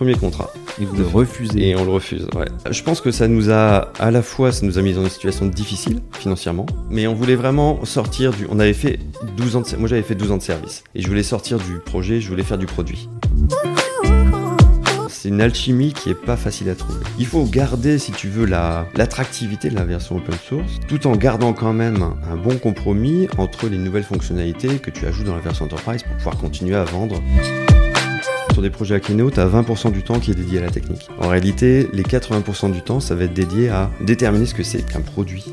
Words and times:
premier 0.00 0.14
contrat. 0.14 0.50
Et 0.80 0.86
vous 0.86 0.96
le 0.96 1.04
refusez. 1.04 1.68
Et 1.68 1.76
on 1.76 1.84
le 1.84 1.90
refuse, 1.90 2.26
ouais. 2.34 2.46
Je 2.70 2.82
pense 2.82 3.02
que 3.02 3.10
ça 3.10 3.28
nous 3.28 3.50
a, 3.50 3.92
à 3.98 4.10
la 4.10 4.22
fois, 4.22 4.50
ça 4.50 4.64
nous 4.64 4.78
a 4.78 4.82
mis 4.82 4.94
dans 4.94 5.02
une 5.02 5.10
situation 5.10 5.44
difficile, 5.44 6.00
financièrement, 6.18 6.64
mais 6.88 7.06
on 7.06 7.12
voulait 7.12 7.34
vraiment 7.34 7.84
sortir 7.84 8.32
du. 8.32 8.46
On 8.48 8.58
avait 8.58 8.72
fait 8.72 8.98
12 9.36 9.56
ans 9.56 9.60
de. 9.60 9.76
Moi, 9.76 9.90
j'avais 9.90 10.00
fait 10.00 10.14
12 10.14 10.30
ans 10.30 10.38
de 10.38 10.42
service. 10.42 10.84
Et 10.94 11.02
je 11.02 11.06
voulais 11.06 11.22
sortir 11.22 11.58
du 11.58 11.80
projet, 11.84 12.18
je 12.22 12.30
voulais 12.30 12.44
faire 12.44 12.56
du 12.56 12.64
produit. 12.64 13.10
C'est 15.10 15.28
une 15.28 15.42
alchimie 15.42 15.92
qui 15.92 16.08
est 16.08 16.14
pas 16.14 16.38
facile 16.38 16.70
à 16.70 16.74
trouver. 16.74 17.00
Il 17.18 17.26
faut 17.26 17.44
garder, 17.44 17.98
si 17.98 18.12
tu 18.12 18.28
veux, 18.28 18.46
la, 18.46 18.86
l'attractivité 18.94 19.68
de 19.68 19.74
la 19.74 19.84
version 19.84 20.16
open 20.16 20.34
source, 20.48 20.80
tout 20.88 21.06
en 21.08 21.14
gardant 21.14 21.52
quand 21.52 21.74
même 21.74 22.14
un 22.32 22.36
bon 22.36 22.56
compromis 22.56 23.28
entre 23.36 23.68
les 23.68 23.76
nouvelles 23.76 24.04
fonctionnalités 24.04 24.78
que 24.78 24.90
tu 24.90 25.04
ajoutes 25.04 25.26
dans 25.26 25.36
la 25.36 25.42
version 25.42 25.66
enterprise 25.66 26.04
pour 26.04 26.16
pouvoir 26.16 26.38
continuer 26.38 26.76
à 26.76 26.84
vendre. 26.84 27.22
Sur 28.60 28.68
des 28.68 28.76
projets 28.76 28.96
Akeneo, 28.96 29.30
tu 29.30 29.40
as 29.40 29.48
20% 29.48 29.90
du 29.90 30.02
temps 30.02 30.20
qui 30.20 30.32
est 30.32 30.34
dédié 30.34 30.58
à 30.58 30.60
la 30.60 30.68
technique. 30.68 31.08
En 31.18 31.28
réalité, 31.28 31.88
les 31.94 32.02
80% 32.02 32.70
du 32.70 32.82
temps, 32.82 33.00
ça 33.00 33.14
va 33.14 33.24
être 33.24 33.32
dédié 33.32 33.70
à 33.70 33.90
déterminer 34.02 34.44
ce 34.44 34.52
que 34.52 34.62
c'est 34.62 34.82
qu'un 34.82 35.00
produit. 35.00 35.46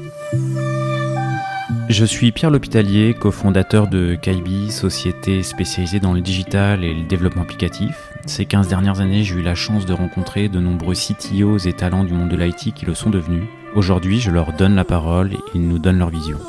Je 1.87 2.03
suis 2.03 2.33
Pierre 2.33 2.51
L'Hôpitalier, 2.51 3.15
cofondateur 3.17 3.87
de 3.87 4.15
Kaibi, 4.15 4.71
société 4.71 5.41
spécialisée 5.41 6.01
dans 6.01 6.11
le 6.11 6.19
digital 6.19 6.83
et 6.83 6.93
le 6.93 7.03
développement 7.03 7.43
applicatif. 7.43 7.95
Ces 8.25 8.43
15 8.43 8.67
dernières 8.67 8.99
années, 8.99 9.23
j'ai 9.23 9.35
eu 9.35 9.41
la 9.41 9.55
chance 9.55 9.85
de 9.85 9.93
rencontrer 9.93 10.49
de 10.49 10.59
nombreux 10.59 10.93
CTOs 10.93 11.59
et 11.59 11.71
talents 11.71 12.03
du 12.03 12.11
monde 12.11 12.27
de 12.27 12.35
l'IT 12.35 12.73
qui 12.73 12.85
le 12.85 12.93
sont 12.93 13.09
devenus. 13.09 13.45
Aujourd'hui, 13.73 14.19
je 14.19 14.31
leur 14.31 14.51
donne 14.51 14.75
la 14.75 14.83
parole 14.83 15.31
et 15.31 15.39
ils 15.55 15.65
nous 15.65 15.79
donnent 15.79 15.99
leur 15.99 16.09
vision. 16.09 16.39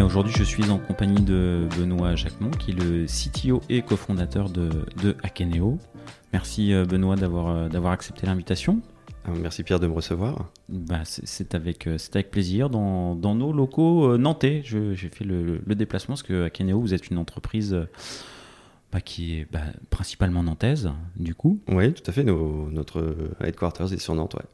Aujourd'hui, 0.00 0.32
je 0.34 0.44
suis 0.44 0.70
en 0.70 0.78
compagnie 0.78 1.20
de 1.20 1.68
Benoît 1.76 2.14
Jacquemont, 2.14 2.50
qui 2.50 2.70
est 2.70 2.74
le 2.74 3.04
CTO 3.04 3.60
et 3.68 3.82
cofondateur 3.82 4.48
de, 4.48 4.70
de 5.02 5.14
Akeneo. 5.22 5.78
Merci 6.32 6.72
euh, 6.72 6.86
Benoît 6.86 7.16
d'avoir 7.16 7.48
euh, 7.48 7.68
d'avoir 7.68 7.92
accepté 7.92 8.26
l'invitation. 8.26 8.80
Ah, 9.26 9.30
merci 9.38 9.62
Pierre 9.62 9.80
de 9.80 9.86
me 9.86 9.92
recevoir. 9.92 10.50
Bah, 10.70 11.00
c'est 11.04 11.54
avec, 11.54 11.86
euh, 11.86 11.98
avec 12.14 12.30
plaisir 12.30 12.70
dans, 12.70 13.14
dans 13.14 13.34
nos 13.34 13.52
locaux 13.52 14.16
nantais. 14.16 14.62
J'ai 14.64 15.10
fait 15.10 15.24
le, 15.24 15.60
le, 15.64 15.74
déplacement 15.74 16.14
parce 16.14 16.22
que 16.22 16.44
Akeneo, 16.46 16.80
vous 16.80 16.94
êtes 16.94 17.08
une 17.08 17.18
entreprise 17.18 17.76
bah, 18.90 19.00
qui 19.00 19.34
est 19.34 19.46
bah, 19.52 19.60
principalement 19.90 20.42
nantaise, 20.42 20.90
du 21.16 21.34
coup. 21.34 21.60
Oui, 21.68 21.92
tout 21.92 22.02
à 22.06 22.12
fait. 22.12 22.24
notre 22.24 23.14
headquarters 23.40 23.92
est 23.92 23.98
sur 23.98 24.14
Nantes, 24.14 24.34
ouais. 24.34 24.46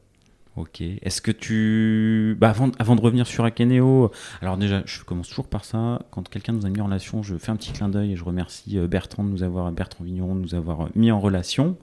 Ok. 0.59 0.81
Est-ce 0.81 1.23
que 1.23 1.31
tu. 1.31 2.37
Bah 2.41 2.49
avant, 2.51 2.97
de 2.97 3.01
revenir 3.01 3.29
sur 3.29 3.45
Akeneo, 3.45 4.11
alors 4.43 4.57
déjà, 4.57 4.83
je 4.87 5.05
commence 5.05 5.29
toujours 5.29 5.47
par 5.47 5.65
ça. 5.65 6.03
Quand 6.11 6.29
quelqu'un 6.29 6.53
nous 6.53 6.67
a 6.67 6.69
mis 6.69 6.81
en 6.81 6.87
relation, 6.87 7.23
je 7.23 7.37
fais 7.39 7.53
un 7.53 7.57
petit 7.57 7.71
clin 7.71 7.89
d'œil 7.89 8.13
et 8.13 8.17
je 8.17 8.25
remercie 8.25 8.77
euh, 8.77 8.89
Bertrand 8.89 9.23
de 9.23 9.29
nous 9.29 9.45
avoir, 9.45 9.71
Bertrand 9.71 10.03
Vigneron 10.03 10.35
de 10.35 10.41
nous 10.41 10.57
avoir 10.57 10.81
euh, 10.81 10.89
mis 10.97 11.13
en 11.13 11.21
relation. 11.21 11.77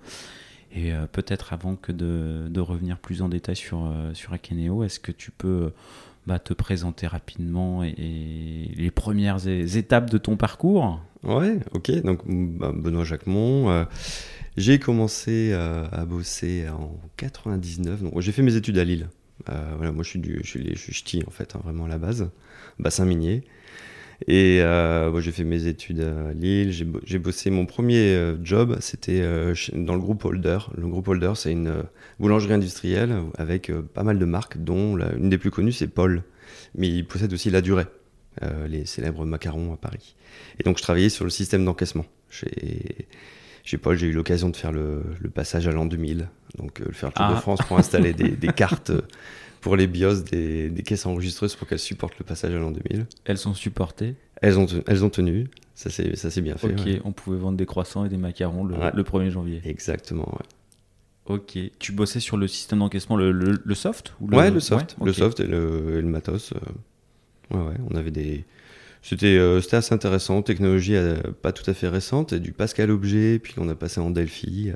Et 0.73 0.93
euh, 0.93 1.05
peut-être 1.09 1.53
avant 1.53 1.77
que 1.77 1.93
de, 1.93 2.59
revenir 2.59 2.97
plus 2.97 3.21
en 3.21 3.29
détail 3.29 3.55
sur, 3.55 3.89
sur 4.13 4.33
est-ce 4.33 4.99
que 4.99 5.13
tu 5.13 5.31
peux 5.31 5.71
bah, 6.27 6.39
te 6.39 6.53
présenter 6.53 7.07
rapidement 7.07 7.83
et, 7.83 8.71
les 8.75 8.91
premières 8.91 9.47
étapes 9.47 10.09
de 10.09 10.17
ton 10.17 10.37
parcours 10.37 10.99
Ouais, 11.23 11.57
ok. 11.73 11.91
Donc, 12.03 12.19
bah, 12.27 12.71
Benoît 12.73 13.03
Jacquemont. 13.03 13.85
J'ai 14.57 14.79
commencé 14.79 15.51
euh, 15.51 15.85
à 15.91 16.05
bosser 16.05 16.67
en 16.69 16.97
99. 17.17 18.03
Donc, 18.03 18.21
j'ai 18.21 18.31
fait 18.31 18.41
mes 18.41 18.55
études 18.55 18.77
à 18.77 18.85
Lille. 18.85 19.09
Euh, 19.49 19.73
voilà, 19.75 19.91
moi, 19.91 20.03
je 20.03 20.09
suis 20.09 20.19
du, 20.19 20.39
je 20.43 20.47
suis, 20.47 20.75
je 20.75 20.91
ch'ti, 20.91 21.23
en 21.27 21.31
fait, 21.31 21.55
hein, 21.55 21.61
vraiment 21.63 21.85
à 21.85 21.87
la 21.89 21.97
base, 21.97 22.29
bassin 22.79 23.05
minier. 23.05 23.43
Et 24.27 24.61
euh, 24.61 25.19
j'ai 25.21 25.31
fait 25.31 25.43
mes 25.43 25.67
études 25.67 26.01
à 26.01 26.33
Lille. 26.33 26.71
J'ai 26.71 27.19
bossé 27.19 27.49
mon 27.49 27.65
premier 27.65 28.33
job, 28.43 28.77
c'était 28.79 29.21
dans 29.73 29.93
le 29.93 29.99
groupe 29.99 30.25
Holder. 30.25 30.59
Le 30.77 30.87
groupe 30.87 31.07
Holder, 31.07 31.33
c'est 31.35 31.51
une 31.51 31.83
boulangerie 32.19 32.53
industrielle 32.53 33.15
avec 33.37 33.71
pas 33.93 34.03
mal 34.03 34.19
de 34.19 34.25
marques, 34.25 34.57
dont 34.57 34.97
une 34.97 35.29
des 35.29 35.37
plus 35.37 35.51
connues, 35.51 35.71
c'est 35.73 35.87
Paul. 35.87 36.23
Mais 36.75 36.89
il 36.89 37.05
possède 37.05 37.33
aussi 37.33 37.49
La 37.49 37.61
Durée, 37.61 37.87
les 38.67 38.85
célèbres 38.85 39.25
macarons 39.25 39.73
à 39.73 39.77
Paris. 39.77 40.15
Et 40.59 40.63
donc, 40.63 40.77
je 40.77 40.83
travaillais 40.83 41.09
sur 41.09 41.25
le 41.25 41.31
système 41.31 41.65
d'encaissement. 41.65 42.05
Chez 42.29 43.07
chez 43.65 43.79
Paul, 43.79 43.97
j'ai 43.97 44.05
eu 44.05 44.11
l'occasion 44.11 44.49
de 44.49 44.55
faire 44.55 44.71
le, 44.71 45.01
passage 45.33 45.67
à 45.67 45.71
l'an 45.71 45.87
2000, 45.87 46.29
donc 46.59 46.81
euh, 46.81 46.91
faire 46.91 47.09
le 47.09 47.13
Tour 47.13 47.27
de 47.27 47.33
ah. 47.33 47.41
France 47.41 47.59
pour 47.67 47.79
installer 47.79 48.13
des, 48.13 48.47
cartes 48.49 48.91
pour 49.65 49.75
les 49.75 49.87
BIOS 49.87 50.21
des, 50.21 50.71
caisses 50.85 51.07
enregistreuses 51.07 51.55
pour 51.55 51.67
qu'elles 51.67 51.79
supportent 51.79 52.19
le 52.19 52.23
passage 52.23 52.53
à 52.53 52.59
l'an 52.59 52.69
2000. 52.69 53.07
Elles 53.25 53.39
sont 53.39 53.55
supportées 53.55 54.13
elles 54.39 54.59
ont, 54.59 54.67
elles 54.85 55.03
ont 55.03 55.09
tenu, 55.09 55.47
ça 55.73 55.89
c'est 55.89 56.41
bien 56.41 56.55
fait. 56.55 56.67
Ok, 56.67 57.01
on 57.03 57.13
pouvait 57.13 57.37
vendre 57.37 57.57
des 57.57 57.65
croissants 57.65 58.05
et 58.05 58.09
des 58.09 58.17
macarons 58.17 58.63
le, 58.63 58.75
1er 58.75 59.31
janvier. 59.31 59.61
Exactement, 59.65 60.29
ouais. 60.33 61.33
Ok, 61.33 61.57
tu 61.79 61.93
bossais 61.93 62.19
sur 62.19 62.37
le 62.37 62.47
système 62.47 62.77
d'encaissement, 62.77 63.17
le, 63.17 63.57
soft 63.73 64.13
ou 64.21 64.27
le... 64.27 64.37
Ouais, 64.37 64.51
le 64.51 64.59
soft, 64.59 64.97
le 65.03 65.11
soft 65.11 65.39
et 65.39 65.47
le, 65.47 66.01
matos. 66.03 66.53
Euh. 66.53 67.57
Ouais, 67.57 67.69
ouais, 67.69 67.75
on 67.89 67.95
avait 67.95 68.11
des, 68.11 68.45
euh, 69.23 69.61
c'était 69.61 69.77
assez 69.77 69.95
intéressant, 69.95 70.43
technologie 70.43 70.95
euh, 70.95 71.17
pas 71.41 71.53
tout 71.53 71.67
à 71.71 71.73
fait 71.73 71.87
récente, 71.87 72.35
du 72.35 72.51
Pascal 72.51 72.91
Objet, 72.91 73.39
puis 73.39 73.55
on 73.57 73.67
a 73.69 73.73
passé 73.73 73.99
en 73.99 74.11
Delphi 74.11 74.69
euh, 74.69 74.75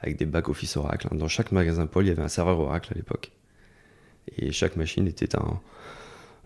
avec 0.00 0.16
des 0.16 0.26
back-office 0.26 0.76
Oracle. 0.76 1.08
Dans 1.10 1.26
chaque 1.26 1.50
magasin 1.50 1.86
Paul, 1.86 2.04
il 2.04 2.08
y 2.08 2.12
avait 2.12 2.22
un 2.22 2.28
serveur 2.28 2.60
Oracle 2.60 2.92
à 2.94 2.96
l'époque. 2.96 3.32
Et 4.38 4.52
chaque 4.52 4.76
machine 4.76 5.06
était 5.06 5.36
un, 5.36 5.60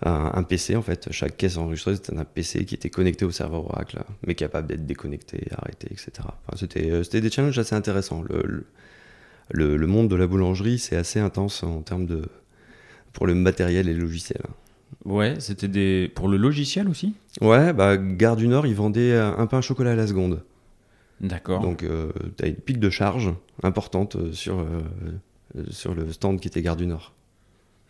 un, 0.03 0.42
PC 0.42 0.76
en 0.76 0.82
fait. 0.82 1.09
Chaque 1.10 1.37
caisse 1.37 1.56
enregistreuse 1.56 1.98
était 1.98 2.16
un 2.16 2.25
PC 2.25 2.64
qui 2.64 2.75
était 2.75 2.91
connecté 2.91 3.25
au 3.25 3.31
serveur 3.31 3.64
Oracle, 3.66 4.03
mais 4.26 4.34
capable 4.34 4.69
d'être 4.69 4.87
déconnecté, 4.87 5.48
arrêté, 5.56 5.88
etc. 5.91 6.28
c'était, 6.56 7.20
des 7.20 7.31
challenges 7.31 7.59
assez 7.59 7.75
intéressants. 7.75 8.22
Le, 8.28 8.66
le, 9.50 9.76
le 9.76 9.87
monde 9.87 10.09
de 10.09 10.16
la 10.16 10.26
boulangerie, 10.26 10.78
c'est 10.78 10.97
assez 10.97 11.20
intense 11.20 11.62
en 11.62 11.82
termes 11.82 12.06
de 12.06 12.22
pour 13.12 13.26
le 13.26 13.34
matériel 13.34 13.88
et 13.88 13.94
le 13.94 14.00
logiciel. 14.00 14.43
Ouais, 15.04 15.37
c'était 15.38 15.69
des 15.69 16.10
pour 16.14 16.28
le 16.28 16.37
logiciel 16.37 16.88
aussi? 16.88 17.14
Ouais, 17.41 17.72
bah 17.72 17.97
Gare 17.97 18.37
du 18.37 18.48
Nord, 18.48 18.66
ils 18.66 18.75
vendaient 18.75 19.16
un 19.16 19.47
pain 19.47 19.58
au 19.58 19.62
chocolat 19.62 19.93
à 19.93 19.97
la 19.97 20.06
seconde. 20.06 20.43
D'accord. 21.20 21.60
Donc 21.62 21.82
euh, 21.82 22.10
tu 22.37 22.44
as 22.44 22.48
une 22.48 22.56
pique 22.56 22.81
de 22.81 22.91
charge 22.91 23.32
importante 23.62 24.16
euh, 24.16 24.32
sur 24.32 24.60
euh, 24.60 24.82
sur 25.70 25.94
le 25.94 26.12
stand 26.12 26.41
qui 26.41 26.48
était 26.48 26.62
Gare 26.62 26.76
du 26.76 26.87
Nord. 26.87 27.14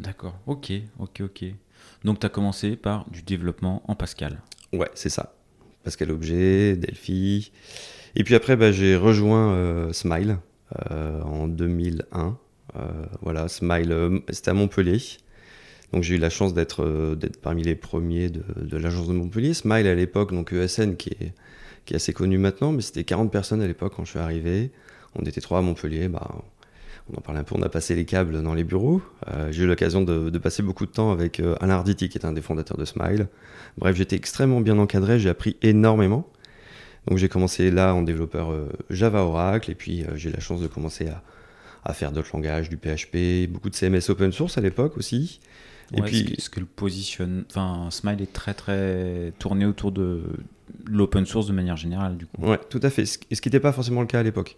D'accord. 0.00 0.38
OK, 0.46 0.72
OK, 0.98 1.20
OK. 1.22 1.44
Donc 2.04 2.20
tu 2.20 2.26
as 2.26 2.28
commencé 2.28 2.76
par 2.76 3.08
du 3.10 3.22
développement 3.22 3.82
en 3.88 3.94
Pascal. 3.94 4.40
Ouais, 4.72 4.90
c'est 4.94 5.08
ça. 5.08 5.34
Pascal 5.84 6.10
Objet, 6.10 6.76
Delphi. 6.76 7.52
Et 8.14 8.24
puis 8.24 8.34
après, 8.34 8.56
bah, 8.56 8.72
j'ai 8.72 8.96
rejoint 8.96 9.92
Smile 9.92 10.38
en 10.90 11.46
2001. 11.48 12.36
voilà, 13.22 13.48
Smile, 13.48 14.20
c'était 14.30 14.50
à 14.50 14.54
Montpellier. 14.54 14.98
Donc 15.92 16.02
j'ai 16.02 16.16
eu 16.16 16.18
la 16.18 16.30
chance 16.30 16.54
d'être 16.54 16.82
euh, 16.82 17.14
d'être 17.14 17.40
parmi 17.40 17.62
les 17.62 17.74
premiers 17.74 18.28
de, 18.28 18.42
de 18.56 18.76
l'agence 18.76 19.08
de 19.08 19.12
Montpellier. 19.12 19.54
Smile 19.54 19.86
à 19.86 19.94
l'époque, 19.94 20.32
donc 20.32 20.52
ESN 20.52 20.96
qui 20.96 21.10
est, 21.10 21.32
qui 21.84 21.94
est 21.94 21.96
assez 21.96 22.12
connu 22.12 22.38
maintenant, 22.38 22.72
mais 22.72 22.82
c'était 22.82 23.04
40 23.04 23.30
personnes 23.30 23.62
à 23.62 23.66
l'époque 23.66 23.94
quand 23.96 24.04
je 24.04 24.10
suis 24.10 24.18
arrivé. 24.18 24.70
On 25.14 25.22
était 25.22 25.40
trois 25.40 25.58
à 25.58 25.62
Montpellier. 25.62 26.08
Bah, 26.08 26.42
on 27.12 27.18
en 27.18 27.20
parle 27.20 27.38
un 27.38 27.44
peu, 27.44 27.54
on 27.56 27.62
a 27.62 27.68
passé 27.68 27.94
les 27.94 28.04
câbles 28.04 28.42
dans 28.42 28.54
les 28.54 28.64
bureaux. 28.64 29.00
Euh, 29.28 29.52
j'ai 29.52 29.64
eu 29.64 29.66
l'occasion 29.66 30.02
de, 30.02 30.30
de, 30.30 30.38
passer 30.38 30.62
beaucoup 30.62 30.86
de 30.86 30.90
temps 30.90 31.12
avec 31.12 31.40
euh, 31.40 31.54
Alain 31.60 31.74
Arditi, 31.74 32.08
qui 32.08 32.18
est 32.18 32.26
un 32.26 32.32
des 32.32 32.42
fondateurs 32.42 32.76
de 32.76 32.84
Smile. 32.84 33.28
Bref, 33.78 33.96
j'étais 33.96 34.16
extrêmement 34.16 34.60
bien 34.60 34.78
encadré, 34.78 35.18
j'ai 35.18 35.28
appris 35.28 35.56
énormément. 35.62 36.28
Donc 37.06 37.18
j'ai 37.18 37.28
commencé 37.28 37.70
là 37.70 37.94
en 37.94 38.02
développeur 38.02 38.52
Java 38.90 39.22
Oracle, 39.22 39.70
et 39.70 39.76
puis 39.76 40.04
j'ai 40.16 40.30
eu 40.30 40.32
la 40.32 40.40
chance 40.40 40.60
de 40.60 40.66
commencer 40.66 41.06
à, 41.06 41.22
à 41.84 41.92
faire 41.92 42.10
d'autres 42.10 42.30
langages, 42.32 42.68
du 42.68 42.76
PHP, 42.76 43.48
beaucoup 43.48 43.70
de 43.70 43.76
CMS 43.76 44.10
open 44.10 44.32
source 44.32 44.58
à 44.58 44.60
l'époque 44.60 44.96
aussi. 44.96 45.40
Et 45.94 46.02
puis, 46.02 46.34
ce 46.38 46.50
que, 46.50 46.58
le 46.58 46.66
positionne, 46.66 47.44
enfin, 47.48 47.88
Smile 47.90 48.20
est 48.20 48.32
très 48.32 48.54
très 48.54 49.32
tourné 49.38 49.66
autour 49.66 49.92
de 49.92 50.22
l'open 50.84 51.26
source 51.26 51.46
de 51.46 51.52
manière 51.52 51.76
générale, 51.76 52.16
du 52.16 52.26
coup. 52.26 52.42
Ouais, 52.42 52.58
tout 52.70 52.80
à 52.82 52.90
fait. 52.90 53.02
Et 53.02 53.34
ce 53.34 53.40
qui 53.40 53.48
n'était 53.48 53.60
pas 53.60 53.72
forcément 53.72 54.00
le 54.00 54.08
cas 54.08 54.20
à 54.20 54.22
l'époque. 54.22 54.56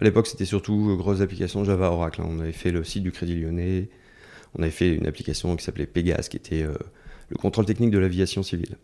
À 0.00 0.04
l'époque, 0.04 0.26
c'était 0.26 0.44
surtout 0.44 0.90
euh, 0.90 0.96
grosses 0.96 1.20
applications 1.20 1.64
Java 1.64 1.90
Oracle. 1.90 2.22
Hein. 2.22 2.28
On 2.30 2.40
avait 2.40 2.52
fait 2.52 2.70
le 2.70 2.84
site 2.84 3.02
du 3.02 3.12
Crédit 3.12 3.34
Lyonnais. 3.34 3.88
On 4.54 4.62
avait 4.62 4.70
fait 4.70 4.94
une 4.94 5.06
application 5.06 5.56
qui 5.56 5.64
s'appelait 5.64 5.86
Pegas, 5.86 6.28
qui 6.30 6.36
était 6.36 6.62
euh, 6.62 6.74
le 7.28 7.36
contrôle 7.36 7.66
technique 7.66 7.90
de 7.90 7.98
l'aviation 7.98 8.42
civile. 8.42 8.76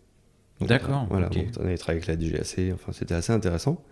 D'accord. 0.61 1.07
Voilà, 1.09 1.29
on 1.59 1.65
avait 1.65 1.77
travaillé 1.77 2.03
avec 2.03 2.07
la 2.07 2.15
DGAC. 2.15 2.73
Enfin, 2.73 2.91
c'était 2.93 3.15
assez 3.15 3.33
intéressant. 3.33 3.83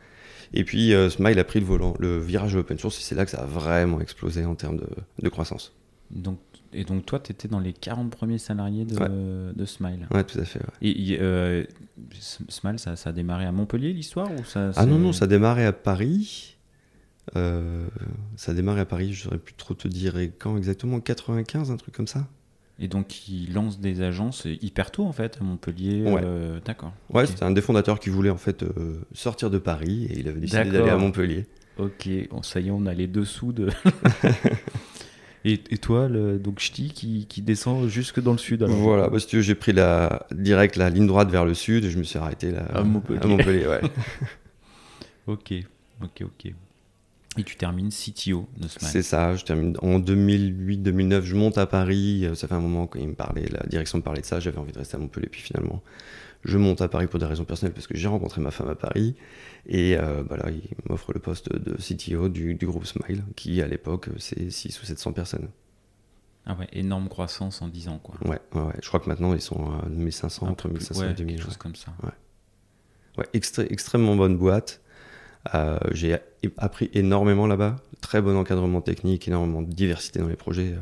Et 0.54 0.64
puis, 0.64 0.94
euh, 0.94 1.10
Smile 1.10 1.40
a 1.40 1.44
pris 1.44 1.60
le 1.60 1.66
volant, 1.66 1.96
le 2.00 2.20
virage 2.20 2.54
de 2.54 2.58
l'open 2.58 2.78
source, 2.78 3.00
et 3.00 3.02
c'est 3.02 3.16
là 3.16 3.26
que 3.26 3.31
ça 3.31 3.42
a 3.42 3.46
vraiment 3.46 4.00
explosé 4.00 4.46
en 4.46 4.56
termes 4.56 4.78
de, 4.78 4.88
de 5.22 5.30
croissance. 5.30 5.74
Donc, 6.12 6.40
et 6.74 6.84
donc, 6.84 7.06
toi, 7.06 7.19
tu 7.19 7.31
étais 7.31 7.48
dans 7.48 7.60
les 7.60 7.74
40 7.74 8.12
premiers 8.12 8.38
salariés 8.38 8.86
de, 8.86 9.52
de 9.54 9.66
Smile. 9.66 10.08
Ouais, 10.12 10.24
tout 10.24 10.40
à 10.40 10.46
fait. 10.46 10.60
Et, 10.81 11.18
euh, 11.19 11.64
Smile, 12.19 12.80
ça, 12.80 12.96
ça, 12.96 13.10
a 13.10 13.14
démarré 13.14 13.46
à 13.46 13.52
Montpellier, 13.52 13.94
l'histoire 13.94 14.31
ou 14.31 14.44
ça, 14.44 14.72
Ah 14.76 14.86
non, 14.86 15.00
non, 15.00 15.12
ça 15.14 15.26
a 15.26 15.28
démarré 15.28 15.66
à 15.66 15.74
Paris. 15.74 16.53
Euh, 17.36 17.88
ça 18.36 18.52
a 18.52 18.56
démarré 18.56 18.81
à 18.81 18.86
Paris, 18.86 19.14
je 19.14 19.24
saurais 19.24 19.38
plus 19.38 19.54
trop 19.54 19.74
te 19.74 19.88
dire. 19.88 20.18
Et 20.18 20.30
quand 20.30 20.58
exactement? 20.58 21.00
95, 21.00 21.72
un 21.72 21.78
truc 21.78 21.96
comme 21.96 22.08
ça? 22.08 22.28
Et 22.80 22.88
donc, 22.88 23.28
il 23.30 23.54
lance 23.54 23.80
des 23.80 24.02
agences 24.02 24.46
hyper 24.62 24.92
tôt, 24.92 25.06
en 25.06 25.12
fait, 25.12 25.38
à 25.40 25.44
Montpellier. 25.44 26.04
Ouais. 26.04 26.22
euh, 26.24 26.60
D'accord. 26.66 26.94
Ouais, 27.10 27.25
c'était 27.28 27.44
un 27.44 27.52
des 27.52 27.62
fondateurs 27.62 28.00
qui 28.00 28.10
voulait 28.10 28.31
en 28.31 28.38
fait 28.38 28.64
euh, 28.64 29.00
sortir 29.14 29.50
de 29.50 29.58
Paris 29.60 30.06
et 30.10 30.20
il 30.20 30.28
avait 30.28 30.40
décidé 30.40 30.72
d'aller 30.72 30.90
à. 30.90 30.98
Montpellier. 30.98 31.46
Ok, 31.78 32.08
bon, 32.30 32.42
ça 32.44 32.60
y 32.60 32.68
est, 32.68 32.72
on 32.72 32.86
a 32.86 32.94
les 32.94 33.08
dessous 33.08 33.52
de. 33.54 33.69
et, 35.46 35.54
et 35.69 35.78
toi, 35.78 36.08
le, 36.08 36.38
donc 36.40 36.60
Ch'ti 36.60 36.92
qui, 36.92 37.26
qui 37.28 37.42
descend 37.42 37.88
jusque 37.88 38.19
dans 38.22 38.31
le 38.31 38.38
sud 38.38 38.64
alors? 38.64 38.76
Voilà, 38.76 39.10
tu 39.28 39.38
veux, 39.38 39.42
j'ai 39.42 39.56
pris 39.56 39.72
la 39.74 40.26
direct 40.31 40.76
la 40.76 40.90
ligne 40.90 41.08
droite 41.08 41.30
vers 41.30 41.46
le 41.46 41.54
sud 41.54 41.86
et 41.86 41.90
je 41.90 41.98
me 41.98 42.04
suis 42.04 42.19
arrêté 42.19 42.52
là 42.52 42.66
À 42.74 42.84
Montpellier. 42.84 43.19
à 43.22 43.28
Montpellier, 43.28 43.68
ouais. 43.68 43.81
Ok, 45.28 45.54
ok, 46.02 46.24
ok. 46.24 46.54
Et 47.38 47.44
tu 47.44 47.56
termines 47.56 47.89
CTO 47.89 48.47
de 48.57 48.68
Smile. 48.68 48.91
C'est 48.91 49.01
ça, 49.01 49.35
je 49.35 49.44
termine 49.44 49.75
en 49.81 50.00
2008-2009, 50.00 51.21
je 51.24 51.35
monte 51.35 51.57
à 51.57 51.65
Paris, 51.65 52.25
euh, 52.25 52.35
ça 52.35 52.47
fait 52.47 52.53
un 52.53 52.59
moment 52.59 52.85
qu'il 52.88 53.07
me 53.07 53.15
parlait, 53.15 53.47
la 53.50 53.65
direction 53.68 53.97
me 53.97 54.03
parlait 54.03 54.21
de 54.21 54.25
ça, 54.25 54.39
j'avais 54.39 54.57
envie 54.59 54.71
de 54.71 54.77
rester 54.77 54.95
à 54.97 55.00
Montpellier, 55.00 55.30
puis 55.30 55.41
finalement, 55.41 55.81
je 56.44 56.57
monte 56.57 56.81
à 56.81 56.88
Paris 56.88 57.07
pour 57.07 57.19
des 57.19 57.25
raisons 57.25 57.45
personnelles 57.45 57.74
parce 57.74 57.88
que 57.88 57.97
j'ai 57.97 58.07
rencontré 58.07 58.39
ma 58.41 58.51
femme 58.51 58.69
à 58.69 58.75
Paris, 58.75 59.15
et 59.65 59.97
euh, 59.97 60.24
bah 60.24 60.38
là, 60.38 60.51
il 60.51 60.62
m'offre 60.89 61.12
le 61.13 61.19
poste 61.19 61.51
de 61.51 61.75
CTO 61.77 62.30
du, 62.30 62.53
du 62.56 62.65
groupe 62.68 62.85
Smile, 62.85 63.24
qui 63.35 63.62
à 63.62 63.68
l'époque, 63.68 64.09
c'est 64.19 64.50
6 64.51 64.80
ou 64.81 64.85
700 64.85 65.13
personnes. 65.13 65.50
Ah 66.45 66.56
ouais, 66.59 66.68
énorme 66.74 67.07
croissance 67.07 67.62
en 67.62 67.69
10 67.69 67.88
ans, 67.88 68.00
quoi. 68.03 68.15
Ouais, 68.25 68.39
ouais, 68.53 68.62
ouais. 68.62 68.74
je 68.81 68.88
crois 68.89 69.00
que 69.00 69.07
maintenant, 69.09 69.33
ils 69.33 69.41
sont 69.41 69.71
à 69.80 69.88
1500, 69.89 70.45
Un 70.45 70.50
entre 70.51 70.68
peu 70.68 70.74
plus- 70.75 70.81
1500 70.91 71.01
ouais, 71.01 71.12
et 71.12 71.13
2000. 71.15 71.35
quelque 71.38 71.45
chose 71.45 71.57
comme 71.57 71.75
ça. 71.75 71.94
Ouais, 73.18 73.25
extré- 73.33 73.68
extrêmement 73.71 74.15
bonne 74.15 74.38
boîte. 74.38 74.81
Euh, 75.54 75.78
j'ai 75.92 76.18
appris 76.57 76.90
énormément 76.94 77.48
là-bas. 77.48 77.75
Très 78.01 78.22
bon 78.22 78.36
encadrement 78.38 78.81
technique, 78.81 79.28
énormément 79.28 79.62
de 79.62 79.72
diversité 79.72 80.19
dans 80.19 80.28
les 80.28 80.36
projets. 80.36 80.74
Euh, 80.74 80.80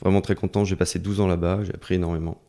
Vraiment 0.00 0.20
très 0.20 0.34
content. 0.34 0.64
J'ai 0.64 0.76
passé 0.76 0.98
12 0.98 1.20
ans 1.20 1.26
là-bas, 1.26 1.60
j'ai 1.64 1.72
appris 1.74 1.94
énormément. 1.94 2.40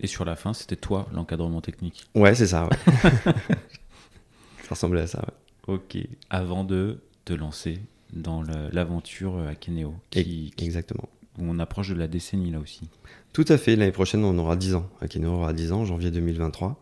Et 0.00 0.06
sur 0.06 0.24
la 0.24 0.36
fin, 0.36 0.52
c'était 0.52 0.76
toi 0.76 1.08
l'encadrement 1.12 1.60
technique? 1.60 2.04
Ouais, 2.14 2.34
c'est 2.34 2.46
ça, 2.46 2.66
ouais. 2.68 2.76
ça 4.62 4.70
ressemblait 4.70 5.00
à 5.00 5.06
ça, 5.06 5.20
ouais. 5.20 5.74
Ok. 5.74 5.98
Avant 6.30 6.64
de 6.64 7.00
te 7.24 7.32
lancer 7.32 7.80
dans 8.12 8.42
l'aventure 8.72 9.38
à 9.48 9.54
Keneo, 9.54 9.94
qui, 10.10 10.52
qui- 10.56 10.64
Exactement. 10.64 11.08
où 11.38 11.44
on 11.44 11.58
approche 11.58 11.88
de 11.90 11.94
la 11.94 12.06
décennie 12.06 12.50
là 12.50 12.58
aussi. 12.60 12.88
Tout 13.32 13.44
à 13.48 13.58
fait. 13.58 13.74
L'année 13.76 13.92
prochaine, 13.92 14.24
on 14.24 14.38
aura 14.38 14.56
10 14.56 14.74
ans. 14.74 14.88
Akino 15.00 15.32
aura 15.34 15.52
10 15.52 15.72
ans, 15.72 15.84
janvier 15.84 16.10
2023. 16.10 16.80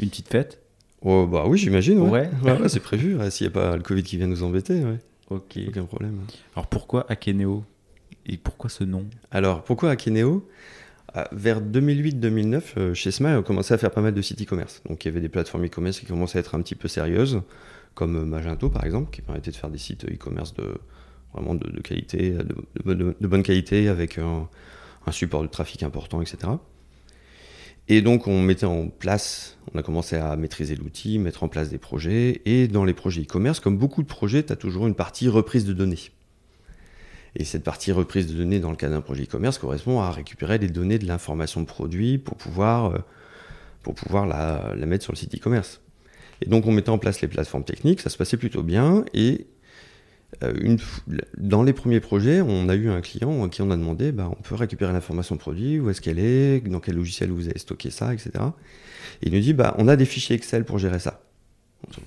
Une 0.00 0.08
petite 0.10 0.28
fête? 0.28 0.60
Oh, 1.02 1.26
bah 1.26 1.44
oui, 1.46 1.58
j'imagine, 1.58 1.98
ouais. 2.00 2.08
Ouais. 2.10 2.30
Ouais, 2.44 2.60
ouais, 2.60 2.68
c'est 2.68 2.80
prévu. 2.80 3.16
S'il 3.30 3.46
n'y 3.46 3.52
a 3.52 3.54
pas 3.54 3.76
le 3.76 3.82
Covid 3.82 4.02
qui 4.02 4.16
vient 4.16 4.26
nous 4.26 4.42
embêter, 4.42 4.84
ouais. 4.84 4.98
Ok. 5.30 5.58
Aucun 5.68 5.84
problème. 5.84 6.20
Alors 6.56 6.66
pourquoi 6.66 7.06
Akeneo? 7.10 7.64
Et 8.26 8.36
pourquoi 8.36 8.68
ce 8.70 8.84
nom? 8.84 9.04
Alors, 9.30 9.62
pourquoi 9.62 9.90
Akeneo? 9.90 10.48
Euh, 11.16 11.24
Vers 11.32 11.60
2008-2009, 11.62 12.62
euh, 12.76 12.94
chez 12.94 13.10
Smile, 13.10 13.36
on 13.38 13.42
commençait 13.42 13.74
à 13.74 13.78
faire 13.78 13.90
pas 13.90 14.00
mal 14.02 14.12
de 14.12 14.20
sites 14.22 14.42
e-commerce. 14.42 14.82
Donc, 14.88 15.04
il 15.04 15.08
y 15.08 15.10
avait 15.10 15.20
des 15.20 15.28
plateformes 15.28 15.64
e-commerce 15.64 16.00
qui 16.00 16.06
commençaient 16.06 16.38
à 16.38 16.40
être 16.40 16.54
un 16.54 16.60
petit 16.60 16.74
peu 16.74 16.88
sérieuses, 16.88 17.40
comme 17.94 18.16
euh, 18.16 18.24
Magento, 18.24 18.68
par 18.68 18.84
exemple, 18.84 19.10
qui 19.10 19.22
permettait 19.22 19.50
de 19.50 19.56
faire 19.56 19.70
des 19.70 19.78
sites 19.78 20.04
e-commerce 20.04 20.52
de, 20.54 20.74
vraiment 21.32 21.54
de, 21.54 21.70
de 21.70 21.80
qualité, 21.80 22.30
de, 22.32 22.54
bonne- 22.84 23.14
de 23.18 23.26
bonne 23.26 23.42
qualité, 23.42 23.88
avec 23.88 24.18
un, 24.18 24.48
un 25.06 25.12
support 25.12 25.42
de 25.42 25.48
trafic 25.48 25.82
important, 25.82 26.20
etc. 26.20 26.36
Et 27.88 28.02
donc, 28.02 28.26
on 28.26 28.42
mettait 28.42 28.66
en 28.66 28.88
place, 28.88 29.56
on 29.72 29.78
a 29.78 29.82
commencé 29.82 30.16
à 30.16 30.36
maîtriser 30.36 30.76
l'outil, 30.76 31.18
mettre 31.18 31.42
en 31.42 31.48
place 31.48 31.70
des 31.70 31.78
projets. 31.78 32.42
Et 32.44 32.68
dans 32.68 32.84
les 32.84 32.92
projets 32.92 33.22
e-commerce, 33.22 33.60
comme 33.60 33.78
beaucoup 33.78 34.02
de 34.02 34.08
projets, 34.08 34.42
tu 34.42 34.52
as 34.52 34.56
toujours 34.56 34.86
une 34.86 34.94
partie 34.94 35.28
reprise 35.28 35.64
de 35.64 35.72
données. 35.72 36.10
Et 37.34 37.44
cette 37.44 37.64
partie 37.64 37.92
reprise 37.92 38.26
de 38.26 38.34
données 38.34 38.60
dans 38.60 38.70
le 38.70 38.76
cas 38.76 38.88
d'un 38.88 39.00
projet 39.00 39.24
e-commerce 39.24 39.58
correspond 39.58 40.00
à 40.00 40.10
récupérer 40.10 40.58
des 40.58 40.68
données 40.68 40.98
de 40.98 41.06
l'information 41.06 41.64
produit 41.64 42.18
pour 42.18 42.36
pouvoir, 42.36 42.94
euh, 42.94 42.98
pour 43.82 43.94
pouvoir 43.94 44.26
la, 44.26 44.74
la 44.76 44.86
mettre 44.86 45.04
sur 45.04 45.12
le 45.12 45.18
site 45.18 45.34
e-commerce. 45.34 45.80
Et 46.42 46.48
donc 46.48 46.66
on 46.66 46.72
mettait 46.72 46.90
en 46.90 46.98
place 46.98 47.20
les 47.20 47.28
plateformes 47.28 47.64
techniques, 47.64 48.00
ça 48.00 48.10
se 48.10 48.16
passait 48.16 48.36
plutôt 48.36 48.62
bien. 48.62 49.04
Et 49.14 49.46
une 50.60 50.76
f- 50.76 51.00
dans 51.38 51.62
les 51.62 51.72
premiers 51.72 52.00
projets, 52.00 52.40
on 52.42 52.68
a 52.68 52.74
eu 52.74 52.90
un 52.90 53.00
client 53.00 53.44
à 53.44 53.48
qui 53.48 53.62
on 53.62 53.70
a 53.70 53.76
demandé, 53.76 54.12
bah, 54.12 54.30
on 54.38 54.42
peut 54.42 54.54
récupérer 54.54 54.92
l'information 54.92 55.36
produit, 55.36 55.80
où 55.80 55.90
est-ce 55.90 56.00
qu'elle 56.00 56.18
est, 56.18 56.60
dans 56.68 56.80
quel 56.80 56.96
logiciel 56.96 57.30
vous 57.30 57.48
avez 57.48 57.58
stocké 57.58 57.90
ça, 57.90 58.12
etc. 58.12 58.30
Et 59.22 59.28
il 59.28 59.32
nous 59.34 59.40
dit, 59.40 59.54
bah, 59.54 59.74
on 59.78 59.88
a 59.88 59.96
des 59.96 60.04
fichiers 60.04 60.36
Excel 60.36 60.64
pour 60.64 60.78
gérer 60.78 60.98
ça. 60.98 61.22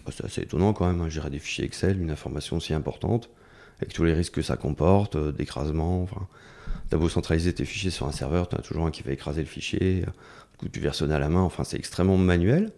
Bah, 0.05 0.11
C'est 0.15 0.25
assez 0.25 0.41
étonnant 0.41 0.73
quand 0.73 0.85
même, 0.87 1.01
hein, 1.01 1.09
gérer 1.09 1.29
des 1.29 1.39
fichiers 1.39 1.65
Excel, 1.65 1.99
une 2.01 2.11
information 2.11 2.59
si 2.59 2.73
importante 2.73 3.29
avec 3.81 3.93
tous 3.93 4.03
les 4.03 4.13
risques 4.13 4.33
que 4.35 4.41
ça 4.43 4.57
comporte, 4.57 5.15
euh, 5.15 5.31
d'écrasement. 5.31 6.03
Enfin, 6.03 6.27
t'as 6.89 6.97
beau 6.97 7.09
centraliser 7.09 7.53
tes 7.53 7.65
fichiers 7.65 7.89
sur 7.91 8.07
un 8.07 8.11
serveur, 8.11 8.47
t'en 8.47 8.57
as 8.57 8.61
toujours 8.61 8.85
un 8.85 8.91
qui 8.91 9.01
va 9.03 9.11
écraser 9.11 9.41
le 9.41 9.47
fichier. 9.47 10.03
euh, 10.07 10.11
Du 10.53 10.57
coup, 10.59 10.69
tu 10.69 10.79
versionnes 10.79 11.11
à 11.11 11.17
la 11.19 11.29
main. 11.29 11.41
Enfin, 11.41 11.63
c'est 11.63 11.77
extrêmement 11.77 12.17
manuel. 12.17 12.71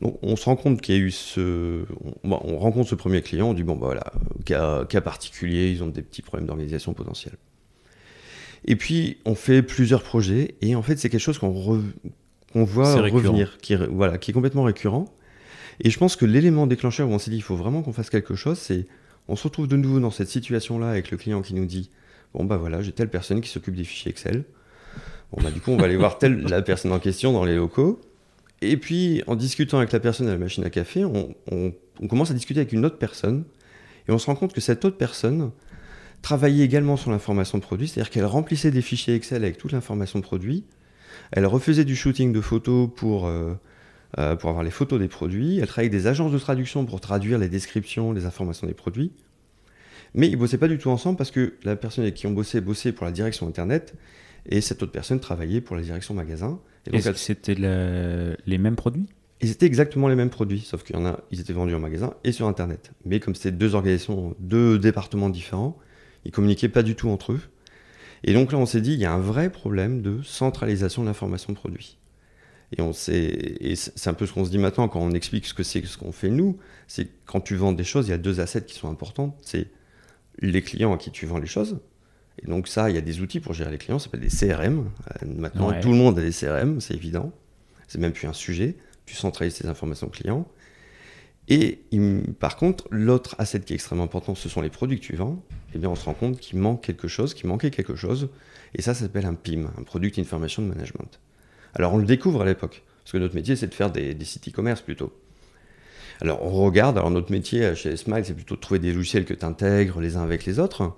Donc, 0.00 0.18
on 0.22 0.36
se 0.36 0.44
rend 0.44 0.54
compte 0.56 0.80
qu'il 0.80 0.94
y 0.94 0.98
a 0.98 1.00
eu 1.00 1.10
ce. 1.10 1.84
On, 2.22 2.30
on 2.30 2.58
rencontre 2.58 2.88
ce 2.88 2.94
premier 2.94 3.20
client, 3.22 3.50
on 3.50 3.54
dit 3.54 3.64
bon, 3.64 3.74
bah 3.74 3.86
voilà, 3.86 4.12
cas, 4.44 4.84
cas 4.84 5.00
particulier, 5.00 5.70
ils 5.70 5.82
ont 5.82 5.88
des 5.88 6.02
petits 6.02 6.22
problèmes 6.22 6.46
d'organisation 6.46 6.92
potentiels. 6.94 7.34
Et 8.64 8.76
puis, 8.76 9.18
on 9.24 9.34
fait 9.34 9.62
plusieurs 9.62 10.02
projets, 10.02 10.54
et 10.60 10.74
en 10.74 10.82
fait, 10.82 10.96
c'est 10.98 11.08
quelque 11.10 11.20
chose 11.20 11.38
qu'on 11.38 11.50
re- 11.52 11.82
voit 12.54 12.92
revenir, 13.28 13.58
qui 13.58 13.72
est, 13.72 13.86
voilà, 13.86 14.18
qui 14.18 14.30
est 14.30 14.34
complètement 14.34 14.64
récurrent. 14.64 15.06
Et 15.80 15.90
je 15.90 15.98
pense 15.98 16.16
que 16.16 16.24
l'élément 16.26 16.66
déclencheur 16.66 17.08
où 17.08 17.12
on 17.12 17.18
s'est 17.18 17.30
dit 17.30 17.36
il 17.36 17.42
faut 17.42 17.56
vraiment 17.56 17.82
qu'on 17.82 17.92
fasse 17.92 18.10
quelque 18.10 18.34
chose, 18.34 18.58
c'est 18.58 18.86
on 19.28 19.36
se 19.36 19.44
retrouve 19.44 19.68
de 19.68 19.76
nouveau 19.76 20.00
dans 20.00 20.10
cette 20.10 20.28
situation-là 20.28 20.90
avec 20.90 21.10
le 21.10 21.16
client 21.16 21.40
qui 21.42 21.54
nous 21.54 21.66
dit 21.66 21.90
Bon, 22.34 22.44
bah 22.44 22.56
voilà, 22.56 22.82
j'ai 22.82 22.92
telle 22.92 23.08
personne 23.10 23.40
qui 23.40 23.48
s'occupe 23.48 23.74
des 23.76 23.84
fichiers 23.84 24.10
Excel. 24.10 24.44
Bon, 25.32 25.42
bah 25.42 25.50
du 25.50 25.60
coup, 25.60 25.70
on 25.70 25.76
va 25.76 25.84
aller 25.84 25.96
voir 25.96 26.18
telle, 26.18 26.42
la 26.42 26.62
personne 26.62 26.92
en 26.92 26.98
question 26.98 27.32
dans 27.32 27.44
les 27.44 27.54
locaux. 27.54 28.00
Et 28.60 28.76
puis, 28.76 29.22
en 29.26 29.36
discutant 29.36 29.78
avec 29.78 29.92
la 29.92 30.00
personne 30.00 30.26
à 30.28 30.32
la 30.32 30.38
machine 30.38 30.64
à 30.64 30.70
café, 30.70 31.04
on, 31.04 31.34
commence 32.08 32.30
à 32.30 32.34
discuter 32.34 32.60
avec 32.60 32.72
une 32.72 32.84
autre 32.84 32.98
personne. 32.98 33.44
Et 34.08 34.12
on 34.12 34.18
se 34.18 34.26
rend 34.26 34.34
compte 34.34 34.52
que 34.52 34.60
cette 34.60 34.84
autre 34.84 34.96
personne 34.96 35.52
travaillait 36.22 36.64
également 36.64 36.96
sur 36.96 37.10
l'information 37.10 37.60
produit, 37.60 37.86
c'est-à-dire 37.88 38.10
qu'elle 38.10 38.24
remplissait 38.24 38.70
des 38.70 38.82
fichiers 38.82 39.14
Excel 39.14 39.44
avec 39.44 39.58
toute 39.58 39.72
l'information 39.72 40.20
produit. 40.20 40.64
Elle 41.30 41.46
refaisait 41.46 41.84
du 41.84 41.94
shooting 41.94 42.32
de 42.32 42.40
photos 42.40 42.88
pour, 42.94 43.26
euh, 43.26 43.52
euh, 44.18 44.34
pour 44.34 44.50
avoir 44.50 44.64
les 44.64 44.70
photos 44.70 44.98
des 44.98 45.08
produits. 45.08 45.58
Elle 45.58 45.66
travaillait 45.68 45.90
avec 45.90 46.00
des 46.00 46.08
agences 46.08 46.32
de 46.32 46.38
traduction 46.38 46.84
pour 46.86 47.00
traduire 47.00 47.38
les 47.38 47.48
descriptions, 47.48 48.12
les 48.12 48.24
informations 48.24 48.66
des 48.66 48.74
produits. 48.74 49.12
Mais 50.14 50.28
ils 50.28 50.36
bossaient 50.36 50.58
pas 50.58 50.68
du 50.68 50.78
tout 50.78 50.90
ensemble 50.90 51.16
parce 51.16 51.30
que 51.30 51.54
la 51.62 51.76
personne 51.76 52.02
avec 52.02 52.14
qui 52.14 52.26
on 52.26 52.32
bossait 52.32 52.60
bossait 52.60 52.92
pour 52.92 53.04
la 53.04 53.12
direction 53.12 53.46
internet 53.46 53.94
et 54.46 54.60
cette 54.60 54.82
autre 54.82 54.92
personne 54.92 55.20
travaillait 55.20 55.60
pour 55.60 55.76
la 55.76 55.82
direction 55.82 56.14
magasin. 56.14 56.58
Est-ce 56.92 57.10
que 57.10 57.18
c'était 57.18 57.54
les 57.54 58.58
mêmes 58.58 58.76
produits? 58.76 59.06
Ils 59.40 59.50
étaient 59.50 59.66
exactement 59.66 60.08
les 60.08 60.16
mêmes 60.16 60.30
produits, 60.30 60.60
sauf 60.60 60.82
qu'il 60.82 60.96
y 60.96 60.98
en 60.98 61.06
a, 61.06 61.20
ils 61.30 61.40
étaient 61.40 61.52
vendus 61.52 61.74
en 61.74 61.78
magasin 61.78 62.14
et 62.24 62.32
sur 62.32 62.48
internet. 62.48 62.90
Mais 63.04 63.20
comme 63.20 63.36
c'était 63.36 63.52
deux 63.52 63.76
organisations, 63.76 64.34
deux 64.40 64.78
départements 64.80 65.30
différents, 65.30 65.78
ils 66.24 66.32
communiquaient 66.32 66.68
pas 66.68 66.82
du 66.82 66.96
tout 66.96 67.08
entre 67.08 67.32
eux. 67.32 67.40
Et 68.24 68.34
donc 68.34 68.50
là, 68.50 68.58
on 68.58 68.66
s'est 68.66 68.80
dit, 68.80 68.94
il 68.94 68.98
y 68.98 69.04
a 69.04 69.12
un 69.12 69.20
vrai 69.20 69.50
problème 69.50 70.02
de 70.02 70.22
centralisation 70.22 71.02
de 71.02 71.06
l'information 71.06 71.54
produit. 71.54 71.98
Et 72.76 72.82
on 72.82 72.90
et 73.08 73.76
c'est 73.76 74.10
un 74.10 74.14
peu 74.14 74.26
ce 74.26 74.32
qu'on 74.32 74.44
se 74.44 74.50
dit 74.50 74.58
maintenant 74.58 74.88
quand 74.88 75.00
on 75.00 75.12
explique 75.12 75.46
ce 75.46 75.54
que 75.54 75.62
c'est, 75.62 75.84
ce 75.86 75.96
qu'on 75.96 76.12
fait 76.12 76.28
nous. 76.28 76.58
C'est 76.86 77.06
que 77.06 77.10
quand 77.24 77.40
tu 77.40 77.54
vends 77.54 77.72
des 77.72 77.84
choses, 77.84 78.08
il 78.08 78.10
y 78.10 78.14
a 78.14 78.18
deux 78.18 78.40
assets 78.40 78.64
qui 78.64 78.74
sont 78.74 78.90
importants. 78.90 79.36
C'est 79.40 79.68
les 80.40 80.62
clients 80.62 80.92
à 80.92 80.98
qui 80.98 81.10
tu 81.10 81.26
vends 81.26 81.38
les 81.38 81.46
choses. 81.46 81.78
Et 82.42 82.46
donc 82.46 82.68
ça, 82.68 82.88
il 82.90 82.94
y 82.94 82.98
a 82.98 83.02
des 83.02 83.20
outils 83.20 83.40
pour 83.40 83.52
gérer 83.54 83.70
les 83.70 83.78
clients, 83.78 83.98
ça 83.98 84.04
s'appelle 84.04 84.20
des 84.20 84.28
CRM. 84.28 84.90
Euh, 85.22 85.26
maintenant, 85.26 85.70
Ouais. 85.70 85.80
tout 85.80 85.88
le 85.90 85.96
monde 85.96 86.18
a 86.18 86.22
des 86.22 86.30
CRM, 86.32 86.80
c'est 86.80 86.94
évident. 86.94 87.32
C'est 87.88 87.98
même 87.98 88.12
plus 88.12 88.28
un 88.28 88.32
sujet. 88.32 88.76
Tu 89.06 89.14
centralises 89.14 89.54
tes 89.54 89.66
informations 89.66 90.08
clients. 90.08 90.46
Et 91.48 91.80
il- 91.92 92.22
par 92.38 92.56
contre, 92.56 92.86
l'autre 92.90 93.34
asset 93.38 93.60
qui 93.60 93.72
est 93.72 93.76
extrêmement 93.76 94.04
important, 94.04 94.34
ce 94.34 94.48
sont 94.50 94.60
les 94.60 94.68
produits 94.68 95.00
que 95.00 95.04
tu 95.04 95.16
vends. 95.16 95.42
Eh 95.74 95.78
bien, 95.78 95.88
on 95.88 95.94
se 95.94 96.04
rend 96.04 96.12
compte 96.14 96.38
qu'il 96.38 96.58
manque 96.58 96.82
quelque 96.82 97.08
chose, 97.08 97.32
qu'il 97.34 97.48
manquait 97.48 97.70
quelque 97.70 97.96
chose. 97.96 98.28
Et 98.74 98.82
ça, 98.82 98.92
ça 98.92 99.00
s'appelle 99.00 99.24
un 99.24 99.34
PIM, 99.34 99.70
un 99.78 99.82
Product 99.82 100.18
Information 100.18 100.62
Management. 100.62 101.18
Alors, 101.74 101.94
on 101.94 101.98
le 101.98 102.04
découvre 102.04 102.42
à 102.42 102.44
l'époque, 102.44 102.82
parce 103.02 103.12
que 103.12 103.18
notre 103.18 103.34
métier, 103.34 103.56
c'est 103.56 103.66
de 103.68 103.74
faire 103.74 103.90
des, 103.90 104.14
des 104.14 104.24
sites 104.26 104.46
e-commerce 104.48 104.82
plutôt. 104.82 105.10
Alors, 106.20 106.44
on 106.44 106.50
regarde, 106.50 106.98
alors 106.98 107.10
notre 107.10 107.32
métier 107.32 107.64
euh, 107.64 107.74
chez 107.74 107.96
Smile, 107.96 108.24
c'est 108.24 108.34
plutôt 108.34 108.56
de 108.56 108.60
trouver 108.60 108.80
des 108.80 108.92
logiciels 108.92 109.24
que 109.24 109.34
tu 109.34 109.44
intègres 109.44 110.00
les 110.00 110.16
uns 110.16 110.22
avec 110.22 110.44
les 110.44 110.58
autres. 110.58 110.96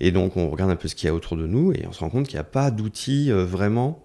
Et 0.00 0.10
donc, 0.10 0.36
on 0.36 0.50
regarde 0.50 0.70
un 0.70 0.76
peu 0.76 0.88
ce 0.88 0.94
qu'il 0.94 1.06
y 1.06 1.10
a 1.10 1.14
autour 1.14 1.36
de 1.36 1.46
nous 1.46 1.72
et 1.72 1.84
on 1.86 1.92
se 1.92 2.00
rend 2.00 2.10
compte 2.10 2.26
qu'il 2.26 2.36
n'y 2.36 2.40
a 2.40 2.44
pas 2.44 2.70
d'outils 2.70 3.30
euh, 3.30 3.44
vraiment 3.44 4.04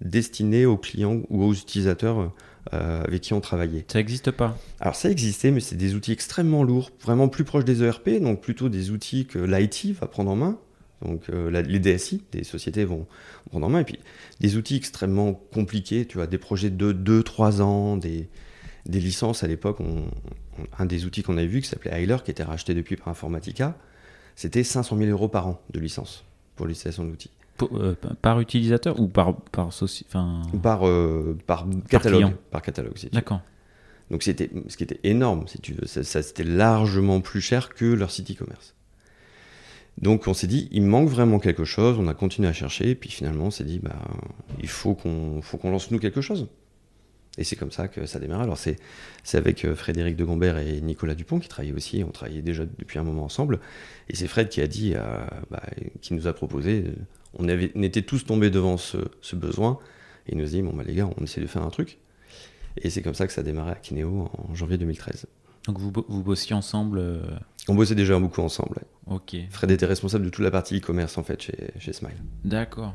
destinés 0.00 0.66
aux 0.66 0.76
clients 0.76 1.22
ou 1.30 1.44
aux 1.44 1.52
utilisateurs 1.54 2.32
euh, 2.74 3.02
avec 3.04 3.22
qui 3.22 3.32
on 3.32 3.40
travaillait. 3.40 3.84
Ça 3.88 3.98
n'existe 3.98 4.30
pas. 4.30 4.58
Alors 4.80 4.94
ça 4.96 5.10
existait, 5.10 5.50
mais 5.50 5.60
c'est 5.60 5.76
des 5.76 5.94
outils 5.94 6.12
extrêmement 6.12 6.64
lourds, 6.64 6.90
vraiment 7.02 7.28
plus 7.28 7.44
proches 7.44 7.64
des 7.64 7.82
ERP, 7.82 8.10
donc 8.20 8.40
plutôt 8.40 8.68
des 8.68 8.90
outils 8.90 9.26
que 9.26 9.38
l'IT 9.38 9.92
va 9.98 10.06
prendre 10.06 10.30
en 10.32 10.36
main. 10.36 10.58
Donc 11.02 11.22
euh, 11.30 11.50
la- 11.50 11.62
les 11.62 11.78
DSI, 11.78 12.22
des 12.32 12.42
sociétés 12.42 12.84
vont 12.84 13.06
prendre 13.50 13.66
en 13.66 13.70
main, 13.70 13.80
et 13.80 13.84
puis 13.84 13.98
des 14.40 14.56
outils 14.56 14.76
extrêmement 14.76 15.32
compliqués, 15.34 16.06
tu 16.06 16.16
vois, 16.18 16.26
des 16.26 16.38
projets 16.38 16.70
de 16.70 16.92
2-3 16.92 17.60
ans, 17.62 17.96
des, 17.96 18.28
des 18.86 19.00
licences 19.00 19.44
à 19.44 19.46
l'époque. 19.46 19.78
on- 19.80 20.04
on- 20.58 20.66
un 20.78 20.86
des 20.86 21.04
outils 21.04 21.22
qu'on 21.22 21.36
avait 21.36 21.46
vu 21.46 21.60
qui 21.60 21.68
s'appelait 21.68 21.92
Heiler, 21.92 22.16
qui 22.24 22.30
était 22.30 22.42
racheté 22.42 22.72
depuis 22.74 22.96
par 22.96 23.08
Informatica, 23.08 23.76
c'était 24.36 24.62
500 24.62 24.96
000 24.98 25.10
euros 25.10 25.28
par 25.28 25.48
an 25.48 25.60
de 25.70 25.80
licence 25.80 26.24
pour 26.54 26.66
l'utilisation 26.66 27.04
de 27.04 27.08
l'outil. 27.10 27.30
euh, 27.72 27.94
par 28.20 28.38
utilisateur 28.38 29.00
ou 29.00 29.08
par 29.08 29.34
par 29.34 29.68
enfin 29.68 30.42
par 30.62 30.86
euh, 30.86 31.36
par 31.46 31.66
catalogue. 31.88 32.34
par, 32.50 32.60
catalogue 32.62 32.94
d'accord. 33.12 33.40
Donc 34.10 34.22
c'était 34.22 34.50
ce 34.68 34.76
qui 34.76 34.84
était 34.84 35.00
énorme 35.04 35.48
si 35.48 35.58
tu 35.58 35.72
veux. 35.72 35.86
Ça, 35.86 36.22
c'était 36.22 36.44
largement 36.44 37.20
plus 37.20 37.40
cher 37.40 37.70
que 37.70 37.86
leur 37.86 38.10
site 38.10 38.30
e-commerce. 38.30 38.74
Donc 40.00 40.28
on 40.28 40.34
s'est 40.34 40.46
dit 40.46 40.68
il 40.70 40.82
manque 40.82 41.08
vraiment 41.08 41.38
quelque 41.38 41.64
chose 41.64 41.98
on 41.98 42.06
a 42.06 42.12
continué 42.12 42.46
à 42.48 42.52
chercher 42.52 42.90
et 42.90 42.94
puis 42.94 43.10
finalement 43.10 43.46
on 43.46 43.50
s'est 43.50 43.64
dit 43.64 43.78
bah 43.78 43.96
il 44.60 44.68
faut 44.68 44.94
qu'on 44.94 45.40
faut 45.40 45.56
qu'on 45.56 45.70
lance 45.70 45.90
nous 45.90 45.98
quelque 45.98 46.20
chose 46.20 46.48
et 47.38 47.44
c'est 47.44 47.56
comme 47.56 47.70
ça 47.70 47.88
que 47.88 48.06
ça 48.06 48.18
démarre. 48.18 48.42
Alors 48.42 48.58
c'est, 48.58 48.76
c'est 49.24 49.38
avec 49.38 49.64
euh, 49.64 49.74
Frédéric 49.74 50.16
de 50.16 50.24
Gombert 50.24 50.58
et 50.58 50.80
Nicolas 50.80 51.14
Dupont 51.14 51.38
qui 51.38 51.48
travaillaient 51.48 51.74
aussi, 51.74 52.04
on 52.06 52.10
travaillait 52.10 52.42
déjà 52.42 52.64
depuis 52.64 52.98
un 52.98 53.04
moment 53.04 53.24
ensemble. 53.24 53.60
Et 54.08 54.16
c'est 54.16 54.26
Fred 54.26 54.48
qui 54.48 54.60
a 54.60 54.66
dit, 54.66 54.94
euh, 54.94 55.26
bah, 55.50 55.62
qui 56.00 56.14
nous 56.14 56.26
a 56.26 56.32
proposé, 56.32 56.84
euh, 56.86 56.92
on, 57.34 57.48
avait, 57.48 57.72
on 57.74 57.82
était 57.82 58.02
tous 58.02 58.24
tombés 58.24 58.50
devant 58.50 58.76
ce, 58.76 58.98
ce 59.20 59.36
besoin, 59.36 59.78
et 60.26 60.32
il 60.32 60.38
nous 60.38 60.44
a 60.44 60.48
dit, 60.48 60.62
bon 60.62 60.72
bah 60.72 60.84
les 60.86 60.94
gars, 60.94 61.08
on 61.18 61.24
essaie 61.24 61.40
de 61.40 61.46
faire 61.46 61.62
un 61.62 61.70
truc. 61.70 61.98
Et 62.78 62.90
c'est 62.90 63.02
comme 63.02 63.14
ça 63.14 63.26
que 63.26 63.32
ça 63.32 63.40
a 63.40 63.44
démarré 63.44 63.72
à 63.72 63.76
Kineo 63.76 64.30
en 64.36 64.54
janvier 64.54 64.76
2013. 64.76 65.26
Donc 65.66 65.78
vous, 65.78 65.92
vous 66.08 66.22
bossiez 66.22 66.54
ensemble 66.54 67.02
On 67.68 67.74
bossait 67.74 67.94
déjà 67.94 68.18
beaucoup 68.18 68.42
ensemble. 68.42 68.76
Ok. 69.06 69.36
Fred 69.50 69.70
était 69.70 69.86
responsable 69.86 70.24
de 70.24 70.30
toute 70.30 70.44
la 70.44 70.50
partie 70.50 70.78
e-commerce 70.78 71.16
en 71.16 71.22
fait 71.22 71.42
chez, 71.42 71.70
chez 71.78 71.92
Smile. 71.92 72.16
D'accord. 72.44 72.94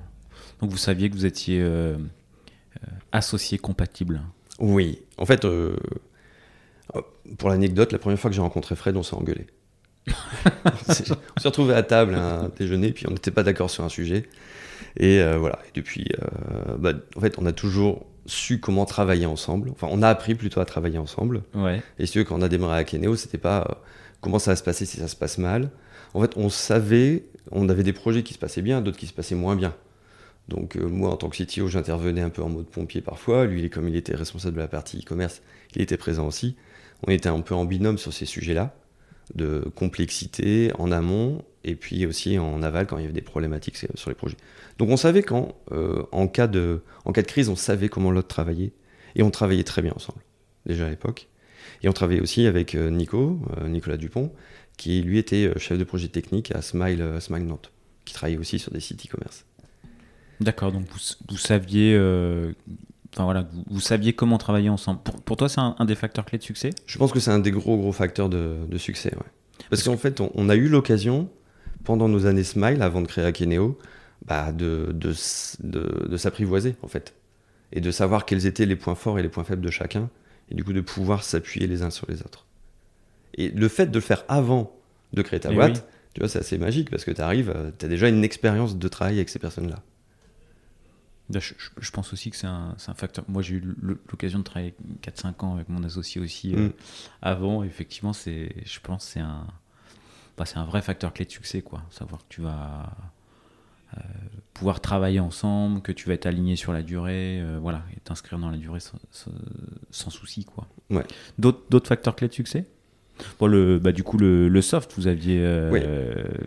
Donc 0.62 0.70
vous 0.70 0.78
saviez 0.78 1.10
que 1.10 1.16
vous 1.16 1.26
étiez 1.26 1.60
euh, 1.62 1.98
associé 3.12 3.58
compatible 3.58 4.22
Oui, 4.60 5.02
en 5.18 5.26
fait, 5.26 5.46
euh, 5.46 5.76
pour 7.38 7.50
l'anecdote, 7.50 7.92
la 7.92 8.00
première 8.00 8.20
fois 8.20 8.30
que 8.30 8.36
j'ai 8.36 8.42
rencontré 8.42 8.76
Fred, 8.76 8.96
on 8.98 9.04
s'est 9.04 9.16
engueulé. 9.16 9.48
on 10.08 10.94
s'est 10.94 11.14
retrouvé 11.46 11.74
à 11.74 11.84
table 11.84 12.16
à 12.16 12.42
un 12.42 12.50
déjeuner, 12.50 12.92
puis 12.92 13.06
on 13.08 13.12
n'était 13.12 13.32
pas 13.32 13.44
d'accord 13.44 13.70
sur 13.70 13.84
un 13.84 13.90
sujet. 13.90 14.28
Et 14.98 15.22
euh, 15.22 15.38
voilà. 15.38 15.60
Et 15.68 15.80
depuis, 15.80 16.08
bah, 16.80 16.94
en 17.16 17.20
fait, 17.22 17.38
on 17.38 17.46
a 17.46 17.52
toujours 17.52 18.06
su 18.26 18.60
comment 18.60 18.86
travailler 18.86 19.26
ensemble. 19.26 19.70
Enfin, 19.72 19.88
on 19.92 20.02
a 20.02 20.10
appris 20.10 20.36
plutôt 20.36 20.60
à 20.60 20.66
travailler 20.66 20.98
ensemble. 20.98 21.44
Ouais. 21.54 21.82
Et 22.00 22.06
si 22.06 22.24
quand 22.26 22.36
on 22.36 22.42
a 22.42 22.50
démarré 22.50 22.80
à 22.80 22.84
Keneo, 22.84 23.16
c'était 23.16 23.38
pas 23.38 23.82
comment 24.22 24.40
ça 24.40 24.52
va 24.52 24.56
se 24.56 24.64
passer 24.64 24.86
si 24.86 24.98
ça 24.98 25.08
se 25.08 25.16
passe 25.16 25.38
mal. 25.38 25.70
En 26.14 26.22
fait, 26.22 26.38
on 26.38 26.50
savait, 26.50 27.26
on 27.52 27.68
avait 27.70 27.84
des 27.84 27.94
projets 27.94 28.24
qui 28.24 28.34
se 28.34 28.40
passaient 28.40 28.62
bien, 28.62 28.82
d'autres 28.82 28.98
qui 28.98 29.08
se 29.08 29.14
passaient 29.14 29.36
moins 29.36 29.56
bien. 29.56 29.74
Donc 30.48 30.76
euh, 30.76 30.88
moi, 30.88 31.12
en 31.12 31.18
tant 31.18 31.30
que 31.30 31.42
CTO, 31.42 31.68
j'intervenais 31.68 32.22
un 32.22 32.30
peu 32.30 32.42
en 32.42 32.50
mode 32.50 32.68
pompier 32.68 33.02
parfois. 33.02 33.46
Lui, 33.46 33.70
comme 33.70 33.88
il 33.88 33.96
était 33.96 34.16
responsable 34.16 34.56
de 34.56 34.62
la 34.62 34.68
partie 34.68 35.00
e-commerce, 35.00 35.42
il 35.76 35.82
était 35.82 35.98
présent 35.98 36.28
aussi. 36.28 36.56
On 37.08 37.12
était 37.12 37.30
un 37.30 37.40
peu 37.42 37.56
en 37.56 37.66
binôme 37.66 37.98
sur 37.98 38.14
ces 38.14 38.26
sujets-là, 38.26 38.76
de 39.34 39.66
complexité 39.76 40.72
en 40.78 40.92
amont 40.92 41.44
et 41.64 41.76
puis 41.76 42.06
aussi 42.06 42.38
en 42.38 42.62
aval 42.64 42.88
quand 42.88 42.98
il 42.98 43.02
y 43.02 43.06
avait 43.06 43.14
des 43.14 43.22
problématiques 43.22 43.78
sur 43.78 44.10
les 44.10 44.16
projets. 44.16 44.38
Donc 44.78 44.90
on 44.90 44.98
savait 44.98 45.24
quand, 45.24 45.56
euh, 45.72 46.04
en, 46.12 46.28
cas 46.28 46.48
de, 46.48 46.82
en 47.06 47.12
cas 47.12 47.22
de 47.22 47.28
crise, 47.28 47.50
on 47.50 47.56
savait 47.56 47.90
comment 47.90 48.12
l'autre 48.12 48.28
travaillait. 48.28 48.74
Et 49.16 49.24
on 49.24 49.32
travaillait 49.32 49.64
très 49.64 49.82
bien 49.82 49.92
ensemble, 49.94 50.22
déjà 50.66 50.88
à 50.88 50.90
l'époque. 50.90 51.28
Et 51.84 51.90
on 51.90 51.94
travaillait 51.94 52.22
aussi 52.22 52.46
avec 52.46 52.76
euh, 52.76 52.90
Nico, 52.90 53.40
Nicolas 53.68 53.98
Dupont, 53.98 54.32
qui 54.78 55.02
lui 55.02 55.18
était 55.18 55.52
chef 55.58 55.78
de 55.78 55.84
projet 55.84 56.08
technique 56.08 56.52
à 56.56 56.62
Smile, 56.62 57.18
Smile 57.20 57.46
Nantes, 57.46 57.72
qui 58.06 58.14
travaillait 58.14 58.40
aussi 58.40 58.58
sur 58.58 58.72
des 58.72 58.80
sites 58.80 59.06
e-commerce. 59.06 59.46
D'accord, 60.42 60.72
donc 60.72 60.86
vous, 61.30 61.38
saviez, 61.38 61.94
euh, 61.96 62.52
enfin 63.14 63.26
voilà, 63.26 63.48
vous, 63.70 63.80
saviez 63.80 64.14
comment 64.14 64.40
travailler 64.40 64.70
ensemble. 64.70 65.00
Pour, 65.24 65.38
toi, 65.38 65.48
c'est 65.48 65.62
un, 65.62 65.86
des 65.86 65.94
facteurs 65.94 66.26
clés 66.26 66.40
de 66.40 66.44
succès? 66.44 66.72
Je 66.88 66.98
pense 66.98 67.12
que 67.12 67.20
c'est 67.20 67.30
un 67.30 67.40
des 67.40 67.52
gros 67.52 67.78
gros 67.78 67.92
facteurs 67.92 68.28
de, 68.28 68.78
succès. 68.78 69.14
Ouais. 69.16 69.28
Parce, 69.70 69.84
qu'en 69.84 69.98
fait, 69.98 70.20
on, 70.20 70.50
a 70.50 70.56
eu 70.56 70.68
l'occasion 70.68 71.30
pendant 71.84 72.08
nos 72.08 72.26
années 72.26 72.44
Smile, 72.44 72.82
avant 72.82 73.02
de 73.02 73.08
créer 73.08 73.24
Akeneo, 73.24 73.78
bah, 74.26 74.52
de, 74.52 74.90
de, 74.94 75.14
de, 75.62 76.18
s'apprivoiser 76.18 76.76
en 76.82 76.88
fait, 76.88 77.14
et 77.72 77.80
de 77.80 77.92
savoir 77.92 78.26
quels 78.26 78.48
étaient 78.48 78.66
les 78.66 78.76
points 78.76 78.96
forts 78.96 79.20
et 79.20 79.22
les 79.22 79.30
points 79.30 79.44
faibles 79.44 79.64
de 79.64 79.72
chacun, 79.72 80.10
et 80.50 80.56
du 80.56 80.64
coup 80.64 80.74
de 80.74 80.82
pouvoir 80.82 81.24
s'appuyer 81.24 81.68
les 81.68 81.84
uns 81.84 81.92
sur 81.92 82.08
les 82.10 82.22
autres. 82.22 82.48
Et 83.36 83.50
le 83.50 83.68
fait 83.68 83.88
de 83.88 83.94
le 83.96 84.02
faire 84.02 84.26
avant 84.28 84.76
de 85.14 85.22
créer 85.22 85.40
ta 85.40 85.52
boîte, 85.52 85.88
tu 86.16 86.20
vois, 86.20 86.30
c'est 86.30 86.40
assez 86.40 86.58
magique 86.58 86.90
parce 86.90 87.06
que 87.06 87.12
tu 87.12 87.22
arrives, 87.22 87.54
euh, 87.56 87.70
tu 87.78 87.86
as 87.86 87.90
déjà 87.90 88.10
une 88.10 88.24
expérience 88.24 88.78
de 88.78 88.88
travail 88.88 89.16
avec 89.16 89.30
ces 89.30 89.40
personnes-là. 89.40 89.82
Je, 91.40 91.92
pense 91.92 92.14
aussi 92.14 92.30
que 92.30 92.38
c'est 92.38 92.48
un, 92.48 92.76
un, 92.88 92.94
facteur. 92.94 93.26
Moi, 93.28 93.42
j'ai 93.42 93.56
eu 93.56 93.76
l'occasion 93.82 94.40
de 94.40 94.44
travailler 94.44 94.74
4-5 95.04 95.46
ans 95.46 95.56
avec 95.56 95.70
mon 95.70 95.84
associé 95.84 96.22
aussi 96.22 96.56
euh, 96.56 96.68
mm. 96.68 96.74
avant. 97.22 97.64
Effectivement, 97.64 98.14
je 98.14 98.80
pense 98.82 99.06
que 99.06 99.12
c'est 99.12 99.20
un, 99.20 99.48
bah, 100.38 100.46
un 100.56 100.66
vrai 100.66 100.82
facteur 100.82 101.14
clé 101.14 101.26
de 101.26 101.32
succès. 101.32 101.62
Quoi. 101.62 101.84
Savoir 101.90 102.22
que 102.22 102.28
tu 102.30 102.42
vas 102.42 102.92
euh, 103.98 104.00
pouvoir 104.54 104.82
travailler 104.82 105.20
ensemble, 105.20 105.82
que 105.82 105.92
tu 105.92 106.08
vas 106.08 106.14
être 106.14 106.26
aligné 106.26 106.56
sur 106.56 106.74
la 106.74 106.82
durée, 106.82 107.40
euh, 107.42 107.60
voilà, 107.62 107.84
et 107.96 108.00
t'inscrire 108.00 108.40
dans 108.40 108.50
la 108.50 108.58
durée 108.58 108.80
sans, 108.80 110.10
souci. 110.10 110.46
Quoi. 110.46 110.68
Ouais. 110.90 111.06
D'autres 111.38 111.88
facteurs 111.88 112.16
clés 112.16 112.28
de 112.28 112.34
succès? 112.34 112.66
Bon, 113.40 113.46
le, 113.46 113.78
bah, 113.78 113.92
du 113.92 114.04
coup, 114.04 114.18
le, 114.18 114.50
le 114.50 114.62
soft, 114.62 114.94
vous 114.98 115.08
aviez, 115.08 115.70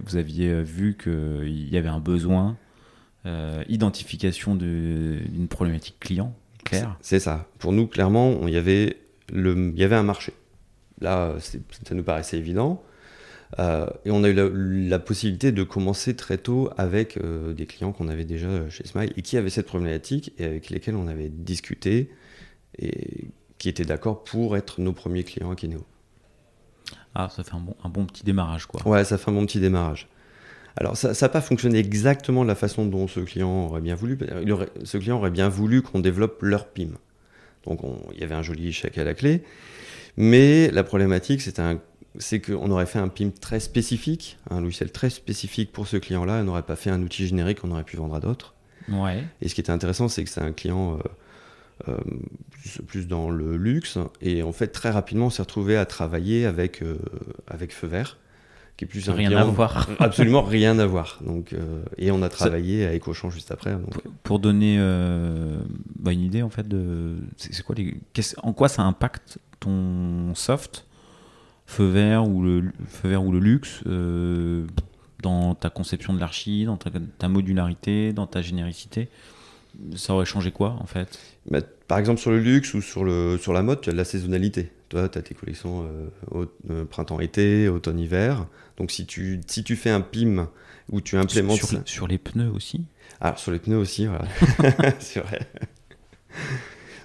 vous 0.04 0.16
aviez 0.16 0.62
vu 0.62 0.96
qu'il 0.96 1.68
y 1.68 1.76
avait 1.76 1.88
un 1.88 2.00
besoin 2.00 2.56
euh, 3.26 3.64
identification 3.68 4.54
d'une 4.54 5.48
problématique 5.48 5.98
client 5.98 6.34
claire. 6.64 6.96
C'est 7.00 7.20
ça. 7.20 7.48
Pour 7.58 7.72
nous, 7.72 7.86
clairement, 7.86 8.46
il 8.46 8.54
y 8.54 8.56
avait, 8.56 8.98
le, 9.32 9.72
il 9.74 9.78
y 9.78 9.84
avait 9.84 9.96
un 9.96 10.02
marché. 10.02 10.32
Là, 11.00 11.34
ça 11.40 11.94
nous 11.94 12.02
paraissait 12.02 12.38
évident. 12.38 12.82
Euh, 13.58 13.86
et 14.04 14.10
on 14.10 14.24
a 14.24 14.28
eu 14.28 14.88
la, 14.88 14.98
possibilité 14.98 15.52
de 15.52 15.62
commencer 15.62 16.16
très 16.16 16.38
tôt 16.38 16.70
avec 16.76 17.16
euh, 17.16 17.52
des 17.52 17.66
clients 17.66 17.92
qu'on 17.92 18.08
avait 18.08 18.24
déjà 18.24 18.68
chez 18.68 18.86
Smile 18.86 19.12
et 19.16 19.22
qui 19.22 19.36
avaient 19.36 19.50
cette 19.50 19.66
problématique 19.66 20.32
et 20.38 20.44
avec 20.44 20.70
lesquels 20.70 20.96
on 20.96 21.06
avait 21.06 21.28
discuté 21.28 22.10
et 22.78 23.28
qui 23.58 23.68
étaient 23.68 23.84
d'accord 23.84 24.24
pour 24.24 24.56
être 24.56 24.80
nos 24.80 24.92
premiers 24.92 25.24
clients 25.24 25.50
à 25.50 25.56
Kineo. 25.56 25.84
Ah, 27.14 27.28
ça 27.34 27.44
fait 27.44 27.54
un 27.54 27.60
bon, 27.60 27.76
un 27.84 27.88
bon 27.88 28.06
petit 28.06 28.24
démarrage, 28.24 28.66
quoi. 28.66 28.86
Ouais, 28.88 29.04
ça 29.04 29.18
fait 29.18 29.30
un 29.30 29.34
bon 29.34 29.46
petit 29.46 29.60
démarrage. 29.60 30.08
Alors 30.76 30.96
ça 30.96 31.12
n'a 31.12 31.28
pas 31.28 31.40
fonctionné 31.40 31.78
exactement 31.78 32.42
de 32.42 32.48
la 32.48 32.54
façon 32.54 32.84
dont 32.86 33.06
ce 33.06 33.20
client 33.20 33.66
aurait 33.66 33.80
bien 33.80 33.94
voulu. 33.94 34.18
ce 34.82 34.98
client 34.98 35.18
aurait 35.18 35.30
bien 35.30 35.48
voulu 35.48 35.82
qu'on 35.82 36.00
développe 36.00 36.42
leur 36.42 36.66
PIM. 36.66 36.88
Donc 37.64 37.80
il 38.12 38.20
y 38.20 38.24
avait 38.24 38.34
un 38.34 38.42
joli 38.42 38.72
chèque 38.72 38.98
à 38.98 39.04
la 39.04 39.14
clé. 39.14 39.42
Mais 40.16 40.70
la 40.70 40.84
problématique, 40.84 41.42
c'est 42.18 42.40
qu'on 42.40 42.70
aurait 42.70 42.86
fait 42.86 42.98
un 42.98 43.08
PIM 43.08 43.30
très 43.30 43.60
spécifique, 43.60 44.38
un 44.50 44.60
logiciel 44.60 44.90
très 44.90 45.10
spécifique 45.10 45.72
pour 45.72 45.86
ce 45.86 45.96
client-là. 45.96 46.40
On 46.40 46.44
n'aurait 46.44 46.62
pas 46.62 46.76
fait 46.76 46.90
un 46.90 47.02
outil 47.02 47.26
générique 47.26 47.60
qu'on 47.60 47.70
aurait 47.70 47.84
pu 47.84 47.96
vendre 47.96 48.14
à 48.14 48.20
d'autres. 48.20 48.54
Ouais. 48.88 49.24
Et 49.40 49.48
ce 49.48 49.54
qui 49.54 49.60
était 49.60 49.72
intéressant, 49.72 50.08
c'est 50.08 50.24
que 50.24 50.30
c'est 50.30 50.42
un 50.42 50.52
client 50.52 50.98
euh, 51.88 51.88
euh, 51.88 51.98
plus, 52.86 53.08
dans 53.08 53.30
le 53.30 53.56
luxe. 53.56 53.98
Et 54.20 54.42
en 54.42 54.52
fait, 54.52 54.68
très 54.68 54.90
rapidement, 54.90 55.26
on 55.26 55.30
s'est 55.30 55.42
retrouvé 55.42 55.76
à 55.76 55.86
travailler 55.86 56.46
avec, 56.46 56.82
euh, 56.82 56.98
avec 57.48 57.72
Feu 57.72 57.86
Vert 57.86 58.18
qui 58.76 58.84
est 58.84 58.88
plus 58.88 59.08
rien 59.08 59.30
à 59.36 59.44
voir. 59.44 59.88
absolument 59.98 60.42
rien 60.42 60.78
à 60.78 60.86
voir. 60.86 61.18
Donc, 61.24 61.52
euh, 61.52 61.82
et 61.96 62.10
on 62.10 62.22
a 62.22 62.28
travaillé 62.28 62.86
à 62.86 62.94
EcoChamp 62.94 63.30
juste 63.30 63.52
après. 63.52 63.72
Donc. 63.72 63.94
Pour 64.22 64.38
donner 64.38 64.76
euh, 64.78 65.58
bah, 65.98 66.12
une 66.12 66.22
idée 66.22 66.42
en 66.42 66.50
fait 66.50 66.66
de, 66.66 67.16
c'est 67.36 67.62
quoi 67.62 67.74
les, 67.76 67.96
en 68.42 68.52
quoi 68.52 68.68
ça 68.68 68.82
impacte 68.82 69.38
ton 69.60 70.34
soft, 70.34 70.86
feu 71.66 71.86
vert 71.86 72.28
ou 72.28 72.42
le 72.42 72.72
feu 72.88 73.10
vert 73.10 73.24
ou 73.24 73.30
le 73.30 73.38
luxe 73.38 73.80
euh, 73.86 74.66
dans 75.22 75.54
ta 75.54 75.70
conception 75.70 76.12
de 76.12 76.20
l'archi, 76.20 76.64
dans 76.64 76.76
ta, 76.76 77.28
modularité, 77.28 78.12
dans 78.12 78.26
ta 78.26 78.42
généricité? 78.42 79.08
Ça 79.96 80.14
aurait 80.14 80.26
changé 80.26 80.50
quoi 80.50 80.76
en 80.80 80.86
fait? 80.86 81.18
Bah, 81.48 81.60
Par 81.86 81.98
exemple 81.98 82.20
sur 82.20 82.30
le 82.30 82.40
luxe 82.40 82.74
ou 82.74 82.82
sur 82.82 83.04
le 83.04 83.38
sur 83.38 83.52
la 83.52 83.62
mode, 83.62 83.80
tu 83.80 83.90
as 83.90 83.92
de 83.92 83.98
la 83.98 84.04
saisonnalité. 84.04 84.72
Toi, 84.88 85.08
tu 85.08 85.18
as 85.18 85.22
tes 85.22 85.34
collections 85.34 85.88
printemps-été, 86.90 87.68
automne-hiver. 87.68 88.46
Donc 88.76 88.90
si 88.90 89.06
tu, 89.06 89.40
si 89.46 89.64
tu 89.64 89.76
fais 89.76 89.90
un 89.90 90.00
PIM 90.00 90.48
où 90.90 91.00
tu 91.00 91.16
implémentes... 91.16 91.58
Sur, 91.58 91.80
sur, 91.86 92.06
les 92.06 92.18
pneus 92.18 92.50
aussi 92.50 92.84
Alors 93.20 93.38
sur 93.38 93.52
les 93.52 93.58
pneus 93.58 93.78
aussi, 93.78 94.06
voilà. 94.06 94.26
c'est 94.98 95.20
vrai. 95.20 95.40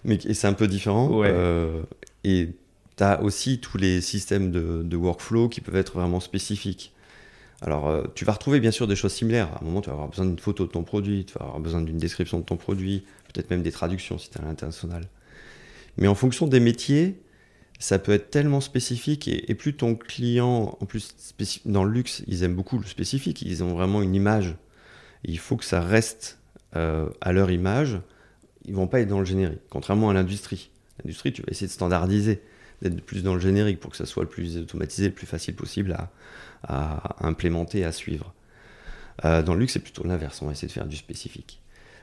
Mais 0.03 0.19
c'est 0.19 0.47
un 0.47 0.53
peu 0.53 0.67
différent. 0.67 1.21
Euh, 1.23 1.83
et 2.23 2.49
tu 2.97 3.03
as 3.03 3.21
aussi 3.21 3.59
tous 3.59 3.77
les 3.77 4.01
systèmes 4.01 4.51
de, 4.51 4.83
de, 4.83 4.97
workflow 4.97 5.49
qui 5.49 5.61
peuvent 5.61 5.75
être 5.75 5.93
vraiment 5.93 6.19
spécifiques. 6.19 6.93
Alors, 7.61 7.89
euh, 7.89 8.03
tu 8.15 8.23
vas 8.23 8.33
retrouver 8.33 8.59
bien 8.59 8.71
sûr 8.71 8.87
des 8.87 8.95
choses 8.95 9.13
similaires. 9.13 9.49
À 9.55 9.61
un 9.61 9.65
moment, 9.65 9.81
tu 9.81 9.87
vas 9.87 9.93
avoir 9.93 10.07
besoin 10.07 10.25
d'une 10.25 10.39
photo 10.39 10.65
de 10.65 10.71
ton 10.71 10.83
produit, 10.83 11.25
tu 11.25 11.33
vas 11.37 11.45
avoir 11.45 11.59
besoin 11.59 11.81
d'une 11.81 11.97
description 11.97 12.39
de 12.39 12.45
ton 12.45 12.55
produit, 12.55 13.03
peut-être 13.33 13.49
même 13.49 13.61
des 13.61 13.71
traductions 13.71 14.17
si 14.17 14.29
tu 14.29 14.37
es 14.37 14.41
à 14.41 14.45
l'international. 14.45 15.03
Mais 15.97 16.07
en 16.07 16.15
fonction 16.15 16.47
des 16.47 16.61
métiers, 16.61 17.19
ça 17.79 17.97
peut 17.97 18.11
être 18.11 18.29
tellement 18.29 18.59
spécifique 18.59 19.29
et, 19.29 19.55
plus 19.55 19.73
ton 19.73 19.95
client, 19.95 20.77
en 20.79 20.85
plus 20.85 21.15
dans 21.65 21.85
le 21.85 21.91
luxe, 21.91 22.23
ils 22.27 22.43
aiment 22.43 22.55
beaucoup 22.55 22.77
le 22.77 22.85
spécifique, 22.85 23.41
ils 23.41 23.63
ont 23.63 23.73
vraiment 23.73 24.01
une 24.01 24.13
image. 24.13 24.55
il 25.23 25.39
faut 25.39 25.55
que 25.55 25.65
ça 25.65 25.79
reste 25.79 26.39
euh, 26.75 27.09
à 27.21 27.31
leur 27.31 27.49
image. 27.49 27.99
Ils 28.65 28.75
vont 28.75 28.87
pas 28.87 28.99
être 28.99 29.07
dans 29.07 29.19
le 29.19 29.25
générique, 29.25 29.61
contrairement 29.69 30.09
à 30.09 30.13
l'industrie. 30.13 30.69
L'industrie, 30.99 31.31
tu 31.31 31.41
vas 31.41 31.47
essayer 31.49 31.67
de 31.67 31.71
standardiser, 31.71 32.41
d'être 32.81 33.01
plus 33.01 33.23
dans 33.23 33.33
le 33.33 33.39
générique 33.39 33.79
pour 33.79 33.91
que 33.91 33.97
ça 33.97 34.05
soit 34.05 34.23
le 34.23 34.29
plus 34.29 34.57
automatisé, 34.57 35.07
le 35.07 35.13
plus 35.13 35.25
facile 35.25 35.55
possible 35.55 35.97
à, 36.63 37.25
implémenter, 37.25 37.85
à 37.85 37.93
suivre. 37.93 38.33
Euh, 39.23 39.41
dans 39.41 39.53
le 39.53 39.61
luxe, 39.61 39.73
c'est 39.73 39.79
plutôt 39.79 40.03
l'inverse. 40.03 40.41
On 40.41 40.47
va 40.47 40.51
essayer 40.51 40.67
de 40.67 40.73
faire 40.73 40.85
du 40.85 40.97
spécifique. 40.97 41.61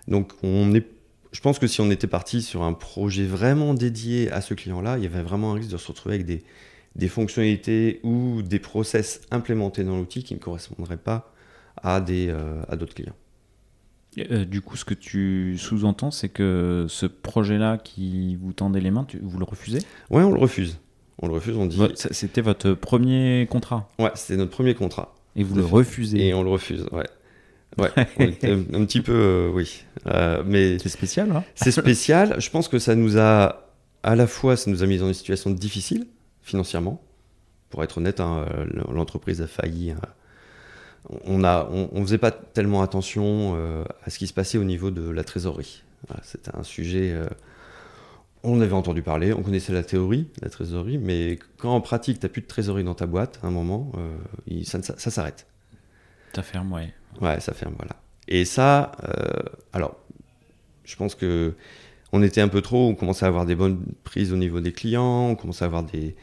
Donc, 0.09 0.33
on 0.43 0.75
est, 0.75 0.87
je 1.33 1.41
pense 1.41 1.59
que 1.59 1.67
si 1.67 1.81
on 1.81 1.91
était 1.91 2.07
parti 2.07 2.43
sur 2.43 2.63
un 2.63 2.73
projet 2.73 3.25
vraiment 3.25 3.75
dédié 3.75 4.31
à 4.31 4.41
ce 4.41 4.55
client-là, 4.55 4.99
il 4.99 5.05
y 5.05 5.07
avait 5.07 5.23
vraiment 5.23 5.53
un 5.53 5.55
risque 5.55 5.71
de 5.71 5.77
se 5.77 5.89
retrouver 5.89 6.17
avec 6.17 6.27
des, 6.27 6.43
des 6.95 7.09
fonctionnalités 7.09 8.01
ou 8.03 8.43
des 8.43 8.59
process 8.59 9.21
implémentés 9.31 9.85
dans 9.85 9.97
l'outil 9.97 10.23
qui 10.23 10.35
ne 10.35 10.39
correspondraient 10.39 10.97
pas 10.97 11.33
à 11.83 12.01
des 12.01 12.29
euh, 12.31 12.63
à 12.69 12.77
d'autres 12.77 12.95
clients. 12.95 13.17
Euh, 14.31 14.47
du 14.47 14.63
coup, 14.63 14.77
ce 14.77 14.85
que 14.85 14.95
tu 14.95 15.59
sous-entends, 15.59 16.11
c'est 16.11 16.31
que 16.31 16.87
ce 16.89 17.05
projet-là 17.05 17.77
qui 17.77 18.37
vous 18.37 18.55
tendait 18.55 18.81
les 18.81 18.91
mains, 18.91 19.05
tu, 19.05 19.19
vous 19.23 19.39
le 19.39 19.45
refusez? 19.45 19.81
Ouais, 20.11 20.23
on 20.23 20.33
le 20.33 20.39
refuse. 20.39 20.79
On 21.19 21.29
le 21.29 21.35
refuse, 21.35 21.57
on 21.57 21.67
dit. 21.67 21.79
C'était 21.95 22.41
votre 22.41 22.73
premier 22.73 23.47
contrat? 23.51 23.91
Ouais, 23.99 24.11
c'était 24.15 24.39
notre 24.39 24.53
premier 24.53 24.75
contrat. 24.75 25.15
Et 25.35 25.43
vous 25.45 25.55
le 25.55 25.65
refusez? 25.65 26.29
Et 26.29 26.35
on 26.35 26.43
le 26.43 26.51
refuse, 26.51 26.87
ouais. 26.93 27.07
Ouais, 27.79 27.91
un, 27.97 28.85
petit 28.87 29.03
peu, 29.03 29.13
euh, 29.13 29.51
oui. 29.53 29.85
mais 30.47 30.79
c'est 30.79 30.89
spécial, 30.89 31.31
hein 31.31 31.45
C'est 31.55 31.73
spécial. 31.73 32.41
Je 32.41 32.49
pense 32.51 32.69
que 32.69 32.79
ça 32.79 32.95
nous 32.95 33.19
a, 33.19 33.71
à 34.03 34.17
la 34.17 34.27
fois, 34.27 34.57
ça 34.57 34.71
nous 34.71 34.83
a 34.83 34.87
mis 34.87 34.99
dans 34.99 35.09
une 35.09 35.15
situation 35.15 35.51
difficile 35.51 36.07
financièrement. 36.43 37.03
Pour 37.69 37.83
être 37.85 37.99
honnête, 37.99 38.21
hein, 38.21 38.47
l'entreprise 38.89 39.43
a 39.43 39.47
failli. 39.47 39.91
Hein. 39.91 40.01
On 41.25 41.39
ne 41.39 41.47
on, 41.93 42.03
faisait 42.03 42.19
pas 42.19 42.33
tellement 42.33 42.83
attention 42.83 43.55
euh, 43.57 43.85
à 44.05 44.11
ce 44.11 44.19
qui 44.19 44.27
se 44.27 44.33
passait 44.33 44.59
au 44.59 44.65
niveau 44.65 44.91
de 44.91 45.09
la 45.09 45.23
trésorerie. 45.23 45.85
C'était 46.23 46.55
un 46.55 46.63
sujet. 46.63 47.13
Euh, 47.13 47.27
on 48.43 48.61
avait 48.61 48.73
entendu 48.73 49.03
parler, 49.03 49.33
on 49.33 49.43
connaissait 49.43 49.73
la 49.73 49.83
théorie, 49.83 50.29
la 50.41 50.51
trésorerie, 50.51 50.99
mais 50.99 51.39
quand 51.59 51.75
en 51.75 51.81
pratique, 51.81 52.21
tu 52.21 52.27
n'as 52.27 52.31
plus 52.31 52.43
de 52.43 52.47
trésorerie 52.47 52.85
dans 52.85 52.95
ta 52.95 53.07
boîte, 53.07 53.41
à 53.43 53.47
un 53.47 53.51
moment, 53.51 53.91
euh, 53.97 54.63
ça, 54.65 54.83
ça, 54.83 55.11
s'arrête. 55.11 55.47
Ça 56.35 56.43
ferme, 56.43 56.73
ouais. 56.73 56.93
Ouais, 57.21 57.41
ça 57.41 57.53
ferme, 57.53 57.75
voilà. 57.77 57.97
Et 58.29 58.45
ça, 58.45 58.93
alors, 59.73 59.97
je 60.85 60.97
pense 60.97 61.15
que 61.15 61.55
on 62.13 62.23
était 62.23 62.41
un 62.41 62.49
peu 62.49 62.63
trop, 62.63 62.89
on 62.89 62.95
commençait 62.95 63.25
à 63.25 63.29
avoir 63.29 63.47
des 63.47 63.55
bonnes 63.55 63.81
prises 64.05 64.33
au 64.33 64.37
niveau 64.37 64.61
des 64.61 64.73
clients, 64.73 65.29
on 65.31 65.35
commençait 65.35 65.65
à 65.65 65.67
avoir 65.67 65.83
des, 65.83 66.17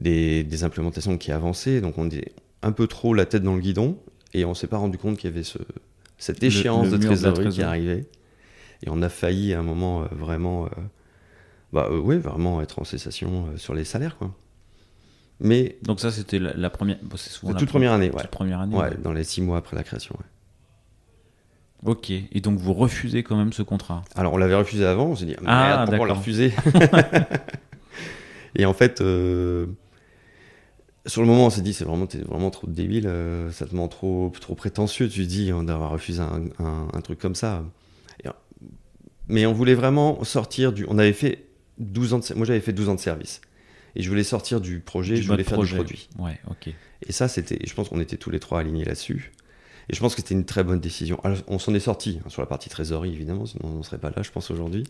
des, 0.00 0.64
implémentations 0.64 1.18
qui 1.18 1.32
avançaient, 1.32 1.80
donc 1.80 1.98
on 1.98 2.10
est 2.10 2.32
un 2.62 2.72
peu 2.72 2.86
trop 2.86 3.14
la 3.14 3.26
tête 3.26 3.42
dans 3.42 3.54
le 3.54 3.60
guidon, 3.60 3.98
et 4.32 4.44
on 4.44 4.54
s'est 4.54 4.66
pas 4.66 4.78
rendu 4.78 4.98
compte 4.98 5.16
qu'il 5.16 5.30
y 5.30 5.32
avait 5.32 5.44
ce, 5.44 5.58
cette 6.18 6.42
échéance 6.42 6.90
de, 6.90 6.96
trésorerie 6.96 7.48
qui 7.50 7.62
arrivait. 7.62 8.06
Et 8.82 8.88
on 8.90 9.00
a 9.02 9.08
failli 9.08 9.54
à 9.54 9.60
un 9.60 9.62
moment 9.62 10.02
euh, 10.02 10.06
vraiment, 10.12 10.66
euh, 10.66 10.68
bah, 11.72 11.88
euh, 11.90 12.00
ouais, 12.00 12.18
vraiment 12.18 12.60
être 12.60 12.80
en 12.80 12.84
cessation 12.84 13.46
sur 13.56 13.74
les 13.74 13.84
salaires. 13.84 14.16
Quoi. 14.16 14.34
Mais, 15.40 15.78
donc 15.82 16.00
ça, 16.00 16.10
c'était 16.10 16.38
la, 16.38 16.70
première... 16.70 16.96
la 17.42 17.54
toute 17.54 17.68
première 17.68 17.92
année, 17.92 18.10
ouais. 18.10 18.26
Première 18.30 18.60
année, 18.60 18.76
ouais, 18.76 18.96
dans 19.02 19.12
les 19.12 19.24
six 19.24 19.42
mois 19.42 19.58
après 19.58 19.76
la 19.76 19.82
création. 19.82 20.16
Ok, 21.84 22.10
et 22.10 22.40
donc 22.40 22.58
vous 22.58 22.72
refusez 22.72 23.22
quand 23.22 23.36
même 23.36 23.52
ce 23.52 23.62
contrat? 23.62 24.04
Alors 24.16 24.32
on 24.32 24.36
l'avait 24.38 24.54
refusé 24.54 24.86
avant, 24.86 25.08
on 25.08 25.16
s'est 25.16 25.26
dit, 25.26 25.36
ah, 25.44 25.84
pourquoi 25.86 26.04
on 26.04 26.08
l'a 26.08 26.14
refusé? 26.14 26.52
Et 28.56 28.64
en 28.64 28.72
fait, 28.72 29.00
euh, 29.00 29.66
sur 31.04 31.20
le 31.20 31.26
moment, 31.26 31.46
on 31.46 31.50
s'est 31.50 31.60
dit, 31.60 31.74
c'est 31.74 31.84
vraiment, 31.84 32.06
vraiment 32.26 32.50
trop 32.50 32.66
débile, 32.66 33.06
euh, 33.06 33.50
ça 33.50 33.66
te 33.66 33.74
ment 33.74 33.88
trop, 33.88 34.32
trop 34.40 34.54
prétentieux, 34.54 35.08
tu 35.08 35.26
dis, 35.26 35.50
d'avoir 35.64 35.90
refusé 35.90 36.22
un, 36.22 37.00
truc 37.02 37.18
comme 37.18 37.34
ça. 37.34 37.62
mais 39.28 39.44
on 39.44 39.52
voulait 39.52 39.74
vraiment 39.74 40.22
sortir 40.24 40.72
du. 40.72 40.86
On 40.88 40.98
avait 40.98 41.12
fait 41.12 41.46
12 41.78 42.14
ans 42.14 42.18
de, 42.20 42.34
Moi, 42.34 42.46
j'avais 42.46 42.60
fait 42.60 42.72
12 42.72 42.88
ans 42.88 42.94
de 42.94 43.00
service. 43.00 43.40
Et 43.96 44.02
je 44.02 44.08
voulais 44.08 44.24
sortir 44.24 44.60
du 44.60 44.80
projet, 44.80 45.16
je 45.16 45.26
voulais 45.28 45.44
faire 45.44 45.58
du 45.58 45.74
produit. 45.74 46.08
Ouais, 46.18 46.40
ok. 46.50 46.72
Et 47.06 47.12
ça, 47.12 47.28
c'était. 47.28 47.58
Je 47.64 47.74
pense 47.74 47.88
qu'on 47.88 48.00
était 48.00 48.16
tous 48.16 48.30
les 48.30 48.40
trois 48.40 48.60
alignés 48.60 48.84
là-dessus. 48.84 49.32
Et 49.88 49.94
je 49.94 50.00
pense 50.00 50.14
que 50.14 50.22
c'était 50.22 50.34
une 50.34 50.46
très 50.46 50.64
bonne 50.64 50.80
décision. 50.80 51.20
on 51.46 51.58
s'en 51.58 51.74
est 51.74 51.80
sorti 51.80 52.20
hein, 52.24 52.28
sur 52.28 52.40
la 52.42 52.46
partie 52.46 52.68
trésorerie, 52.68 53.12
évidemment, 53.12 53.46
sinon 53.46 53.68
on 53.74 53.78
ne 53.78 53.82
serait 53.82 53.98
pas 53.98 54.10
là, 54.10 54.22
je 54.22 54.30
pense, 54.30 54.50
aujourd'hui. 54.50 54.84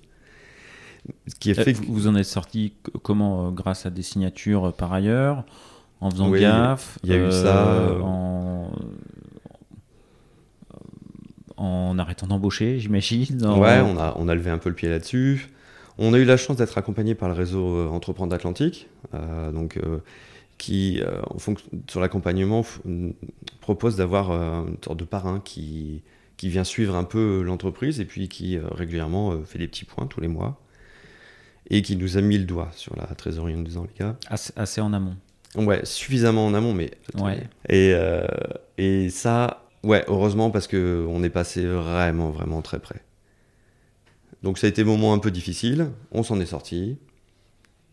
Ce 1.26 1.34
qui 1.34 1.50
a 1.50 1.54
fait 1.54 1.72
Vous 1.72 2.06
en 2.06 2.14
êtes 2.14 2.24
sorti 2.24 2.74
comment 3.02 3.48
euh, 3.48 3.50
Grâce 3.50 3.86
à 3.86 3.90
des 3.90 4.02
signatures 4.02 4.68
euh, 4.68 4.70
par 4.70 4.92
ailleurs 4.92 5.44
En 6.00 6.10
faisant 6.10 6.30
gaffe 6.30 6.98
Il 7.02 7.10
y 7.10 7.12
a 7.12 7.28
eu 7.28 7.30
ça. 7.30 7.68
Euh, 7.68 8.00
en... 8.00 8.70
en 11.56 11.98
arrêtant 11.98 12.26
d'embaucher, 12.26 12.78
j'imagine. 12.78 13.44
Ouais, 13.44 13.80
on 13.80 13.98
a, 13.98 14.14
on 14.16 14.28
a 14.28 14.34
levé 14.34 14.50
un 14.50 14.58
peu 14.58 14.70
le 14.70 14.74
pied 14.74 14.88
là-dessus. 14.88 15.50
On 15.98 16.12
a 16.14 16.18
eu 16.18 16.24
la 16.24 16.36
chance 16.36 16.56
d'être 16.56 16.76
accompagné 16.76 17.14
par 17.14 17.28
le 17.28 17.34
réseau 17.34 17.88
Entreprendre 17.88 18.30
d'Atlantique, 18.30 18.88
donc 19.12 19.78
qui, 20.58 21.00
en 21.30 21.38
fonction, 21.38 21.68
sur 21.88 22.00
l'accompagnement, 22.00 22.64
propose 23.60 23.96
d'avoir 23.96 24.32
une 24.32 24.76
sorte 24.84 24.98
de 24.98 25.04
parrain 25.04 25.40
qui, 25.44 26.02
qui 26.36 26.48
vient 26.48 26.64
suivre 26.64 26.96
un 26.96 27.04
peu 27.04 27.42
l'entreprise 27.42 28.00
et 28.00 28.04
puis 28.04 28.28
qui 28.28 28.58
régulièrement 28.58 29.40
fait 29.44 29.58
des 29.58 29.68
petits 29.68 29.84
points 29.84 30.06
tous 30.06 30.20
les 30.20 30.26
mois 30.26 30.60
et 31.70 31.82
qui 31.82 31.96
nous 31.96 32.16
a 32.16 32.20
mis 32.20 32.38
le 32.38 32.44
doigt 32.44 32.70
sur 32.72 32.96
la 32.96 33.06
trésorerie 33.06 33.54
en 33.54 33.58
nous 33.58 33.64
disant, 33.64 33.84
les 33.84 33.98
gars. 33.98 34.16
Assez, 34.28 34.80
en 34.80 34.92
amont. 34.92 35.16
Ouais, 35.56 35.84
suffisamment 35.84 36.46
en 36.46 36.54
amont, 36.54 36.74
mais. 36.74 36.90
Ouais. 37.14 37.38
Et, 37.68 37.92
euh, 37.94 38.26
et 38.76 39.08
ça, 39.08 39.64
ouais, 39.82 40.04
heureusement, 40.08 40.50
parce 40.50 40.66
qu'on 40.66 41.22
est 41.22 41.30
passé 41.30 41.64
vraiment, 41.64 42.30
vraiment 42.30 42.60
très 42.60 42.80
près. 42.80 43.02
Donc 44.44 44.58
ça 44.58 44.66
a 44.66 44.70
été 44.70 44.82
un 44.82 44.84
moment 44.84 45.12
un 45.12 45.18
peu 45.18 45.30
difficile, 45.30 45.88
on 46.12 46.22
s'en 46.22 46.38
est 46.38 46.46
sorti. 46.46 46.98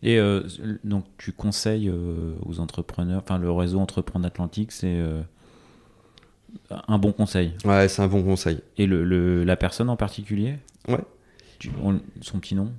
Et 0.04 0.18
euh, 0.18 0.42
donc 0.84 1.04
tu 1.18 1.32
conseilles 1.32 1.88
euh, 1.88 2.34
aux 2.44 2.60
entrepreneurs, 2.60 3.22
enfin 3.24 3.38
le 3.38 3.50
réseau 3.50 3.80
Entreprendre 3.80 4.26
Atlantique, 4.26 4.70
c'est 4.70 5.00
un 6.70 6.98
bon 6.98 7.12
conseil. 7.12 7.52
Ouais, 7.64 7.88
c'est 7.88 8.02
un 8.02 8.08
bon 8.08 8.22
conseil. 8.22 8.60
Et 8.78 8.86
le, 8.86 9.44
la 9.44 9.56
personne 9.56 9.88
en 9.88 9.96
particulier? 9.96 10.58
Ouais. 10.88 11.00
son 12.20 12.38
petit 12.38 12.54
nom? 12.54 12.70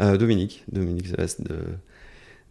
Euh, 0.00 0.16
Dominique, 0.16 0.64
Dominique 0.70 1.06
Zest 1.06 1.42
de, 1.42 1.60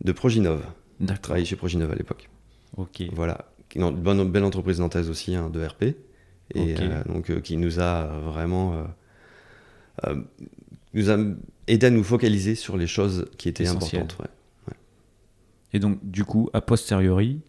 de 0.03 0.12
Proginov. 0.12 0.63
D'accord. 0.99 1.21
Travaillé 1.21 1.45
chez 1.45 1.55
Proginov 1.55 1.91
à 1.91 1.95
l'époque. 1.95 2.29
Ok. 2.77 3.03
Voilà. 3.13 3.45
Une 3.75 3.91
bonne, 3.91 4.29
belle 4.29 4.43
entreprise 4.43 4.79
nantaise 4.79 5.10
aussi, 5.10 5.36
hein, 5.36 5.49
de 5.49 5.65
RP. 5.65 5.84
Et 6.53 6.75
euh, 6.79 7.03
donc, 7.05 7.29
euh, 7.29 7.39
qui 7.39 7.57
nous 7.57 7.79
a 7.79 8.05
vraiment. 8.19 8.86
Nous 10.93 11.09
a 11.09 11.17
aidé 11.67 11.87
à 11.87 11.89
nous 11.89 12.03
focaliser 12.03 12.55
sur 12.55 12.77
les 12.77 12.87
choses 12.87 13.27
qui 13.37 13.49
étaient 13.49 13.67
importantes. 13.67 14.17
Et 15.73 15.79
donc, 15.79 15.99
du 16.03 16.25
coup, 16.25 16.49
a 16.53 16.61
posteriori, 16.61 17.41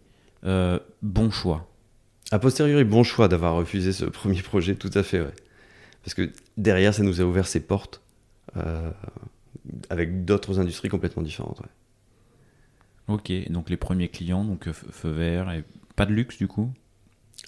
bon 0.42 1.30
choix. 1.30 1.68
A 2.30 2.38
posteriori, 2.38 2.84
bon 2.84 3.02
choix 3.02 3.28
d'avoir 3.28 3.54
refusé 3.54 3.92
ce 3.92 4.04
premier 4.20 4.42
projet, 4.42 4.74
tout 4.74 4.90
à 4.94 5.02
fait, 5.02 5.20
ouais. 5.20 5.34
Parce 6.04 6.14
que 6.14 6.30
derrière, 6.56 6.94
ça 6.94 7.02
nous 7.02 7.20
a 7.20 7.24
ouvert 7.24 7.46
ses 7.46 7.60
portes 7.60 8.00
avec 9.90 10.24
d'autres 10.24 10.58
industries 10.58 10.88
complètement 10.88 11.22
différentes. 11.22 11.62
Ok, 13.08 13.32
donc 13.50 13.68
les 13.68 13.76
premiers 13.76 14.08
clients, 14.08 14.44
donc 14.44 14.68
euh, 14.68 14.72
feu 14.72 15.10
vert, 15.10 15.50
et 15.50 15.64
pas 15.96 16.06
de 16.06 16.12
luxe 16.12 16.38
du 16.38 16.46
coup? 16.46 16.70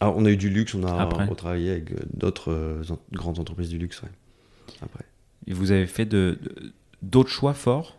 Alors, 0.00 0.16
on 0.16 0.24
a 0.24 0.30
eu 0.30 0.36
du 0.36 0.50
luxe, 0.50 0.74
on 0.74 0.82
a 0.82 1.04
retravaillé 1.04 1.70
avec 1.70 1.92
euh, 1.92 1.96
d'autres 2.12 2.52
euh, 2.52 2.82
grandes 3.12 3.38
entreprises 3.38 3.68
du 3.68 3.78
luxe. 3.78 4.02
Après. 4.82 5.04
Et 5.46 5.52
vous 5.52 5.72
avez 5.72 5.86
fait 5.86 6.06
de, 6.06 6.38
d'autres 7.02 7.30
choix 7.30 7.54
forts? 7.54 7.98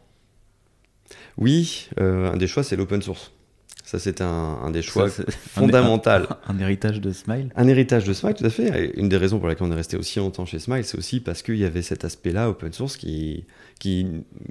Oui, 1.37 1.89
un 1.97 2.37
des 2.37 2.47
choix 2.47 2.63
c'est 2.63 2.75
l'open 2.75 3.01
source. 3.01 3.31
Ça, 3.85 3.99
c'est 3.99 4.19
un, 4.21 4.71
des 4.71 4.81
choix 4.81 5.09
fondamentaux. 5.09 6.09
Un, 6.47 6.57
héritage 6.57 6.99
de 6.99 7.11
Smile? 7.11 7.51
Un 7.55 7.67
héritage 7.67 8.03
de 8.03 8.13
Smile, 8.13 8.33
tout 8.33 8.43
à 8.43 8.49
fait. 8.49 8.91
une 8.97 9.09
des 9.09 9.17
raisons 9.17 9.37
pour 9.37 9.47
laquelle 9.47 9.67
on 9.67 9.71
est 9.71 9.75
resté 9.75 9.95
aussi 9.95 10.17
longtemps 10.17 10.45
chez 10.47 10.57
Smile, 10.57 10.83
c'est 10.83 10.97
aussi 10.97 11.19
parce 11.19 11.43
qu'il 11.43 11.57
y 11.57 11.65
avait 11.65 11.83
cet 11.83 12.03
aspect-là, 12.03 12.49
open 12.49 12.73
source, 12.73 12.97
qui, 12.97 13.45
qui, 13.79 14.07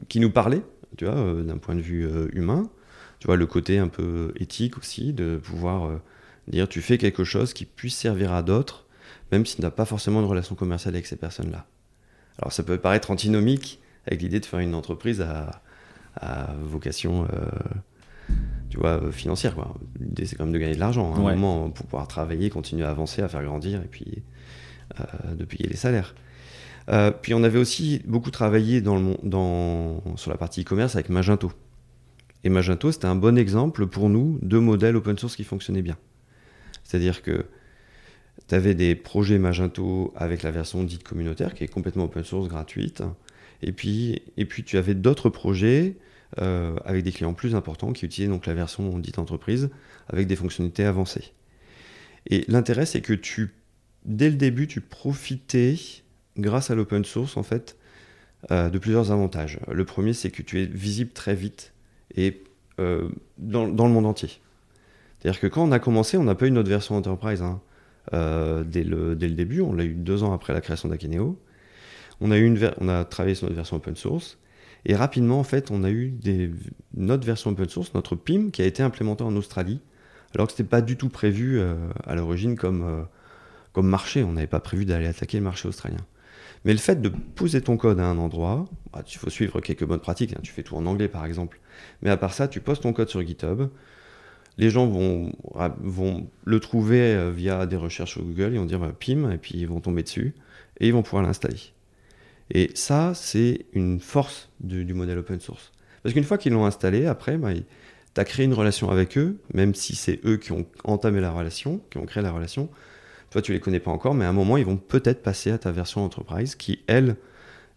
qui 0.08 0.20
nous 0.20 0.30
parlait, 0.30 0.62
tu 0.96 1.04
vois, 1.04 1.16
euh, 1.16 1.42
d'un 1.42 1.58
point 1.58 1.74
de 1.74 1.80
vue 1.80 2.06
euh, 2.06 2.28
humain. 2.32 2.70
Tu 3.18 3.26
vois, 3.26 3.36
le 3.36 3.46
côté 3.46 3.78
un 3.78 3.88
peu 3.88 4.32
éthique 4.36 4.78
aussi, 4.78 5.12
de 5.12 5.40
pouvoir 5.42 5.86
euh, 5.86 5.96
dire 6.46 6.68
tu 6.68 6.80
fais 6.80 6.96
quelque 6.96 7.24
chose 7.24 7.54
qui 7.54 7.64
puisse 7.64 7.96
servir 7.96 8.32
à 8.32 8.44
d'autres, 8.44 8.86
même 9.32 9.44
si 9.44 9.56
tu 9.56 9.62
n'as 9.62 9.72
pas 9.72 9.84
forcément 9.84 10.20
une 10.20 10.26
relation 10.26 10.54
commerciale 10.54 10.94
avec 10.94 11.06
ces 11.06 11.16
personnes-là. 11.16 11.66
Alors, 12.40 12.52
ça 12.52 12.62
peut 12.62 12.78
paraître 12.78 13.10
antinomique 13.10 13.80
avec 14.06 14.22
l'idée 14.22 14.40
de 14.40 14.46
faire 14.46 14.60
une 14.60 14.74
entreprise 14.74 15.20
à, 15.20 15.62
à 16.16 16.52
vocation 16.62 17.26
tu 18.74 18.80
vois, 18.80 19.02
euh, 19.02 19.12
financière. 19.12 19.54
Quoi. 19.54 19.74
L'idée, 20.00 20.26
c'est 20.26 20.36
quand 20.36 20.44
même 20.44 20.52
de 20.52 20.58
gagner 20.58 20.74
de 20.74 20.80
l'argent. 20.80 21.14
Un 21.14 21.20
moment, 21.20 21.70
pour 21.70 21.86
pouvoir 21.86 22.08
travailler, 22.08 22.50
continuer 22.50 22.84
à 22.84 22.90
avancer, 22.90 23.22
à 23.22 23.28
faire 23.28 23.44
grandir 23.44 23.80
et 23.80 23.88
puis 23.88 24.22
euh, 24.98 25.34
de 25.34 25.44
payer 25.44 25.68
les 25.68 25.76
salaires. 25.76 26.14
Euh, 26.90 27.10
puis 27.10 27.34
on 27.34 27.44
avait 27.44 27.58
aussi 27.58 28.02
beaucoup 28.04 28.30
travaillé 28.30 28.80
dans 28.80 28.96
le, 28.96 29.16
dans, 29.22 30.02
sur 30.16 30.30
la 30.30 30.36
partie 30.36 30.62
e-commerce 30.62 30.96
avec 30.96 31.08
Magento. 31.08 31.52
Et 32.42 32.48
Magento, 32.48 32.90
c'était 32.90 33.06
un 33.06 33.14
bon 33.14 33.38
exemple 33.38 33.86
pour 33.86 34.10
nous 34.10 34.38
de 34.42 34.58
modèles 34.58 34.96
open 34.96 35.16
source 35.16 35.36
qui 35.36 35.44
fonctionnaient 35.44 35.80
bien. 35.80 35.96
C'est-à-dire 36.82 37.22
que 37.22 37.46
tu 38.48 38.54
avais 38.54 38.74
des 38.74 38.94
projets 38.94 39.38
Magento 39.38 40.12
avec 40.16 40.42
la 40.42 40.50
version 40.50 40.84
dite 40.84 41.02
communautaire 41.02 41.54
qui 41.54 41.64
est 41.64 41.68
complètement 41.68 42.04
open 42.04 42.24
source, 42.24 42.48
gratuite. 42.48 43.02
Et 43.62 43.72
puis, 43.72 44.22
et 44.36 44.44
puis 44.44 44.64
tu 44.64 44.76
avais 44.76 44.94
d'autres 44.94 45.30
projets 45.30 45.96
euh, 46.40 46.76
avec 46.84 47.04
des 47.04 47.12
clients 47.12 47.34
plus 47.34 47.54
importants 47.54 47.92
qui 47.92 48.04
utilisaient 48.04 48.32
donc 48.32 48.46
la 48.46 48.54
version 48.54 48.98
dite 48.98 49.18
entreprise 49.18 49.70
avec 50.08 50.26
des 50.26 50.36
fonctionnalités 50.36 50.84
avancées. 50.84 51.32
Et 52.26 52.44
l'intérêt, 52.48 52.86
c'est 52.86 53.00
que 53.00 53.12
tu 53.12 53.54
dès 54.04 54.30
le 54.30 54.36
début, 54.36 54.66
tu 54.66 54.80
profitais, 54.80 55.76
grâce 56.36 56.70
à 56.70 56.74
l'open 56.74 57.04
source, 57.04 57.36
en 57.36 57.42
fait, 57.42 57.76
euh, 58.50 58.68
de 58.68 58.78
plusieurs 58.78 59.10
avantages. 59.10 59.58
Le 59.70 59.84
premier, 59.84 60.12
c'est 60.12 60.30
que 60.30 60.42
tu 60.42 60.60
es 60.60 60.66
visible 60.66 61.10
très 61.10 61.34
vite 61.34 61.72
et 62.14 62.42
euh, 62.80 63.08
dans, 63.38 63.64
le 63.66 63.92
monde 63.92 64.06
entier. 64.06 64.30
C'est-à-dire 65.18 65.40
que 65.40 65.46
quand 65.46 65.64
on 65.64 65.72
a 65.72 65.78
commencé, 65.78 66.16
on 66.16 66.24
n'a 66.24 66.34
pas 66.34 66.46
eu 66.46 66.50
notre 66.50 66.68
version 66.68 66.96
Enterprise 66.96 67.40
hein. 67.40 67.60
Euh, 68.12 68.64
dès, 68.64 68.84
le, 68.84 69.14
début. 69.14 69.60
On 69.60 69.72
l'a 69.72 69.84
eu 69.84 69.94
deux 69.94 70.22
ans 70.22 70.32
après 70.32 70.52
la 70.52 70.60
création 70.60 70.88
d'Akeneo. 70.88 71.38
On 72.20 72.30
a, 72.30 72.38
eu 72.38 72.44
une 72.44 72.70
on 72.80 72.88
a 72.88 73.04
travaillé 73.04 73.34
sur 73.34 73.46
notre 73.46 73.56
version 73.56 73.76
open 73.76 73.96
source. 73.96 74.38
Et 74.86 74.94
rapidement, 74.94 75.40
en 75.40 75.44
fait, 75.44 75.70
on 75.70 75.82
a 75.82 75.90
eu 75.90 76.10
des, 76.10 76.50
notre 76.94 77.26
version 77.26 77.50
open 77.50 77.68
source, 77.68 77.94
notre 77.94 78.16
PIM, 78.16 78.50
qui 78.50 78.62
a 78.62 78.66
été 78.66 78.82
implémentée 78.82 79.24
en 79.24 79.34
Australie, 79.36 79.80
alors 80.34 80.46
que 80.46 80.52
ce 80.52 80.60
n'était 80.60 80.68
pas 80.68 80.82
du 80.82 80.96
tout 80.96 81.08
prévu 81.08 81.60
à 82.04 82.14
l'origine 82.14 82.56
comme, 82.56 83.06
comme 83.72 83.88
marché. 83.88 84.22
On 84.22 84.32
n'avait 84.32 84.46
pas 84.46 84.60
prévu 84.60 84.84
d'aller 84.84 85.06
attaquer 85.06 85.38
le 85.38 85.44
marché 85.44 85.68
australien. 85.68 86.04
Mais 86.64 86.72
le 86.72 86.78
fait 86.78 87.00
de 87.00 87.08
poser 87.08 87.60
ton 87.60 87.76
code 87.76 88.00
à 88.00 88.06
un 88.06 88.18
endroit, 88.18 88.66
bah, 88.92 89.02
il 89.06 89.16
faut 89.16 89.30
suivre 89.30 89.60
quelques 89.60 89.84
bonnes 89.84 90.00
pratiques. 90.00 90.32
Hein. 90.32 90.40
Tu 90.42 90.52
fais 90.52 90.62
tout 90.62 90.76
en 90.76 90.86
anglais, 90.86 91.08
par 91.08 91.24
exemple. 91.26 91.60
Mais 92.02 92.10
à 92.10 92.16
part 92.16 92.32
ça, 92.32 92.48
tu 92.48 92.60
poses 92.60 92.80
ton 92.80 92.92
code 92.92 93.08
sur 93.08 93.20
GitHub. 93.22 93.68
Les 94.56 94.70
gens 94.70 94.86
vont, 94.86 95.32
vont 95.80 96.28
le 96.44 96.60
trouver 96.60 97.00
euh, 97.00 97.30
via 97.30 97.66
des 97.66 97.76
recherches 97.76 98.12
sur 98.12 98.22
Google. 98.22 98.50
Ils 98.52 98.58
vont 98.58 98.66
dire 98.66 98.78
bah, 98.78 98.92
PIM, 98.98 99.30
et 99.30 99.38
puis 99.38 99.54
ils 99.56 99.66
vont 99.66 99.80
tomber 99.80 100.02
dessus. 100.02 100.34
Et 100.80 100.88
ils 100.88 100.92
vont 100.92 101.02
pouvoir 101.02 101.22
l'installer. 101.22 101.60
Et 102.50 102.70
ça, 102.74 103.12
c'est 103.14 103.66
une 103.72 104.00
force 104.00 104.50
du, 104.60 104.84
modèle 104.94 105.18
open 105.18 105.40
source. 105.40 105.72
Parce 106.02 106.12
qu'une 106.12 106.24
fois 106.24 106.38
qu'ils 106.38 106.52
l'ont 106.52 106.66
installé, 106.66 107.06
après, 107.06 107.36
bah, 107.36 107.52
tu 107.54 108.20
as 108.20 108.24
créé 108.24 108.44
une 108.44 108.54
relation 108.54 108.90
avec 108.90 109.16
eux, 109.16 109.38
même 109.54 109.74
si 109.74 109.96
c'est 109.96 110.20
eux 110.24 110.36
qui 110.36 110.52
ont 110.52 110.66
entamé 110.84 111.20
la 111.20 111.30
relation, 111.30 111.80
qui 111.90 111.98
ont 111.98 112.06
créé 112.06 112.22
la 112.22 112.32
relation 112.32 112.68
toi, 113.34 113.42
tu 113.42 113.52
les 113.52 113.58
connais 113.58 113.80
pas 113.80 113.90
encore, 113.90 114.14
mais 114.14 114.24
à 114.24 114.28
un 114.28 114.32
moment, 114.32 114.58
ils 114.58 114.64
vont 114.64 114.76
peut-être 114.76 115.20
passer 115.20 115.50
à 115.50 115.58
ta 115.58 115.72
version 115.72 116.04
Enterprise 116.04 116.54
qui, 116.54 116.84
elle, 116.86 117.16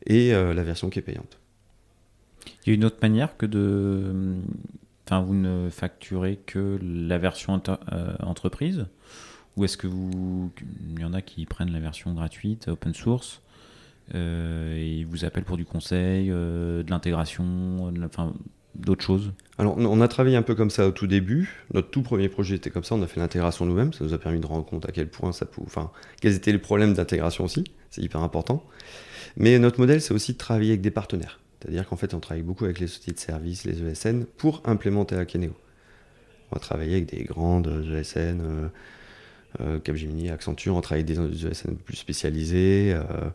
est 0.06 0.32
euh, 0.32 0.54
la 0.54 0.62
version 0.62 0.92
qui 0.92 1.00
est 1.00 1.02
payante. 1.02 1.40
Il 2.64 2.70
y 2.70 2.72
a 2.74 2.76
une 2.76 2.86
autre 2.86 3.00
manière 3.02 3.38
que 3.38 3.48
de. 3.48 4.36
Enfin, 5.08 5.22
vous 5.22 5.34
ne 5.34 5.70
facturez 5.70 6.38
que 6.46 6.78
la 6.82 7.18
version 7.18 7.62
euh, 7.70 8.16
entreprise 8.20 8.88
Ou 9.56 9.64
est-ce 9.64 9.78
que 9.78 9.88
vous. 9.88 10.52
Il 10.90 11.00
y 11.00 11.06
en 11.06 11.14
a 11.14 11.22
qui 11.22 11.46
prennent 11.46 11.72
la 11.72 11.80
version 11.80 12.14
gratuite, 12.14 12.68
open 12.68 12.94
source, 12.94 13.42
euh, 14.16 14.76
et 14.76 14.98
ils 14.98 15.06
vous 15.06 15.24
appellent 15.24 15.46
pour 15.46 15.56
du 15.56 15.64
conseil, 15.64 16.28
de 16.28 16.86
l'intégration, 16.90 17.94
enfin, 18.04 18.34
d'autres 18.76 19.04
choses? 19.04 19.32
Alors, 19.58 19.78
on 19.78 20.02
a 20.02 20.10
travaillé 20.10 20.36
un 20.36 20.42
peu 20.42 20.56
comme 20.56 20.70
ça 20.70 20.86
au 20.86 20.92
tout 20.92 21.08
début. 21.08 21.64
Notre 21.74 21.90
tout 21.90 22.02
premier 22.02 22.28
projet 22.28 22.56
était 22.56 22.70
comme 22.70 22.84
ça. 22.84 22.96
On 22.96 23.02
a 23.02 23.08
fait 23.08 23.22
l'intégration 23.22 23.66
nous-mêmes. 23.66 23.94
Ça 23.94 24.04
nous 24.04 24.14
a 24.14 24.18
permis 24.18 24.42
de 24.42 24.46
rendre 24.46 24.66
compte 24.66 24.88
à 24.90 24.92
quel 24.92 25.08
point 25.08 25.32
ça 25.32 25.46
pouvait. 25.46 25.68
Enfin, 25.68 25.90
quels 26.22 26.36
étaient 26.36 26.52
les 26.52 26.58
problèmes 26.58 26.94
d'intégration 26.94 27.46
aussi. 27.46 27.64
C'est 27.92 28.02
hyper 28.02 28.22
important. 28.22 28.62
Mais 29.38 29.58
notre 29.58 29.80
modèle, 29.80 30.02
c'est 30.02 30.14
aussi 30.14 30.34
de 30.34 30.38
travailler 30.38 30.72
avec 30.72 30.82
des 30.82 30.92
partenaires. 30.92 31.40
C'est-à-dire 31.68 31.86
qu'en 31.86 31.98
fait, 31.98 32.14
on 32.14 32.22
travaille 32.22 32.44
beaucoup 32.44 32.64
avec 32.64 32.80
les 32.80 32.88
sociétés 32.88 33.12
de 33.12 33.20
services, 33.20 33.66
les 33.66 33.84
ESN, 33.84 34.24
pour 34.38 34.62
implémenter 34.64 35.18
Akeneo. 35.18 35.52
On 36.52 36.56
va 36.56 36.62
travailler 36.62 36.94
avec 36.94 37.08
des 37.08 37.26
grandes 37.26 37.68
ESN, 37.92 38.40
euh, 38.42 38.68
euh, 39.60 39.80
Capgemini, 39.80 40.30
Accenture. 40.30 40.78
On 40.78 40.82
travaille 40.82 41.04
avec 41.04 41.18
des 41.18 41.46
ESN 41.46 41.76
plus 41.76 41.98
spécialisés, 41.98 42.94
euh, 42.94 43.30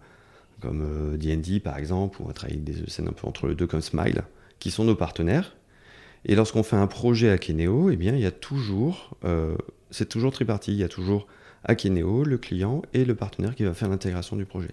comme 0.63 1.19
D&D 1.19 1.61
par 1.61 1.77
exemple. 1.77 2.23
Ou 2.23 2.25
on 2.25 2.29
va 2.29 2.33
travailler 2.33 2.59
avec 2.59 2.75
des 2.75 2.83
ESN 2.85 3.09
un 3.09 3.13
peu 3.13 3.27
entre 3.27 3.49
les 3.49 3.55
deux, 3.55 3.67
comme 3.67 3.83
Smile 3.83 4.23
qui 4.61 4.71
sont 4.71 4.85
nos 4.85 4.95
partenaires. 4.95 5.55
Et 6.25 6.35
lorsqu'on 6.35 6.63
fait 6.63 6.77
un 6.77 6.87
projet 6.87 7.29
à 7.31 7.37
Keneo, 7.37 7.91
eh 7.91 7.97
bien, 7.97 8.15
il 8.15 8.21
y 8.21 8.27
a 8.27 8.31
toujours, 8.31 9.15
euh, 9.25 9.57
c'est 9.91 10.09
toujours 10.09 10.33
tripartite. 10.33 10.73
Il 10.73 10.81
y 10.81 10.85
a 10.85 10.89
toujours 10.89 11.27
Akeneo, 11.65 12.25
le 12.25 12.39
client 12.39 12.81
et 12.95 13.05
le 13.05 13.15
partenaire 13.15 13.55
qui 13.55 13.65
va 13.65 13.75
faire 13.75 13.91
l'intégration 13.91 14.37
du 14.37 14.47
projet. 14.47 14.71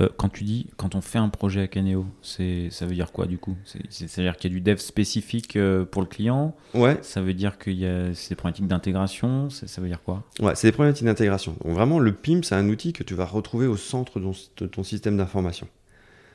Euh, 0.00 0.08
quand 0.16 0.28
tu 0.28 0.44
dis, 0.44 0.66
quand 0.76 0.94
on 0.94 1.00
fait 1.00 1.18
un 1.18 1.28
projet 1.28 1.62
à 1.62 1.66
Keneo, 1.66 2.06
ça 2.22 2.86
veut 2.86 2.94
dire 2.94 3.12
quoi 3.12 3.26
du 3.26 3.38
coup? 3.38 3.56
C'est-à-dire 3.88 4.36
qu'il 4.36 4.50
y 4.50 4.54
a 4.54 4.56
du 4.56 4.60
dev 4.60 4.76
spécifique 4.76 5.56
euh, 5.56 5.84
pour 5.84 6.02
le 6.02 6.08
client? 6.08 6.54
Ouais. 6.74 6.98
Ça 7.02 7.20
veut 7.20 7.34
dire 7.34 7.58
qu'il 7.58 7.78
y 7.78 7.86
a 7.86 8.08
des 8.08 8.34
problématiques 8.36 8.68
d'intégration? 8.68 9.50
Ça 9.50 9.80
veut 9.80 9.88
dire 9.88 10.02
quoi? 10.02 10.24
Ouais, 10.40 10.54
c'est 10.54 10.68
des 10.68 10.72
problématiques 10.72 11.06
d'intégration. 11.06 11.56
Donc 11.64 11.74
vraiment, 11.74 11.98
le 11.98 12.12
PIM, 12.12 12.42
c'est 12.42 12.54
un 12.54 12.68
outil 12.68 12.92
que 12.92 13.02
tu 13.02 13.14
vas 13.14 13.24
retrouver 13.24 13.66
au 13.66 13.76
centre 13.76 14.20
de 14.20 14.66
ton 14.66 14.82
système 14.82 15.16
d'information. 15.16 15.66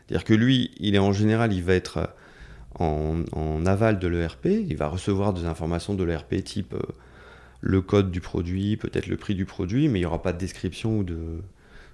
C'est-à-dire 0.07 0.25
que 0.25 0.33
lui, 0.33 0.71
il 0.77 0.95
est 0.95 0.99
en 0.99 1.13
général, 1.13 1.53
il 1.53 1.63
va 1.63 1.73
être 1.73 2.09
en, 2.79 3.65
aval 3.65 3.99
de 3.99 4.07
l'ERP, 4.07 4.45
il 4.45 4.77
va 4.77 4.87
recevoir 4.87 5.33
des 5.33 5.45
informations 5.45 5.93
de 5.93 6.03
l'ERP 6.03 6.43
type 6.43 6.73
euh, 6.73 6.81
le 7.61 7.81
code 7.81 8.11
du 8.11 8.21
produit, 8.21 8.77
peut-être 8.77 9.07
le 9.07 9.17
prix 9.17 9.33
du 9.33 9.45
produit, 9.45 9.87
mais 9.87 9.99
il 9.99 10.01
n'y 10.01 10.05
aura 10.05 10.21
pas 10.21 10.33
de 10.33 10.37
description 10.37 10.99
ou 10.99 11.03
de, 11.03 11.41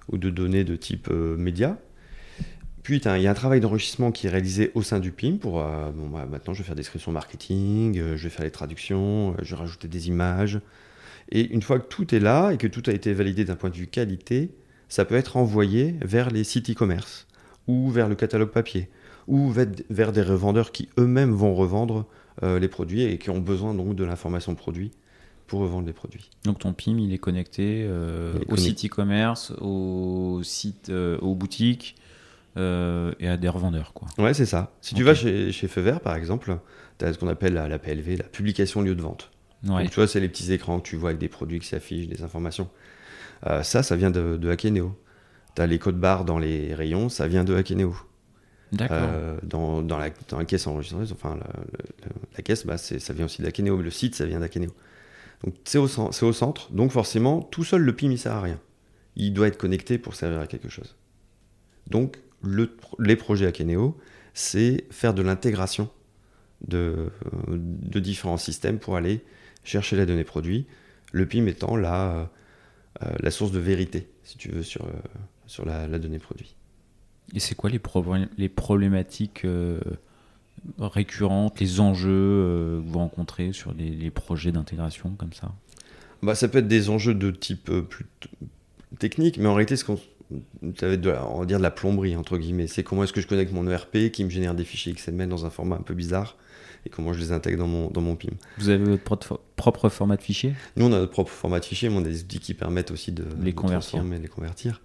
ou 0.08 0.18
de 0.18 0.30
données 0.30 0.64
de 0.64 0.76
type 0.76 1.08
euh, 1.10 1.36
média. 1.36 1.78
Puis 2.82 2.96
il 2.96 3.22
y 3.22 3.26
a 3.26 3.30
un 3.30 3.34
travail 3.34 3.60
d'enrichissement 3.60 4.10
qui 4.10 4.26
est 4.26 4.30
réalisé 4.30 4.72
au 4.74 4.82
sein 4.82 4.98
du 4.98 5.12
PIM 5.12 5.36
pour 5.36 5.60
euh, 5.60 5.90
bah, 6.12 6.26
maintenant 6.28 6.52
je 6.52 6.58
vais 6.58 6.64
faire 6.64 6.74
des 6.74 6.80
descriptions 6.80 7.12
marketing, 7.12 7.94
je 8.16 8.22
vais 8.22 8.28
faire 8.28 8.44
les 8.44 8.50
traductions, 8.50 9.36
je 9.40 9.54
vais 9.54 9.60
rajouter 9.60 9.86
des 9.86 10.08
images. 10.08 10.60
Et 11.30 11.52
une 11.52 11.62
fois 11.62 11.78
que 11.78 11.86
tout 11.86 12.14
est 12.14 12.18
là 12.18 12.50
et 12.50 12.56
que 12.56 12.66
tout 12.66 12.82
a 12.86 12.92
été 12.92 13.12
validé 13.12 13.44
d'un 13.44 13.54
point 13.54 13.70
de 13.70 13.76
vue 13.76 13.86
qualité, 13.86 14.50
ça 14.88 15.04
peut 15.04 15.14
être 15.14 15.36
envoyé 15.36 15.94
vers 16.02 16.30
les 16.30 16.44
sites 16.44 16.70
e-commerce 16.70 17.26
ou 17.68 17.90
vers 17.90 18.08
le 18.08 18.14
catalogue 18.16 18.50
papier 18.50 18.90
ou 19.28 19.50
vers 19.50 20.12
des 20.12 20.22
revendeurs 20.22 20.72
qui 20.72 20.88
eux-mêmes 20.98 21.32
vont 21.32 21.54
revendre 21.54 22.06
euh, 22.42 22.58
les 22.58 22.68
produits 22.68 23.02
et 23.02 23.18
qui 23.18 23.30
ont 23.30 23.40
besoin 23.40 23.74
donc 23.74 23.94
de 23.94 24.04
l'information 24.04 24.54
produit 24.54 24.90
pour 25.46 25.60
revendre 25.60 25.86
les 25.86 25.92
produits. 25.92 26.30
Donc 26.44 26.58
ton 26.60 26.72
PIM, 26.72 26.98
il 26.98 27.12
est 27.12 27.18
connecté 27.18 27.84
euh, 27.86 28.38
au 28.48 28.56
site 28.56 28.84
e-commerce, 28.84 29.52
au 29.60 30.40
site, 30.42 30.88
euh, 30.88 31.18
aux 31.18 31.34
boutiques 31.34 31.96
et 32.56 33.28
à 33.28 33.36
des 33.38 33.48
revendeurs. 33.48 33.92
Quoi. 33.94 34.08
Ouais, 34.18 34.34
c'est 34.34 34.46
ça. 34.46 34.72
Si 34.82 34.94
tu 34.94 35.02
vas 35.02 35.14
chez, 35.14 35.52
chez 35.52 35.68
Feu 35.68 35.82
par 36.02 36.16
exemple, 36.16 36.58
tu 36.98 37.04
as 37.04 37.14
ce 37.14 37.18
qu'on 37.18 37.28
appelle 37.28 37.54
la, 37.54 37.78
PLV, 37.78 38.18
la 38.18 38.24
publication 38.24 38.82
lieu 38.82 38.94
de 38.94 39.00
vente. 39.02 39.30
Donc, 39.62 39.88
tu 39.90 39.94
vois, 39.94 40.08
c'est 40.08 40.20
les 40.20 40.28
petits 40.28 40.52
écrans 40.52 40.80
que 40.80 40.88
tu 40.88 40.96
vois 40.96 41.10
avec 41.10 41.20
des 41.20 41.28
produits 41.28 41.60
qui 41.60 41.68
s'affichent, 41.68 42.08
des 42.08 42.22
informations. 42.22 42.68
ça, 43.62 43.82
ça 43.82 43.96
vient 43.96 44.10
de, 44.10 44.36
de 44.36 44.50
Akeneo. 44.50 44.94
Tu 45.54 45.62
as 45.62 45.66
les 45.66 45.78
codes 45.78 45.98
barres 45.98 46.24
dans 46.24 46.38
les 46.38 46.74
rayons, 46.74 47.08
ça 47.08 47.26
vient 47.26 47.44
de 47.44 47.54
Akeneo. 47.54 47.94
Euh, 48.80 49.36
dans, 49.42 49.82
dans, 49.82 49.98
la, 49.98 50.08
dans, 50.28 50.38
la, 50.38 50.44
caisse 50.46 50.66
enregistreuse, 50.66 51.12
enfin 51.12 51.38
la, 52.36 52.42
caisse, 52.42 52.64
bah, 52.64 52.78
ça 52.78 53.12
vient 53.12 53.26
aussi 53.26 53.42
d'Akeneo, 53.42 53.76
le 53.76 53.90
site, 53.90 54.14
ça 54.14 54.24
vient 54.24 54.40
d'Akeneo. 54.40 54.70
Donc 55.44 55.54
c'est 55.64 55.78
au, 55.78 55.88
centre, 55.88 56.72
donc 56.72 56.92
forcément, 56.92 57.42
tout 57.42 57.64
seul, 57.64 57.82
le 57.82 57.94
PIM, 57.94 58.10
il 58.10 58.18
sert 58.18 58.32
à 58.32 58.40
rien. 58.40 58.60
Il 59.16 59.32
doit 59.32 59.48
être 59.48 59.58
connecté 59.58 59.98
pour 59.98 60.14
servir 60.14 60.40
à 60.40 60.46
quelque 60.46 60.68
chose. 60.68 60.96
Donc 61.88 62.20
le, 62.42 62.76
les 62.98 63.16
projets 63.16 63.46
Akeneo, 63.46 63.98
c'est 64.34 64.86
faire 64.90 65.14
de 65.14 65.22
l'intégration 65.22 65.90
de, 66.66 67.10
différents 67.48 68.36
systèmes 68.36 68.78
pour 68.78 68.96
aller 68.96 69.24
chercher 69.64 69.96
la 69.96 70.06
donnée 70.06 70.24
produit, 70.24 70.66
le 71.10 71.26
PIM 71.26 71.46
étant 71.46 71.76
la, 71.76 72.30
euh, 73.02 73.12
la 73.20 73.30
source 73.30 73.52
de 73.52 73.58
vérité, 73.58 74.08
si 74.22 74.38
tu 74.38 74.48
veux, 74.50 74.62
sur, 74.62 74.86
sur 75.46 75.66
la, 75.66 75.86
donnée 75.98 76.18
produit. 76.18 76.54
Et 77.34 77.40
c'est 77.40 77.54
quoi 77.54 77.70
les, 77.70 78.48
problématiques 78.48 79.44
euh, 79.44 79.80
récurrentes, 80.78 81.60
les 81.60 81.80
enjeux 81.80 82.10
euh, 82.10 82.80
que 82.80 82.88
vous 82.88 82.98
rencontrez 82.98 83.52
sur 83.52 83.72
les, 83.74 84.10
projets 84.10 84.52
d'intégration 84.52 85.10
comme 85.18 85.32
ça 85.32 85.52
bah, 86.22 86.34
Ça 86.34 86.48
peut 86.48 86.58
être 86.58 86.68
des 86.68 86.90
enjeux 86.90 87.14
de 87.14 87.30
type 87.30 87.68
euh, 87.70 87.82
plus 87.82 88.06
technique, 88.98 89.38
mais 89.38 89.46
en 89.46 89.54
réalité, 89.54 89.76
ce 89.76 89.84
qu'on 89.84 89.98
de 90.62 91.12
on 91.28 91.40
va 91.40 91.46
dire 91.46 91.58
de 91.58 91.62
la 91.62 91.70
plomberie, 91.70 92.16
entre 92.16 92.38
guillemets. 92.38 92.66
C'est 92.66 92.82
comment 92.82 93.04
est-ce 93.04 93.12
que 93.12 93.20
je 93.20 93.26
connecte 93.26 93.52
mon 93.52 93.68
ERP 93.68 94.10
qui 94.10 94.24
me 94.24 94.30
génère 94.30 94.54
des 94.54 94.64
fichiers 94.64 94.92
XML 94.94 95.28
dans 95.28 95.44
un 95.44 95.50
format 95.50 95.76
un 95.76 95.82
peu 95.82 95.94
bizarre 95.94 96.36
et 96.86 96.90
comment 96.90 97.12
je 97.12 97.20
les 97.20 97.32
intègre 97.32 97.58
dans 97.58 97.68
mon, 97.68 97.90
dans 97.90 98.00
mon 98.00 98.16
PIM. 98.16 98.32
Vous 98.58 98.68
avez 98.68 98.82
votre 98.84 99.40
propre 99.56 99.88
format 99.88 100.16
de 100.16 100.22
fichier? 100.22 100.54
Nous, 100.76 100.86
on 100.86 100.92
a 100.92 100.98
notre 100.98 101.12
propre 101.12 101.30
format 101.30 101.60
de 101.60 101.64
fichier, 101.64 101.88
mais 101.88 101.96
on 101.96 102.00
a 102.00 102.08
des 102.08 102.22
outils 102.22 102.40
qui 102.40 102.54
permettent 102.54 102.90
aussi 102.90 103.12
de 103.12 103.24
les 103.40 103.52
convertir. 103.52 104.02
les 104.02 104.28
convertir 104.28 104.80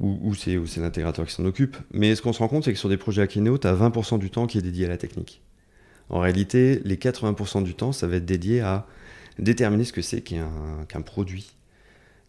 ou, 0.00 0.34
c'est 0.34 0.58
l'intégrateur 0.78 1.26
qui 1.26 1.32
s'en 1.32 1.44
occupe. 1.44 1.76
Mais 1.92 2.14
ce 2.14 2.22
qu'on 2.22 2.32
se 2.32 2.38
rend 2.38 2.48
compte, 2.48 2.64
c'est 2.64 2.72
que 2.72 2.78
sur 2.78 2.88
des 2.88 2.96
projets 2.96 3.22
Akeneo, 3.22 3.58
tu 3.58 3.66
as 3.66 3.74
20% 3.74 4.18
du 4.18 4.30
temps 4.30 4.46
qui 4.46 4.58
est 4.58 4.62
dédié 4.62 4.86
à 4.86 4.88
la 4.88 4.96
technique. 4.96 5.42
En 6.08 6.20
réalité, 6.20 6.80
les 6.84 6.96
80% 6.96 7.62
du 7.62 7.74
temps, 7.74 7.92
ça 7.92 8.06
va 8.06 8.16
être 8.16 8.24
dédié 8.24 8.60
à 8.60 8.86
déterminer 9.38 9.84
ce 9.84 9.92
que 9.92 10.02
c'est 10.02 10.22
qu'un 10.22 11.02
produit. 11.04 11.52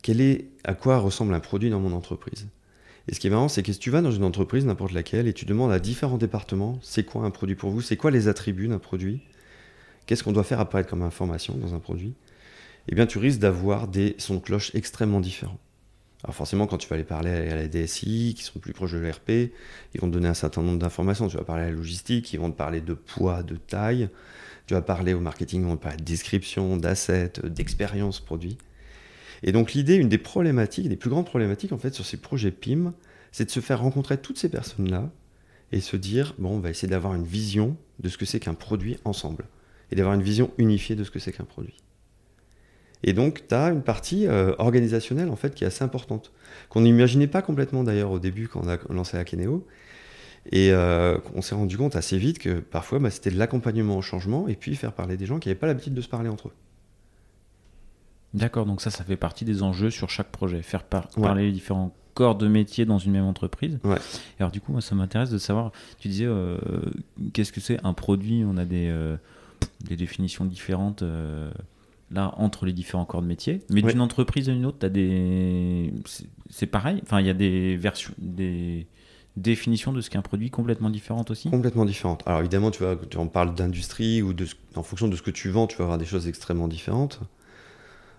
Quel 0.02 0.22
est, 0.22 0.50
à 0.64 0.74
quoi 0.74 0.98
ressemble 0.98 1.34
un 1.34 1.40
produit 1.40 1.70
dans 1.70 1.80
mon 1.80 1.94
entreprise 1.94 2.48
Et 3.08 3.16
ce 3.16 3.20
qui 3.20 3.28
est 3.28 3.30
marrant, 3.30 3.48
c'est 3.48 3.64
que 3.64 3.72
si 3.72 3.80
tu 3.80 3.90
vas 3.90 4.02
dans 4.02 4.12
une 4.12 4.24
entreprise, 4.26 4.66
n'importe 4.66 4.92
laquelle, 4.92 5.28
et 5.28 5.34
tu 5.34 5.46
demandes 5.46 5.72
à 5.72 5.80
différents 5.80 6.18
départements, 6.18 6.78
c'est 6.82 7.06
quoi 7.06 7.24
un 7.24 7.32
produit 7.32 7.56
pour 7.56 7.72
vous 7.72 7.82
C'est 7.82 7.98
quoi 7.98 8.12
les 8.12 8.28
attributs 8.28 8.68
d'un 8.68 8.80
produit 8.80 9.22
Qu'est-ce 10.06 10.24
qu'on 10.24 10.34
doit 10.34 10.44
faire 10.44 10.60
apparaître 10.60 10.90
comme 10.90 11.02
information 11.02 11.56
dans 11.56 11.74
un 11.74 11.80
produit 11.80 12.14
Eh 12.90 12.96
bien, 12.96 13.06
tu 13.06 13.18
risques 13.18 13.40
d'avoir 13.40 13.88
des 13.88 14.16
sons 14.18 14.36
de 14.36 14.40
cloche 14.42 14.76
extrêmement 14.76 15.22
différents. 15.22 15.60
Alors 16.24 16.36
forcément, 16.36 16.68
quand 16.68 16.78
tu 16.78 16.88
vas 16.88 16.96
aller 16.96 17.04
parler 17.04 17.32
à 17.32 17.56
la 17.56 17.68
DSI, 17.68 18.34
qui 18.38 18.44
sont 18.44 18.60
plus 18.60 18.72
proches 18.72 18.94
de 18.94 19.00
l'ERP, 19.00 19.52
ils 19.94 20.00
vont 20.00 20.08
te 20.08 20.14
donner 20.14 20.30
un 20.30 20.34
certain 20.34 20.62
nombre 20.62 20.80
d'informations. 20.80 21.28
Tu 21.28 21.36
vas 21.36 21.44
parler 21.44 21.64
à 21.64 21.66
la 21.68 21.74
logistique, 21.74 22.32
ils 22.32 22.40
vont 22.40 22.50
te 22.50 22.56
parler 22.56 22.80
de 22.80 22.94
poids, 22.94 23.44
de 23.44 23.56
taille. 23.56 24.10
Tu 24.66 24.74
vas 24.74 24.82
parler 24.82 25.14
au 25.14 25.20
marketing, 25.20 25.62
ils 25.62 25.68
vont 25.68 25.76
te 25.76 25.84
parler 25.84 25.98
de 25.98 26.04
description, 26.04 26.78
d'assets, 26.78 27.34
d'expérience 27.44 28.22
produit. 28.22 28.58
Et 29.44 29.52
donc 29.52 29.74
l'idée, 29.74 29.96
une 29.96 30.08
des 30.08 30.18
problématiques, 30.18 30.88
des 30.88 30.96
plus 30.96 31.10
grandes 31.10 31.26
problématiques 31.26 31.74
en 31.74 31.78
fait 31.78 31.94
sur 31.94 32.06
ces 32.06 32.16
projets 32.16 32.52
PIM, 32.52 32.94
c'est 33.34 33.46
de 33.46 33.52
se 33.52 33.60
faire 33.60 33.82
rencontrer 33.82 34.18
toutes 34.18 34.38
ces 34.38 34.48
personnes-là 34.48 35.10
et 35.74 35.82
se 35.82 35.98
dire, 35.98 36.36
bon, 36.38 36.52
on 36.52 36.60
va 36.60 36.70
essayer 36.70 36.88
d'avoir 36.88 37.16
une 37.16 37.26
vision 37.26 37.76
de 38.00 38.08
ce 38.08 38.18
que 38.18 38.26
c'est 38.26 38.40
qu'un 38.40 38.54
produit 38.54 38.98
ensemble. 39.04 39.46
Et 39.92 39.96
d'avoir 39.96 40.16
une 40.16 40.22
vision 40.22 40.52
unifiée 40.58 40.96
de 40.96 41.04
ce 41.04 41.12
que 41.12 41.20
c'est 41.20 41.34
qu'un 41.34 41.44
produit. 41.44 41.76
Et 43.04 43.14
donc, 43.14 43.48
tu 43.48 43.56
as 43.56 43.68
une 43.68 43.82
partie 43.82 44.28
euh, 44.28 44.54
organisationnelle, 44.58 45.30
en 45.30 45.36
fait, 45.36 45.54
qui 45.54 45.64
est 45.64 45.68
assez 45.68 45.84
importante, 45.84 46.32
qu'on 46.70 46.82
n'imaginait 46.82 47.28
pas 47.28 47.42
complètement 47.42 47.84
d'ailleurs 47.84 48.12
au 48.12 48.20
début 48.20 48.48
quand 48.48 48.62
on 48.64 48.70
a 48.70 48.78
lancé 48.90 49.18
Akeneo. 49.18 49.66
Et 50.52 50.72
euh, 50.72 51.18
on 51.36 51.42
s'est 51.42 51.56
rendu 51.56 51.78
compte 51.78 51.96
assez 51.96 52.18
vite 52.18 52.40
que 52.40 52.60
parfois, 52.60 53.00
bah, 53.00 53.10
c'était 53.10 53.32
de 53.32 53.38
l'accompagnement 53.38 53.98
au 53.98 54.02
changement 54.02 54.48
et 54.48 54.56
puis 54.56 54.76
faire 54.76 54.94
parler 54.94 55.16
des 55.16 55.26
gens 55.26 55.40
qui 55.40 55.48
n'avaient 55.48 55.60
pas 55.60 55.68
l'habitude 55.68 55.94
de 55.94 56.02
se 56.02 56.10
parler 56.10 56.30
entre 56.30 56.50
eux. 56.50 56.54
D'accord, 58.34 58.66
donc 58.66 58.82
ça, 58.82 58.90
ça 58.90 59.04
fait 59.04 59.16
partie 59.16 59.46
des 59.46 59.62
enjeux 59.62 59.90
sur 59.90 60.10
chaque 60.10 60.32
projet, 60.32 60.62
faire 60.62 60.84
parler 60.84 61.46
les 61.46 61.52
différents 61.52 61.96
corps 62.14 62.36
de 62.36 62.48
métier 62.48 62.86
dans 62.86 62.98
une 62.98 63.12
même 63.12 63.26
entreprise. 63.26 63.80
Ouais. 63.84 63.98
Alors 64.40 64.52
du 64.52 64.62
coup, 64.62 64.72
moi, 64.72 64.82
ça 64.82 64.96
m'intéresse 64.96 65.30
de 65.30 65.38
savoir, 65.38 65.72
tu 66.00 66.08
disais, 66.08 66.26
euh, 66.26 66.58
qu'est-ce 67.34 67.52
que 67.52 67.62
c'est 67.62 67.84
un 67.84 67.94
produit? 67.94 68.44
On 68.46 68.58
a 68.58 68.66
des, 68.66 68.88
euh, 68.90 69.18
des 69.82 69.96
définitions 69.96 70.46
différentes 70.46 71.04
euh, 71.04 71.52
là 72.12 72.34
entre 72.38 72.66
les 72.66 72.74
différents 72.74 73.06
corps 73.06 73.22
de 73.22 73.28
métier, 73.28 73.62
mais 73.70 73.84
Ouais. 73.84 73.92
d'une 73.92 74.02
entreprise 74.02 74.50
à 74.50 74.54
une 74.54 74.66
autre, 74.66 74.86
as 74.86 74.90
des... 74.90 75.92
c'est- 76.50 76.68
pareil. 76.68 77.00
Enfin, 77.04 77.20
il 77.20 77.26
y 77.28 77.30
a 77.30 77.34
des 77.34 77.76
versions, 77.78 78.14
des 78.18 78.88
définitions 79.36 79.92
de 79.94 80.00
ce 80.02 80.10
qu'est 80.12 80.18
un 80.20 80.22
produit 80.22 80.52
complètement 80.52 80.90
différentes 80.92 81.32
aussi. 81.32 81.50
Complètement 81.50 81.86
différente. 81.86 82.22
Alors 82.28 82.40
évidemment, 82.42 82.70
tu 82.72 82.84
vois, 82.84 82.96
tu 83.10 83.18
en 83.18 83.26
parles 83.28 83.56
d'industrie 83.56 84.22
ou 84.22 84.34
de 84.34 84.46
ce- 84.46 84.56
en 84.76 84.84
fonction 84.84 85.08
de 85.08 85.16
ce 85.16 85.22
que 85.24 85.32
tu 85.32 85.50
vends, 85.50 85.66
tu 85.68 85.78
vas 85.78 85.86
avoir 85.86 85.98
des 85.98 86.06
choses 86.06 86.28
extrêmement 86.28 86.68
différentes. 86.68 87.20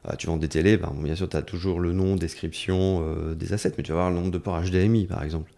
Ah, 0.07 0.17
tu 0.17 0.27
vends 0.27 0.37
des 0.37 0.49
télés, 0.49 0.77
ben, 0.77 0.93
bien 1.03 1.15
sûr, 1.15 1.29
tu 1.29 1.37
as 1.37 1.43
toujours 1.43 1.81
le 1.81 1.93
nom, 1.93 2.17
description 2.17 3.03
euh, 3.09 3.35
des 3.35 3.53
assets, 3.55 3.73
mais 3.79 3.83
tu 3.85 3.93
vas 3.93 3.99
avoir 4.01 4.11
le 4.11 4.17
nombre 4.17 4.31
de 4.33 4.39
ports 4.39 4.61
HDMI, 4.61 5.07
par 5.07 5.23
exemple, 5.23 5.51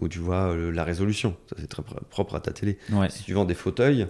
ou 0.00 0.08
tu 0.08 0.18
vois 0.18 0.52
euh, 0.52 0.72
la 0.72 0.82
résolution. 0.82 1.36
Ça, 1.48 1.56
c'est 1.60 1.68
très 1.68 1.82
pr- 1.82 2.02
propre 2.10 2.34
à 2.34 2.40
ta 2.40 2.50
télé. 2.52 2.78
Ouais. 2.90 3.08
Si 3.10 3.22
tu 3.22 3.32
vends 3.34 3.44
des 3.44 3.54
fauteuils, 3.54 4.08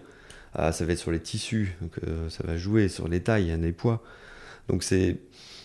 ah, 0.54 0.72
ça 0.72 0.84
va 0.84 0.92
être 0.92 0.98
sur 0.98 1.10
les 1.10 1.20
tissus, 1.20 1.76
euh, 2.06 2.28
ça 2.28 2.44
va 2.46 2.56
jouer 2.56 2.88
sur 2.88 3.08
les 3.08 3.22
tailles, 3.22 3.56
les 3.60 3.72
poids. 3.72 4.02
Donc 4.68 4.82
c'est, 4.82 5.18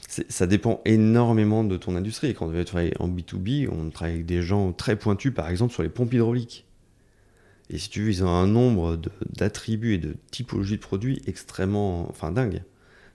ça 0.07 0.47
dépend 0.47 0.81
énormément 0.85 1.63
de 1.63 1.77
ton 1.77 1.95
industrie. 1.95 2.33
Quand 2.33 2.45
on 2.45 2.49
veut 2.49 2.63
travailler 2.63 2.93
en 2.99 3.09
B2B, 3.09 3.67
on 3.69 3.89
travaille 3.89 4.15
avec 4.15 4.25
des 4.25 4.41
gens 4.41 4.71
très 4.71 4.95
pointus, 4.95 5.33
par 5.33 5.49
exemple 5.49 5.73
sur 5.73 5.83
les 5.83 5.89
pompes 5.89 6.13
hydrauliques. 6.13 6.65
Et 7.69 7.77
si 7.77 7.89
tu 7.89 8.03
veux, 8.03 8.09
ils 8.09 8.23
ont 8.23 8.29
un 8.29 8.47
nombre 8.47 8.97
d'attributs 9.37 9.95
et 9.95 9.97
de 9.97 10.15
typologies 10.31 10.77
de 10.77 10.81
produits 10.81 11.21
extrêmement, 11.27 12.09
enfin 12.09 12.31
dingue. 12.31 12.63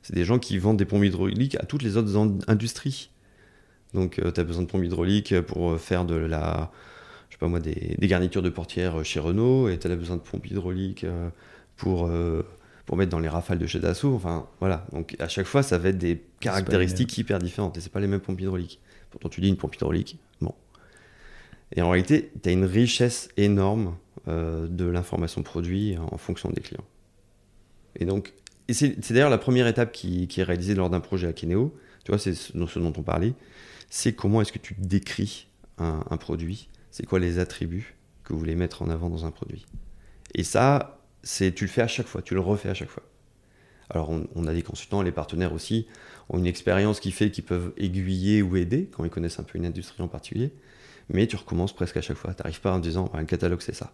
C'est 0.02 0.14
des 0.14 0.24
gens 0.24 0.38
qui 0.38 0.58
vendent 0.58 0.76
des 0.76 0.84
pompes 0.84 1.04
hydrauliques 1.04 1.54
à 1.54 1.64
toutes 1.64 1.82
les 1.82 1.96
autres 1.96 2.14
industries. 2.48 3.10
Donc 3.94 4.20
tu 4.34 4.40
as 4.40 4.44
besoin 4.44 4.62
de 4.62 4.68
pompes 4.68 4.84
hydrauliques 4.84 5.40
pour 5.42 5.72
euh, 5.72 5.78
faire 5.78 6.04
de 6.04 6.14
la, 6.14 6.70
je 7.28 7.34
sais 7.34 7.38
pas 7.38 7.48
moi, 7.48 7.60
des, 7.60 7.96
garnitures 8.00 8.42
de 8.42 8.50
portières 8.50 9.04
chez 9.04 9.20
Renault, 9.20 9.68
et 9.68 9.78
tu 9.78 9.86
as 9.86 9.96
besoin 9.96 10.16
de 10.16 10.22
pompes 10.22 10.46
hydrauliques 10.46 11.04
euh, 11.04 11.30
pour, 11.76 12.06
euh, 12.06 12.42
pour 12.86 12.96
mettre 12.96 13.10
dans 13.10 13.18
les 13.20 13.28
rafales 13.28 13.58
de 13.58 13.66
chez 13.66 13.80
Dassault. 13.80 14.14
Enfin, 14.14 14.48
voilà. 14.60 14.86
Donc, 14.92 15.16
à 15.18 15.28
chaque 15.28 15.46
fois, 15.46 15.62
ça 15.62 15.78
va 15.78 15.90
être 15.90 15.98
des 15.98 16.22
caractéristiques 16.40 17.16
hyper 17.18 17.38
différentes, 17.38 17.76
et 17.76 17.80
c'est 17.80 17.92
pas 17.92 18.00
les 18.00 18.06
mêmes 18.06 18.20
pompes 18.20 18.40
hydrauliques. 18.40 18.80
Pourtant, 19.10 19.28
tu 19.28 19.40
dis 19.40 19.48
une 19.48 19.56
pompe 19.56 19.74
hydraulique. 19.74 20.18
Bon. 20.40 20.54
Et 21.74 21.82
en 21.82 21.90
réalité, 21.90 22.32
tu 22.42 22.48
as 22.48 22.52
une 22.52 22.64
richesse 22.64 23.28
énorme 23.36 23.96
euh, 24.28 24.66
de 24.68 24.84
l'information 24.84 25.42
produit 25.42 25.96
en 25.98 26.18
fonction 26.18 26.50
des 26.50 26.60
clients. 26.60 26.84
Et 27.96 28.04
donc, 28.04 28.32
et 28.68 28.74
c'est 28.74 29.12
d'ailleurs 29.12 29.30
la 29.30 29.38
première 29.38 29.66
étape 29.66 29.92
qui, 29.92 30.28
qui 30.28 30.40
est 30.40 30.44
réalisée 30.44 30.74
lors 30.74 30.88
d'un 30.88 31.00
projet 31.00 31.26
à 31.26 31.32
Kineo. 31.32 31.76
Tu 32.04 32.10
vois, 32.10 32.18
c'est 32.18 32.34
ce, 32.34 32.52
ce 32.66 32.78
dont 32.78 32.92
on 32.96 33.02
parlait. 33.02 33.34
C'est 33.90 34.14
comment 34.14 34.40
est-ce 34.40 34.52
que 34.52 34.58
tu 34.58 34.74
décris 34.78 35.48
un, 35.78 36.04
un 36.08 36.16
produit? 36.16 36.68
C'est 36.90 37.04
quoi 37.04 37.18
les 37.18 37.38
attributs 37.38 37.94
que 38.24 38.32
vous 38.32 38.38
voulez 38.38 38.54
mettre 38.54 38.82
en 38.82 38.88
avant 38.88 39.10
dans 39.10 39.26
un 39.26 39.30
produit? 39.30 39.66
Et 40.34 40.44
ça, 40.44 41.01
c'est 41.22 41.52
tu 41.52 41.64
le 41.64 41.70
fais 41.70 41.82
à 41.82 41.88
chaque 41.88 42.06
fois, 42.06 42.22
tu 42.22 42.34
le 42.34 42.40
refais 42.40 42.68
à 42.68 42.74
chaque 42.74 42.88
fois. 42.90 43.02
Alors 43.90 44.10
on, 44.10 44.26
on 44.34 44.46
a 44.46 44.52
des 44.54 44.62
consultants, 44.62 45.02
les 45.02 45.12
partenaires 45.12 45.52
aussi 45.52 45.86
ont 46.28 46.38
une 46.38 46.46
expérience 46.46 46.98
qui 47.00 47.12
fait 47.12 47.30
qu'ils 47.30 47.44
peuvent 47.44 47.72
aiguiller 47.76 48.40
ou 48.42 48.56
aider 48.56 48.88
quand 48.90 49.04
ils 49.04 49.10
connaissent 49.10 49.38
un 49.38 49.42
peu 49.44 49.58
une 49.58 49.66
industrie 49.66 50.02
en 50.02 50.08
particulier, 50.08 50.52
mais 51.10 51.26
tu 51.26 51.36
recommences 51.36 51.74
presque 51.74 51.96
à 51.96 52.00
chaque 52.00 52.16
fois. 52.16 52.32
Tu 52.34 52.42
n'arrives 52.42 52.60
pas 52.60 52.72
en 52.72 52.78
disant 52.78 53.10
Ah, 53.12 53.20
le 53.20 53.26
catalogue 53.26 53.60
c'est 53.60 53.74
ça. 53.74 53.92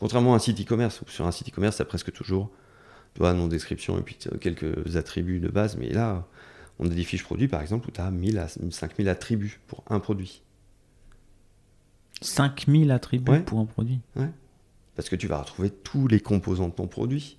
Contrairement 0.00 0.34
à 0.34 0.36
un 0.36 0.38
site 0.38 0.60
e-commerce, 0.60 1.00
où 1.02 1.08
sur 1.08 1.26
un 1.26 1.32
site 1.32 1.48
e-commerce, 1.48 1.76
tu 1.76 1.82
as 1.82 1.86
presque 1.86 2.12
toujours 2.12 2.50
tu 3.14 3.20
vois, 3.20 3.32
nom, 3.32 3.48
description 3.48 3.98
et 3.98 4.02
puis 4.02 4.16
quelques 4.40 4.96
attributs 4.96 5.40
de 5.40 5.48
base, 5.48 5.76
mais 5.78 5.88
là, 5.88 6.26
on 6.78 6.86
a 6.86 6.90
des 6.94 7.02
fiches 7.04 7.24
produits 7.24 7.48
par 7.48 7.62
exemple 7.62 7.88
où 7.88 7.90
tu 7.90 8.00
as 8.00 8.10
1000 8.10 8.38
à 8.38 8.46
5000 8.48 9.08
attributs 9.08 9.60
pour 9.66 9.82
un 9.88 9.98
produit. 9.98 10.42
5000 12.20 12.90
attributs 12.90 13.30
Ouais. 13.30 13.40
pour 13.40 13.60
un 13.60 13.64
produit. 13.64 14.00
Parce 14.98 15.08
que 15.08 15.14
tu 15.14 15.28
vas 15.28 15.38
retrouver 15.38 15.70
tous 15.70 16.08
les 16.08 16.18
composants 16.18 16.66
de 16.66 16.72
ton 16.72 16.88
produit. 16.88 17.36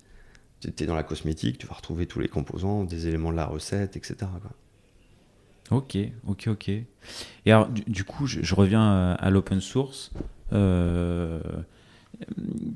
Tu 0.62 0.72
es 0.82 0.86
dans 0.86 0.94
la 0.94 1.02
cosmétique, 1.02 1.58
tu 1.58 1.66
vas 1.66 1.74
retrouver 1.74 2.06
tous 2.06 2.18
les 2.18 2.26
composants, 2.26 2.84
des 2.84 3.06
éléments 3.06 3.32
de 3.32 3.36
la 3.36 3.44
recette, 3.44 3.98
etc. 3.98 4.30
Ok, 5.70 5.98
ok, 6.26 6.48
ok. 6.48 6.68
Et 6.70 6.84
alors, 7.46 7.68
du, 7.68 8.04
coup, 8.04 8.26
je, 8.26 8.54
reviens 8.54 8.80
à, 8.80 9.12
à 9.12 9.28
l'open 9.28 9.60
source. 9.60 10.10
Euh, 10.54 11.42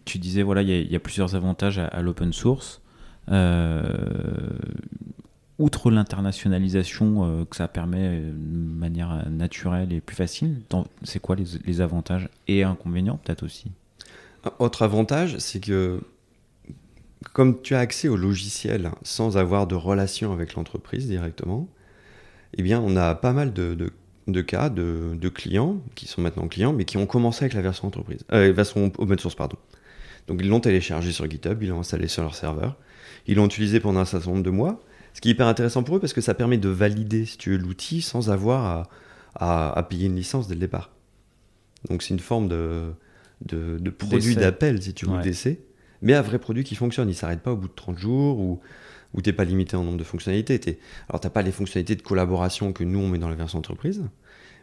tu 0.05 0.19
disais, 0.19 0.43
voilà, 0.43 0.61
il 0.61 0.93
y, 0.93 0.97
a- 0.97 1.01
plusieurs 1.01 1.35
avantages 1.35 1.79
à, 1.79 2.03
l'open 2.03 2.35
source. 2.35 2.83
Euh, 3.31 4.51
outre 5.59 5.91
l'internationalisation 5.91 7.25
euh, 7.25 7.45
que 7.47 7.57
ça 7.57 7.69
permet 7.69 8.21
euh, 8.21 8.33
de 8.33 8.79
manière 8.79 9.13
euh, 9.13 9.31
naturelle 9.31 9.95
et 9.95 10.03
plus 10.03 10.15
facile, 10.15 10.61
c'est 11.05 11.21
quoi 11.21 11.37
les, 11.37 11.81
avantages 11.81 12.29
et 12.49 12.65
inconvénients 12.65 13.17
peut-être 13.17 13.45
aussi? 13.45 13.73
Autre 14.59 14.83
avantage, 14.83 15.39
c'est 15.39 15.61
que 15.61 16.01
comme 17.33 17.63
tu 17.63 17.75
as 17.75 17.79
accès 17.79 18.09
au 18.09 18.17
logiciel 18.17 18.91
sans 19.03 19.37
avoir 19.39 19.67
de 19.67 19.75
relation 19.75 20.33
avec 20.33 20.55
l'entreprise 20.55 21.07
directement, 21.09 21.69
eh 22.57 22.63
bien, 22.63 22.81
on 22.81 22.97
a 22.97 23.15
pas 23.15 23.33
mal 23.33 23.53
de, 23.53 23.75
de- 24.27 24.41
cas 24.43 24.69
de, 24.71 25.17
de 25.19 25.29
clients 25.29 25.79
qui 25.95 26.07
sont 26.07 26.21
maintenant 26.21 26.49
clients, 26.49 26.73
mais 26.73 26.85
qui 26.85 26.97
ont 26.97 27.07
commencé 27.07 27.45
avec 27.45 27.55
la 27.55 27.63
version 27.63 27.89
entreprise, 27.89 28.25
euh, 28.33 28.53
version 28.53 28.93
open 28.99 29.19
source, 29.19 29.35
pardon. 29.35 29.57
Donc, 30.29 30.41
ils 30.43 30.49
l'ont 30.49 30.61
téléchargé 30.61 31.13
sur 31.13 31.29
GitHub, 31.29 31.63
ils 31.63 31.69
l'ont 31.69 31.81
installé 31.81 32.09
sur 32.09 32.23
leur 32.23 32.35
serveur, 32.35 32.77
ils 33.27 33.37
l'ont 33.37 33.47
utilisé 33.47 33.81
pendant 33.81 34.01
un 34.01 34.05
certain 34.05 34.31
nombre 34.31 34.43
de 34.43 34.51
mois, 34.51 34.81
ce 35.15 35.21
qui 35.21 35.29
est 35.29 35.33
hyper 35.33 35.47
intéressant 35.47 35.83
pour 35.83 35.97
eux 35.97 36.01
parce 36.01 36.13
que 36.13 36.21
ça 36.21 36.35
permet 36.35 36.59
de 36.59 36.69
valider, 36.69 37.25
si 37.27 37.37
tu 37.39 37.51
veux, 37.51 37.57
l'outil 37.59 38.03
sans 38.03 38.31
avoir 38.31 38.65
à, 38.65 38.89
à- 39.35 39.79
à 39.79 39.83
payer 39.83 40.07
une 40.07 40.17
licence 40.17 40.49
dès 40.49 40.55
le 40.55 40.61
départ. 40.61 40.91
Donc, 41.91 42.03
c'est 42.03 42.15
une 42.15 42.21
forme 42.21 42.49
de, 42.49 42.93
de, 43.43 43.79
de 43.79 43.91
produit 43.91 44.35
D'essai. 44.35 44.41
d'appel, 44.41 44.83
si 44.83 44.95
tu 44.95 45.07
veux, 45.07 45.13
Ouais. 45.13 45.23
d'essai, 45.23 45.61
mais 46.03 46.15
un 46.15 46.23
vrai 46.23 46.39
produit 46.39 46.65
qui 46.65 46.75
fonctionne. 46.75 47.09
Il 47.09 47.13
ne 47.13 47.17
s'arrête 47.17 47.41
pas 47.43 47.53
au 47.53 47.57
bout 47.57 47.69
de 47.69 47.75
30 47.75 47.99
jours 47.99 48.39
ou 48.39 48.61
où 49.15 49.23
tu 49.23 49.29
n'es 49.29 49.33
pas 49.35 49.45
limité 49.45 49.77
en 49.77 49.85
nombre 49.85 49.97
de 49.99 50.03
fonctionnalités. 50.05 50.61
Alors, 51.09 51.21
tu 51.21 51.27
n'as 51.27 51.31
pas 51.31 51.43
les 51.43 51.53
fonctionnalités 51.53 51.95
de 51.95 52.03
collaboration 52.03 52.73
que 52.73 52.83
nous, 52.83 52.99
on 52.99 53.09
met 53.09 53.19
dans 53.19 53.29
la 53.29 53.37
version 53.37 53.59
entreprise, 53.61 54.03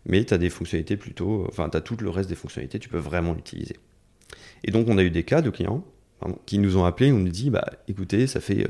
mais 0.06 0.26
tu 0.26 0.34
as 0.34 0.38
des 0.38 0.50
fonctionnalités 0.50 0.98
plutôt. 0.98 1.46
Enfin, 1.48 1.70
tu 1.70 1.78
as 1.78 1.82
tout 1.82 1.96
le 2.02 2.10
reste 2.10 2.28
des 2.28 2.36
fonctionnalités, 2.36 2.78
tu 2.78 2.90
peux 2.90 2.98
vraiment 2.98 3.34
l'utiliser. 3.34 3.78
Et 4.66 4.72
donc, 4.72 4.90
on 4.90 4.98
a 4.98 5.04
eu 5.04 5.10
des 5.10 5.24
cas 5.24 5.42
de 5.42 5.50
clients 5.50 5.86
pardon, 6.20 6.38
qui 6.46 6.58
nous 6.58 6.76
ont 6.76 6.84
appelés, 6.84 7.12
on 7.14 7.20
nous 7.20 7.30
dit 7.30 7.50
bah, 7.50 7.66
écoutez, 7.88 8.28
ça 8.28 8.42
fait 8.42 8.68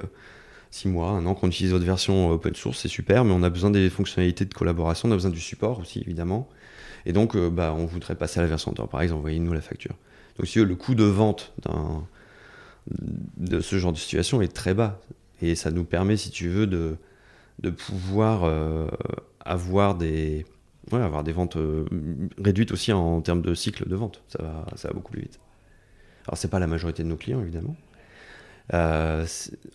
6 0.70 0.88
mois, 0.88 1.10
un 1.10 1.26
an 1.26 1.34
qu'on 1.34 1.48
utilise 1.48 1.72
votre 1.72 1.84
version 1.86 2.30
euh, 2.30 2.34
open 2.36 2.54
source, 2.56 2.80
c'est 2.80 2.88
super, 2.88 3.26
mais 3.26 3.34
on 3.34 3.42
a 3.44 3.50
besoin 3.50 3.72
des 3.72 3.90
fonctionnalités 3.90 4.46
de 4.46 4.54
collaboration, 4.54 5.10
on 5.10 5.12
a 5.12 5.16
besoin 5.16 5.32
du 5.32 5.40
support 5.42 5.80
aussi, 5.80 6.00
évidemment. 6.00 6.48
Et 7.06 7.14
donc, 7.14 7.36
euh, 7.36 7.50
bah, 7.50 7.74
on 7.78 7.86
voudrait 7.86 8.16
passer 8.16 8.40
à 8.40 8.44
la 8.44 8.50
version 8.50 8.72
enterprise, 8.72 9.12
envoyez-nous 9.12 9.54
la 9.54 9.62
facture. 9.62 9.96
Donc, 10.38 10.48
si 10.48 10.54
tu 10.54 10.60
veux, 10.60 10.66
le 10.66 10.76
coût 10.76 10.96
de 10.96 11.04
vente 11.04 11.54
de 13.38 13.60
ce 13.60 13.78
genre 13.78 13.94
de 13.94 13.98
situation 13.98 14.42
est 14.42 14.54
très 14.54 14.74
bas. 14.74 15.00
Et 15.42 15.56
ça 15.56 15.72
nous 15.72 15.84
permet, 15.84 16.18
si 16.18 16.30
tu 16.30 16.50
veux, 16.50 16.68
de, 16.68 16.98
de 17.60 17.70
pouvoir 17.70 18.44
euh, 18.44 18.88
avoir, 19.44 19.96
des, 19.96 20.46
ouais, 20.92 21.02
avoir 21.02 21.24
des 21.24 21.32
ventes 21.32 21.58
euh, 21.58 21.86
réduites 22.38 22.72
aussi 22.72 22.92
en, 22.94 23.22
termes 23.22 23.42
de 23.42 23.54
cycle 23.56 23.88
de 23.88 23.96
vente. 23.96 24.22
Ça 24.28 24.42
va, 24.42 24.66
ça 24.76 24.88
va 24.90 24.94
beaucoup 24.94 25.12
plus 25.12 25.22
vite. 25.22 25.40
Alors, 26.28 26.38
c'est 26.38 26.50
pas 26.50 26.60
la 26.60 26.68
majorité 26.68 27.04
de 27.04 27.08
nos 27.08 27.18
clients, 27.18 27.42
évidemment. 27.42 27.76
Euh, 28.74 29.26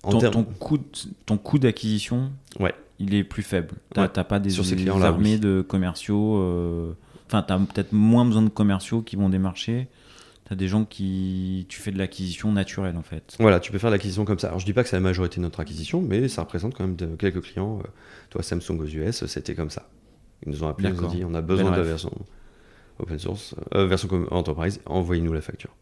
en 0.05 0.13
ton, 0.13 0.31
ton 0.31 0.45
coût, 0.45 0.79
ton 1.27 1.37
coût 1.37 1.59
d'acquisition, 1.59 2.31
Ouais. 2.61 2.75
il 3.01 3.15
est 3.15 3.25
plus 3.25 3.43
faible. 3.43 3.75
Ouais. 3.97 4.09
t'as 4.09 4.25
pas 4.25 4.39
des, 4.39 4.51
Sur 4.51 4.65
ces 4.65 4.77
des 4.77 4.83
clients-là, 4.83 5.07
armées 5.09 5.35
oui. 5.35 5.41
de 5.41 5.63
commerciaux. 5.67 6.97
Enfin, 7.27 7.43
t'as 7.43 7.59
peut-être 7.59 7.93
moins 7.93 8.25
besoin 8.25 8.43
de 8.43 8.49
commerciaux 8.49 9.03
qui 9.03 9.17
vont 9.17 9.29
démarcher. 9.29 9.89
T'as 10.49 10.55
des 10.55 10.69
gens 10.69 10.85
qui. 10.85 11.67
Tu 11.69 11.81
fais 11.81 11.91
de 11.91 11.99
l'acquisition 11.99 12.53
naturelle 12.53 12.97
en 12.97 13.03
fait. 13.03 13.37
Voilà, 13.41 13.59
tu 13.59 13.73
peux 13.73 13.79
faire 13.79 13.91
l'acquisition 13.91 14.25
comme 14.25 14.39
ça. 14.39 14.47
Alors, 14.49 14.61
je 14.61 14.65
dis 14.65 14.73
pas 14.73 14.85
que 14.85 14.89
c'est 14.89 14.95
la 14.97 15.01
majorité 15.01 15.37
de 15.39 15.43
notre 15.43 15.59
acquisition, 15.59 16.01
mais 16.01 16.29
ça 16.29 16.43
représente 16.43 16.75
quand 16.75 16.85
même 16.87 16.95
de- 16.95 17.17
quelques 17.17 17.41
clients. 17.43 17.81
Euh, 17.81 17.89
Toi, 18.31 18.43
Samsung 18.45 18.79
aux 18.79 18.87
US, 18.87 19.27
c'était 19.27 19.55
comme 19.57 19.71
ça. 19.71 19.89
Ils 20.47 20.53
nous 20.53 20.63
ont 20.63 20.69
appelé, 20.69 20.89
ils 20.89 20.95
nous 20.95 20.99
ont 21.05 21.09
dit 21.11 21.25
on 21.25 21.35
a 21.35 21.41
besoin 21.43 21.65
Belle 21.71 21.81
de 21.81 21.85
la 21.85 21.89
version 21.89 22.13
open 23.01 23.19
source, 23.19 23.55
euh, 23.75 23.87
version 23.87 24.09
enterprise, 24.31 24.81
envoyez-nous 24.87 25.33
la 25.33 25.41
facture. 25.41 25.75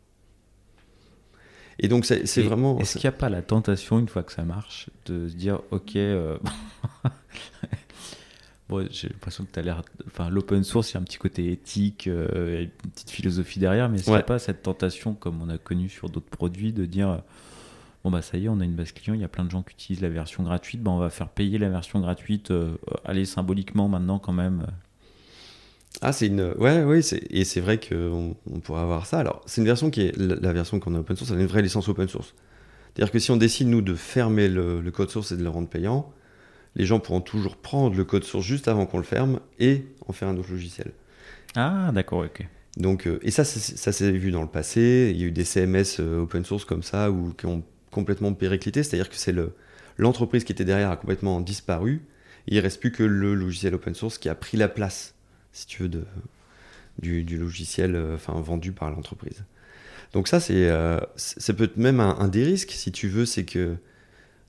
Et 1.79 1.89
donc, 1.89 2.05
c'est 2.07 2.23
vraiment. 2.43 2.79
Est-ce 2.79 2.93
qu'il 2.99 3.09
n'y 3.09 3.15
a 3.15 3.19
pas 3.19 3.29
la 3.29 3.43
tentation, 3.43 3.99
une 3.99 4.09
fois 4.09 4.23
que 4.23 4.33
ça 4.33 4.45
marche, 4.45 4.89
de 5.07 5.29
se 5.29 5.35
dire 5.35 5.61
Ok, 5.73 5.97
euh, 5.97 6.39
Bon, 8.69 8.87
j'ai 8.91 9.09
l'impression 9.09 9.45
que 9.45 9.53
tu 9.53 9.59
as 9.59 9.63
l'air. 9.63 9.83
Enfin, 10.07 10.31
l'open 10.31 10.65
source, 10.65 10.91
il 10.91 10.95
y 10.95 10.97
a 10.97 11.01
un 11.01 11.05
petit 11.05 11.19
côté 11.19 11.53
éthique, 11.53 12.07
euh, 12.07 12.63
une 12.63 12.91
petite 12.91 13.11
philosophie 13.11 13.59
derrière, 13.59 13.89
mais 13.89 13.99
c'est 13.99 14.25
pas 14.25 14.39
cette 14.39 14.63
tentation, 14.63 15.15
comme 15.15 15.43
on 15.43 15.49
a 15.49 15.59
connu 15.59 15.89
sur 15.89 16.09
d'autres 16.09 16.31
produits, 16.31 16.73
de 16.73 16.87
dire 16.87 17.23
bon, 18.05 18.11
bah 18.11 18.23
ça 18.23 18.37
y 18.37 18.45
est, 18.45 18.49
on 18.49 18.61
a 18.61 18.65
une 18.65 18.75
base 18.75 18.93
client, 18.93 19.15
il 19.15 19.21
y 19.21 19.25
a 19.25 19.29
plein 19.29 19.45
de 19.45 19.51
gens 19.51 19.63
qui 19.63 19.73
utilisent 19.73 20.03
la 20.03 20.11
version 20.11 20.43
gratuite, 20.43 20.83
bah, 20.83 20.91
on 20.91 20.99
va 20.99 21.11
faire 21.11 21.29
payer 21.29 21.59
la 21.59 21.71
version 21.71 22.01
gratuite, 22.01 22.51
euh, 22.51 22.77
allez, 23.05 23.25
symboliquement 23.25 23.89
maintenant 23.89 24.19
quand 24.19 24.33
même. 24.33 24.67
Ah, 26.03 26.13
c'est 26.13 26.27
une. 26.27 26.53
Ouais, 26.59 26.83
oui, 26.83 27.01
et 27.31 27.45
c'est 27.45 27.61
vrai 27.61 27.79
qu'on 27.79 28.37
on 28.51 28.61
pourrait 28.61 28.81
avoir 28.81 29.07
ça. 29.07 29.21
Alors, 29.21 29.43
c'est 29.47 29.61
une 29.61 29.67
version 29.67 29.91
qui 29.91 30.03
est. 30.03 30.17
La, 30.17 30.53
version 30.53 30.81
qu'on 30.81 30.95
a 30.95 30.99
open 30.99 31.17
source, 31.17 31.31
elle 31.31 31.39
a 31.39 31.41
une 31.43 31.47
vraie 31.47 31.63
licence 31.63 31.89
open 31.89 32.09
source. 32.09 32.35
C'est-à-dire 32.93 33.13
que 33.13 33.19
si 33.21 33.31
on 33.31 33.37
décide, 33.37 33.69
nous, 33.69 33.81
de 33.81 33.95
fermer 33.95 34.49
le, 34.49 34.81
le 34.81 34.91
code 34.91 35.11
source 35.11 35.33
et 35.33 35.37
de 35.37 35.43
le 35.43 35.49
rendre 35.49 35.69
payant, 35.69 36.13
les 36.77 36.87
gens 36.87 37.01
pourront 37.01 37.21
toujours 37.21 37.57
prendre 37.57 37.97
le 37.97 38.05
code 38.05 38.25
source 38.25 38.45
juste 38.45 38.69
avant 38.69 38.87
qu'on 38.87 38.99
le 38.99 39.05
ferme 39.05 39.41
et 39.59 39.85
en 40.07 40.13
faire 40.13 40.29
un 40.29 40.37
autre 40.37 40.51
logiciel. 40.51 40.93
Ah, 41.55 41.91
d'accord, 41.93 42.25
ok. 42.25 42.47
Donc, 42.77 43.07
euh, 43.07 43.21
et 43.23 43.31
ça, 43.31 43.45
ça 43.45 43.93
s'est 43.93 44.11
vu 44.11 44.31
dans 44.31 44.43
le 44.43 44.49
passé. 44.49 45.13
Il 45.15 45.21
y 45.21 45.25
a 45.25 45.27
eu 45.27 45.31
des 45.31 45.45
CMS 45.45 46.01
euh, 46.01 46.23
open 46.23 46.45
source 46.45 46.65
comme 46.65 46.83
ça 46.83 47.11
ou 47.11 47.33
qui 47.33 47.47
ont 47.47 47.63
complètement 47.91 48.33
périclité, 48.35 48.83
c'est-à-dire 48.83 49.09
que 49.09 49.17
c'est 49.17 49.35
l'entreprise 49.99 50.43
qui 50.43 50.51
était 50.51 50.65
derrière 50.65 50.91
a 50.91 50.97
complètement 50.97 51.41
disparu. 51.41 52.03
il 52.49 52.57
ne 52.57 52.63
reste 52.63 52.81
plus 52.81 52.91
que 52.91 53.05
le 53.05 53.35
logiciel 53.35 53.75
open 53.75 53.95
source 53.95 54.19
qui 54.19 54.29
a 54.29 54.35
pris 54.35 54.57
la 54.57 54.67
place, 54.67 55.15
si 55.53 55.69
tu 55.69 55.85
veux, 55.85 55.89
de, 55.89 56.05
du, 56.99 57.39
logiciel 57.39 57.95
euh, 57.95 58.17
enfin, 58.17 58.33
vendu 58.41 58.73
par 58.73 58.91
l'entreprise. 58.91 59.45
Donc 60.13 60.27
ça, 60.27 60.41
c'est 60.41 60.69
ça 61.17 61.55
peut 61.55 61.65
être 61.65 61.77
même 61.77 61.99
un, 61.99 62.17
un, 62.21 62.29
des 62.29 62.45
risques, 62.45 62.71
si 62.71 62.93
tu 62.93 63.09
veux, 63.09 63.27
c'est 63.27 63.45
que 63.45 63.77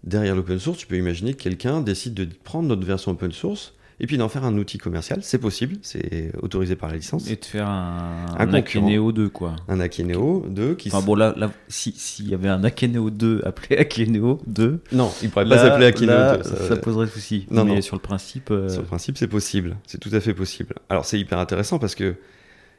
derrière 0.06 0.36
l'open 0.36 0.60
source, 0.60 0.78
tu 0.78 0.88
peux 0.88 0.98
imaginer 0.98 1.34
que 1.34 1.44
quelqu'un 1.44 1.82
décide 1.82 2.14
de 2.14 2.28
prendre 2.44 2.68
notre 2.68 2.86
version 2.86 3.12
open 3.12 3.32
source 3.32 3.74
et 4.00 4.08
puis 4.08 4.18
d'en 4.18 4.28
faire 4.28 4.44
un 4.44 4.58
outil 4.58 4.78
commercial. 4.78 5.20
C'est 5.24 5.38
possible, 5.38 5.78
c'est 5.82 6.32
autorisé 6.42 6.76
par 6.76 6.90
la 6.90 6.98
licence. 6.98 7.30
Et 7.30 7.36
de 7.38 7.46
faire 7.46 7.68
un, 7.68 8.26
un, 8.38 8.54
Akeneo 8.54 9.12
2, 9.12 9.30
quoi. 9.30 9.56
Un 9.68 9.80
Akeneo 9.80 10.46
2 10.50 10.76
qui. 10.76 10.90
Enfin 10.90 11.02
bon, 11.02 11.16
là, 11.16 11.34
là 11.38 11.50
s'il 11.70 12.30
y 12.30 12.34
avait 12.34 12.50
un 12.50 12.64
Akeneo 12.64 13.10
2 13.10 13.42
appelé 13.46 13.78
Akeneo 13.78 14.42
2. 14.48 14.82
Non, 14.92 15.12
il 15.24 15.30
pourrait 15.30 15.48
pas 15.48 15.58
s'appeler 15.58 15.88
Akeneo 15.88 16.38
2. 16.38 16.44
Ça, 16.68 16.76
poserait 16.78 17.08
souci. 17.08 17.46
Non, 17.50 17.64
mais 17.64 17.82
sur 17.82 17.96
le 17.96 18.02
principe. 18.02 18.52
Euh, 18.52 18.70
sur 18.70 18.82
le 18.82 18.88
principe, 18.88 19.18
c'est 19.18 19.28
possible. 19.28 19.78
C'est 19.88 20.00
tout 20.00 20.12
à 20.12 20.20
fait 20.20 20.34
possible. 20.34 20.76
Alors 20.90 21.06
c'est 21.06 21.20
hyper 21.20 21.40
intéressant 21.40 21.80
parce 21.80 21.96
que 21.96 22.16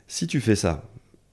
si 0.07 0.27
tu 0.27 0.41
fais 0.41 0.57
ça, 0.57 0.85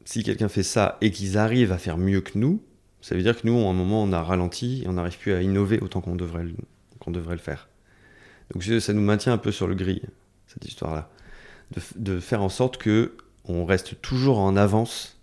si 0.05 0.23
quelqu'un 0.23 0.47
fait 0.47 0.63
ça 0.63 0.97
et 1.01 1.11
qu'ils 1.11 1.37
arrivent 1.37 1.71
à 1.71 1.77
faire 1.77 1.97
mieux 1.97 2.21
que 2.21 2.37
nous, 2.37 2.61
ça 3.03 3.15
veut 3.15 3.21
dire 3.21 3.39
que 3.39 3.45
nous, 3.45 3.57
à 3.67 3.69
un 3.69 3.73
moment, 3.73 4.01
on 4.01 4.13
a 4.13 4.23
ralenti 4.23 4.83
et 4.83 4.87
on 4.87 4.93
n'arrive 4.93 5.17
plus 5.17 5.33
à 5.33 5.41
innover 5.41 5.77
autant 5.81 5.99
qu'on 5.99 6.15
devrait, 6.15 6.45
le 6.45 7.37
faire. 7.37 7.67
Donc 8.53 8.63
ça 8.63 8.93
nous 8.93 9.01
maintient 9.01 9.33
un 9.33 9.37
peu 9.37 9.51
sur 9.51 9.67
le 9.67 9.75
grill, 9.75 10.07
cette 10.47 10.63
histoire-là. 10.63 11.09
De, 11.97 12.21
faire 12.21 12.41
en 12.41 12.47
sorte 12.47 12.77
que 12.77 13.17
on 13.43 13.65
reste 13.65 13.99
toujours 14.01 14.39
en 14.39 14.55
avance 14.55 15.19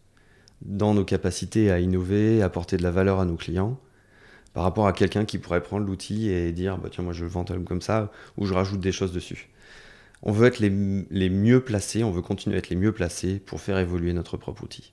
dans 0.61 0.93
nos 0.93 1.07
capacités 1.07 1.71
à 1.71 1.81
innover, 1.81 2.43
à 2.43 2.47
apporter 2.47 2.77
de 2.77 2.83
la 2.83 2.91
valeur 2.91 3.19
à 3.19 3.25
nos 3.25 3.37
clients, 3.37 3.81
par 4.53 4.65
rapport 4.65 4.87
à 4.87 4.93
quelqu'un 4.93 5.25
qui 5.25 5.39
pourrait 5.39 5.63
prendre 5.63 5.87
l'outil 5.87 6.29
et 6.29 6.53
dire 6.53 6.77
bah, 6.77 6.91
tiens, 6.93 7.03
moi 7.03 7.15
je 7.15 7.25
le 7.25 7.31
vends 7.31 7.47
comme 7.65 7.81
ça, 7.81 8.13
ou 8.37 8.45
je 8.45 8.53
rajoute 8.53 8.81
des 8.81 8.93
choses 8.93 9.13
dessus. 9.13 9.49
On 10.23 10.33
veut 10.33 10.47
être 10.47 10.59
les 10.59 11.31
mieux 11.31 11.65
placés, 11.65 12.05
on 12.05 12.11
veut 12.11 12.21
continuer 12.21 12.57
à 12.57 12.59
être 12.59 12.69
les 12.69 12.77
mieux 12.77 12.93
placés 12.93 13.39
pour 13.39 13.63
faire 13.63 13.79
évoluer 13.79 14.13
notre 14.13 14.37
propre 14.37 14.65
outil. 14.65 14.93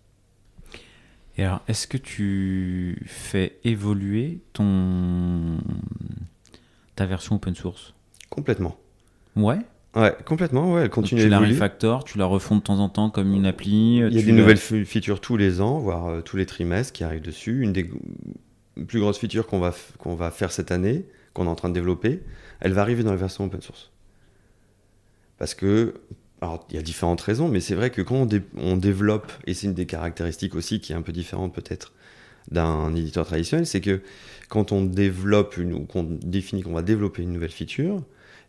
Et 1.38 1.44
alors, 1.44 1.62
est-ce 1.68 1.88
que 1.88 1.98
tu 1.98 3.02
fais 3.06 3.60
évoluer 3.64 4.40
ton 4.54 5.58
ta 6.96 7.06
version 7.06 7.36
open 7.36 7.56
source? 7.56 7.94
Complètement. 8.30 8.76
Ouais? 9.36 9.60
Ouais, 9.96 10.16
complètement, 10.26 10.74
ouais, 10.74 10.84
elle 10.84 10.90
continue 10.90 11.22
tu 11.22 11.30
la 11.30 11.40
refactores, 11.40 12.04
tu 12.04 12.18
la 12.18 12.26
refonds 12.26 12.58
de 12.58 12.62
temps 12.62 12.80
en 12.80 12.90
temps 12.90 13.10
comme 13.10 13.34
une 13.34 13.46
appli. 13.46 13.98
Il 13.98 14.14
y 14.14 14.20
a 14.20 14.22
des 14.22 14.32
nouvelles 14.32 14.58
features 14.58 15.22
tous 15.22 15.38
les 15.38 15.62
ans, 15.62 15.80
voire 15.80 16.08
euh, 16.08 16.22
tous 16.22 16.38
les 16.38 16.46
trimestres 16.46 16.94
qui 16.94 17.04
arrivent 17.04 17.22
dessus. 17.22 17.62
Une 17.62 17.74
des 17.74 17.90
plus 18.88 19.00
grosses 19.00 19.18
features 19.18 19.48
qu'on 19.48 19.60
va, 19.60 19.74
qu'on 19.98 20.16
va 20.16 20.30
faire 20.30 20.52
cette 20.52 20.72
année, 20.72 21.06
qu'on 21.34 21.46
est 21.46 21.50
en 21.50 21.56
train 21.56 21.70
de 21.70 21.74
développer, 21.74 22.22
elle 22.60 22.74
va 22.74 22.82
arriver 22.82 23.04
dans 23.04 23.12
la 23.12 23.18
version 23.18 23.46
open 23.46 23.62
source. 23.62 23.92
Parce 25.38 25.56
que 25.56 25.96
alors, 26.42 26.66
il 26.70 26.76
y 26.76 26.80
a 26.80 26.84
différentes 26.84 27.22
raisons, 27.22 27.48
mais 27.48 27.60
c'est 27.60 27.74
vrai 27.74 27.90
que 27.90 28.02
quand 28.02 28.28
on, 28.58 28.78
développe, 28.78 29.32
et 29.48 29.54
c'est 29.54 29.68
une 29.68 29.74
des 29.74 29.88
caractéristiques 29.88 30.54
aussi 30.54 30.80
qui 30.80 30.94
est 30.94 30.96
un 30.96 31.02
peu 31.02 31.12
différente 31.12 31.54
peut-être 31.54 31.94
d'un 32.52 32.96
éditeur 32.96 33.26
traditionnel, 33.26 33.66
c'est 33.66 33.82
que 33.82 34.02
quand 34.48 34.72
on 34.72 34.84
développe 34.84 35.58
une, 35.58 35.74
ou 35.74 35.80
qu'on 35.86 36.04
définit 36.04 36.62
qu'on 36.62 36.74
va 36.74 36.84
développer 36.84 37.24
une 37.24 37.34
nouvelle 37.34 37.52
feature, 37.52 38.04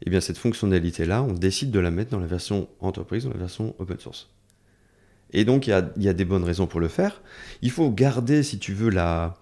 eh 0.05 0.11
bien 0.11 0.21
cette 0.21 0.37
fonctionnalité-là, 0.37 1.23
on 1.23 1.33
décide 1.33 1.71
de 1.71 1.81
la 1.81 1.91
mettre 1.91 2.11
dans 2.11 2.21
la 2.21 2.27
version 2.27 2.69
entreprise, 2.81 3.25
dans 3.25 3.33
la 3.33 3.39
version 3.39 3.75
open 3.79 3.99
source. 3.99 4.29
Et 5.33 5.45
donc 5.45 5.67
il 5.67 5.71
y 5.71 5.73
a, 5.73 5.91
y 5.97 6.09
a, 6.09 6.13
des 6.13 6.25
bonnes 6.25 6.45
raisons 6.45 6.67
pour 6.67 6.81
le 6.81 6.89
faire. 6.89 7.23
Il 7.63 7.71
faut 7.71 7.91
garder, 7.91 8.43
si 8.43 8.59
tu 8.59 8.75
veux, 8.75 8.91
la, 8.91 9.39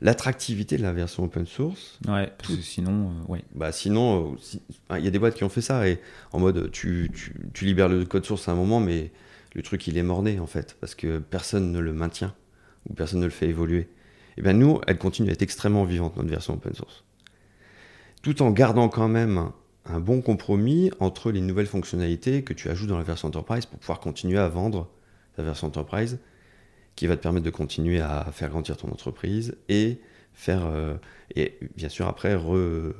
l'attractivité 0.00 0.76
de 0.76 0.82
la 0.82 0.92
version 0.92 1.24
open 1.24 1.46
source. 1.46 1.98
Ouais, 2.08 2.32
parce 2.38 2.56
que 2.56 2.62
sinon, 2.62 3.10
euh, 3.10 3.32
ouais. 3.32 3.44
Bah 3.54 3.72
sinon, 3.72 4.36
euh, 4.90 4.98
il 4.98 5.04
y 5.04 5.08
a 5.08 5.10
des 5.10 5.18
boîtes 5.18 5.34
qui 5.34 5.44
ont 5.44 5.48
fait 5.48 5.60
ça 5.60 5.86
et 5.88 6.00
en 6.32 6.38
mode 6.38 6.70
tu, 6.70 7.10
tu, 7.14 7.34
tu, 7.52 7.64
libères 7.64 7.88
le 7.88 8.04
code 8.04 8.24
source 8.24 8.48
à 8.48 8.52
un 8.52 8.54
moment, 8.54 8.80
mais 8.80 9.10
le 9.54 9.62
truc 9.62 9.86
il 9.86 9.98
est 9.98 10.02
morné 10.02 10.38
en 10.38 10.46
fait 10.46 10.76
parce 10.80 10.94
que 10.94 11.18
personne 11.18 11.72
ne 11.72 11.80
le 11.80 11.92
maintient 11.92 12.34
ou 12.88 12.94
personne 12.94 13.20
ne 13.20 13.26
le 13.26 13.30
fait 13.30 13.48
évoluer. 13.48 13.88
Et 14.36 14.42
bien 14.42 14.54
nous, 14.54 14.80
elle 14.86 14.98
continue 14.98 15.28
à 15.30 15.32
être 15.32 15.42
extrêmement 15.42 15.84
vivante 15.84 16.16
notre 16.16 16.30
version 16.30 16.54
open 16.54 16.74
source, 16.74 17.04
tout 18.22 18.42
en 18.42 18.50
gardant 18.50 18.88
quand 18.88 19.08
même 19.08 19.50
un 19.84 20.00
bon 20.00 20.22
compromis 20.22 20.90
entre 21.00 21.30
les 21.30 21.40
nouvelles 21.40 21.66
fonctionnalités 21.66 22.42
que 22.42 22.52
tu 22.52 22.68
ajoutes 22.68 22.88
dans 22.88 22.98
la 22.98 23.04
version 23.04 23.28
enterprise 23.28 23.66
pour 23.66 23.78
pouvoir 23.78 24.00
continuer 24.00 24.38
à 24.38 24.48
vendre 24.48 24.88
ta 25.36 25.42
version 25.42 25.66
enterprise 25.66 26.18
qui 27.00 27.06
va 27.06 27.16
te 27.16 27.22
permettre 27.22 27.46
de 27.46 27.50
continuer 27.50 27.98
à 27.98 28.26
faire 28.30 28.50
grandir 28.50 28.76
ton 28.76 28.88
entreprise 28.88 29.56
et 29.70 30.00
faire 30.34 30.66
euh, 30.66 30.96
et 31.34 31.58
bien 31.74 31.88
sûr 31.88 32.06
après 32.06 32.34
re, 32.34 32.92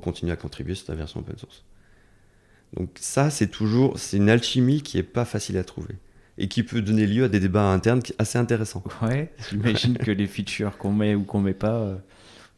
continuer 0.00 0.32
à 0.32 0.36
contribuer 0.36 0.74
sur 0.74 0.86
ta 0.86 0.94
version 0.94 1.20
open 1.20 1.36
source. 1.36 1.62
Donc 2.74 2.88
ça 2.94 3.28
c'est 3.28 3.48
toujours 3.48 3.98
c'est 3.98 4.16
une 4.16 4.30
alchimie 4.30 4.80
qui 4.80 4.96
est 4.96 5.02
pas 5.02 5.26
facile 5.26 5.58
à 5.58 5.64
trouver 5.64 5.96
et 6.38 6.48
qui 6.48 6.62
peut 6.62 6.80
donner 6.80 7.06
lieu 7.06 7.24
à 7.24 7.28
des 7.28 7.38
débats 7.38 7.70
internes 7.70 8.00
assez 8.18 8.38
intéressants. 8.38 8.82
Ouais, 9.02 9.30
j'imagine 9.50 9.98
que 9.98 10.10
les 10.10 10.26
features 10.26 10.78
qu'on 10.78 10.94
met 10.94 11.14
ou 11.14 11.24
qu'on 11.24 11.40
met 11.40 11.52
pas, 11.52 11.76
euh, 11.80 11.96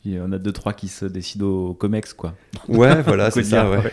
il 0.05 0.13
y 0.13 0.21
en 0.21 0.31
a 0.31 0.39
deux 0.39 0.53
trois 0.53 0.73
qui 0.73 0.87
se 0.87 1.05
décident 1.05 1.49
au 1.49 1.75
Comex 1.75 2.13
quoi. 2.13 2.37
Ouais, 2.69 3.03
voilà, 3.03 3.31
c'est 3.33 3.43
ça. 3.43 3.69
Ouais. 3.69 3.93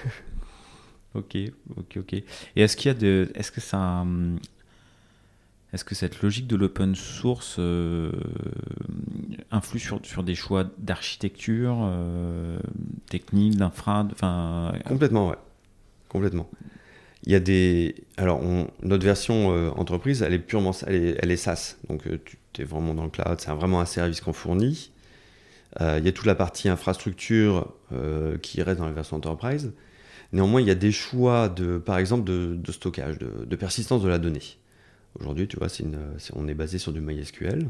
Ok, 1.15 1.37
ok, 1.75 1.97
ok. 1.97 2.13
Et 2.13 2.25
est-ce 2.55 2.77
qu'il 2.77 2.89
y 2.89 2.91
a 2.91 2.97
de, 2.97 3.31
est-ce 3.33 3.51
que 3.51 3.61
ça, 3.61 4.05
est-ce 5.73 5.83
que 5.83 5.95
cette 5.95 6.21
logique 6.21 6.45
de 6.45 6.55
l'open 6.55 6.93
source 6.93 7.55
euh, 7.57 8.11
influe 9.49 9.79
sur, 9.79 10.23
des 10.23 10.35
choix 10.35 10.65
d'architecture, 10.77 11.79
euh, 11.81 12.59
technique, 13.09 13.57
d'infra 13.57 14.07
enfin... 14.11 14.73
Complètement, 14.85 15.29
ouais. 15.29 15.37
Complètement. 16.09 16.47
Il 17.25 17.31
y 17.31 17.35
a 17.35 17.39
des. 17.39 17.95
Alors, 18.17 18.41
notre 18.83 19.03
version 19.03 19.51
euh, 19.51 19.71
entreprise, 19.71 20.21
elle 20.21 20.33
est 20.33 20.39
purement. 20.39 20.73
Elle 20.85 21.37
SaaS. 21.37 21.77
Donc, 21.89 22.03
tu 22.51 22.61
es 22.61 22.65
vraiment 22.65 22.93
dans 22.93 23.05
le 23.05 23.09
cloud. 23.09 23.39
C'est 23.39 23.49
vraiment 23.51 23.81
un 23.81 23.85
service 23.85 24.21
qu'on 24.21 24.33
fournit. 24.33 24.91
il 25.79 26.03
y 26.03 26.07
a 26.07 26.11
toute 26.11 26.27
la 26.27 26.35
partie 26.35 26.69
infrastructure 26.69 27.73
qui 28.43 28.61
reste 28.61 28.77
dans 28.77 28.85
la 28.85 28.91
version 28.91 29.17
enterprise. 29.17 29.73
Néanmoins, 30.33 30.61
il 30.61 30.67
y 30.67 30.71
a 30.71 30.75
des 30.75 30.91
choix, 30.91 31.49
de, 31.49 31.79
par 31.79 31.97
exemple, 31.97 32.25
de, 32.25 32.71
stockage, 32.71 33.17
de 33.17 33.55
persistance 33.55 34.03
de 34.03 34.09
la 34.09 34.19
donnée. 34.19 34.57
Aujourd'hui, 35.19 35.47
tu 35.47 35.57
vois, 35.57 35.67
on 36.33 36.47
est 36.47 36.53
basé 36.53 36.79
sur 36.79 36.91
du 36.91 37.01
MySQL. 37.01 37.67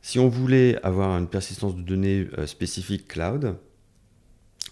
Si 0.00 0.18
on 0.18 0.28
voulait 0.28 0.80
avoir 0.82 1.16
une 1.18 1.28
persistance 1.28 1.76
de 1.76 1.82
données 1.82 2.28
euh, 2.38 2.46
spécifique 2.46 3.06
cloud, 3.06 3.56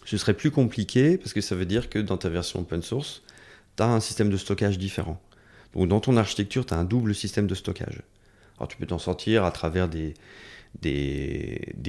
ce 0.05 0.17
serait 0.17 0.35
plus 0.35 0.51
compliqué 0.51 1.19
parce 1.19 1.33
que 1.33 1.41
ça 1.41 1.55
veut 1.55 1.67
dire 1.67 1.89
que 1.89 1.99
dans 1.99 2.17
ta 2.17 2.29
version 2.29 2.61
open 2.61 2.83
source, 2.83 3.23
tu 3.77 3.83
as 3.83 3.89
un 3.89 4.01
système 4.01 4.31
de 4.31 4.37
stockage 4.37 4.79
différent. 4.79 5.21
Donc 5.75 5.89
dans 5.89 6.01
ton 6.01 6.17
architecture, 6.17 6.67
tu 6.67 6.75
as 6.75 6.79
un 6.79 6.85
double 6.85 7.15
système 7.15 7.47
de 7.47 7.55
stockage. 7.55 8.03
Alors 8.59 8.69
tu 8.69 8.77
peux 8.77 8.87
t'en 8.87 8.99
sortir 8.99 9.45
à 9.45 9.53
travers 9.53 9.89
des, 9.89 10.15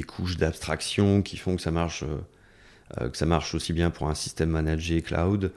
couches 0.08 0.38
d'abstraction 0.38 1.22
qui 1.22 1.38
font 1.38 1.56
que 1.56 1.62
ça 1.62 1.72
marche. 1.72 2.04
Euh, 2.04 3.10
que 3.10 3.18
ça 3.18 3.26
marche 3.26 3.56
aussi 3.56 3.72
bien 3.72 3.90
pour 3.90 4.10
un 4.10 4.16
système 4.16 4.50
managé 4.50 5.02
cloud. 5.02 5.52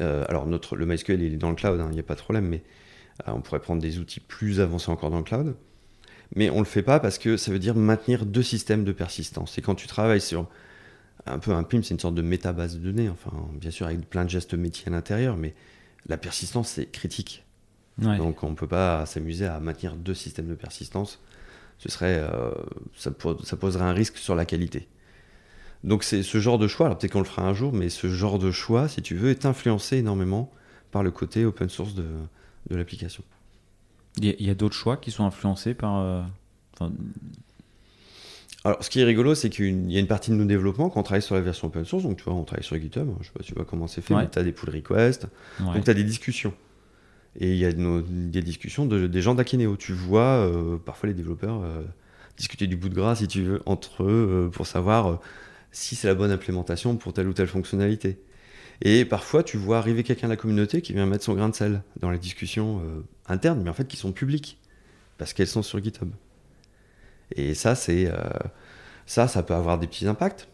Euh, 0.00 0.24
alors 0.28 0.46
notre, 0.46 0.76
le 0.76 0.86
MySQL 0.86 1.20
il 1.20 1.34
est 1.34 1.36
dans 1.36 1.50
le 1.50 1.56
cloud, 1.56 1.80
hein, 1.80 1.88
il 1.90 1.94
n'y 1.94 2.00
a 2.00 2.04
pas 2.04 2.14
de 2.14 2.20
problème, 2.20 2.46
mais 2.46 2.58
euh, 2.58 2.87
on 3.26 3.40
pourrait 3.40 3.60
prendre 3.60 3.82
des 3.82 3.98
outils 3.98 4.20
plus 4.20 4.60
avancés 4.60 4.90
encore 4.90 5.10
dans 5.10 5.18
le 5.18 5.24
cloud. 5.24 5.56
Mais 6.34 6.50
on 6.50 6.54
ne 6.54 6.60
le 6.60 6.64
fait 6.64 6.82
pas 6.82 7.00
parce 7.00 7.18
que 7.18 7.36
ça 7.36 7.50
veut 7.50 7.58
dire 7.58 7.74
maintenir 7.74 8.26
deux 8.26 8.42
systèmes 8.42 8.84
de 8.84 8.92
persistance. 8.92 9.56
Et 9.58 9.62
quand 9.62 9.74
tu 9.74 9.86
travailles 9.86 10.20
sur 10.20 10.48
un 11.26 11.38
peu 11.38 11.52
un 11.52 11.62
PIM, 11.62 11.82
c'est 11.82 11.94
une 11.94 12.00
sorte 12.00 12.14
de 12.14 12.22
métabase 12.22 12.76
de 12.76 12.80
données, 12.80 13.08
enfin, 13.08 13.32
bien 13.54 13.70
sûr, 13.70 13.86
avec 13.86 14.08
plein 14.08 14.24
de 14.24 14.30
gestes 14.30 14.54
métiers 14.54 14.88
à 14.88 14.90
l'intérieur, 14.90 15.36
mais 15.36 15.54
la 16.06 16.16
persistance, 16.16 16.68
c'est 16.70 16.86
critique. 16.86 17.44
Donc, 17.98 18.44
on 18.44 18.50
ne 18.50 18.54
peut 18.54 18.68
pas 18.68 19.04
s'amuser 19.06 19.46
à 19.46 19.58
maintenir 19.58 19.96
deux 19.96 20.14
systèmes 20.14 20.46
de 20.46 20.54
persistance. 20.54 21.20
Ce 21.78 21.88
serait, 21.88 22.18
euh, 22.18 22.52
ça, 22.96 23.10
poserait 23.10 23.84
un 23.84 23.92
risque 23.92 24.18
sur 24.18 24.36
la 24.36 24.44
qualité. 24.44 24.86
Donc 25.84 26.02
c'est 26.02 26.24
ce 26.24 26.38
genre 26.38 26.58
de 26.58 26.66
choix, 26.66 26.86
alors 26.86 26.98
peut-être 26.98 27.12
qu'on 27.12 27.20
le 27.20 27.24
fera 27.24 27.42
un 27.42 27.54
jour, 27.54 27.72
mais 27.72 27.88
ce 27.88 28.08
genre 28.08 28.40
de 28.40 28.50
choix, 28.50 28.88
si 28.88 29.00
tu 29.00 29.14
veux, 29.14 29.30
est 29.30 29.46
influencé 29.46 29.98
énormément 29.98 30.50
par 30.90 31.04
le 31.04 31.12
côté 31.12 31.44
open 31.44 31.68
source 31.68 31.94
de, 31.94 32.04
de 32.70 32.76
l'application. 32.76 33.22
Il 34.20 34.34
y 34.40 34.50
a, 34.50 34.54
d'autres 34.54 34.74
choix 34.74 34.96
qui 34.96 35.10
sont 35.10 35.24
influencés 35.24 35.74
par. 35.74 35.98
euh, 35.98 36.22
Alors 38.64 38.82
ce 38.82 38.90
qui 38.90 39.00
est 39.00 39.04
rigolo, 39.04 39.34
c'est 39.34 39.48
qu'il 39.50 39.90
y 39.90 39.96
a 39.96 40.00
une 40.00 40.06
partie 40.08 40.30
de 40.30 40.36
nos 40.36 40.44
développements 40.44 40.90
quand 40.90 41.00
on 41.00 41.02
travaille 41.04 41.22
sur 41.22 41.34
la 41.36 41.40
version 41.40 41.68
open 41.68 41.84
source, 41.84 42.02
donc 42.02 42.16
tu 42.16 42.24
vois, 42.24 42.34
on 42.34 42.42
travaille 42.44 42.64
sur 42.64 42.76
GitHub, 42.76 43.08
je 43.20 43.26
sais 43.26 43.32
pas 43.32 43.44
tu 43.44 43.54
vois 43.54 43.64
comment 43.64 43.86
c'est 43.86 44.00
fait, 44.00 44.14
Ouais. 44.14 44.22
mais 44.24 44.30
tu 44.30 44.38
as 44.38 44.42
des 44.42 44.52
pull 44.52 44.70
requests, 44.70 45.28
ouais. 45.60 45.74
donc 45.74 45.84
tu 45.84 45.90
as 45.90 45.94
des 45.94 46.04
discussions. 46.04 46.52
Et 47.40 47.52
il 47.52 47.58
y 47.58 47.64
a 47.66 47.72
nos- 47.72 48.00
des 48.02 48.42
discussions 48.42 48.86
de, 48.86 49.06
des 49.06 49.22
gens 49.22 49.34
d'Akeneo. 49.36 49.76
Tu 49.76 49.92
vois 49.92 50.22
euh, 50.22 50.76
parfois 50.78 51.08
les 51.08 51.14
développeurs 51.14 51.62
euh, 51.62 51.84
discuter 52.36 52.66
du 52.66 52.76
bout 52.76 52.88
de 52.88 52.94
gras, 52.96 53.14
si 53.14 53.28
tu 53.28 53.42
veux, 53.42 53.62
entre 53.66 54.02
eux 54.02 54.46
euh, 54.46 54.48
pour 54.48 54.66
savoir 54.66 55.20
si 55.70 55.94
c'est 55.94 56.08
la 56.08 56.14
bonne 56.16 56.32
implémentation 56.32 56.96
pour 56.96 57.12
telle 57.12 57.28
ou 57.28 57.32
telle 57.32 57.46
fonctionnalité. 57.46 58.18
Et 58.82 59.04
parfois, 59.04 59.42
tu 59.42 59.56
vois 59.56 59.78
arriver 59.78 60.02
quelqu'un 60.04 60.28
de 60.28 60.32
la 60.32 60.36
communauté 60.36 60.82
qui 60.82 60.92
vient 60.92 61.06
mettre 61.06 61.24
son 61.24 61.34
grain 61.34 61.48
de 61.48 61.54
sel 61.54 61.82
dans 62.00 62.10
les 62.10 62.18
discussions 62.18 62.80
euh, 62.84 63.02
internes, 63.28 63.62
mais 63.62 63.70
en 63.70 63.74
fait 63.74 63.88
qui 63.88 63.96
sont 63.96 64.12
publiques, 64.12 64.58
parce 65.18 65.32
qu'elles 65.34 65.48
sont 65.48 65.62
sur 65.62 65.82
GitHub. 65.82 66.10
Et 67.36 67.54
ça, 67.54 67.74
c'est 67.74 68.06
euh, 68.06 68.14
ça, 69.06 69.28
ça 69.28 69.42
peut 69.42 69.54
avoir 69.54 69.78
des 69.78 69.86
petits 69.86 70.06
impacts 70.06 70.48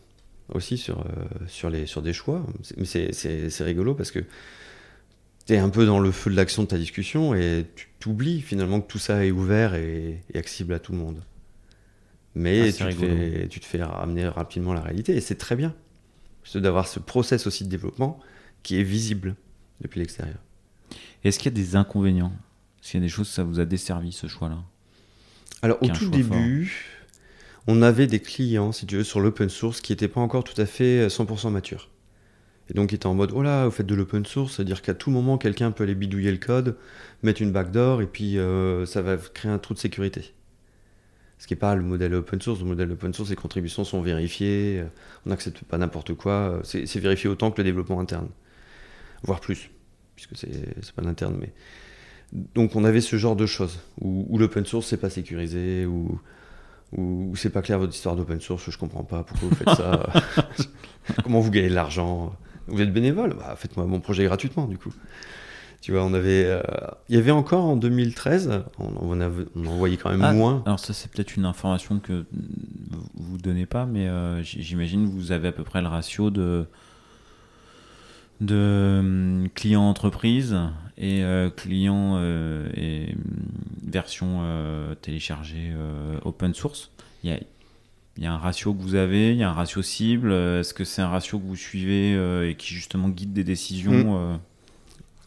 aussi 0.54 0.78
sur, 0.78 1.00
euh, 1.02 1.04
sur, 1.48 1.70
les, 1.70 1.86
sur 1.86 2.02
des 2.02 2.12
choix. 2.14 2.46
Mais 2.76 2.84
c'est- 2.86 3.64
rigolo 3.64 3.94
parce 3.94 4.10
que 4.12 4.20
tu 5.46 5.54
es 5.54 5.58
un 5.58 5.68
peu 5.68 5.84
dans 5.86 6.00
le 6.00 6.10
feu 6.12 6.30
de 6.30 6.36
l'action 6.36 6.62
de 6.62 6.68
ta 6.68 6.78
discussion 6.78 7.34
et 7.34 7.66
tu 7.76 7.88
t'oublies 8.00 8.40
finalement 8.40 8.80
que 8.80 8.86
tout 8.88 8.98
ça 8.98 9.24
est 9.24 9.30
ouvert 9.30 9.74
et, 9.74 10.20
et 10.32 10.38
accessible 10.38 10.72
à 10.74 10.78
tout 10.78 10.92
le 10.92 10.98
monde. 10.98 11.22
Mais 12.34 12.68
Ah, 12.68 12.72
tu, 12.72 12.88
te 12.88 12.92
fais, 12.94 13.46
tu 13.48 13.60
te 13.60 13.64
fais 13.66 13.82
ramener 13.82 14.26
rapidement 14.28 14.72
la 14.74 14.80
réalité 14.80 15.14
et 15.16 15.20
c'est 15.20 15.36
très 15.36 15.56
bien. 15.56 15.74
C'est 16.44 16.60
d'avoir 16.60 16.86
ce 16.86 17.00
process 17.00 17.46
aussi 17.46 17.64
de 17.64 17.68
développement 17.68 18.20
qui 18.62 18.78
est 18.78 18.82
visible 18.82 19.34
depuis 19.80 20.00
l'extérieur. 20.00 20.38
Est-ce 21.24 21.38
qu'il 21.38 21.52
y 21.52 21.54
a 21.54 21.56
des 21.56 21.76
inconvénients? 21.76 22.32
Est-ce 22.82 22.92
qu'il 22.92 23.00
y 23.00 23.02
a 23.02 23.06
des 23.06 23.12
choses 23.12 23.28
ça 23.28 23.44
vous 23.44 23.60
a 23.60 23.64
desservi 23.64 24.12
ce 24.12 24.26
choix-là? 24.26 24.62
Alors 25.62 25.82
au 25.82 25.88
tout 25.88 26.10
début, 26.10 27.04
on 27.66 27.80
avait 27.80 28.06
des 28.06 28.20
clients, 28.20 28.72
si 28.72 28.86
tu 28.86 28.96
veux, 28.96 29.04
sur 29.04 29.20
l'open 29.20 29.48
source 29.48 29.80
qui 29.80 29.92
n'étaient 29.92 30.08
pas 30.08 30.20
encore 30.20 30.44
tout 30.44 30.60
à 30.60 30.66
fait 30.66 31.06
100% 31.06 31.50
matures. 31.50 31.88
Et 32.70 32.74
donc 32.74 32.92
ils 32.92 32.96
étaient 32.96 33.06
en 33.06 33.14
mode, 33.14 33.32
oh 33.34 33.42
là, 33.42 33.66
vous 33.66 33.70
faites 33.70 33.86
de 33.86 33.94
l'open 33.94 34.24
source, 34.24 34.56
c'est-à-dire 34.56 34.82
qu'à 34.82 34.94
tout 34.94 35.10
moment, 35.10 35.38
quelqu'un 35.38 35.70
peut 35.70 35.84
aller 35.84 35.94
bidouiller 35.94 36.30
le 36.30 36.38
code, 36.38 36.76
mettre 37.22 37.42
une 37.42 37.52
backdoor, 37.52 38.02
et 38.02 38.06
puis 38.06 38.38
euh, 38.38 38.86
ça 38.86 39.02
va 39.02 39.16
créer 39.16 39.50
un 39.50 39.58
trou 39.58 39.74
de 39.74 39.78
sécurité. 39.78 40.32
Ce 41.44 41.46
qui 41.46 41.52
n'est 41.52 41.60
pas 41.60 41.74
le 41.74 41.82
modèle 41.82 42.14
open 42.14 42.40
source. 42.40 42.60
Le 42.60 42.64
modèle 42.64 42.90
open 42.90 43.12
source, 43.12 43.28
les 43.28 43.36
contributions 43.36 43.84
sont 43.84 44.00
vérifiées, 44.00 44.80
euh, 44.80 44.86
on 45.26 45.28
n'accepte 45.28 45.62
pas 45.64 45.76
n'importe 45.76 46.14
quoi, 46.14 46.32
euh, 46.32 46.60
c'est 46.62 46.96
vérifié 46.96 47.28
autant 47.28 47.50
que 47.50 47.58
le 47.58 47.64
développement 47.64 48.00
interne. 48.00 48.28
Voire 49.24 49.40
plus, 49.40 49.68
puisque 50.16 50.38
c'est 50.38 50.92
pas 50.94 51.02
l'interne, 51.02 51.36
mais... 51.38 51.52
Donc 52.54 52.76
on 52.76 52.84
avait 52.84 53.02
ce 53.02 53.16
genre 53.16 53.36
de 53.36 53.44
choses, 53.44 53.78
où, 54.00 54.24
où 54.30 54.38
l'open 54.38 54.64
source 54.64 54.86
c'est 54.86 54.96
pas 54.96 55.10
sécurisé, 55.10 55.84
où, 55.84 56.18
où, 56.96 57.28
où 57.32 57.36
c'est 57.36 57.50
pas 57.50 57.60
clair 57.60 57.78
votre 57.78 57.92
histoire 57.92 58.16
d'open 58.16 58.40
source, 58.40 58.70
je 58.70 58.78
comprends 58.78 59.04
pas 59.04 59.22
pourquoi 59.22 59.50
vous 59.50 59.54
faites 59.54 59.68
ça, 59.68 60.06
comment 61.24 61.40
vous 61.40 61.50
gagnez 61.50 61.68
de 61.68 61.74
l'argent, 61.74 62.34
vous 62.68 62.80
êtes 62.80 62.90
bénévole, 62.90 63.34
bah, 63.34 63.54
faites-moi 63.58 63.84
mon 63.84 64.00
projet 64.00 64.24
gratuitement 64.24 64.64
du 64.64 64.78
coup. 64.78 64.94
Tu 65.84 65.92
vois, 65.92 66.02
on 66.02 66.14
avait, 66.14 66.46
euh, 66.46 66.62
il 67.10 67.14
y 67.14 67.18
avait 67.18 67.30
encore 67.30 67.66
en 67.66 67.76
2013, 67.76 68.62
on, 68.78 68.88
on, 69.02 69.20
avait- 69.20 69.44
on 69.54 69.66
en 69.66 69.76
voyait 69.76 69.98
quand 69.98 70.08
même 70.08 70.24
Ah, 70.24 70.32
moins. 70.32 70.62
Alors 70.64 70.80
ça 70.80 70.94
c'est 70.94 71.10
peut-être 71.12 71.36
une 71.36 71.44
information 71.44 71.98
que 71.98 72.24
vous 72.32 73.02
vous 73.12 73.36
donnez 73.36 73.66
pas, 73.66 73.84
mais 73.84 74.08
euh, 74.08 74.42
j'imagine 74.42 75.06
que 75.06 75.12
vous 75.12 75.30
avez 75.30 75.48
à 75.48 75.52
peu 75.52 75.62
près 75.62 75.82
le 75.82 75.88
ratio 75.88 76.30
de 76.30 76.64
de 78.40 78.96
hum, 79.00 79.48
clients 79.54 79.82
entreprise 79.82 80.56
et 80.96 81.22
euh, 81.22 81.50
clients 81.50 82.14
euh, 82.16 82.66
et 82.74 83.12
hum, 83.14 83.44
version 83.86 84.40
téléchargée 85.02 85.70
open 86.24 86.54
source. 86.54 86.92
Il 87.24 87.28
y 87.30 87.32
a 87.34 87.38
il 88.16 88.22
y 88.22 88.26
a 88.26 88.32
un 88.32 88.38
ratio 88.38 88.72
que 88.72 88.80
vous 88.80 88.94
avez, 88.94 89.32
il 89.32 89.36
y 89.36 89.42
a 89.42 89.50
un 89.50 89.52
ratio 89.52 89.82
cible. 89.82 90.32
Est-ce 90.32 90.72
que 90.72 90.84
c'est 90.84 91.02
un 91.02 91.08
ratio 91.08 91.38
que 91.38 91.44
vous 91.44 91.56
suivez 91.56 92.12
et 92.48 92.54
qui 92.54 92.72
justement 92.72 93.10
guide 93.10 93.34
des 93.34 93.44
décisions 93.44 94.32
Mm. 94.32 94.38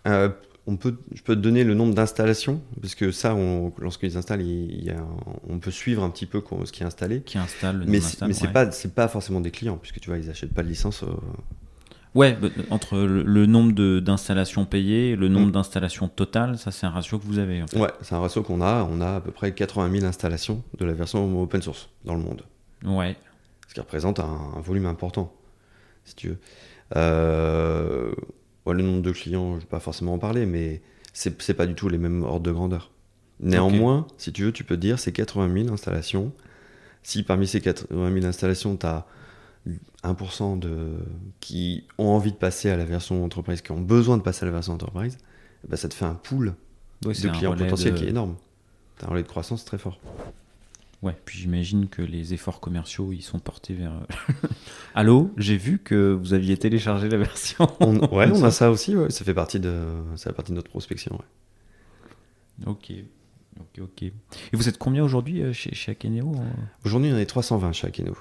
Euh, 0.07 0.27
Euh, 0.27 0.29
on 0.69 0.75
peut, 0.75 0.97
je 1.15 1.21
peux 1.21 1.33
te 1.33 1.39
donner 1.39 1.63
le 1.63 1.75
nombre 1.75 1.93
d'installations, 1.93 2.59
parce 2.81 2.93
que 2.93 3.11
ça, 3.11 3.33
lorsqu'ils 3.79 4.17
installent, 4.17 4.41
il, 4.41 4.69
il 4.79 4.83
y 4.83 4.89
a, 4.89 4.97
on 5.47 5.59
peut 5.59 5.71
suivre 5.71 6.03
un 6.03 6.09
petit 6.09 6.25
peu 6.25 6.43
ce 6.65 6.71
qui 6.73 6.83
est 6.83 6.85
installé. 6.85 7.21
qui 7.21 7.37
installe 7.37 7.77
le 7.77 7.85
Mais, 7.85 8.01
c'est- 8.01 8.21
ouais. 8.25 8.51
pas, 8.51 8.69
c'est 8.71 8.93
pas 8.93 9.07
forcément 9.07 9.39
des 9.39 9.49
clients, 9.51 9.77
puisque 9.77 10.01
tu 10.01 10.09
vois, 10.09 10.17
ils 10.19 10.29
achètent 10.29 10.53
pas 10.53 10.63
de 10.63 10.67
licence. 10.67 11.03
euh, 11.03 11.07
Ouais, 12.15 12.33
bah, 12.41 12.49
entre 12.69 12.97
le, 12.97 13.23
le 13.23 13.45
nombre 13.45 13.71
de- 13.73 13.99
d'installations 14.01 14.65
payées 14.65 15.11
et 15.11 15.15
le 15.15 15.29
nombre 15.29 15.47
Mm. 15.47 15.51
d'installations 15.51 16.09
totales, 16.09 16.57
ça 16.57 16.71
c'est 16.71 16.85
un 16.85 16.89
ratio 16.89 17.17
que 17.19 17.25
vous 17.25 17.37
avez. 17.39 17.61
en 17.63 17.67
fait. 17.67 17.79
Ouais, 17.79 17.91
c'est 18.01 18.15
un 18.15 18.19
ratio 18.19 18.43
qu'on 18.43 18.59
a. 18.59 18.83
On 18.91 18.99
a 18.99 19.15
à 19.17 19.21
peu 19.21 19.31
près 19.31 19.53
80 19.53 19.89
000 19.91 20.05
installations 20.05 20.63
de 20.77 20.83
la 20.85 20.93
version 20.93 21.41
open 21.41 21.61
source 21.61 21.89
dans 22.03 22.15
le 22.15 22.21
monde. 22.21 22.41
Ouais. 22.83 23.15
Ce 23.69 23.73
qui 23.73 23.79
représente 23.79 24.19
un, 24.19 24.37
un 24.57 24.59
volume 24.61 24.85
important, 24.87 25.31
si 26.05 26.15
tu 26.15 26.27
veux. 26.29 26.37
Euh, 26.95 28.11
ouais, 28.67 28.75
le 28.75 28.83
nombre 28.83 29.01
de 29.01 29.11
clients, 29.11 29.51
je 29.51 29.55
ne 29.55 29.59
vais 29.61 29.65
pas 29.67 29.79
forcément 29.79 30.13
en 30.13 30.19
parler, 30.19 30.45
mais 30.45 30.81
c'est 31.13 31.53
pas 31.55 31.65
du 31.65 31.73
tout 31.75 31.89
les 31.89 31.97
mêmes 31.97 32.23
ordres 32.23 32.41
de 32.45 32.51
grandeur. 32.51 32.91
Néanmoins, 33.39 34.07
si 34.17 34.31
tu 34.33 34.43
veux, 34.43 34.51
tu 34.51 34.63
peux 34.63 34.77
dire 34.77 34.99
c'est 34.99 35.11
80 35.11 35.51
000 35.63 35.73
installations. 35.73 36.31
Si 37.03 37.23
parmi 37.23 37.47
ces 37.47 37.61
80 37.61 38.13
000 38.13 38.25
installations, 38.25 38.75
tu 38.77 38.85
as 38.85 39.05
1% 40.03 40.59
de, 40.59 40.93
qui 41.39 41.85
ont 41.97 42.07
envie 42.07 42.31
de 42.31 42.37
passer 42.37 42.69
à 42.69 42.77
la 42.77 42.85
version 42.85 43.23
entreprise, 43.23 43.61
qui 43.61 43.71
ont 43.71 43.81
besoin 43.81 44.17
de 44.17 44.21
passer 44.23 44.43
à 44.43 44.45
la 44.47 44.51
version 44.51 44.73
entreprise, 44.73 45.17
ben, 45.67 45.75
ça 45.75 45.87
te 45.89 45.93
fait 45.93 46.05
un 46.05 46.13
pool 46.15 46.55
de 47.23 47.29
clients 47.37 47.51
potentiels 47.65 47.93
de- 47.93 47.97
qui 47.99 48.05
est 48.05 48.09
énorme. 48.09 48.35
Tu 48.97 49.05
as 49.05 49.07
un 49.07 49.11
relais 49.11 49.23
de 49.23 49.27
croissance 49.27 49.65
très 49.65 49.77
fort. 49.77 49.99
Ouais, 51.03 51.15
puis 51.25 51.37
j'imagine 51.37 51.87
que 51.89 52.01
les 52.01 52.33
efforts 52.33 52.59
commerciaux, 52.59 53.11
ils 53.13 53.21
sont 53.21 53.37
portés 53.39 53.75
vers... 53.75 53.93
Allô, 54.95 55.31
j'ai 55.37 55.55
vu 55.55 55.77
que 55.77 56.11
vous 56.13 56.33
aviez 56.33 56.57
téléchargé 56.57 57.07
la 57.07 57.17
version. 57.17 57.67
On, 57.79 57.99
ouais, 58.15 58.29
on 58.33 58.43
a 58.43 58.49
ça 58.51 58.71
aussi, 58.71 58.95
ouais. 58.95 59.11
ça 59.11 59.23
fait 59.23 59.35
partie 59.35 59.59
de, 59.59 59.93
ça 60.15 60.31
fait 60.31 60.35
partie 60.35 60.51
de 60.51 60.55
notre 60.55 60.69
prospection. 60.71 61.13
ouais. 61.15 62.65
ok, 62.65 62.93
ok, 63.59 63.79
ok. 63.83 64.03
Et 64.03 64.13
vous 64.53 64.67
êtes 64.69 64.79
combien 64.79 65.03
aujourd'hui 65.03 65.43
euh, 65.43 65.53
chez, 65.53 65.73
chez 65.75 65.91
Akeneo 65.91 66.33
euh 66.35 66.39
Aujourd'hui, 66.83 67.11
on 67.13 67.17
est 67.17 67.27
320 67.27 67.73
chez 67.73 67.87
Akeno. 67.87 68.17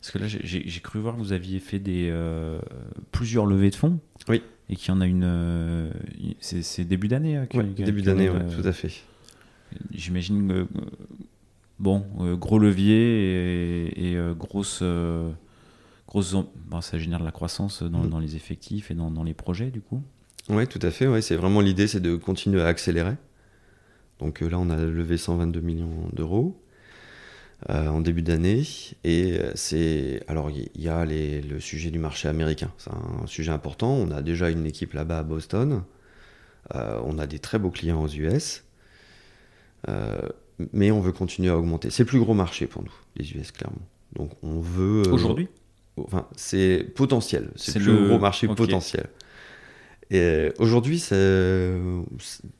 Parce 0.00 0.10
que 0.10 0.18
là, 0.18 0.26
j'ai- 0.28 0.80
cru 0.80 0.98
voir 0.98 1.14
que 1.14 1.20
vous 1.20 1.32
aviez 1.32 1.60
fait 1.60 1.78
des, 1.78 2.08
euh, 2.10 2.58
plusieurs 3.12 3.44
levées 3.46 3.70
de 3.70 3.76
fonds. 3.76 4.00
Oui. 4.28 4.42
Et 4.70 4.76
qu'il 4.76 4.92
y 4.94 4.96
en 4.96 5.00
a 5.02 5.06
une... 5.06 5.22
euh, 5.24 5.92
c'est 6.40 6.84
début 6.84 7.08
d'année 7.08 7.36
hein, 7.36 7.46
Ouais, 7.54 7.64
début 7.64 8.02
d'année, 8.02 8.30
ouais, 8.30 8.40
euh, 8.40 8.60
tout 8.62 8.66
à 8.66 8.72
fait. 8.72 8.90
J'imagine 9.92 10.48
que, 10.48 10.52
euh, 10.54 10.66
bon, 11.82 12.06
euh, 12.20 12.34
gros 12.36 12.58
levier 12.58 12.96
et, 13.90 14.12
et, 14.12 14.16
euh, 14.16 14.32
grosse, 14.32 14.78
euh, 14.82 15.30
grosse, 16.08 16.34
bon, 16.66 16.80
ça 16.80 16.98
génère 16.98 17.18
de 17.20 17.24
la 17.24 17.32
croissance 17.32 17.82
dans, 17.82 18.04
Mm. 18.04 18.08
dans 18.08 18.18
les 18.20 18.36
effectifs 18.36 18.90
et 18.90 18.94
dans, 18.94 19.10
dans 19.10 19.24
les 19.24 19.34
projets 19.34 19.70
du 19.70 19.82
coup. 19.82 20.02
Oui, 20.48 20.66
tout 20.66 20.78
à 20.82 20.90
fait. 20.90 21.06
Ouais, 21.06 21.20
c'est 21.20 21.36
vraiment 21.36 21.60
l'idée, 21.60 21.86
c'est 21.86 22.00
de 22.00 22.16
continuer 22.16 22.62
à 22.62 22.66
accélérer. 22.66 23.14
Donc 24.18 24.40
là, 24.40 24.58
on 24.58 24.70
a 24.70 24.76
levé 24.76 25.16
122 25.18 25.60
millions 25.60 26.08
d'euros 26.12 26.58
euh, 27.70 27.88
en 27.88 28.00
début 28.00 28.22
d'année. 28.22 28.62
Et 29.04 29.38
c'est. 29.54 30.22
Alors, 30.28 30.50
il 30.50 30.68
y, 30.76 30.82
y 30.84 30.88
a 30.88 31.04
les- 31.04 31.42
le 31.42 31.60
sujet 31.60 31.90
du 31.90 31.98
marché 31.98 32.28
américain. 32.28 32.70
C'est 32.78 32.90
un 32.90 33.26
sujet 33.26 33.50
important. 33.52 33.92
On 33.92 34.10
a 34.10 34.22
déjà 34.22 34.50
une 34.50 34.66
équipe 34.66 34.92
là-bas 34.94 35.18
à 35.20 35.22
Boston. 35.22 35.82
Euh, 36.74 37.00
on 37.04 37.18
a 37.18 37.26
des 37.26 37.38
très 37.40 37.58
beaux 37.58 37.70
clients 37.70 38.02
aux 38.02 38.08
US. 38.08 38.64
Euh, 39.88 40.28
mais 40.72 40.90
on 40.90 41.00
veut 41.00 41.12
continuer 41.12 41.50
à 41.50 41.56
augmenter. 41.58 41.90
C'est 41.90 42.02
le 42.02 42.08
plus 42.08 42.20
gros 42.20 42.34
marché 42.34 42.66
pour 42.66 42.82
nous, 42.82 42.92
les 43.16 43.30
US, 43.32 43.50
clairement. 43.52 43.82
Donc, 44.14 44.30
on 44.42 44.60
veut. 44.60 45.02
euh, 45.06 45.12
Aujourd'hui? 45.12 45.48
Enfin, 45.96 46.26
c'est 46.36 46.84
potentiel. 46.94 47.50
C'est 47.56 47.78
le 47.78 47.84
plus 47.84 48.06
gros 48.08 48.18
marché 48.18 48.46
potentiel. 48.66 49.06
Et 50.10 50.18
euh, 50.20 50.50
aujourd'hui, 50.58 50.98
c'est- 50.98 51.78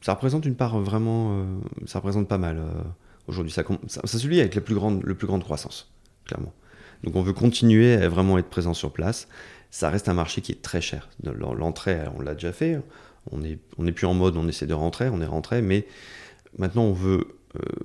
ça 0.01 0.15
représente 0.15 0.47
une 0.47 0.55
part 0.55 0.79
vraiment. 0.81 1.39
euh, 1.41 1.45
ça 1.87 1.99
représente 1.99 2.29
pas 2.29 2.39
mal. 2.39 2.59
euh, 2.59 2.65
aujourd'hui, 3.29 3.53
ça, 3.53 3.63
ça, 3.89 4.01
ça 4.05 4.19
se 4.19 4.27
lie 4.29 4.41
avec 4.41 4.55
la 4.55 4.61
plus 4.61 4.75
grande, 4.75 5.03
le 5.03 5.15
plus 5.15 5.27
grande 5.27 5.45
croissance, 5.45 5.91
clairement. 6.25 6.53
Donc, 7.05 7.17
on 7.17 7.23
veut 7.23 7.33
continuer 7.33 7.95
à 7.95 8.09
vraiment 8.09 8.39
être 8.39 8.49
présent 8.49 8.75
sur 8.75 8.93
place. 8.93 9.29
Ça 9.71 9.91
reste 9.91 10.09
un 10.09 10.15
marché 10.15 10.41
qui 10.41 10.53
est 10.53 10.63
très 10.63 10.81
cher. 10.81 11.09
L'en- 11.23 11.55
L'entrée, 11.55 11.99
on 12.17 12.21
l'a 12.21 12.35
déjà 12.35 12.53
fait. 12.53 12.81
On 13.31 13.39
n'est 13.39 13.59
on 13.79 13.87
est 13.87 13.93
plus 13.93 14.07
en 14.07 14.15
mode 14.15 14.37
on 14.37 14.49
essaie 14.49 14.67
de 14.67 14.75
rentrer, 14.75 15.09
on 15.09 15.21
est 15.21 15.27
rentré, 15.27 15.63
mais 15.63 15.87
maintenant, 16.59 16.83
on 16.85 16.93
veut 16.93 17.19
euh, 17.21 17.25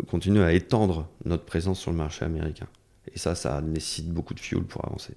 continuer 0.07 0.43
à 0.43 0.53
étendre 0.53 1.07
notre 1.25 1.43
présence 1.43 1.79
sur 1.79 1.91
le 1.91 1.97
marché 1.97 2.25
américain. 2.25 2.67
Et 3.13 3.19
ça, 3.19 3.35
ça 3.35 3.61
nécessite 3.61 4.09
beaucoup 4.09 4.33
de 4.33 4.39
fuel 4.39 4.63
pour 4.63 4.85
avancer. 4.85 5.13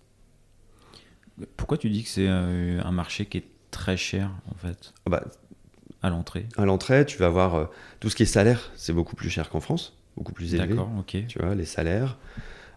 Pourquoi 1.56 1.78
tu 1.78 1.90
dis 1.90 2.02
que 2.02 2.08
c'est 2.08 2.28
euh, 2.28 2.80
un 2.84 2.92
marché 2.92 3.26
qui 3.26 3.38
est 3.38 3.46
très 3.70 3.96
cher 3.96 4.30
en 4.50 4.54
fait? 4.54 4.92
Ah 5.06 5.10
bah, 5.10 5.24
à 6.02 6.10
l'entrée 6.10 6.46
à 6.56 6.64
l'entrée, 6.64 7.04
tu 7.06 7.18
vas 7.18 7.26
avoir 7.26 7.54
euh, 7.54 7.64
tout 8.00 8.10
ce 8.10 8.16
qui 8.16 8.24
est 8.24 8.26
salaire, 8.26 8.70
c'est 8.76 8.92
beaucoup 8.92 9.16
plus 9.16 9.30
cher 9.30 9.50
qu'en 9.50 9.60
France, 9.60 9.96
beaucoup 10.16 10.32
plus 10.32 10.54
élevé. 10.54 10.68
D'accord, 10.68 10.90
ok. 10.98 11.26
Tu 11.26 11.38
vois, 11.38 11.54
les 11.54 11.64
salaires. 11.64 12.18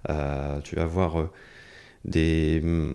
Euh, 0.10 0.60
tu 0.62 0.76
vas 0.76 0.84
avoir 0.84 1.20
euh, 1.20 1.32
des, 2.06 2.60
mm, 2.62 2.94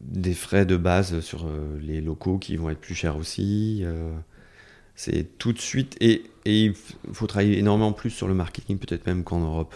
des 0.00 0.34
frais 0.34 0.66
de 0.66 0.76
base 0.76 1.20
sur 1.20 1.46
euh, 1.46 1.78
les 1.80 2.00
locaux 2.00 2.38
qui 2.38 2.56
vont 2.56 2.70
être 2.70 2.80
plus 2.80 2.94
chers 2.94 3.16
aussi. 3.16 3.84
C'est 4.94 5.38
tout 5.38 5.52
de 5.52 5.58
suite. 5.58 5.96
Et, 6.00 6.24
et 6.44 6.64
il 6.64 6.74
faut 7.12 7.26
travailler 7.26 7.58
énormément 7.58 7.92
plus 7.92 8.10
sur 8.10 8.28
le 8.28 8.34
marketing, 8.34 8.78
peut-être 8.78 9.06
même 9.06 9.24
qu'en 9.24 9.40
Europe. 9.40 9.74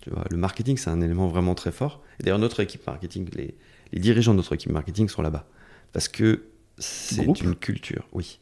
Tu 0.00 0.10
vois, 0.10 0.24
le 0.30 0.36
marketing, 0.36 0.76
c'est 0.76 0.90
un 0.90 1.00
élément 1.00 1.28
vraiment 1.28 1.54
très 1.54 1.72
fort. 1.72 2.02
Et 2.18 2.22
d'ailleurs, 2.22 2.38
notre 2.38 2.60
équipe 2.60 2.86
marketing, 2.86 3.28
les, 3.34 3.54
les 3.92 4.00
dirigeants 4.00 4.32
de 4.32 4.38
notre 4.38 4.54
équipe 4.54 4.70
marketing 4.70 5.08
sont 5.08 5.22
là-bas. 5.22 5.46
Parce 5.92 6.08
que 6.08 6.44
c'est 6.78 7.24
une 7.40 7.56
culture, 7.56 8.06
oui. 8.12 8.38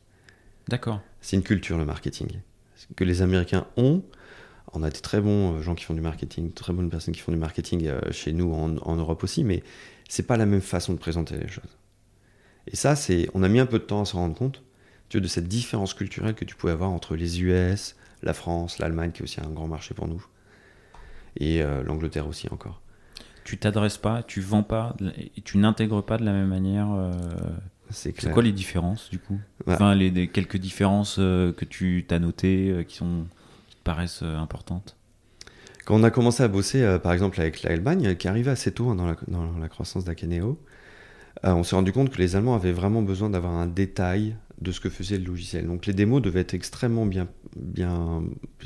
D'accord. 0.68 1.00
C'est 1.20 1.36
une 1.36 1.42
culture, 1.42 1.78
le 1.78 1.84
marketing. 1.84 2.28
Que 2.94 3.04
les 3.04 3.22
Américains 3.22 3.66
ont. 3.76 4.02
On 4.72 4.82
a 4.82 4.90
des 4.90 5.00
très 5.00 5.20
bons 5.20 5.54
euh, 5.54 5.62
gens 5.62 5.74
qui 5.74 5.84
font 5.84 5.94
du 5.94 6.00
marketing, 6.00 6.52
très 6.52 6.72
bonnes 6.72 6.90
personnes 6.90 7.14
qui 7.14 7.20
font 7.20 7.32
du 7.32 7.38
marketing 7.38 7.86
euh, 7.86 8.00
chez 8.10 8.32
nous, 8.32 8.52
en, 8.52 8.76
en 8.78 8.96
Europe 8.96 9.24
aussi, 9.24 9.44
mais 9.44 9.62
c'est 10.08 10.24
pas 10.24 10.36
la 10.36 10.44
même 10.44 10.60
façon 10.60 10.92
de 10.92 10.98
présenter 10.98 11.36
les 11.36 11.48
choses. 11.48 11.78
Et 12.66 12.76
ça, 12.76 12.96
c'est, 12.96 13.30
on 13.32 13.42
a 13.42 13.48
mis 13.48 13.60
un 13.60 13.66
peu 13.66 13.78
de 13.78 13.84
temps 13.84 14.02
à 14.02 14.04
s'en 14.04 14.18
rendre 14.18 14.34
compte, 14.34 14.62
tu 15.08 15.18
vois, 15.18 15.22
de 15.22 15.28
cette 15.28 15.48
différence 15.48 15.94
culturelle 15.94 16.34
que 16.34 16.44
tu 16.44 16.54
pouvais 16.54 16.72
avoir 16.72 16.90
entre 16.90 17.16
les 17.16 17.42
US, 17.42 17.96
la 18.22 18.32
France, 18.32 18.78
l'Allemagne, 18.78 19.12
qui 19.12 19.20
est 19.20 19.24
aussi 19.24 19.40
un 19.40 19.50
grand 19.50 19.68
marché 19.68 19.94
pour 19.94 20.08
nous, 20.08 20.24
et 21.38 21.62
euh, 21.62 21.82
l'Angleterre 21.82 22.26
aussi 22.26 22.48
encore. 22.50 22.80
Tu 23.44 23.58
t'adresses 23.58 23.98
pas, 23.98 24.22
tu 24.22 24.40
vends 24.40 24.62
pas, 24.64 24.96
et 25.36 25.40
tu 25.42 25.58
n'intègres 25.58 26.04
pas 26.04 26.16
de 26.18 26.24
la 26.24 26.32
même 26.32 26.48
manière. 26.48 26.88
euh, 26.92 27.12
C'est 27.90 28.12
quoi 28.32 28.42
les 28.42 28.52
différences 28.52 29.08
du 29.10 29.18
coup? 29.18 29.38
Ouais. 29.66 29.74
Enfin, 29.74 29.94
les, 29.94 30.10
les 30.10 30.26
quelques 30.28 30.56
différences 30.56 31.16
euh, 31.20 31.52
que 31.52 31.64
tu 31.64 32.04
t'as 32.08 32.18
notées 32.18 32.84
qui 32.88 32.96
sont 32.96 33.26
qui 33.68 33.76
te 33.76 33.82
paraissent 33.82 34.22
importantes? 34.22 34.96
Quand 35.84 35.94
on 35.94 36.02
a 36.02 36.10
commencé 36.10 36.42
à 36.42 36.48
bosser, 36.48 36.98
par 37.00 37.12
exemple, 37.12 37.40
avec 37.40 37.62
l'Allemagne, 37.62 38.16
qui 38.16 38.26
arrivait 38.26 38.50
assez 38.50 38.72
tôt 38.72 38.88
hein, 38.90 38.96
dans, 38.96 39.06
la, 39.06 39.16
dans 39.28 39.56
la 39.56 39.68
croissance 39.68 40.04
d'Akeneo, 40.04 40.58
on 41.44 41.62
s'est 41.62 41.76
rendu 41.76 41.92
compte 41.92 42.10
que 42.10 42.18
les 42.18 42.34
Allemands 42.34 42.56
avaient 42.56 42.72
vraiment 42.72 43.02
besoin 43.02 43.30
d'avoir 43.30 43.52
un 43.52 43.68
détail 43.68 44.34
de 44.60 44.72
ce 44.72 44.80
que 44.80 44.88
faisait 44.88 45.18
le 45.18 45.24
logiciel. 45.24 45.66
Donc 45.66 45.86
les 45.86 45.92
démos 45.92 46.22
devaient 46.22 46.40
être 46.40 46.54
extrêmement 46.54 47.06
bien, 47.06 47.28
bien 47.56 48.24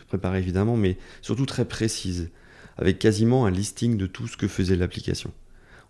préparées, 0.08 0.38
évidemment, 0.38 0.76
mais 0.76 0.96
surtout 1.22 1.46
très 1.46 1.64
précises, 1.64 2.30
avec 2.76 2.98
quasiment 2.98 3.46
un 3.46 3.50
listing 3.50 3.96
de 3.96 4.06
tout 4.06 4.26
ce 4.28 4.36
que 4.36 4.48
faisait 4.48 4.76
l'application. 4.76 5.32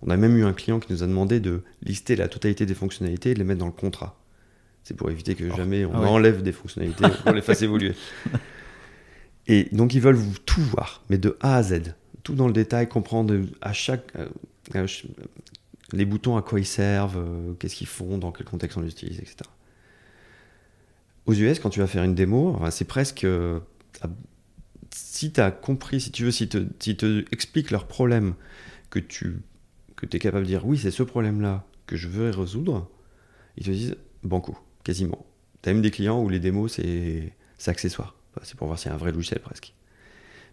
On 0.03 0.09
a 0.11 0.17
même 0.17 0.37
eu 0.39 0.45
un 0.45 0.55
client 0.55 0.81
qui 0.81 0.93
nous 0.93 1.03
a 1.03 1.07
demandé 1.07 1.41
de 1.41 1.63
lister 1.83 2.17
la 2.17 2.29
totalité 2.29 2.65
des 2.65 2.75
fonctionnalités 2.75 3.31
et 3.31 3.35
de 3.35 3.39
les 3.39 3.45
mettre 3.45 3.61
dans 3.61 3.67
le 3.67 3.73
contrat. 3.73 4.19
C'est 4.83 4.95
pour 4.97 5.11
éviter 5.11 5.35
que 5.35 5.55
jamais 5.55 5.85
on 5.85 5.93
Ah 5.95 6.01
ouais. 6.01 6.09
enlève 6.09 6.43
des 6.43 6.53
fonctionnalités 6.53 7.05
pour 7.23 7.33
les 7.33 7.43
fasse 7.43 7.61
évoluer. 7.63 7.93
Et 9.47 9.69
donc 9.73 9.95
ils 9.95 10.01
veulent 10.01 10.15
vous 10.15 10.39
tout 10.47 10.63
voir, 10.63 11.03
mais 11.11 11.19
de 11.19 11.37
A 11.41 11.57
à 11.57 11.63
Z, 11.63 11.95
tout 12.23 12.35
dans 12.35 12.47
le 12.47 12.53
détail, 12.55 12.89
comprendre 12.89 13.39
à 13.61 13.75
chaque 13.75 14.11
euh, 14.17 14.29
à 14.75 14.85
les 15.93 16.05
boutons 16.05 16.37
à 16.37 16.43
quoi 16.43 16.61
ils 16.61 16.67
servent, 16.67 17.19
euh, 17.19 17.53
qu'est-ce 17.59 17.75
qu'ils 17.75 17.87
font, 17.87 18.17
dans 18.17 18.33
quel 18.33 18.47
contexte 18.47 18.79
on 18.79 18.81
les 18.81 18.91
utilise, 18.91 19.19
etc. 19.19 19.37
Aux 21.27 21.35
US, 21.35 21.59
quand 21.59 21.71
tu 21.71 21.81
vas 21.81 21.87
faire 21.87 22.05
une 22.05 22.15
démo, 22.15 22.55
enfin, 22.57 22.71
c'est 22.71 22.87
presque 22.87 23.25
euh, 23.25 23.61
si 24.95 25.33
tu 25.33 25.41
as 25.41 25.51
compris, 25.51 26.01
si 26.01 26.11
tu 26.11 26.25
veux, 26.25 26.31
si 26.31 26.49
te, 26.49 26.65
si 26.79 26.97
te 26.97 27.25
expliquent 27.33 27.71
leurs 27.71 27.87
problèmes, 27.87 28.35
que 28.91 28.99
tu 28.99 29.43
que 29.97 30.07
es 30.17 30.19
capable 30.19 30.45
de 30.45 30.49
dire 30.49 30.67
oui, 30.67 30.79
c'est 30.79 30.91
ce 30.91 31.03
problème-là 31.03 31.67
que 31.87 31.97
je 31.97 32.09
veux 32.09 32.31
résoudre, 32.31 32.91
ils 33.57 33.67
te 33.67 33.71
disent 33.71 33.97
banco, 34.23 34.57
quasiment. 34.83 35.27
Tu 35.63 35.69
as 35.69 35.73
même 35.73 35.83
des 35.83 35.91
clients 35.91 36.23
où 36.23 36.29
les 36.29 36.41
démos, 36.41 36.73
c'est 36.73 37.35
accessoire. 37.67 38.17
C'est 38.43 38.57
pour 38.57 38.67
voir 38.67 38.79
s'il 38.79 38.89
y 38.89 38.93
a 38.93 38.95
un 38.95 38.99
vrai 38.99 39.13
logiciel 39.13 39.41
presque. 39.41 39.75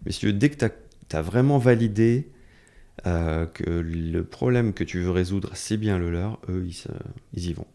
Mais 0.05 0.11
si 0.11 0.19
tu 0.19 0.25
veux, 0.27 0.33
dès 0.33 0.49
que 0.49 0.65
tu 0.65 1.15
as, 1.15 1.21
vraiment 1.21 1.57
validé 1.57 2.29
euh, 3.05 3.45
que 3.45 3.63
le 3.69 4.23
problème 4.25 4.73
que 4.73 4.83
tu 4.83 4.99
veux 4.99 5.11
résoudre, 5.11 5.51
c'est 5.53 5.77
bien 5.77 5.97
le 5.97 6.11
leur, 6.11 6.39
eux, 6.49 6.67
ils 7.33 7.49
y 7.49 7.53
vont. 7.53 7.67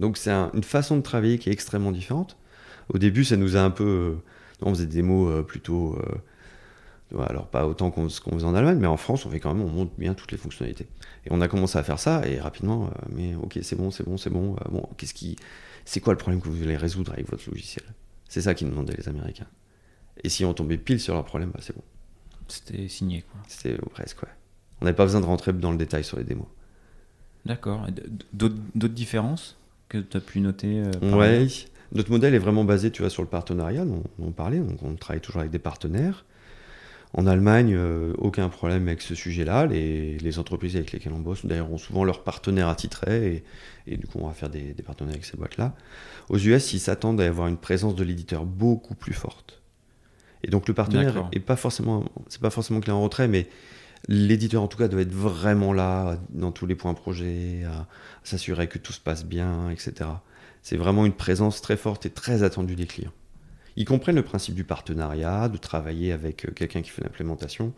Donc 0.00 0.16
c'est 0.16 0.30
un- 0.30 0.50
une 0.54 0.64
façon 0.64 0.96
de 0.96 1.02
travailler 1.02 1.38
qui 1.38 1.48
est 1.48 1.52
extrêmement 1.52 1.92
différente. 1.92 2.36
Au 2.88 2.98
début, 2.98 3.24
ça 3.24 3.36
nous 3.36 3.56
a 3.56 3.60
un 3.60 3.70
peu... 3.70 3.84
euh, 3.84 4.22
on 4.62 4.70
faisait 4.70 4.86
des 4.86 4.96
démos 4.96 5.30
euh, 5.30 5.42
plutôt... 5.42 5.96
euh, 5.96 7.22
alors 7.28 7.46
pas 7.46 7.66
autant 7.66 7.90
qu'on 7.90 8.08
faisait 8.08 8.46
en 8.46 8.54
Allemagne, 8.54 8.78
mais 8.78 8.86
en 8.86 8.96
France, 8.96 9.26
on 9.26 9.30
fait 9.30 9.38
quand 9.38 9.52
même, 9.52 9.62
on 9.62 9.68
montre 9.68 9.92
bien 9.98 10.14
toutes 10.14 10.32
les 10.32 10.38
fonctionnalités. 10.38 10.86
Et 11.26 11.28
on 11.30 11.42
a 11.42 11.48
commencé 11.48 11.76
à 11.76 11.82
faire 11.82 11.98
ça, 11.98 12.26
et 12.26 12.40
rapidement, 12.40 12.90
mais 13.10 13.34
ok, 13.34 13.58
c'est 13.60 13.76
bon, 13.76 13.90
c'est 13.90 14.02
bon, 14.02 14.16
c'est 14.16 14.30
bon. 14.30 14.56
bon, 14.70 14.88
qu'est-ce 14.96 15.12
qui, 15.12 15.36
c'est 15.84 16.00
quoi 16.00 16.14
le 16.14 16.18
problème 16.18 16.40
que 16.40 16.48
vous 16.48 16.56
voulez 16.56 16.74
résoudre 16.76 17.12
avec 17.12 17.28
votre 17.28 17.48
logiciel? 17.50 17.84
C'est 18.30 18.40
ça 18.40 18.54
qu'ils 18.54 18.66
nous 18.66 18.72
demandaient 18.72 18.96
les 18.96 19.10
Américains. 19.10 19.46
Et 20.24 20.30
si 20.30 20.46
on 20.46 20.54
tombait 20.54 20.78
pile 20.78 21.00
sur 21.00 21.12
leur 21.12 21.26
problème, 21.26 21.50
bah, 21.50 21.60
c'est 21.60 21.76
bon. 21.76 21.82
C'était 22.48 22.88
signé 22.88 23.22
quoi. 23.30 23.40
C'était 23.46 23.76
presque, 23.90 24.22
ouais. 24.22 24.30
On 24.80 24.86
n'avait 24.86 24.96
pas 24.96 25.04
besoin 25.04 25.20
de 25.20 25.26
rentrer 25.26 25.52
dans 25.52 25.70
le 25.70 25.76
détail 25.76 26.04
sur 26.04 26.16
les 26.16 26.24
démos. 26.24 26.46
D'accord. 27.44 27.86
D'autres 28.32 28.88
différences? 28.88 29.58
Que 29.92 29.98
tu 29.98 30.16
as 30.16 30.20
pu 30.20 30.40
noter 30.40 30.82
euh, 31.02 31.16
Ouais. 31.16 31.46
Notre 31.92 32.10
modèle 32.10 32.34
est 32.34 32.38
vraiment 32.38 32.64
basé, 32.64 32.90
tu 32.90 33.02
vois, 33.02 33.10
sur 33.10 33.22
le 33.22 33.28
partenariat, 33.28 33.84
dont 33.84 34.02
on 34.18 34.30
parlait. 34.30 34.58
Donc, 34.58 34.82
on 34.82 34.94
travaille 34.94 35.20
toujours 35.20 35.40
avec 35.40 35.52
des 35.52 35.58
partenaires. 35.58 36.24
En 37.12 37.26
Allemagne, 37.26 37.74
euh, 37.74 38.14
aucun 38.16 38.48
problème 38.48 38.88
avec 38.88 39.02
ce 39.02 39.14
sujet-là. 39.14 39.66
Les, 39.66 40.16
les 40.16 40.38
entreprises 40.38 40.76
avec 40.76 40.92
lesquelles 40.92 41.12
on 41.12 41.20
bosse, 41.20 41.44
d'ailleurs, 41.44 41.70
ont 41.70 41.76
souvent 41.76 42.04
leurs 42.04 42.24
partenaires 42.24 42.68
attitrés. 42.68 43.44
Et, 43.86 43.92
et 43.92 43.96
du 43.98 44.06
coup, 44.06 44.18
on 44.22 44.26
va 44.26 44.32
faire 44.32 44.48
des, 44.48 44.72
des 44.72 44.82
partenaires 44.82 45.12
avec 45.12 45.26
ces 45.26 45.36
boîtes-là. 45.36 45.74
Aux 46.30 46.38
US, 46.38 46.72
ils 46.72 46.80
s'attendent 46.80 47.20
à 47.20 47.26
avoir 47.26 47.48
une 47.48 47.58
présence 47.58 47.94
de 47.94 48.04
l'éditeur 48.04 48.46
beaucoup 48.46 48.94
plus 48.94 49.12
forte. 49.12 49.60
Et 50.44 50.50
donc, 50.50 50.68
le 50.68 50.74
partenaire 50.74 51.12
D'accord. 51.12 51.28
est 51.32 51.40
pas 51.40 51.56
forcément, 51.56 52.06
c'est 52.28 52.40
pas 52.40 52.50
forcément 52.50 52.80
clé 52.80 52.92
en 52.92 53.02
retrait, 53.02 53.28
mais 53.28 53.48
l'éditeur, 54.08 54.62
en 54.62 54.68
tout 54.68 54.78
cas, 54.78 54.88
doit 54.88 55.02
être 55.02 55.12
vraiment 55.12 55.72
là 55.72 56.18
dans 56.30 56.52
tous 56.52 56.66
les 56.66 56.74
points 56.74 56.94
projets, 56.94 57.64
à, 57.64 57.72
à 57.80 57.86
s'assurer 58.24 58.68
que 58.68 58.78
tout 58.78 58.92
se 58.92 59.00
passe 59.00 59.24
bien, 59.24 59.70
etc. 59.70 60.10
C'est 60.62 60.76
vraiment 60.76 61.06
une 61.06 61.12
présence 61.12 61.60
très 61.60 61.76
forte 61.76 62.06
et 62.06 62.10
très 62.10 62.42
attendue 62.42 62.76
des 62.76 62.86
clients. 62.86 63.12
Ils 63.76 63.84
comprennent 63.84 64.16
le 64.16 64.22
principe 64.22 64.54
du 64.54 64.64
partenariat, 64.64 65.48
de 65.48 65.56
travailler 65.56 66.12
avec 66.12 66.44
euh, 66.44 66.52
quelqu'un 66.52 66.82
qui 66.82 66.90
fait 66.90 67.02
l'implémentation, 67.02 67.72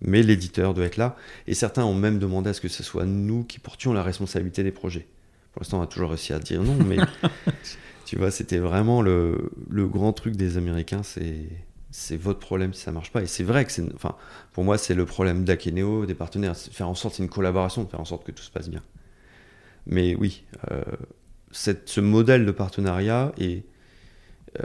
mais 0.00 0.22
l'éditeur 0.22 0.74
doit 0.74 0.84
être 0.84 0.96
là. 0.96 1.16
Et 1.46 1.54
certains 1.54 1.84
ont 1.84 1.94
même 1.94 2.18
demandé 2.18 2.50
à 2.50 2.52
ce 2.52 2.60
que 2.60 2.68
ce 2.68 2.82
soit 2.82 3.06
nous 3.06 3.44
qui 3.44 3.58
portions 3.58 3.92
la 3.92 4.02
responsabilité 4.02 4.62
des 4.62 4.72
projets. 4.72 5.06
Pour 5.52 5.62
l'instant, 5.62 5.80
on 5.80 5.82
a 5.82 5.86
toujours 5.86 6.10
réussi 6.10 6.32
à 6.32 6.38
dire 6.38 6.62
non, 6.62 6.76
mais 6.84 6.98
tu 8.04 8.16
vois, 8.16 8.30
c'était 8.30 8.58
vraiment 8.58 9.00
le, 9.00 9.50
le 9.70 9.86
grand 9.86 10.12
truc 10.12 10.36
des 10.36 10.56
Américains, 10.56 11.02
c'est 11.02 11.46
c'est 11.90 12.16
votre 12.16 12.38
problème 12.40 12.72
si 12.74 12.82
ça 12.82 12.92
marche 12.92 13.10
pas. 13.12 13.22
Et 13.22 13.26
c'est 13.26 13.44
vrai 13.44 13.64
que 13.64 13.72
c'est, 13.72 13.84
enfin, 13.94 14.14
pour 14.52 14.64
moi, 14.64 14.78
c'est 14.78 14.94
le 14.94 15.06
problème 15.06 15.44
d'Akeneo, 15.44 16.06
des 16.06 16.14
partenaires, 16.14 16.56
faire 16.56 16.88
en 16.88 16.94
sorte, 16.94 17.14
c'est 17.16 17.22
une 17.22 17.28
collaboration, 17.28 17.86
faire 17.86 18.00
en 18.00 18.04
sorte 18.04 18.24
que 18.24 18.32
tout 18.32 18.42
se 18.42 18.50
passe 18.50 18.68
bien. 18.68 18.82
Mais 19.86 20.14
oui, 20.16 20.44
euh, 20.70 20.82
cette- 21.50 21.88
ce 21.88 22.00
modèle 22.00 22.44
de 22.44 22.50
partenariat 22.52 23.32
est, 23.38 23.64
euh, 24.60 24.64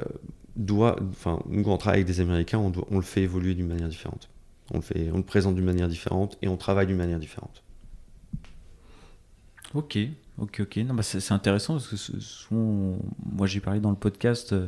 doit, 0.55 0.97
enfin, 1.11 1.39
nous, 1.47 1.63
quand 1.63 1.73
on 1.73 1.77
travaille 1.77 2.01
avec 2.01 2.07
des 2.07 2.19
Américains, 2.19 2.59
on, 2.59 2.71
on 2.91 2.95
le 2.97 3.01
fait 3.03 3.21
évoluer 3.23 3.55
d'une 3.55 3.67
manière 3.67 3.89
différente. 3.89 4.29
On 4.71 4.77
le, 4.77 4.83
fait, 4.83 5.09
on 5.13 5.17
le 5.17 5.23
présente 5.23 5.55
d'une 5.55 5.65
manière 5.65 5.87
différente 5.87 6.37
et 6.41 6.47
on 6.47 6.57
travaille 6.57 6.87
d'une 6.87 6.97
manière 6.97 7.19
différente. 7.19 7.63
Ok, 9.73 9.97
ok, 10.37 10.59
ok. 10.61 10.77
Non, 10.77 10.93
bah 10.93 11.03
c'est 11.03 11.31
intéressant 11.31 11.73
parce 11.73 11.87
que 11.87 11.95
ce- 11.95 12.19
souvent, 12.19 12.61
on- 12.61 12.99
moi 13.25 13.47
j'ai 13.47 13.59
parlé 13.59 13.79
dans 13.79 13.89
le 13.89 13.95
podcast 13.95 14.53
euh, 14.53 14.67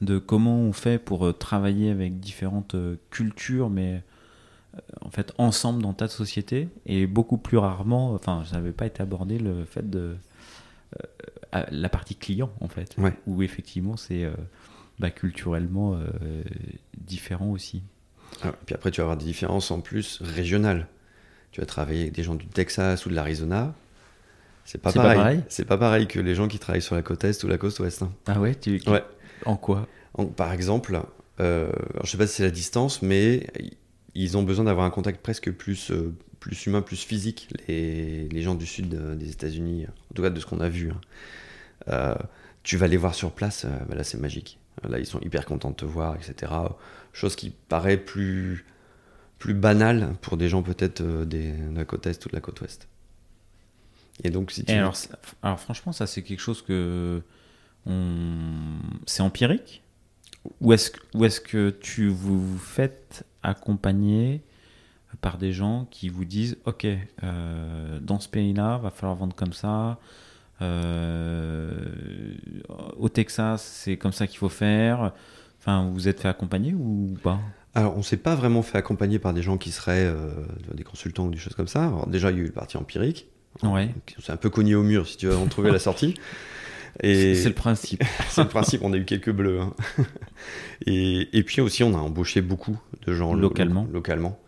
de 0.00 0.18
comment 0.18 0.56
on 0.60 0.72
fait 0.72 0.98
pour 0.98 1.26
euh, 1.26 1.32
travailler 1.32 1.90
avec 1.90 2.20
différentes 2.20 2.74
euh, 2.74 2.96
cultures, 3.10 3.68
mais 3.70 4.02
euh, 4.76 4.78
en 5.02 5.10
fait 5.10 5.32
ensemble 5.38 5.82
dans 5.82 5.92
ta 5.92 6.08
société 6.08 6.68
et 6.86 7.06
beaucoup 7.06 7.36
plus 7.36 7.58
rarement, 7.58 8.14
enfin, 8.14 8.44
ça 8.48 8.56
n'avait 8.56 8.72
pas 8.72 8.86
été 8.86 9.02
abordé 9.02 9.38
le 9.38 9.64
fait 9.64 9.88
de 9.88 10.16
euh, 11.54 11.62
la 11.70 11.88
partie 11.88 12.14
client 12.16 12.50
en 12.60 12.68
fait, 12.68 12.94
Ouais. 12.98 13.12
où 13.26 13.42
effectivement 13.42 13.96
c'est 13.96 14.24
euh, 14.24 14.32
bah, 14.98 15.10
culturellement 15.10 15.94
euh, 15.94 16.42
différent 16.98 17.50
aussi. 17.50 17.82
Ah, 18.42 18.52
puis 18.64 18.74
après, 18.74 18.90
tu 18.90 19.00
vas 19.00 19.04
avoir 19.04 19.16
des 19.16 19.24
différences 19.24 19.70
en 19.70 19.80
plus 19.80 20.18
régionales. 20.22 20.86
Tu 21.52 21.60
vas 21.60 21.66
travailler 21.66 22.02
avec 22.02 22.12
des 22.14 22.22
gens 22.22 22.36
du 22.36 22.46
Texas 22.46 23.04
ou 23.06 23.08
de 23.10 23.14
l'Arizona. 23.14 23.74
C'est 24.64 24.78
pas, 24.80 24.92
pareil 24.92 25.42
C'est 25.48 25.64
pas 25.64 25.76
pareil 25.78 26.06
que 26.06 26.20
les 26.20 26.36
gens 26.36 26.46
qui 26.46 26.60
travaillent 26.60 26.80
sur 26.82 26.94
la 26.94 27.02
côte 27.02 27.24
est 27.24 27.42
ou 27.42 27.48
la 27.48 27.58
côte 27.58 27.76
ouest. 27.80 28.02
hein. 28.02 28.12
Ah 28.26 28.38
ouais, 28.40 28.54
tu, 28.54 28.80
Ouais. 28.86 29.02
En 29.44 29.56
quoi 29.56 29.86
par 30.36 30.52
exemple, 30.52 31.00
euh, 31.38 31.70
je 32.04 32.10
sais 32.10 32.18
pas 32.18 32.26
si 32.26 32.34
c'est 32.36 32.42
la 32.42 32.50
distance, 32.50 33.00
mais 33.00 33.46
ils 34.14 34.36
ont 34.36 34.42
besoin 34.42 34.64
d'avoir 34.66 34.84
un 34.84 34.90
contact 34.90 35.22
presque 35.22 35.50
plus, 35.52 35.90
euh, 35.92 36.12
plus 36.40 36.66
humain, 36.66 36.82
plus 36.82 37.02
physique, 37.04 37.48
les, 37.68 38.28
les 38.28 38.42
gens 38.42 38.54
du 38.54 38.66
sud 38.66 38.92
euh, 38.94 39.14
des 39.14 39.30
États-Unis, 39.30 39.86
en 40.10 40.14
tout 40.14 40.22
cas 40.22 40.30
de 40.30 40.38
ce 40.40 40.46
qu'on 40.46 40.60
a 40.60 40.68
vu. 40.68 40.90
hein. 40.90 41.00
Tu 42.62 42.76
vas 42.76 42.88
les 42.88 42.98
voir 42.98 43.14
sur 43.14 43.32
place, 43.32 43.64
bah 43.88 43.94
là 43.94 44.04
c'est 44.04 44.18
magique. 44.18 44.58
Là 44.86 44.98
ils 44.98 45.06
sont 45.06 45.20
hyper 45.20 45.46
contents 45.46 45.70
de 45.70 45.76
te 45.76 45.86
voir, 45.86 46.16
etc. 46.16 46.52
Chose 47.14 47.34
qui 47.34 47.50
paraît 47.50 47.96
plus, 47.96 48.66
plus 49.38 49.54
banale 49.54 50.14
pour 50.20 50.36
des 50.36 50.48
gens 50.50 50.62
peut-être 50.62 51.02
de 51.02 51.52
la 51.74 51.84
côte 51.86 52.06
est 52.06 52.26
ou 52.26 52.28
de 52.28 52.34
la 52.34 52.40
côte 52.40 52.60
ouest. 52.60 52.86
Et 54.24 54.30
donc 54.30 54.50
si 54.50 54.64
tu 54.64 54.72
Et 54.72 54.76
alors, 54.76 54.94
ça- 54.96 55.18
alors 55.42 55.58
franchement, 55.58 55.92
ça 55.92 56.06
c'est 56.06 56.22
quelque 56.22 56.40
chose 56.40 56.60
que 56.60 57.22
on... 57.86 58.78
c'est 59.06 59.22
empirique 59.22 59.82
ou 60.60 60.72
est-ce 60.72 61.40
que, 61.40 61.70
tu 61.70 62.08
vous 62.08 62.40
vous 62.40 62.58
faites 62.58 63.24
accompagner 63.42 64.42
par 65.20 65.38
des 65.38 65.52
gens 65.52 65.86
qui 65.90 66.08
vous 66.08 66.24
disent 66.24 66.56
Ok, 66.64 66.86
dans 68.00 68.20
ce 68.20 68.28
pays-là, 68.28 68.78
va 68.78 68.90
falloir 68.90 69.16
vendre 69.16 69.34
comme 69.36 69.52
ça. 69.52 69.98
au 72.98 73.08
Texas, 73.08 73.62
c'est 73.62 73.96
comme 73.96 74.12
ça 74.12 74.26
qu'il 74.26 74.38
faut 74.38 74.48
faire. 74.48 75.12
Enfin, 75.58 75.90
vous 75.92 76.08
êtes 76.08 76.20
fait 76.20 76.28
accompagner 76.28 76.72
ou 76.72 77.14
pas? 77.22 77.38
Alors, 77.74 77.96
on 77.96 78.02
s'est 78.02 78.16
pas 78.16 78.34
vraiment 78.34 78.62
fait 78.62 78.78
accompagner 78.78 79.18
par 79.18 79.34
des 79.34 79.42
gens 79.42 79.58
qui 79.58 79.72
seraient 79.72 80.10
des 80.72 80.84
consultants 80.84 81.26
ou 81.26 81.30
des 81.30 81.38
choses 81.38 81.54
comme 81.54 81.68
ça. 81.68 81.84
Alors, 81.84 82.06
déjà, 82.06 82.30
il 82.30 82.38
y 82.38 82.40
a 82.40 82.42
eu 82.42 82.46
le 82.46 82.52
parti 82.52 82.78
empirique. 82.78 83.28
Ouais. 83.62 83.94
C'est 84.20 84.32
un 84.32 84.36
peu 84.36 84.48
cogné 84.48 84.74
au 84.74 84.82
mur 84.82 85.06
si 85.06 85.18
tu 85.18 85.26
veux 85.26 85.36
en 85.36 85.46
trouver 85.46 85.70
la 85.70 85.78
sortie. 85.78 86.14
C'est 87.02 87.44
le 87.44 87.54
principe. 87.54 88.02
c'est 88.30 88.42
le 88.42 88.48
principe, 88.48 88.82
on 88.82 88.92
a 88.92 88.96
eu 88.96 89.04
quelques 89.04 89.30
bleus. 89.30 89.60
Hein. 89.60 89.74
Et, 90.86 91.36
et, 91.36 91.42
puis 91.42 91.60
aussi, 91.60 91.82
on 91.82 91.94
a 91.94 91.98
embauché 91.98 92.40
beaucoup 92.40 92.80
de 93.06 93.12
gens 93.12 93.34
localement. 93.34 93.86
localement, 93.92 94.40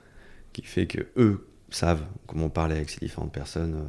qui 0.54 0.62
fait 0.62 0.86
que 0.86 1.06
eux 1.18 1.46
savent 1.68 2.04
comment 2.26 2.48
parler 2.48 2.76
avec 2.76 2.88
ces 2.88 3.00
différentes 3.00 3.32
personnes. 3.32 3.86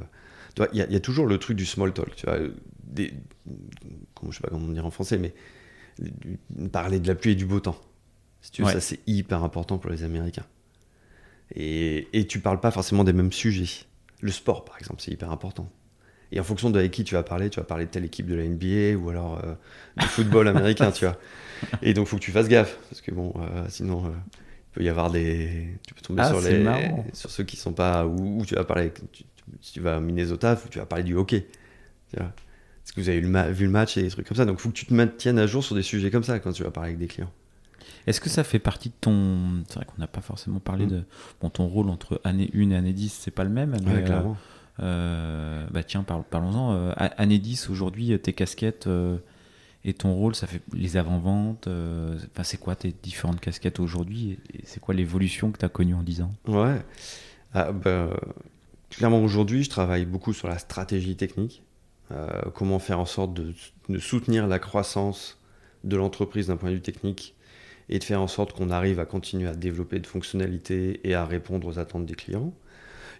Il 0.74 0.78
y, 0.78 0.96
a 0.96 1.00
toujours 1.00 1.26
le 1.26 1.38
truc 1.38 1.56
du 1.56 1.66
small 1.66 1.94
talk, 1.94 2.14
tu 2.16 2.26
vois, 2.26 2.40
des, 2.84 3.14
comment, 4.14 4.32
je 4.32 4.38
sais 4.38 4.44
pas 4.44 4.50
comment 4.50 4.68
dire 4.68 4.86
en 4.86 4.92
français, 4.92 5.18
mais 5.18 5.34
parler 6.70 7.00
de 7.00 7.08
la 7.08 7.16
pluie 7.16 7.32
et 7.32 7.36
du 7.36 7.46
beau 7.46 7.62
temps. 7.62 7.80
Si 8.42 8.52
tu 8.52 8.62
veux, 8.62 8.70
ça 8.70 8.82
c'est 8.82 9.00
hyper 9.08 9.44
important 9.44 9.78
pour 9.78 9.90
les 9.90 10.04
Américains. 10.04 10.46
Et, 11.56 12.10
et 12.12 12.28
tu 12.28 12.40
parles 12.40 12.60
pas 12.60 12.72
forcément 12.72 13.06
des 13.06 13.14
mêmes 13.14 13.32
sujets. 13.32 13.86
Le 14.20 14.32
sport, 14.32 14.66
par 14.66 14.78
exemple, 14.80 15.02
c'est 15.02 15.12
hyper 15.12 15.32
important. 15.32 15.72
Et 16.34 16.40
en 16.40 16.44
fonction 16.44 16.72
de 16.72 16.80
avec 16.80 16.92
qui 16.92 17.04
tu 17.04 17.14
vas 17.14 17.22
parler, 17.22 17.52
tu 17.52 17.60
vas 17.60 17.66
parler 17.66 17.86
de 17.86 17.92
telle 17.92 18.06
équipe 18.06 18.26
de 18.26 18.34
la 18.34 18.44
NBA 18.44 18.98
ou 19.00 19.12
alors 19.12 19.40
euh, 19.44 19.54
du 19.98 20.06
football 20.08 20.48
américain, 20.48 20.92
tu 20.92 21.06
vois. 21.06 21.18
Et 21.84 21.94
donc, 21.94 22.08
il 22.08 22.10
faut 22.10 22.18
que 22.18 22.24
tu 22.24 22.32
fasses 22.32 22.48
gaffe, 22.48 22.76
parce 22.90 23.02
que 23.02 23.12
bon, 23.12 23.34
euh, 23.38 23.66
sinon, 23.70 24.06
euh, 24.06 24.10
il 24.10 24.74
peut 24.74 24.84
y 24.84 24.90
avoir 24.90 25.12
des. 25.12 25.70
Tu 25.88 25.94
peux 25.94 26.02
tomber 26.02 26.24
ah, 26.24 26.30
sur, 26.30 26.42
les... 26.42 26.66
sur 27.14 27.30
ceux 27.30 27.44
qui 27.44 27.56
sont 27.56 27.74
pas. 27.74 28.08
Ou, 28.08 28.44
tu 28.48 28.56
vas 28.56 28.64
parler. 28.64 28.92
si 29.62 29.74
tu 29.74 29.80
vas 29.80 29.98
à 29.98 30.00
Minnesota, 30.00 30.60
tu 30.72 30.80
vas 30.80 30.88
parler 30.88 31.04
du 31.04 31.16
hockey. 31.16 31.46
Tu 32.10 32.18
vois. 32.18 32.26
Est-ce 32.84 32.94
que 32.94 33.00
vous 33.00 33.10
avez 33.10 33.22
vu 33.54 33.66
le 33.66 33.72
match 33.72 33.96
et 33.98 34.02
des 34.02 34.10
trucs 34.10 34.28
comme 34.28 34.36
ça 34.36 34.46
Donc, 34.46 34.58
il 34.58 34.62
faut 34.62 34.70
que 34.70 34.74
tu 34.74 34.88
te 34.88 34.94
maintiennes 34.94 35.38
à 35.38 35.46
jour 35.46 35.64
sur 35.64 35.76
des 35.76 35.84
sujets 35.84 36.10
comme 36.10 36.24
ça 36.24 36.40
quand 36.40 36.52
tu 36.52 36.64
vas 36.64 36.72
parler 36.72 36.90
avec 36.90 37.00
des 37.00 37.08
clients. 37.08 37.32
Est-ce 38.08 38.20
que 38.20 38.30
ça 38.30 38.44
fait 38.44 38.60
partie 38.60 38.90
de 38.90 38.96
ton. 39.00 39.64
C'est 39.68 39.76
vrai 39.76 39.86
qu'on 39.86 40.02
n'a 40.02 40.08
pas 40.08 40.22
forcément 40.22 40.60
parlé 40.60 40.88
mm. 40.88 40.90
de. 40.90 41.04
Bon, 41.42 41.52
ton 41.52 41.68
rôle 41.68 41.90
entre 41.90 42.20
année 42.24 42.50
1 42.56 42.72
et 42.72 42.76
année 42.76 42.94
10, 42.94 43.20
c'est 43.22 43.32
pas 43.32 43.44
le 43.44 43.52
même. 43.52 43.78
Mais, 43.86 44.04
clairement. 44.04 44.32
Euh, 44.32 44.53
bah 44.80 45.84
tiens, 45.86 46.04
parlons-en. 46.04 46.74
Euh, 46.74 46.94
année 46.98 47.40
10, 47.40 47.70
aujourd'hui, 47.70 48.18
tes 48.20 48.34
casquettes 48.34 48.88
euh, 48.88 49.18
et 49.86 49.94
ton 49.94 50.14
rôle, 50.14 50.36
ça 50.36 50.48
fait 50.48 50.62
les 50.74 50.98
avant-ventes. 50.98 51.68
Enfin, 51.68 52.44
c'est 52.44 52.60
quoi 52.60 52.76
tes 52.76 52.94
différentes 53.04 53.40
casquettes 53.40 53.80
aujourd'hui 53.80 54.40
c'est 54.64 54.80
quoi 54.80 54.94
l'évolution 54.94 55.52
que 55.52 55.58
tu 55.58 55.66
as 55.66 55.70
connue 55.70 55.94
en 55.94 56.04
10 56.04 56.22
ans? 56.22 56.32
Ouais. 56.48 56.82
Ah, 57.54 57.72
bah, 57.72 58.10
clairement, 58.90 59.22
aujourd'hui, 59.22 59.64
je 59.64 59.70
travaille 59.70 60.06
beaucoup 60.06 60.34
sur 60.34 60.48
la 60.48 60.58
stratégie 60.58 61.16
technique. 61.16 61.64
comment 62.54 62.80
faire 62.80 63.00
en 63.00 63.06
sorte 63.06 63.34
de, 63.34 63.54
de 63.90 64.00
soutenir 64.00 64.48
la 64.48 64.60
croissance 64.60 65.38
de 65.84 65.98
l'entreprise 65.98 66.48
d'un 66.48 66.58
point 66.58 66.70
de 66.70 66.76
vue 66.76 66.82
technique 66.82 67.36
et 67.90 68.00
de 68.00 68.04
faire 68.04 68.22
en 68.22 68.28
sorte 68.28 68.54
qu'on 68.54 68.70
arrive 68.70 69.00
à 69.00 69.06
continuer 69.06 69.48
à 69.48 69.54
développer 69.54 70.00
de 70.00 70.08
fonctionnalités 70.08 71.02
et 71.04 71.16
à 71.16 71.26
répondre 71.26 71.68
aux 71.68 71.80
attentes 71.80 72.06
des 72.06 72.16
clients. 72.16 72.54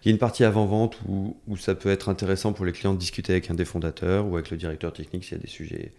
Il 0.04 0.08
y 0.08 0.10
a 0.10 0.12
une 0.12 0.18
partie 0.18 0.44
avant-vente 0.44 0.98
où, 1.08 1.36
où, 1.46 1.56
ça 1.56 1.74
peut 1.74 1.88
être 1.88 2.08
intéressant 2.08 2.52
pour 2.52 2.64
les 2.64 2.72
clients 2.72 2.92
de 2.92 2.98
discuter 2.98 3.32
avec 3.32 3.50
un 3.50 3.54
des 3.54 3.64
fondateurs 3.64 4.26
ou 4.26 4.34
avec 4.34 4.50
le 4.50 4.56
directeur 4.56 4.92
technique 4.92 5.24
s'il 5.24 5.38
y 5.38 5.40
a 5.40 5.42
des 5.42 5.48
sujets, 5.48 5.92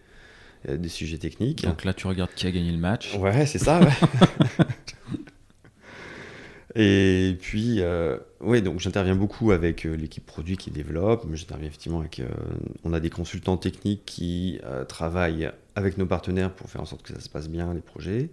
des 0.69 0.89
sujets 0.89 1.17
techniques. 1.17 1.63
Donc 1.63 1.83
là, 1.83 1.93
tu 1.93 2.05
regardes 2.05 2.33
qui 2.35 2.45
a 2.45 2.51
gagné 2.51 2.71
le 2.71 2.77
match. 2.77 3.15
Ouais, 3.15 3.45
c'est 3.45 3.59
ça. 3.59 3.79
Et 6.75 7.37
puis, 7.39 7.77
euh, 7.79 8.17
oui, 8.41 8.61
donc 8.61 8.81
j'interviens 8.81 9.15
beaucoup 9.15 9.51
avec 9.51 9.85
euh, 9.85 9.95
l'équipe 9.95 10.25
produit 10.25 10.57
qui 10.57 10.71
développe, 10.71 11.23
mais 11.25 11.37
j'interviens 11.37 11.67
effectivement 11.67 12.01
avec. 12.01 12.19
Euh, 12.19 12.27
on 12.83 12.91
a 12.91 12.99
des 12.99 13.09
consultants 13.09 13.55
techniques 13.55 14.03
qui 14.05 14.59
travaillent 14.89 15.49
avec 15.75 15.97
nos 15.97 16.05
partenaires 16.05 16.53
pour 16.53 16.69
faire 16.69 16.81
en 16.81 16.85
sorte 16.85 17.03
que 17.03 17.13
ça 17.13 17.21
se 17.21 17.29
passe 17.29 17.49
bien, 17.49 17.73
les 17.73 17.81
projets. 17.81 18.29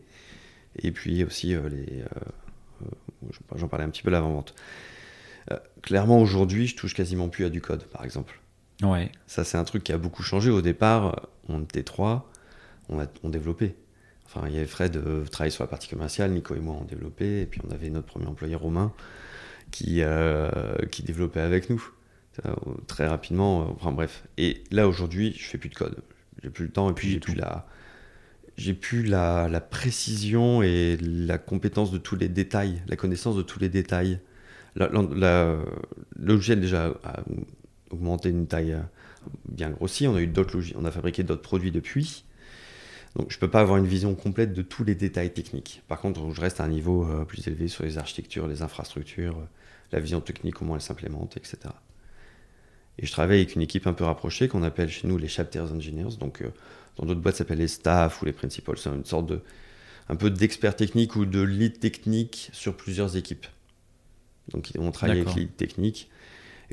Et 0.77 0.91
puis 0.91 1.23
aussi, 1.23 1.49
les, 1.49 2.03
j'en 3.55 3.69
parlais 3.69 3.85
un 3.85 3.91
petit 3.91 4.03
peu 4.03 4.11
l'avant-vente. 4.11 4.55
Euh, 5.51 5.59
clairement, 5.83 6.21
aujourd'hui, 6.21 6.67
je 6.67 6.77
touche 6.77 6.95
quasiment 6.95 7.29
plus 7.29 7.45
à 7.45 7.51
du 7.51 7.61
code, 7.61 7.85
par 7.85 8.05
exemple. 8.05 8.41
Ouais. 8.83 9.11
Ça, 9.27 9.45
c'est 9.45 9.59
un 9.59 9.65
truc 9.65 9.85
qui 9.85 9.93
a 9.93 9.99
beaucoup 9.99 10.23
changé. 10.23 10.51
Au 10.51 10.63
départ, 10.63 11.29
on 11.49 11.63
était 11.63 11.83
trois, 11.83 12.31
on, 12.89 13.01
a, 13.01 13.07
on 13.23 13.29
développait. 13.29 13.75
Enfin, 14.27 14.47
il 14.49 14.55
y 14.55 14.57
avait 14.57 14.67
Fred 14.67 14.97
euh, 14.97 15.25
travaillait 15.25 15.51
sur 15.51 15.65
la 15.65 15.69
partie 15.69 15.89
commerciale, 15.89 16.31
Nico 16.31 16.55
et 16.55 16.61
moi 16.61 16.75
on 16.81 16.85
développait, 16.85 17.43
et 17.43 17.47
puis 17.47 17.61
on 17.69 17.71
avait 17.71 17.91
notre 17.91 18.07
premier 18.07 18.27
employé 18.27 18.55
Romain 18.55 18.93
qui, 19.71 19.99
euh, 20.01 20.49
qui 20.91 21.03
développait 21.03 21.41
avec 21.41 21.69
nous 21.69 21.85
très 22.87 23.07
rapidement. 23.07 23.71
Enfin 23.77 23.93
bref. 23.93 24.25
Et 24.39 24.65
là 24.71 24.89
aujourd'hui, 24.89 25.35
je 25.39 25.45
fais 25.45 25.59
plus 25.59 25.69
de 25.69 25.75
code. 25.75 26.03
J'ai 26.43 26.51
plus 26.51 26.65
le 26.65 26.71
temps 26.71 26.91
et 26.91 26.95
puis 26.95 27.11
j'ai 27.11 27.21
plus 27.21 27.35
la 27.35 27.67
j'ai 28.59 28.75
plus 28.75 29.05
la, 29.05 29.49
la, 29.49 29.61
précision 29.63 30.63
et 30.63 30.99
la 31.01 31.39
compétence 31.39 31.91
de 31.91 31.97
tous 31.97 32.17
les 32.17 32.29
détails, 32.29 32.83
la 32.87 32.97
connaissance 32.97 33.35
de 33.35 33.43
tous 33.43 33.59
les 33.59 33.71
détails 33.71 34.21
logiciel 34.75 36.61
déjà 36.61 36.95
a 37.05 37.21
augmenté 37.91 38.31
une 38.31 38.47
taille 38.47 38.73
euh, 38.73 38.83
bien 39.49 39.71
grossie. 39.71 40.07
On 40.07 40.17
a 40.17 40.21
eu 40.21 40.27
d'autres 40.27 40.59
on 40.77 40.85
a 40.85 40.91
fabriqué 40.91 41.23
d'autres 41.23 41.43
produits 41.43 41.71
depuis. 41.71 42.25
Donc 43.17 43.31
je 43.31 43.39
peux 43.39 43.49
pas 43.49 43.61
avoir 43.61 43.77
une 43.77 43.87
vision 43.87 44.15
complète 44.15 44.55
de 44.55 44.63
tous 44.63 44.85
les 44.85 44.95
détails 44.95 45.33
techniques. 45.33 45.83
Par 45.89 46.01
contre, 46.01 46.33
je 46.33 46.41
reste 46.41 46.61
à 46.61 46.65
un 46.65 46.69
niveau 46.69 47.05
euh, 47.05 47.25
plus 47.25 47.47
élevé 47.47 47.69
sur 47.69 47.85
les 47.85 47.99
architectures, 47.99 48.47
les 48.47 48.63
infrastructures, 48.63 49.37
euh, 49.37 49.47
la 49.93 50.01
vision 50.01 50.21
technique, 50.21 50.55
comment 50.55 50.75
elle 50.75 50.81
s'implémente, 50.81 51.37
etc. 51.37 51.59
Et 52.99 53.07
je 53.07 53.13
travaille 53.13 53.39
avec 53.39 53.55
une 53.55 53.63
équipe 53.63 53.87
un 53.87 53.93
peu 53.93 54.05
rapprochée 54.05 54.49
qu'on 54.49 54.63
appelle 54.63 54.89
chez 54.89 55.07
nous 55.07 55.19
les 55.19 55.29
chapters 55.29 55.73
engineers. 55.73 56.17
Donc 56.19 56.43
dans 56.97 57.07
d'autres 57.07 57.21
boîtes, 57.21 57.35
ça 57.35 57.39
s'appelle 57.39 57.59
les 57.59 57.69
staff 57.69 58.21
ou 58.23 58.25
les 58.25 58.33
principals. 58.33 58.79
C'est 58.79 58.91
une 58.91 59.05
sorte 59.05 59.27
de 59.27 59.41
un 60.09 60.17
peu 60.17 60.31
d'expert 60.31 60.77
technique 60.77 61.17
ou 61.17 61.25
de 61.25 61.41
lead 61.41 61.79
technique 61.79 62.51
sur 62.53 62.77
plusieurs 62.77 63.17
équipes. 63.17 63.47
Donc 64.51 64.71
on 64.79 64.91
travaille 64.91 65.21
avec 65.21 65.35
les 65.35 65.47
techniques, 65.47 66.11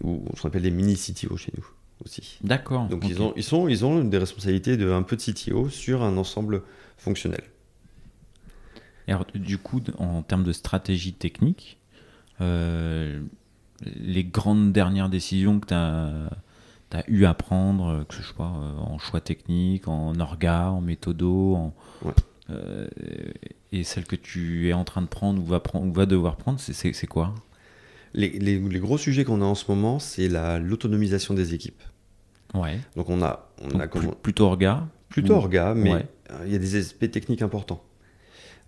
ou 0.01 0.25
ce 0.35 0.41
qu'on 0.41 0.47
appelle 0.47 0.63
des 0.63 0.71
mini 0.71 0.95
CTO 0.95 1.37
chez 1.37 1.51
nous 1.57 1.67
aussi. 2.03 2.39
D'accord. 2.41 2.87
Donc 2.87 3.05
ils, 3.07 3.21
ont, 3.21 3.33
ils, 3.35 3.43
sont, 3.43 3.67
ils 3.67 3.85
ont 3.85 4.03
des 4.03 4.17
responsabilités 4.17 4.77
de 4.77 4.89
un 4.89 5.03
peu 5.03 5.15
de 5.15 5.21
CTO 5.21 5.69
sur 5.69 6.03
un 6.03 6.17
ensemble 6.17 6.63
fonctionnel. 6.97 7.43
Et 9.07 9.11
alors, 9.11 9.25
du 9.33 9.57
coup, 9.57 9.81
en 9.97 10.21
termes 10.21 10.43
de 10.43 10.51
stratégie 10.51 11.13
technique, 11.13 11.79
euh, 12.41 13.21
les 13.83 14.23
grandes 14.23 14.71
dernières 14.71 15.09
décisions 15.09 15.59
que 15.59 15.67
tu 15.67 15.73
as, 15.73 16.29
as, 16.91 17.03
eu 17.07 17.25
à 17.25 17.33
prendre, 17.33 18.05
que 18.07 18.15
ce 18.15 18.21
soit 18.21 18.45
euh, 18.45 18.77
en 18.77 18.99
choix 18.99 19.19
technique, 19.19 19.87
en 19.87 20.19
orga, 20.19 20.69
en 20.69 20.81
méthodo, 20.81 21.55
en, 21.55 21.73
euh, 22.51 22.87
et 23.71 23.83
celles 23.83 24.05
que 24.05 24.15
tu 24.15 24.69
es 24.69 24.73
en 24.73 24.83
train 24.83 25.01
de 25.01 25.07
prendre 25.07 25.41
ou 25.41 25.45
va, 25.45 25.59
prendre, 25.59 25.85
ou 25.87 25.91
va 25.91 26.05
devoir 26.05 26.35
prendre, 26.35 26.59
c'est 26.59 27.07
quoi? 27.07 27.33
Les, 28.13 28.79
gros 28.79 28.97
sujets 28.97 29.23
qu'on 29.23 29.41
a 29.41 29.45
en 29.45 29.55
ce 29.55 29.65
moment, 29.69 29.99
c'est 29.99 30.29
l'autonomisation 30.59 31.33
des 31.33 31.53
équipes. 31.53 31.81
Ouais. 32.53 32.79
Donc 32.95 33.09
on 33.09 33.21
a, 33.21 33.51
on 33.61 33.79
a 33.79 33.87
plutôt 33.87 34.45
orga. 34.45 34.87
Plutôt 35.09 35.35
orga, 35.35 35.73
mais 35.73 36.05
il 36.45 36.51
y 36.51 36.55
a 36.55 36.59
des 36.59 36.75
aspects 36.75 37.09
techniques 37.09 37.41
importants. 37.41 37.83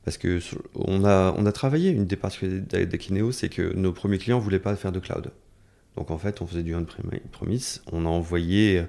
Parce 0.04 0.18
que 0.18 0.39
on 0.76 1.06
a, 1.06 1.34
on 1.38 1.46
a 1.46 1.52
travaillé 1.52 1.92
une 1.92 2.06
des 2.06 2.16
particularités 2.16 2.86
d'Akineo, 2.86 3.32
c'est 3.32 3.50
que 3.50 3.74
nos 3.76 3.94
premiers 3.94 4.18
clients 4.18 4.39
ne 4.39 4.44
voulaient 4.44 4.60
pas 4.60 4.76
faire 4.76 4.92
de 4.92 5.00
cloud. 5.00 5.32
Donc 5.96 6.10
en 6.10 6.18
fait, 6.18 6.42
on 6.42 6.48
faisait 6.48 6.64
du 6.64 6.74
on-premise, 6.74 7.84
on 7.92 8.06
a 8.06 8.10
envoyé 8.10 8.80
euh, 8.80 8.84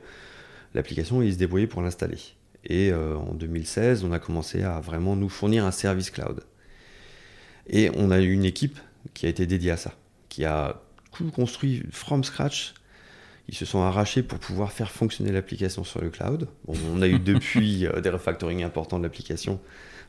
l'application 0.74 1.22
et 1.22 1.26
ils 1.26 1.34
se 1.34 1.38
débrouillaient 1.38 1.66
pour 1.66 1.82
l'installer. 1.82 2.18
Et 2.64 2.92
euh, 2.92 3.16
en 3.16 3.34
2016, 3.34 4.04
on 4.04 4.12
a 4.12 4.18
commencé 4.18 4.62
à 4.62 4.80
vraiment 4.80 5.16
nous 5.16 5.28
fournir 5.28 5.66
un 5.66 5.72
service 5.72 6.10
cloud. 6.10 6.44
Et 7.68 7.90
on 7.96 8.10
a 8.10 8.20
eu 8.20 8.32
une 8.32 8.44
équipe 8.44 8.78
qui 9.14 9.26
a 9.26 9.28
été 9.28 9.46
dédiée 9.46 9.72
à 9.72 9.76
ça 9.76 9.92
qui 10.32 10.46
a 10.46 10.80
tout 11.12 11.30
construit 11.30 11.82
from 11.90 12.24
scratch. 12.24 12.72
Ils 13.48 13.54
se 13.54 13.66
sont 13.66 13.82
arrachés 13.82 14.22
pour 14.22 14.38
pouvoir 14.38 14.72
faire 14.72 14.90
fonctionner 14.90 15.30
l'application 15.30 15.84
sur 15.84 16.00
le 16.00 16.08
cloud. 16.08 16.48
on 16.66 17.02
a 17.02 17.06
eu 17.06 17.18
depuis 17.32 17.86
euh, 17.86 18.00
des 18.00 18.08
refactoring 18.08 18.62
importants 18.62 18.98
de 18.98 19.02
l'application 19.02 19.60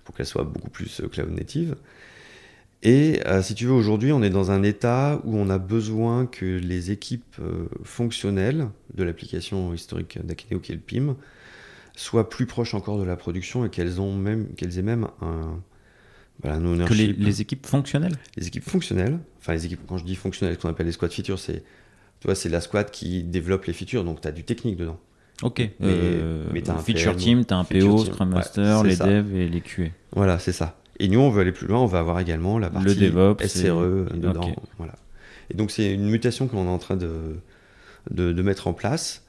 pour 0.06 0.16
qu'elle 0.16 0.26
soit 0.26 0.46
beaucoup 0.46 0.70
plus 0.70 1.02
euh, 1.02 1.10
cloud 1.10 1.30
native. 1.30 1.76
Et 2.84 3.20
euh, 3.28 3.42
si 3.42 3.54
tu 3.54 3.66
veux, 3.66 3.74
aujourd'hui, 3.74 4.14
on 4.14 4.24
est 4.24 4.30
dans 4.30 4.50
un 4.50 4.64
état 4.64 5.20
où 5.26 5.36
on 5.36 5.50
a 5.50 5.58
besoin 5.58 6.26
que 6.26 6.46
les 6.46 6.92
équipes 6.92 7.36
fonctionnelles 7.84 8.70
de 8.94 9.04
l'application 9.04 9.74
historique 9.74 10.26
d'Akineo, 10.26 10.62
qui 10.62 10.72
est 10.72 10.76
le 10.76 10.82
PIM, 10.82 11.18
soient 11.96 12.30
plus 12.30 12.46
proches 12.46 12.74
encore 12.74 12.98
de 12.98 13.04
la 13.04 13.18
production 13.18 13.66
et 13.66 13.70
qu'elles 13.70 14.00
aient 14.00 14.82
même 14.82 15.08
un, 15.22 15.60
que 16.42 16.94
les, 16.94 17.42
équipes 17.42 17.66
fonctionnelles 17.66 18.18
Les 18.38 18.48
équipes 18.48 18.64
fonctionnelles, 18.64 19.20
enfin 19.40 19.54
les 19.54 19.66
équipes, 19.66 19.82
quand 19.88 19.98
je 19.98 20.04
dis 20.04 20.16
fonctionnelles, 20.16 20.56
ce 20.56 20.62
qu'on 20.62 20.70
appelle 20.70 20.88
les 20.88 20.92
squad 20.92 21.12
features, 21.12 21.40
c'est 21.40 21.64
c'est 22.34 22.50
la 22.50 22.62
squad 22.62 22.90
qui 22.90 23.24
développe 23.24 23.66
les 23.66 23.74
features, 23.74 24.04
donc 24.04 24.22
tu 24.22 24.28
as 24.28 24.32
du 24.32 24.44
technique 24.44 24.78
dedans. 24.78 24.98
Ok, 25.42 25.60
mais, 25.60 25.72
euh, 25.82 26.46
as 26.68 26.72
un 26.72 26.78
feature 26.78 27.16
team, 27.16 27.44
tu 27.46 27.54
as 27.54 27.58
un 27.58 27.64
PO, 27.66 28.06
Scrum 28.06 28.30
Master, 28.30 28.84
les 28.84 28.96
devs 28.96 29.36
et 29.36 29.50
les 29.50 29.62
QA. 29.62 29.88
Voilà, 30.14 30.40
c'est 30.40 30.54
ça. 30.54 30.80
Et 31.00 31.08
nous, 31.10 31.20
on 31.20 31.30
veut 31.30 31.42
aller 31.42 31.52
plus 31.52 31.68
loin, 31.68 31.80
on 31.80 31.86
va 31.86 32.00
avoir 32.00 32.20
également 32.20 32.60
la 32.60 32.70
partie 32.70 32.96
DevOps 32.96 33.46
SRE 33.46 34.08
et- 34.14 34.18
dedans. 34.18 34.56
Voilà. 34.78 34.94
Et 35.50 35.56
donc, 35.56 35.72
c'est 35.72 35.92
une 35.92 36.10
mutation 36.10 36.48
qu'on 36.48 36.66
est 36.66 36.70
en 36.70 36.78
train 36.78 36.96
de, 36.96 37.42
de, 38.12 38.32
de 38.32 38.42
mettre 38.42 38.68
en 38.68 38.74
place 38.74 39.26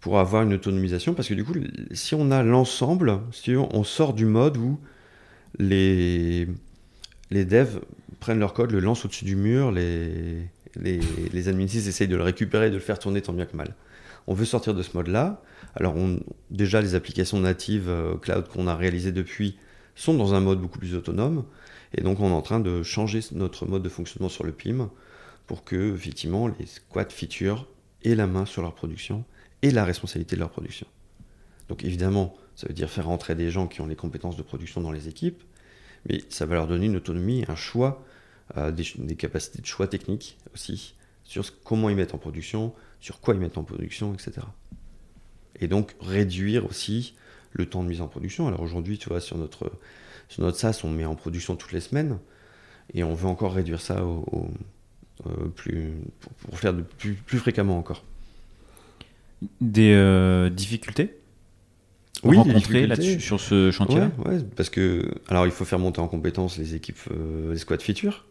pour 0.00 0.18
avoir 0.18 0.44
une 0.44 0.54
autonomisation. 0.54 1.12
Parce 1.12 1.28
que 1.28 1.34
du 1.34 1.44
coup, 1.44 1.54
si 1.92 2.14
on 2.14 2.30
a 2.30 2.42
l'ensemble, 2.42 3.18
si 3.32 3.54
on 3.56 3.84
sort 3.84 4.14
du 4.14 4.24
mode 4.24 4.56
où 4.56 4.78
les, 5.58 6.46
devs 7.30 7.80
prennent 8.20 8.38
leur 8.38 8.54
code, 8.54 8.70
le 8.70 8.80
lancent 8.80 9.04
au-dessus 9.04 9.24
du 9.24 9.36
mur, 9.36 9.72
les, 9.72 10.48
les, 10.76 11.48
administrateurs 11.48 11.88
essayent 11.88 12.08
de 12.08 12.16
le 12.16 12.22
récupérer, 12.22 12.70
de 12.70 12.74
le 12.74 12.80
faire 12.80 12.98
tourner 12.98 13.22
tant 13.22 13.32
bien 13.32 13.46
que 13.46 13.56
mal. 13.56 13.74
On 14.26 14.34
veut 14.34 14.44
sortir 14.44 14.74
de 14.74 14.82
ce 14.82 14.96
mode-là. 14.96 15.42
Alors, 15.74 15.96
on- 15.96 16.20
déjà, 16.50 16.80
les 16.80 16.94
applications 16.94 17.40
natives 17.40 17.88
euh, 17.88 18.16
cloud 18.16 18.48
qu'on 18.48 18.66
a 18.66 18.76
réalisées 18.76 19.12
depuis 19.12 19.56
sont 19.94 20.14
dans 20.14 20.34
un 20.34 20.40
mode 20.40 20.60
beaucoup 20.60 20.78
plus 20.78 20.94
autonome. 20.94 21.44
Et 21.94 22.02
donc, 22.02 22.20
on 22.20 22.28
est 22.28 22.32
en 22.32 22.42
train 22.42 22.60
de 22.60 22.82
changer 22.82 23.20
notre 23.32 23.66
mode 23.66 23.82
de 23.82 23.88
fonctionnement 23.88 24.28
sur 24.28 24.44
le 24.44 24.52
PIM 24.52 24.90
pour 25.46 25.64
que, 25.64 25.94
effectivement, 25.94 26.48
les 26.48 26.66
squad 26.66 27.10
features 27.10 27.66
aient 28.04 28.14
la 28.14 28.26
main 28.26 28.46
sur 28.46 28.62
leur 28.62 28.74
production 28.74 29.24
et 29.62 29.70
la 29.70 29.84
responsabilité 29.84 30.36
de 30.36 30.40
leur 30.40 30.50
production. 30.50 30.86
Donc, 31.68 31.84
évidemment, 31.84 32.34
ça 32.56 32.66
veut 32.68 32.74
dire 32.74 32.90
faire 32.90 33.06
rentrer 33.06 33.34
des 33.34 33.50
gens 33.50 33.66
qui 33.66 33.80
ont 33.80 33.86
les 33.86 33.96
compétences 33.96 34.36
de 34.36 34.42
production 34.42 34.80
dans 34.80 34.92
les 34.92 35.08
équipes, 35.08 35.42
mais 36.08 36.22
ça 36.28 36.46
va 36.46 36.54
leur 36.54 36.66
donner 36.66 36.86
une 36.86 36.96
autonomie, 36.96 37.44
un 37.48 37.56
choix, 37.56 38.04
euh, 38.56 38.72
des, 38.72 39.16
capacités 39.16 39.60
de 39.60 39.66
choix 39.66 39.86
techniques 39.86 40.38
aussi, 40.54 40.94
sur 41.24 41.44
comment 41.62 41.88
ils 41.88 41.96
mettent 41.96 42.14
en 42.14 42.18
production, 42.18 42.74
sur 43.00 43.20
quoi 43.20 43.34
ils 43.34 43.40
mettent 43.40 43.58
en 43.58 43.64
production, 43.64 44.14
etc. 44.14 44.46
Et 45.60 45.68
donc 45.68 45.94
réduire 46.00 46.66
aussi 46.66 47.14
le 47.52 47.66
temps 47.66 47.82
de 47.82 47.88
mise 47.88 48.00
en 48.00 48.08
production. 48.08 48.48
Alors 48.48 48.60
aujourd'hui, 48.60 48.98
tu 48.98 49.08
vois, 49.08 49.20
sur 49.20 49.36
notre, 49.36 49.72
sur 50.28 50.42
notre 50.42 50.58
SaaS, 50.58 50.80
on 50.84 50.90
met 50.90 51.04
en 51.04 51.14
production 51.14 51.56
toutes 51.56 51.72
les 51.72 51.80
semaines, 51.80 52.18
et 52.94 53.04
on 53.04 53.14
veut 53.14 53.28
encore 53.28 53.54
réduire 53.54 53.80
ça 53.80 54.04
au- 54.04 54.50
euh, 55.26 55.48
plus, 55.54 55.92
pour, 56.20 56.32
pour 56.32 56.58
faire 56.58 56.72
de 56.72 56.82
plus, 56.82 57.14
plus 57.14 57.38
fréquemment 57.38 57.78
encore. 57.78 58.04
Des 59.60 59.92
euh, 59.92 60.50
difficultés? 60.50 61.18
Oui, 62.22 62.36
là-dessus 62.86 63.20
sur 63.20 63.40
ce 63.40 63.70
Ouais, 63.94 64.32
ouais, 64.32 64.38
parce 64.56 64.68
que 64.70 65.10
alors 65.28 65.46
il 65.46 65.52
faut 65.52 65.64
faire 65.64 65.78
monter 65.78 66.00
en 66.00 66.08
compétence 66.08 66.58
les 66.58 66.74
équipes, 66.74 66.98
euh, 67.12 67.52
les 67.52 67.58
squads 67.58 67.78
features, 67.78 68.26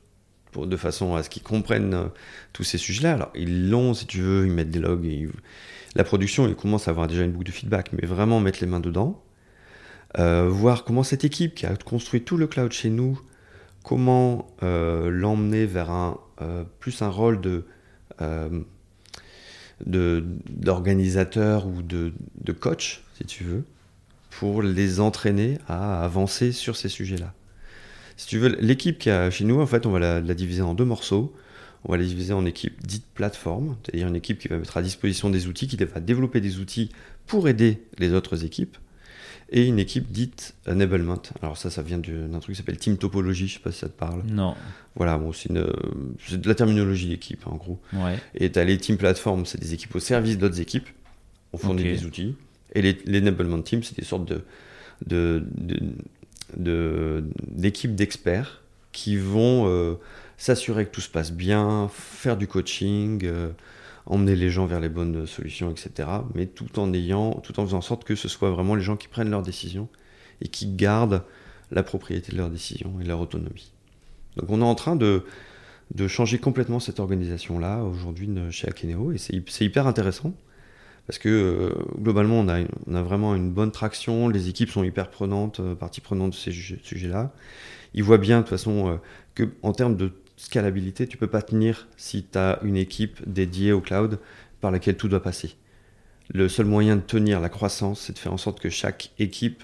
pour, 0.52 0.68
de 0.68 0.78
façon 0.78 1.16
à 1.16 1.24
ce 1.24 1.30
qu'ils 1.30 1.44
comprennent 1.44 1.94
euh, 1.94 2.06
tous 2.54 2.64
ces 2.64 2.78
sujets-là. 2.78 3.14
Alors 3.14 3.32
ils 3.36 3.70
l'ont, 3.70 3.94
si 3.96 4.06
tu 4.06 4.22
veux, 4.22 4.46
ils 4.46 4.52
mettent 4.54 4.70
des 4.72 4.80
logs, 4.80 5.06
et 5.06 5.14
ils- 5.22 5.32
la 5.96 6.04
production, 6.04 6.48
ils 6.48 6.56
commencent 6.56 6.88
à 6.88 6.92
avoir 6.92 7.08
déjà 7.08 7.24
une 7.24 7.32
boucle 7.32 7.48
de 7.48 7.52
feedback, 7.52 7.92
mais 7.94 8.06
vraiment 8.08 8.40
mettre 8.40 8.60
les 8.62 8.68
mains 8.68 8.80
dedans, 8.82 9.24
Euh, 10.18 10.48
voir 10.50 10.86
comment 10.86 11.04
cette 11.04 11.24
équipe 11.24 11.54
qui 11.56 11.68
a 11.68 11.76
construit 11.76 12.24
tout 12.24 12.36
le 12.38 12.48
cloud 12.48 12.72
chez 12.72 12.90
nous, 12.90 13.22
comment 13.84 14.48
l'emmener 14.62 15.66
vers 15.68 15.92
un 15.92 16.18
plus 16.80 17.02
un 17.04 17.10
rôle 17.10 17.42
de 17.42 17.66
de- 19.86 20.24
d'organisateur 20.50 21.68
ou 21.68 21.82
de, 21.82 22.14
de 22.44 22.52
coach, 22.52 23.04
si 23.20 23.26
tu 23.26 23.44
veux, 23.44 23.64
pour 24.30 24.62
les 24.62 25.00
entraîner 25.00 25.58
à 25.68 26.04
avancer 26.04 26.52
sur 26.52 26.76
ces 26.78 26.90
sujets-là. 26.90 27.34
Si 28.18 28.28
tu 28.28 28.38
veux, 28.38 28.50
l'équipe 28.60 28.98
qui 29.00 29.10
a 29.10 29.30
chez 29.32 29.46
nous, 29.46 29.60
en 29.60 29.66
fait, 29.66 29.86
on 29.86 29.92
va 29.92 30.00
la, 30.00 30.20
la 30.22 30.34
diviser 30.34 30.62
en 30.62 30.74
deux 30.74 30.86
morceaux. 30.86 31.34
On 31.86 31.94
va 31.94 31.98
la 31.98 32.04
diviser 32.04 32.34
en 32.34 32.46
équipe 32.46 32.86
dite 32.86 33.06
plateforme, 33.14 33.78
c'est-à-dire 33.84 34.08
une 34.10 34.16
équipe 34.18 34.40
qui 34.40 34.50
va 34.50 34.58
mettre 34.58 34.76
à 34.76 34.82
disposition 34.82 35.30
des 35.30 35.48
outils, 35.48 35.68
qui 35.68 35.78
va 35.78 36.00
développer 36.02 36.42
des 36.42 36.60
outils 36.60 36.90
pour 37.26 37.48
aider 37.48 37.82
les 37.98 38.12
autres 38.12 38.44
équipes, 38.44 38.78
et 39.50 39.66
une 39.66 39.80
équipe 39.80 40.12
dite 40.12 40.56
enablement. 40.68 41.22
Alors 41.42 41.58
ça, 41.58 41.70
ça 41.70 41.82
vient 41.82 41.98
du- 41.98 42.28
d'un 42.28 42.40
truc 42.40 42.54
qui 42.56 42.58
s'appelle 42.62 42.78
team 42.78 42.98
topologie, 42.98 43.48
je 43.48 43.54
sais 43.54 43.60
pas 43.62 43.72
si 43.72 43.80
ça 43.80 43.88
te 43.88 43.98
parle. 43.98 44.24
Non. 44.28 44.56
Voilà, 44.96 45.18
bon, 45.18 45.32
c'est 45.32 45.54
de 45.54 46.48
la 46.50 46.56
terminologie 46.56 47.08
d'équipe, 47.08 47.44
hein, 47.48 47.52
en 47.54 47.56
gros. 47.56 47.80
Ouais. 47.94 48.20
Et 48.36 48.52
tu 48.52 48.60
as 48.60 48.66
les 48.66 48.78
team 48.78 48.98
platforms, 48.98 49.46
c'est 49.46 49.60
des 49.62 49.74
équipes 49.74 49.96
au 49.96 50.00
service 50.02 50.38
d'autres 50.38 50.60
équipes. 50.60 50.90
On 51.54 51.58
fournit 51.58 51.84
des 51.84 52.06
outils. 52.06 52.36
Et 52.74 52.82
les, 52.82 52.98
les 53.06 53.22
teams, 53.64 53.84
c'est 53.84 53.98
des 53.98 54.06
sortes 54.06 54.32
d'équipes 56.56 57.96
d'experts 57.96 58.62
qui 58.92 59.18
vont 59.18 59.68
euh, 59.68 59.96
s'assurer 60.38 60.86
que 60.86 60.92
tout 60.92 61.02
se 61.02 61.10
passe 61.10 61.32
bien, 61.32 61.90
faire 61.92 62.38
du 62.38 62.48
coaching, 62.48 63.22
euh, 63.24 63.50
emmener 64.06 64.36
les 64.36 64.50
gens 64.50 64.66
vers 64.66 64.80
les 64.80 64.90
bonnes 64.90 65.26
solutions, 65.26 65.70
etc. 65.70 66.10
Mais 66.34 66.48
tout 66.48 66.80
en 66.80 66.94
ayant, 66.94 67.32
tout 67.34 67.60
en 67.60 67.66
faisant 67.66 67.78
en 67.78 67.82
sorte 67.82 68.04
que 68.04 68.16
ce 68.16 68.28
soit 68.28 68.50
vraiment 68.50 68.76
les 68.76 68.82
gens 68.82 68.98
qui 68.98 69.08
prennent 69.08 69.30
leurs 69.30 69.44
décisions 69.44 69.88
et 70.42 70.48
qui 70.48 70.68
gardent 70.68 71.24
la 71.72 71.84
propriété 71.84 72.32
de 72.32 72.38
leurs 72.38 72.50
décisions 72.50 73.00
et 73.00 73.04
leur 73.04 73.20
autonomie. 73.20 73.72
Donc 74.38 74.50
on 74.50 74.62
est 74.62 74.66
en 74.66 74.76
train 74.76 74.96
de, 74.96 75.26
de 75.94 76.08
changer 76.08 76.40
complètement 76.40 76.80
cette 76.80 77.00
organisation-là 77.00 77.84
aujourd'hui 77.84 78.30
chez 78.52 78.68
Akeneo 78.68 79.12
et 79.12 79.18
c'est 79.18 79.66
hyper 79.66 79.86
intéressant 79.88 80.34
parce 81.08 81.20
que 81.20 81.30
euh, 81.30 81.70
globalement 81.98 82.40
on 82.40 82.48
a, 82.48 82.60
une- 82.60 82.68
on 82.88 82.96
a 82.96 83.02
vraiment 83.04 83.36
une 83.36 83.52
bonne 83.52 83.72
traction, 83.72 84.30
les 84.30 84.50
équipes 84.50 84.70
sont 84.72 84.84
hyper 84.84 85.10
prenantes, 85.10 85.60
euh, 85.60 85.76
partie 85.76 86.02
prenante 86.02 86.32
de 86.32 86.36
ces 86.36 86.52
sujets-là. 86.52 87.32
Ils 87.94 88.04
voient 88.04 88.18
bien 88.20 88.38
de 88.38 88.44
toute 88.44 88.52
façon 88.52 88.90
euh, 88.90 88.96
que 89.36 89.50
en 89.64 89.74
termes 89.74 89.96
de 89.96 90.12
scalabilité, 90.38 91.08
tu 91.08 91.18
peux 91.18 91.28
pas 91.28 91.42
tenir 91.42 91.88
si 91.98 92.24
tu 92.24 92.38
as 92.38 92.60
une 92.64 92.78
équipe 92.78 93.20
dédiée 93.28 93.72
au 93.72 93.82
cloud 93.82 94.20
par 94.62 94.72
laquelle 94.72 94.96
tout 94.98 95.08
doit 95.10 95.24
passer. 95.24 95.56
Le 96.32 96.48
seul 96.48 96.68
moyen 96.68 96.96
de 96.96 97.02
tenir 97.02 97.40
la 97.40 97.50
croissance, 97.50 98.02
c'est 98.02 98.14
de 98.14 98.20
faire 98.20 98.32
en 98.34 98.38
sorte 98.38 98.60
que 98.60 98.70
chaque 98.70 99.12
équipe 99.18 99.64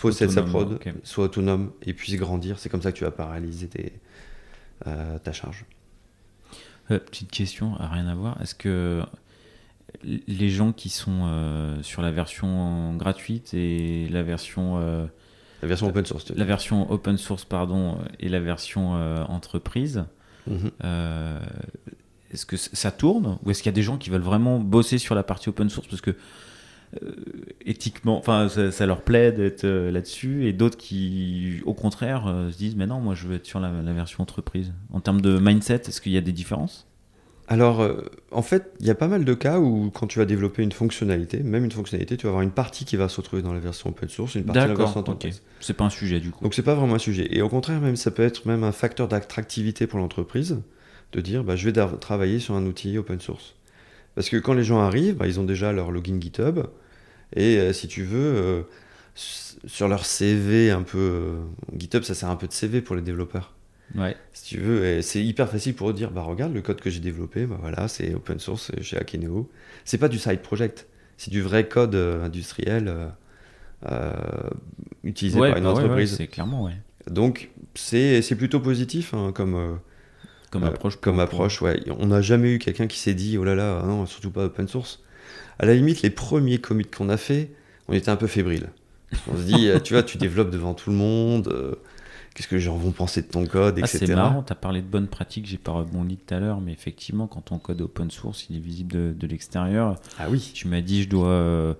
possède 0.00 0.30
sa 0.30 0.42
prod, 0.42 0.72
Autonome, 0.72 1.00
soit 1.04 1.24
autonome 1.26 1.72
et 1.82 1.92
puisse 1.92 2.16
grandir. 2.16 2.58
C'est 2.58 2.68
comme 2.70 2.82
ça 2.82 2.90
que 2.90 2.96
tu 2.96 3.04
vas 3.04 3.12
tes, 3.70 3.92
euh, 4.86 5.18
ta 5.18 5.32
charge. 5.32 5.64
Petite 6.88 7.30
question, 7.30 7.76
à 7.76 7.88
rien 7.88 8.06
à 8.06 8.14
voir. 8.14 8.40
Est-ce 8.40 8.54
que 8.54 9.02
les 10.04 10.50
gens 10.50 10.72
qui 10.72 10.88
sont 10.88 11.22
euh, 11.24 11.82
sur 11.82 12.02
la 12.02 12.10
version 12.10 12.94
gratuite 12.96 13.54
et 13.54 14.08
la 14.10 14.22
version 14.22 14.78
euh, 14.78 15.06
La 15.62 15.68
version 15.68 15.88
open 15.88 16.04
source. 16.04 16.30
la 16.30 16.44
version 16.44 16.90
open 16.90 17.16
source 17.16 17.44
pardon 17.44 17.98
et 18.20 18.28
la 18.28 18.40
version 18.40 18.96
euh, 18.96 19.24
entreprise, 19.24 20.04
Mhm. 20.48 20.70
est-ce 22.32 22.46
que 22.46 22.56
ça 22.56 22.92
tourne 22.92 23.38
ou 23.44 23.50
est-ce 23.50 23.62
qu'il 23.62 23.70
y 23.70 23.74
a 23.74 23.78
des 23.80 23.82
gens 23.82 23.96
qui 23.98 24.10
veulent 24.10 24.20
vraiment 24.20 24.60
bosser 24.60 24.98
sur 24.98 25.14
la 25.16 25.24
partie 25.24 25.48
open 25.48 25.68
source 25.68 25.88
parce 25.88 26.00
que 26.02 26.14
éthiquement, 27.64 28.16
enfin 28.18 28.48
ça, 28.48 28.70
ça 28.70 28.86
leur 28.86 29.02
plaît 29.02 29.32
d'être 29.32 29.66
là-dessus 29.66 30.46
et 30.46 30.52
d'autres 30.52 30.78
qui 30.78 31.60
au 31.66 31.74
contraire 31.74 32.24
se 32.52 32.56
disent 32.56 32.76
mais 32.76 32.86
non 32.86 33.00
moi 33.00 33.14
je 33.14 33.26
veux 33.26 33.34
être 33.36 33.46
sur 33.46 33.60
la, 33.60 33.70
la 33.82 33.92
version 33.92 34.22
entreprise. 34.22 34.72
En 34.92 35.00
termes 35.00 35.20
de 35.20 35.38
mindset, 35.38 35.82
est-ce 35.88 36.00
qu'il 36.00 36.12
y 36.12 36.16
a 36.16 36.20
des 36.20 36.32
différences? 36.32 36.85
Alors, 37.48 37.80
euh, 37.80 38.02
en 38.32 38.42
fait, 38.42 38.72
il 38.80 38.86
y 38.86 38.90
a 38.90 38.94
pas 38.96 39.06
mal 39.06 39.24
de 39.24 39.34
cas 39.34 39.60
où 39.60 39.90
quand 39.94 40.08
tu 40.08 40.18
vas 40.18 40.24
développer 40.24 40.62
une 40.62 40.72
fonctionnalité, 40.72 41.42
même 41.44 41.64
une 41.64 41.70
fonctionnalité, 41.70 42.16
tu 42.16 42.24
vas 42.26 42.30
avoir 42.30 42.42
une 42.42 42.50
partie 42.50 42.84
qui 42.84 42.96
va 42.96 43.08
se 43.08 43.16
retrouver 43.18 43.42
dans 43.42 43.52
la 43.52 43.60
version 43.60 43.90
open 43.90 44.08
source, 44.08 44.34
une 44.34 44.44
partie 44.44 44.60
dans 44.60 44.66
la 44.66 44.74
version 44.74 45.00
D'accord, 45.00 45.02
ok. 45.02 45.08
entreprise. 45.10 45.42
C'est 45.60 45.74
pas 45.74 45.84
un 45.84 45.90
sujet 45.90 46.18
du 46.18 46.32
coup. 46.32 46.42
Donc 46.42 46.54
c'est 46.54 46.62
pas 46.62 46.74
vraiment 46.74 46.94
un 46.94 47.00
sujet. 47.00 47.28
Et 47.30 47.42
au 47.42 47.48
contraire, 47.48 47.80
même 47.80 47.96
ça 47.96 48.10
peut 48.10 48.24
être 48.24 48.46
même 48.46 48.64
un 48.64 48.72
facteur 48.72 49.06
d'attractivité 49.06 49.86
pour 49.86 50.00
l'entreprise 50.00 50.58
de 51.12 51.20
dire 51.20 51.44
bah, 51.44 51.54
je 51.54 51.70
vais 51.70 51.98
travailler 52.00 52.40
sur 52.40 52.54
un 52.54 52.66
outil 52.66 52.98
open 52.98 53.20
source. 53.20 53.54
Parce 54.16 54.28
que 54.28 54.38
quand 54.38 54.54
les 54.54 54.64
gens 54.64 54.80
arrivent, 54.80 55.16
bah, 55.16 55.28
ils 55.28 55.38
ont 55.38 55.44
déjà 55.44 55.72
leur 55.72 55.92
login 55.92 56.20
GitHub 56.20 56.60
et 57.34 57.58
euh, 57.58 57.72
si 57.72 57.86
tu 57.86 58.02
veux 58.02 58.34
euh, 58.36 58.62
sur 59.14 59.86
leur 59.86 60.04
CV 60.04 60.70
un 60.70 60.82
peu 60.82 61.36
GitHub 61.76 62.02
ça 62.02 62.14
sert 62.14 62.30
un 62.30 62.36
peu 62.36 62.48
de 62.48 62.52
CV 62.52 62.80
pour 62.80 62.96
les 62.96 63.02
développeurs. 63.02 63.52
Ouais. 63.94 64.16
Si 64.32 64.44
tu 64.44 64.58
veux, 64.60 65.00
c'est 65.00 65.22
hyper 65.24 65.48
facile 65.48 65.74
pour 65.74 65.88
eux 65.90 65.92
de 65.92 65.98
dire 65.98 66.10
bah 66.10 66.22
regarde 66.22 66.52
le 66.52 66.60
code 66.60 66.80
que 66.80 66.90
j'ai 66.90 67.00
développé, 67.00 67.46
bah 67.46 67.56
voilà, 67.60 67.88
c'est 67.88 68.14
open 68.14 68.38
source 68.40 68.72
chez 68.82 68.98
Akeneo. 68.98 69.48
C'est 69.84 69.98
pas 69.98 70.08
du 70.08 70.18
side 70.18 70.40
project, 70.40 70.86
c'est 71.16 71.30
du 71.30 71.40
vrai 71.40 71.68
code 71.68 71.94
euh, 71.94 72.24
industriel 72.24 72.88
euh, 72.88 73.06
euh, 73.90 74.12
utilisé 75.04 75.38
Ouais, 75.38 75.50
par 75.50 75.58
une 75.58 75.64
bah 75.64 75.70
ouais, 75.70 75.76
ouais, 75.78 75.84
entreprise. 75.84 76.16
c'est 76.16 76.26
clairement 76.26 76.64
ouais. 76.64 76.76
Donc 77.10 77.50
c'est 77.74 78.20
plutôt 78.36 78.58
positif 78.60 79.14
hein, 79.14 79.30
comme 79.32 79.78
Comme 80.50 80.64
approche. 80.64 80.96
comme 80.96 81.20
approche. 81.20 81.62
Ouais, 81.62 81.80
on 81.98 82.06
n'a 82.06 82.20
jamais 82.20 82.52
eu 82.54 82.58
quelqu'un 82.58 82.88
qui 82.88 82.98
s'est 82.98 83.14
dit 83.14 83.38
oh 83.38 83.44
là 83.44 83.54
là 83.54 83.80
ah 83.82 83.86
non 83.86 84.04
surtout 84.06 84.32
pas 84.32 84.46
open 84.46 84.66
source. 84.66 85.04
À 85.60 85.66
la 85.66 85.74
limite 85.74 86.02
les 86.02 86.10
premiers 86.10 86.58
commits 86.58 86.84
qu'on 86.86 87.08
a 87.08 87.16
fait, 87.16 87.50
on 87.88 87.92
était 87.92 88.10
un 88.10 88.16
peu 88.16 88.26
fébrile. 88.26 88.70
On 89.32 89.36
se 89.36 89.42
dit 89.44 89.68
tu 89.84 89.94
vois 89.94 90.02
tu 90.02 90.18
développes 90.18 90.50
devant 90.50 90.74
tout 90.74 90.90
le 90.90 90.96
monde. 90.96 91.76
Qu'est-ce 92.36 92.48
que 92.48 92.54
les 92.56 92.60
gens 92.60 92.76
vont 92.76 92.90
penser 92.92 93.22
de 93.22 93.28
ton 93.28 93.46
code, 93.46 93.76
Ah, 93.78 93.86
etc. 93.86 94.04
c'est 94.06 94.14
marrant, 94.14 94.42
tu 94.42 94.52
as 94.52 94.56
parlé 94.56 94.82
de 94.82 94.86
bonnes 94.86 95.08
pratiques, 95.08 95.46
j'ai 95.46 95.56
pas 95.56 95.72
rebondi 95.72 96.18
tout 96.18 96.34
à 96.34 96.38
l'heure, 96.38 96.60
mais 96.60 96.70
effectivement, 96.72 97.26
quand 97.26 97.40
ton 97.40 97.58
code 97.58 97.80
est 97.80 97.84
open 97.84 98.10
source, 98.10 98.46
il 98.50 98.56
est 98.56 98.60
visible 98.60 98.92
de, 98.92 99.14
de 99.18 99.26
l'extérieur. 99.26 99.98
Ah 100.18 100.26
oui. 100.28 100.50
Tu 100.54 100.68
m'as 100.68 100.82
dit, 100.82 101.02
je 101.02 101.08
dois. 101.08 101.28
euh, 101.28 101.74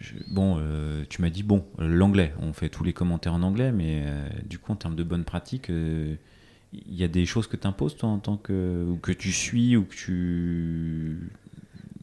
je- 0.00 0.14
bon, 0.30 0.56
euh, 0.58 1.04
tu 1.08 1.22
m'as 1.22 1.30
dit, 1.30 1.42
bon, 1.42 1.64
l'anglais, 1.78 2.34
on 2.40 2.52
fait 2.52 2.68
tous 2.68 2.84
les 2.84 2.92
commentaires 2.92 3.32
en 3.34 3.42
anglais, 3.42 3.72
mais 3.72 4.02
euh, 4.04 4.28
du 4.46 4.58
coup, 4.58 4.72
en 4.72 4.76
termes 4.76 4.96
de 4.96 5.02
bonnes 5.02 5.24
pratiques, 5.24 5.68
il 5.70 6.94
y 6.94 7.02
a 7.02 7.08
des 7.08 7.24
choses 7.26 7.46
que 7.46 7.56
tu 7.56 7.66
imposes, 7.66 7.96
toi, 7.96 8.08
en 8.10 8.18
tant 8.18 8.36
que. 8.36 8.84
ou 8.88 8.96
que 8.96 9.12
tu 9.12 9.32
suis, 9.32 9.76
ou 9.76 9.84
que 9.84 9.94
tu. 9.94 11.30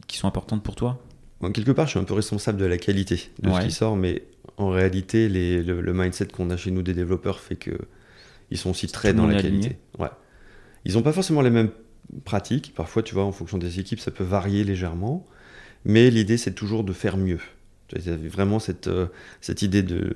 qui 0.08 0.16
sont 0.18 0.26
importantes 0.28 0.62
pour 0.62 0.74
toi? 0.74 1.00
Quelque 1.54 1.70
part, 1.70 1.86
je 1.86 1.90
suis 1.90 2.00
un 2.00 2.04
peu 2.04 2.14
responsable 2.14 2.58
de 2.58 2.64
la 2.66 2.76
qualité 2.78 3.30
de 3.40 3.48
Ouais. 3.50 3.60
ce 3.60 3.66
qui 3.66 3.72
sort, 3.72 3.94
mais 3.96 4.24
en 4.58 4.68
réalité, 4.70 5.28
les, 5.28 5.62
le, 5.62 5.80
le 5.80 5.92
mindset 5.94 6.26
qu'on 6.26 6.50
a 6.50 6.56
chez 6.56 6.70
nous 6.70 6.82
des 6.82 6.94
développeurs 6.94 7.40
fait 7.40 7.56
que 7.56 7.70
ils 8.50 8.58
sont 8.58 8.70
aussi 8.70 8.86
très 8.88 9.12
dans 9.12 9.26
la 9.26 9.40
qualité. 9.40 9.76
Ouais. 9.98 10.08
Ils 10.84 10.94
n'ont 10.94 11.02
pas 11.02 11.12
forcément 11.12 11.42
les 11.42 11.50
mêmes 11.50 11.70
pratiques. 12.24 12.72
Parfois, 12.74 13.02
tu 13.02 13.14
vois, 13.14 13.24
en 13.24 13.32
fonction 13.32 13.58
des 13.58 13.78
équipes, 13.78 14.00
ça 14.00 14.10
peut 14.10 14.24
varier 14.24 14.64
légèrement. 14.64 15.26
Mais 15.84 16.10
l'idée, 16.10 16.36
c'est 16.36 16.54
toujours 16.54 16.82
de 16.84 16.92
faire 16.92 17.16
mieux. 17.16 17.40
Tu 17.88 17.96
avait 18.08 18.28
vraiment 18.28 18.58
cette, 18.58 18.88
euh, 18.88 19.06
cette 19.40 19.62
idée 19.62 19.82
de 19.82 20.12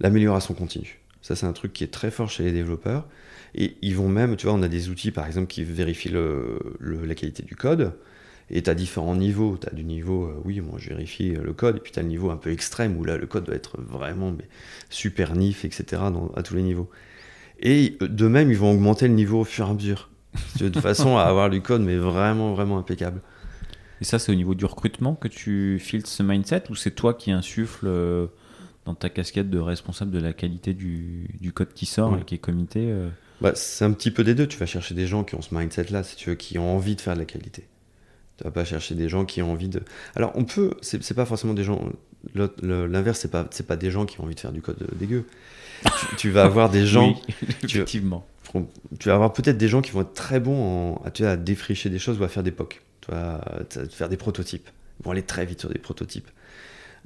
l'amélioration 0.00 0.54
continue. 0.54 1.00
Ça, 1.22 1.34
c'est 1.36 1.46
un 1.46 1.52
truc 1.52 1.72
qui 1.72 1.84
est 1.84 1.92
très 1.92 2.10
fort 2.10 2.30
chez 2.30 2.44
les 2.44 2.52
développeurs. 2.52 3.08
Et 3.54 3.76
ils 3.82 3.96
vont 3.96 4.08
même, 4.08 4.36
tu 4.36 4.46
vois, 4.46 4.54
on 4.54 4.62
a 4.62 4.68
des 4.68 4.88
outils, 4.88 5.10
par 5.10 5.26
exemple, 5.26 5.46
qui 5.46 5.64
vérifient 5.64 6.08
le- 6.10 6.58
le- 6.78 7.04
la 7.04 7.14
qualité 7.14 7.42
du 7.42 7.56
code. 7.56 7.94
Et 8.52 8.62
tu 8.62 8.70
as 8.70 8.74
différents 8.74 9.16
niveaux. 9.16 9.56
Tu 9.60 9.66
as 9.68 9.72
du 9.74 9.82
niveau, 9.84 10.26
euh, 10.26 10.40
oui, 10.44 10.60
moi 10.60 10.74
je 10.78 10.90
vérifie 10.90 11.34
euh, 11.34 11.42
le 11.42 11.52
code. 11.54 11.76
Et 11.78 11.80
puis 11.80 11.90
tu 11.92 11.98
as 11.98 12.02
le 12.02 12.08
niveau 12.08 12.30
un 12.30 12.36
peu 12.36 12.50
extrême 12.52 12.96
où 12.98 13.04
là, 13.04 13.16
le 13.16 13.26
code 13.26 13.44
doit 13.44 13.54
être 13.54 13.80
vraiment 13.80 14.30
mais, 14.30 14.46
super 14.90 15.34
nif, 15.34 15.64
etc. 15.64 15.84
dans- 16.12 16.30
à 16.36 16.42
tous 16.42 16.54
les 16.54 16.62
niveaux. 16.62 16.90
Et 17.60 17.96
euh, 18.02 18.08
de 18.08 18.26
même, 18.28 18.50
ils 18.50 18.58
vont 18.58 18.72
augmenter 18.72 19.08
le 19.08 19.14
niveau 19.14 19.40
au 19.40 19.44
fur 19.44 19.66
et 19.66 19.70
à 19.70 19.74
mesure. 19.74 20.10
De 20.60 20.80
façon 20.80 21.16
à 21.18 21.22
avoir 21.24 21.50
du 21.50 21.60
code, 21.60 21.82
mais 21.82 21.96
vraiment, 21.96 22.54
vraiment 22.54 22.78
impeccable. 22.78 23.20
Et 24.00 24.04
ça, 24.04 24.18
c'est 24.18 24.32
au 24.32 24.34
niveau 24.34 24.54
du 24.54 24.64
recrutement 24.64 25.14
que 25.14 25.28
tu 25.28 25.78
filtres 25.78 26.08
ce 26.08 26.22
mindset 26.22 26.64
ou 26.70 26.74
c'est 26.74 26.90
toi 26.90 27.14
qui 27.14 27.30
insuffle 27.30 27.86
euh, 27.86 28.26
dans 28.84 28.94
ta 28.94 29.08
casquette 29.10 29.48
de 29.50 29.58
responsable 29.58 30.10
de 30.10 30.18
la 30.18 30.32
qualité 30.32 30.74
du, 30.74 31.28
du 31.40 31.52
code 31.52 31.72
qui 31.74 31.86
sort 31.86 32.12
Ouais. 32.12 32.20
et 32.20 32.24
qui 32.24 32.34
est 32.34 32.38
comité 32.38 32.80
euh, 32.90 33.08
Bah, 33.40 33.52
c'est 33.54 33.84
un 33.84 33.92
petit 33.92 34.10
peu 34.10 34.24
des 34.24 34.34
deux. 34.34 34.46
Tu 34.48 34.58
vas 34.58 34.66
chercher 34.66 34.94
des 34.94 35.06
gens 35.06 35.22
qui 35.22 35.34
ont 35.36 35.42
ce 35.42 35.54
mindset-là, 35.54 36.02
si 36.02 36.16
tu 36.16 36.30
veux, 36.30 36.34
qui 36.36 36.58
ont 36.58 36.74
envie 36.74 36.96
de 36.96 37.00
faire 37.00 37.14
de 37.14 37.20
la 37.20 37.24
qualité. 37.26 37.66
Tu 38.38 38.44
vas 38.44 38.50
pas 38.50 38.64
chercher 38.64 38.94
des 38.94 39.08
gens 39.08 39.24
qui 39.24 39.42
ont 39.42 39.52
envie 39.52 39.68
de. 39.68 39.82
Alors, 40.16 40.32
on 40.34 40.44
peut. 40.44 40.72
C'est 40.80 41.14
pas 41.14 41.26
forcément 41.26 41.54
des 41.54 41.64
gens. 41.64 41.80
L'inverse, 42.62 43.20
c'est 43.20 43.30
pas, 43.30 43.44
pas 43.44 43.76
des 43.76 43.90
gens 43.90 44.06
qui 44.06 44.20
ont 44.20 44.24
envie 44.24 44.34
de 44.34 44.40
faire 44.40 44.52
du 44.52 44.62
code 44.62 44.86
dégueu. 44.98 45.26
tu, 45.84 46.16
tu 46.16 46.30
vas 46.30 46.44
avoir 46.44 46.70
des 46.70 46.86
gens. 46.86 47.14
Oui, 47.28 47.34
effectivement. 47.64 48.26
Tu 48.98 49.08
vas 49.08 49.14
avoir 49.14 49.32
peut-être 49.32 49.56
des 49.56 49.68
gens 49.68 49.80
qui 49.80 49.92
vont 49.92 50.02
être 50.02 50.14
très 50.14 50.40
bons 50.40 50.96
en, 50.96 51.02
à, 51.04 51.10
tu 51.10 51.22
vois, 51.22 51.32
à 51.32 51.36
défricher 51.36 51.88
des 51.90 51.98
choses 51.98 52.18
ou 52.18 52.24
à 52.24 52.28
faire 52.28 52.42
des 52.42 52.50
POC, 52.50 52.82
tu 53.00 53.14
à 53.14 53.40
faire 53.90 54.08
des 54.08 54.16
prototypes. 54.16 54.68
Ils 55.00 55.04
vont 55.04 55.12
aller 55.12 55.22
très 55.22 55.46
vite 55.46 55.60
sur 55.60 55.70
des 55.70 55.78
prototypes. 55.78 56.28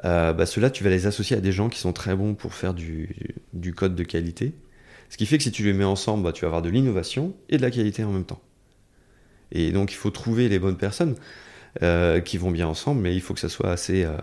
Euh, 0.05 0.33
bah, 0.33 0.47
Ceux-là, 0.47 0.71
tu 0.71 0.85
vas 0.85 0.91
les 0.91 1.07
associer 1.07 1.37
à 1.37 1.41
des 1.41 1.53
gens 1.53 1.69
qui 1.69 1.79
sont 1.79 1.93
très 1.93 2.15
bons 2.17 2.35
pour 2.35 2.55
faire 2.55 2.75
du, 2.75 3.35
du 3.53 3.75
code 3.75 3.95
de 3.95 4.03
qualité. 4.03 4.55
Ce 5.09 5.17
qui 5.17 5.27
fait 5.27 5.39
que 5.39 5.45
si 5.45 5.53
tu 5.53 5.63
les 5.65 5.73
mets 5.73 5.85
ensemble, 5.85 6.25
bah, 6.25 6.33
tu 6.33 6.43
vas 6.43 6.49
avoir 6.49 6.63
de 6.63 6.69
l'innovation 6.69 7.35
et 7.49 7.57
de 7.59 7.63
la 7.63 7.71
qualité 7.71 8.03
en 8.05 8.11
même 8.11 8.25
temps. 8.25 8.41
Et 9.53 9.73
donc, 9.73 9.93
il 9.93 9.97
faut 9.97 10.11
trouver 10.11 10.49
les 10.49 10.59
bonnes 10.59 10.77
personnes 10.77 11.15
euh, 11.83 12.21
qui 12.21 12.39
vont 12.39 12.51
bien 12.51 12.67
ensemble, 12.67 13.03
mais 13.03 13.15
il 13.15 13.21
faut 13.21 13.35
que 13.35 13.41
ça 13.41 13.49
soit 13.49 13.71
assez, 13.71 14.05
euh, 14.05 14.17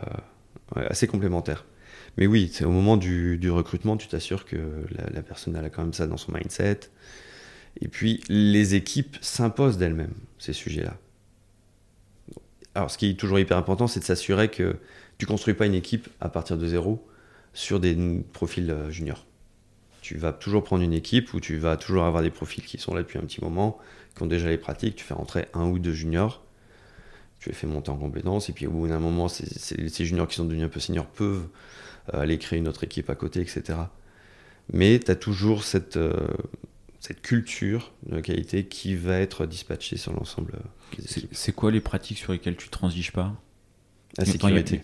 assez 0.76 1.08
complémentaire. 1.08 1.66
Mais 2.18 2.28
oui, 2.28 2.52
au 2.64 2.70
moment 2.70 2.98
du, 2.98 3.38
du 3.38 3.50
recrutement, 3.50 3.98
tu 3.98 4.08
t'assures 4.08 4.46
que 4.46 4.58
la, 5.14 5.22
personne 5.24 5.56
a 5.56 5.70
quand 5.70 5.82
même 5.82 5.94
ça 5.94 6.06
dans 6.06 6.18
son 6.18 6.32
mindset. 6.32 6.82
Et 7.82 7.88
puis, 7.88 8.24
les 8.30 8.76
équipes 8.76 9.18
s'imposent 9.22 9.78
d'elles-mêmes 9.78 10.14
ces 10.38 10.54
sujets-là. 10.54 10.96
Alors, 12.76 12.92
ce 12.92 12.98
qui 12.98 13.10
est 13.10 13.14
toujours 13.14 13.40
hyper 13.40 13.58
important, 13.58 13.88
c'est 13.88 14.00
de 14.00 14.06
s'assurer 14.06 14.50
que 14.50 14.78
tu 15.18 15.26
construis 15.26 15.54
pas 15.54 15.66
une 15.66 15.74
équipe 15.74 16.08
à 16.22 16.30
partir 16.30 16.58
de 16.58 16.68
zéro 16.68 17.08
sur 17.54 17.80
des 17.80 17.96
profils 18.34 18.70
euh, 18.70 18.90
juniors. 18.90 19.26
Tu 20.02 20.18
vas 20.18 20.34
toujours 20.34 20.64
prendre 20.64 20.84
une 20.84 20.94
équipe 20.94 21.34
où 21.34 21.40
tu 21.40 21.58
vas 21.58 21.78
toujours 21.78 22.04
avoir 22.04 22.24
des 22.24 22.32
profils 22.32 22.64
qui 22.64 22.78
sont 22.78 22.94
là 22.94 23.04
depuis 23.04 23.18
un 23.18 23.22
petit 23.22 23.42
moment, 23.42 23.78
qui 24.16 24.24
ont 24.24 24.28
déjà 24.28 24.50
les 24.50 24.58
pratiques. 24.58 24.96
Tu 24.96 25.04
fais 25.04 25.14
rentrer 25.14 25.48
un 25.54 25.66
ou 25.68 25.80
deux 25.80 25.94
juniors, 25.94 26.44
tu 27.40 27.50
les 27.50 27.56
fais 27.56 27.68
monter 27.68 27.92
en 27.92 27.98
compétences, 27.98 28.50
et 28.50 28.54
puis 28.54 28.68
au 28.68 28.72
bout 28.72 28.88
d'un 28.88 29.00
moment, 29.00 29.28
ces, 29.28 29.46
ces- 29.48 29.90
ces 29.90 30.06
juniors 30.06 30.28
qui 30.28 30.36
sont 30.36 30.46
devenus 30.46 30.66
un 30.66 30.70
peu 30.70 30.80
seniors 30.80 31.08
peuvent 31.08 31.48
euh, 32.14 32.22
aller 32.22 32.38
créer 32.38 32.60
une 32.60 32.68
autre 32.68 32.84
équipe 32.84 33.10
à 33.10 33.16
côté, 33.16 33.42
etc. 33.42 33.92
Mais 34.72 35.00
tu 35.00 35.12
as 35.12 35.16
toujours 35.16 35.64
cette, 35.64 35.98
euh, 35.98 36.14
cette 37.00 37.22
culture 37.22 37.92
de 38.08 38.20
qualité 38.22 38.66
qui 38.66 38.96
va 38.96 39.20
être 39.20 39.46
dispatchée 39.46 39.98
sur 39.98 40.14
l'ensemble 40.14 40.54
euh, 40.56 41.04
C'est 41.32 41.54
quoi 41.54 41.72
les 41.72 41.82
pratiques 41.82 42.18
sur 42.20 42.32
lesquelles 42.34 42.56
tu 42.56 42.70
transiges 42.70 43.12
pas? 43.12 43.34
La 44.18 44.26
sécurité. 44.26 44.84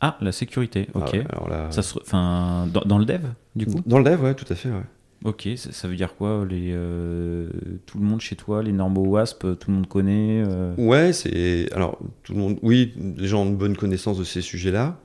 Ah, 0.00 0.16
la 0.22 0.32
sécurité, 0.32 0.88
Ah 0.94 0.98
ok. 0.98 1.12
ouais, 1.12 1.26
alors 1.28 1.48
là, 1.48 1.70
Ça 1.70 1.82
se... 1.82 1.98
enfin, 2.00 2.66
dans, 2.72 2.80
dans 2.82 2.98
le 2.98 3.04
dev, 3.04 3.20
du 3.54 3.66
coup? 3.66 3.82
Dans 3.84 3.98
le 3.98 4.04
dev, 4.04 4.22
ouais, 4.22 4.34
tout 4.34 4.50
à 4.50 4.54
fait. 4.54 4.70
Ouais. 4.70 4.82
Ok, 5.24 5.48
ça, 5.56 5.70
ça 5.70 5.86
veut 5.86 5.96
dire 5.96 6.14
quoi 6.16 6.46
les, 6.48 6.70
euh, 6.72 7.50
Tout 7.84 7.98
le 7.98 8.04
monde 8.04 8.22
chez 8.22 8.36
toi, 8.36 8.62
les 8.62 8.72
normes 8.72 8.96
WASP, 8.96 9.40
tout 9.58 9.70
le 9.70 9.74
monde 9.74 9.86
connaît 9.86 10.42
euh, 10.46 10.74
Ouais, 10.78 11.12
c'est. 11.12 11.70
Alors, 11.74 11.98
tout 12.22 12.32
le 12.32 12.38
monde. 12.38 12.58
Oui, 12.62 12.94
les 13.18 13.28
gens 13.28 13.42
ont 13.42 13.46
une 13.46 13.56
bonne 13.56 13.76
connaissance 13.76 14.18
de 14.18 14.24
ces 14.24 14.40
sujets-là, 14.40 14.98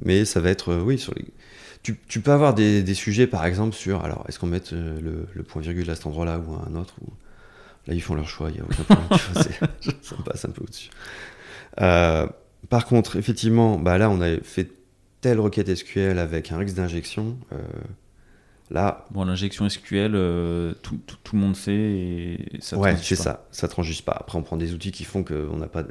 mais 0.00 0.24
ça 0.24 0.40
va 0.40 0.50
être. 0.50 0.70
euh, 0.70 0.82
oui, 0.82 0.96
sur 0.96 1.12
les. 1.14 1.24
Tu, 1.82 1.98
tu 2.06 2.20
peux 2.20 2.30
avoir 2.30 2.54
des, 2.54 2.84
des 2.84 2.94
sujets, 2.94 3.26
par 3.26 3.44
exemple, 3.44 3.74
sur. 3.74 4.04
Alors, 4.04 4.24
est-ce 4.28 4.38
qu'on 4.38 4.46
met 4.46 4.60
le, 4.70 5.26
le 5.32 5.42
point-virgule 5.42 5.90
à 5.90 5.96
cet 5.96 6.06
endroit-là 6.06 6.38
ou 6.38 6.54
à 6.54 6.68
un 6.70 6.76
autre 6.76 6.94
ou... 7.02 7.08
Là, 7.88 7.94
ils 7.94 8.00
font 8.00 8.14
leur 8.14 8.28
choix, 8.28 8.48
il 8.50 8.54
n'y 8.54 8.60
a 8.60 8.64
aucun 8.64 8.84
problème. 8.84 9.18
ça 10.02 10.16
me 10.16 10.22
passe 10.22 10.44
un 10.44 10.50
peu 10.50 10.62
au-dessus. 10.62 10.90
Par 11.76 12.86
contre, 12.86 13.16
effectivement, 13.16 13.76
bah 13.76 13.98
là, 13.98 14.08
on 14.08 14.20
a 14.20 14.36
fait 14.36 14.70
telle 15.20 15.40
requête 15.40 15.74
SQL 15.74 16.20
avec 16.20 16.52
un 16.52 16.62
X 16.62 16.74
d'injection. 16.74 17.36
Là, 18.72 19.04
Bon, 19.10 19.24
l'injection 19.24 19.68
SQL, 19.68 20.12
euh, 20.14 20.72
tout, 20.82 20.98
tout- 21.06 21.16
tout 21.22 21.36
le 21.36 21.42
monde 21.42 21.54
sait 21.56 21.72
et 21.72 22.38
ça 22.60 22.76
ouais, 22.78 22.96
c'est 22.96 23.16
ça. 23.16 23.46
Ça 23.52 23.68
transige 23.68 24.02
pas. 24.04 24.16
Après, 24.18 24.36
on 24.38 24.42
prend 24.42 24.56
des 24.56 24.72
outils 24.74 24.90
qui 24.92 25.04
font 25.04 25.22
que 25.22 25.48
on 25.52 25.56
n'a 25.58 25.68
pas. 25.68 25.84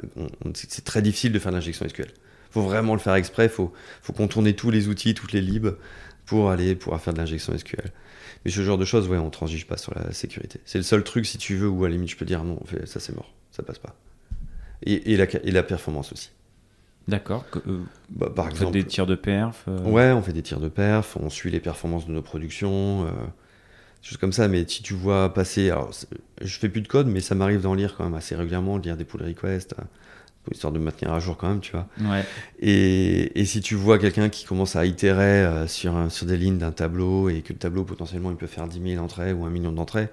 c'est 0.54 0.84
très 0.84 1.00
difficile 1.02 1.32
de 1.32 1.38
faire 1.38 1.52
l'injection 1.52 1.86
SQL. 1.88 2.08
Faut 2.50 2.62
vraiment 2.62 2.92
le 2.94 3.00
faire 3.00 3.14
exprès. 3.14 3.48
Faut, 3.48 3.72
faut 4.02 4.12
contourner 4.12 4.54
tous 4.54 4.70
les 4.70 4.88
outils, 4.88 5.14
toutes 5.14 5.32
les 5.32 5.40
libs 5.40 5.68
pour 6.26 6.50
aller 6.50 6.74
pouvoir 6.74 7.00
faire 7.00 7.14
de 7.14 7.18
l'injection 7.18 7.56
SQL. 7.56 7.90
Mais 8.44 8.50
ce 8.50 8.60
genre 8.62 8.78
de 8.78 8.84
choses, 8.84 9.08
ouais, 9.08 9.18
on 9.18 9.30
transige 9.30 9.66
pas 9.66 9.76
sur 9.76 9.94
la 9.94 10.12
sécurité. 10.12 10.60
C'est 10.64 10.78
le 10.78 10.84
seul 10.84 11.04
truc, 11.04 11.24
si 11.26 11.38
tu 11.38 11.54
veux, 11.56 11.68
où 11.68 11.84
à 11.84 11.88
la 11.88 11.94
limite 11.94 12.10
je 12.10 12.16
peux 12.16 12.24
dire 12.24 12.42
non, 12.44 12.58
on 12.60 12.64
fait- 12.66 12.86
ça 12.86 12.98
c'est 13.00 13.14
mort, 13.14 13.32
ça 13.52 13.62
passe 13.62 13.78
pas. 13.78 13.94
Et, 14.84 15.12
et 15.12 15.16
la, 15.16 15.24
et 15.44 15.50
la 15.52 15.62
performance 15.62 16.12
aussi. 16.12 16.30
D'accord. 17.08 17.44
euh, 17.66 17.80
Bah, 18.10 18.30
par 18.34 18.46
faites 18.46 18.54
exemple, 18.54 18.72
des 18.74 18.84
tirs 18.84 19.06
de 19.06 19.14
perf 19.14 19.64
euh, 19.68 19.82
Ouais, 19.84 20.12
on 20.12 20.22
fait 20.22 20.32
des 20.32 20.42
tirs 20.42 20.60
de 20.60 20.68
perf, 20.68 21.16
on 21.20 21.30
suit 21.30 21.50
les 21.50 21.60
performances 21.60 22.06
de 22.06 22.12
nos 22.12 22.22
productions, 22.22 23.04
euh, 23.04 23.08
des 23.10 24.08
choses 24.08 24.18
comme 24.18 24.32
ça. 24.32 24.48
Mais 24.48 24.64
si 24.66 24.82
tu 24.82 24.94
vois 24.94 25.32
passer, 25.34 25.70
alors 25.70 25.90
je 26.40 26.58
fais 26.58 26.68
plus 26.68 26.80
de 26.82 26.88
code, 26.88 27.06
mais 27.08 27.20
ça 27.20 27.34
m'arrive 27.34 27.60
d'en 27.60 27.74
lire 27.74 27.96
quand 27.96 28.04
même 28.04 28.14
assez 28.14 28.34
régulièrement, 28.36 28.78
de 28.78 28.84
lire 28.84 28.96
des 28.96 29.04
pull 29.04 29.22
requests, 29.22 29.74
euh, 29.78 29.82
pour 30.44 30.52
histoire 30.52 30.72
de 30.72 30.78
me 30.78 30.84
maintenir 30.84 31.12
à 31.12 31.20
jour 31.20 31.36
quand 31.36 31.48
même, 31.48 31.60
tu 31.60 31.72
vois. 31.72 31.86
Ouais. 32.00 32.24
Et, 32.60 33.40
et 33.40 33.44
si 33.44 33.60
tu 33.60 33.74
vois 33.74 33.98
quelqu'un 33.98 34.28
qui 34.28 34.44
commence 34.44 34.74
à 34.76 34.84
itérer 34.86 35.68
sur, 35.68 36.10
sur 36.10 36.26
des 36.26 36.36
lignes 36.36 36.58
d'un 36.58 36.72
tableau 36.72 37.28
et 37.28 37.42
que 37.42 37.52
le 37.52 37.58
tableau 37.60 37.84
potentiellement 37.84 38.30
il 38.30 38.36
peut 38.36 38.48
faire 38.48 38.66
10 38.66 38.80
000 38.94 39.04
entrées 39.04 39.32
ou 39.32 39.44
un 39.44 39.50
million 39.50 39.70
d'entrées, 39.70 40.08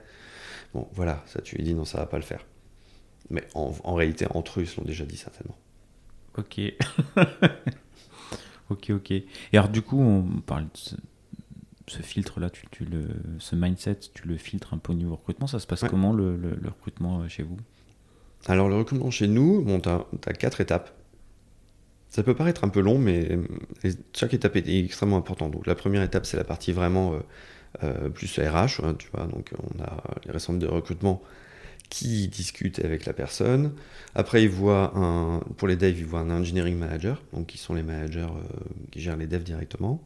bon 0.75 0.87
voilà, 0.93 1.23
ça 1.25 1.41
tu 1.41 1.55
lui 1.55 1.63
dis 1.63 1.73
non, 1.73 1.83
ça 1.85 1.97
va 1.97 2.05
pas 2.05 2.17
le 2.17 2.23
faire. 2.23 2.45
Mais 3.31 3.43
en, 3.55 3.73
en 3.83 3.93
réalité, 3.95 4.25
entre 4.31 4.59
eux, 4.59 4.63
ils 4.63 4.77
l'ont 4.77 4.85
déjà 4.85 5.03
dit 5.05 5.17
certainement. 5.17 5.57
Ok. 6.37 6.59
ok, 8.69 8.89
ok. 8.91 9.11
Et 9.11 9.25
alors, 9.53 9.69
du 9.69 9.81
coup, 9.81 9.99
on 9.99 10.23
parle 10.41 10.63
de 10.65 10.69
ce, 10.75 10.95
ce 11.87 12.01
filtre-là, 12.01 12.49
tu, 12.49 12.65
tu 12.71 12.85
le, 12.85 13.07
ce 13.39 13.55
mindset, 13.55 13.99
tu 14.13 14.27
le 14.27 14.37
filtres 14.37 14.73
un 14.73 14.77
peu 14.77 14.93
au 14.93 14.95
niveau 14.95 15.15
recrutement. 15.15 15.47
Ça 15.47 15.59
se 15.59 15.67
passe 15.67 15.83
Ouais. 15.83 15.89
comment 15.89 16.13
le, 16.13 16.35
le- 16.37 16.57
le 16.61 16.69
recrutement 16.69 17.21
euh, 17.21 17.27
chez 17.27 17.43
vous? 17.43 17.57
Alors 18.47 18.69
le 18.69 18.75
recrutement 18.75 19.11
chez 19.11 19.27
nous, 19.27 19.61
bon, 19.63 19.79
tu 19.81 19.89
as, 19.89 20.33
quatre 20.33 20.61
étapes. 20.61 20.91
Ça 22.09 22.23
peut 22.23 22.33
paraître 22.33 22.63
un 22.63 22.69
peu 22.69 22.79
long, 22.79 22.97
mais 22.97 23.37
chaque 24.15 24.33
étape 24.33 24.55
est 24.55 24.83
extrêmement 24.83 25.17
importante. 25.17 25.51
Donc 25.51 25.67
la 25.67 25.75
première 25.75 26.01
étape, 26.01 26.25
c'est 26.25 26.37
la 26.37 26.43
partie 26.43 26.71
vraiment 26.71 27.13
euh, 27.13 27.19
euh, 27.83 28.09
plus 28.09 28.39
RH, 28.39 28.81
hein, 28.83 28.95
tu 28.97 29.09
vois. 29.13 29.27
Donc 29.27 29.51
on 29.61 29.83
a 29.83 30.01
les 30.25 30.31
responsables 30.31 30.63
de 30.63 30.67
recrutement 30.67 31.21
qui 31.89 32.27
discutent 32.27 32.79
avec 32.79 33.05
la 33.05 33.13
personne. 33.13 33.73
Après, 34.15 34.43
ils 34.43 34.49
voient 34.49 34.91
un, 34.95 35.39
pour 35.57 35.67
les 35.67 35.75
devs, 35.75 35.97
ils 35.97 36.05
voient 36.05 36.19
un 36.19 36.29
engineering 36.29 36.77
manager, 36.77 37.21
donc 37.33 37.47
qui 37.47 37.57
sont 37.57 37.73
les 37.73 37.83
managers 37.83 38.21
euh, 38.21 38.59
qui 38.91 39.01
gèrent 39.01 39.17
les 39.17 39.27
devs 39.27 39.43
directement. 39.43 40.01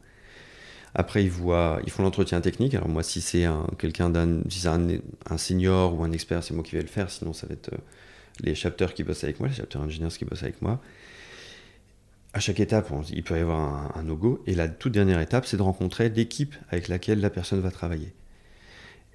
Après, 0.96 1.24
ils 1.24 1.32
voient, 1.32 1.82
ils 1.86 1.92
font 1.92 2.04
l'entretien 2.04 2.40
technique. 2.40 2.74
Alors 2.76 2.88
moi, 2.88 3.04
si 3.04 3.20
c'est 3.20 3.46
un, 3.46 3.68
quelqu'un 3.78 4.10
d'un, 4.10 4.42
si 4.50 4.68
un, 4.68 4.88
un 5.30 5.38
senior 5.38 5.96
ou 5.96 6.04
un 6.04 6.12
expert, 6.12 6.44
c'est 6.44 6.54
moi 6.54 6.64
qui 6.64 6.76
vais 6.76 6.82
le 6.82 6.88
faire. 6.88 7.10
Sinon, 7.10 7.34
ça 7.34 7.48
va 7.48 7.54
être 7.54 7.74
euh, 7.74 7.78
les 8.42 8.56
chapters 8.56 8.94
qui 8.94 9.04
bossent 9.04 9.24
avec 9.24 9.40
moi, 9.40 9.50
les 9.50 9.56
chapter 9.56 9.80
engineers 9.80 10.10
qui 10.10 10.26
bossent 10.26 10.44
avec 10.44 10.62
moi. 10.62 10.82
À 12.34 12.40
chaque 12.40 12.60
étape, 12.60 12.92
il 13.12 13.24
peut 13.24 13.38
y 13.38 13.42
avoir 13.42 13.60
un, 13.60 13.92
un 14.00 14.04
no-go. 14.04 14.42
Et 14.48 14.56
la 14.56 14.68
toute 14.68 14.94
dernière 14.94 15.20
étape, 15.20 15.46
c'est 15.46 15.58
de 15.58 15.62
rencontrer 15.62 16.10
l'équipe 16.10 16.56
avec 16.70 16.88
laquelle 16.88 17.20
la 17.20 17.30
personne 17.30 17.60
va 17.60 17.72
travailler. 17.72 18.14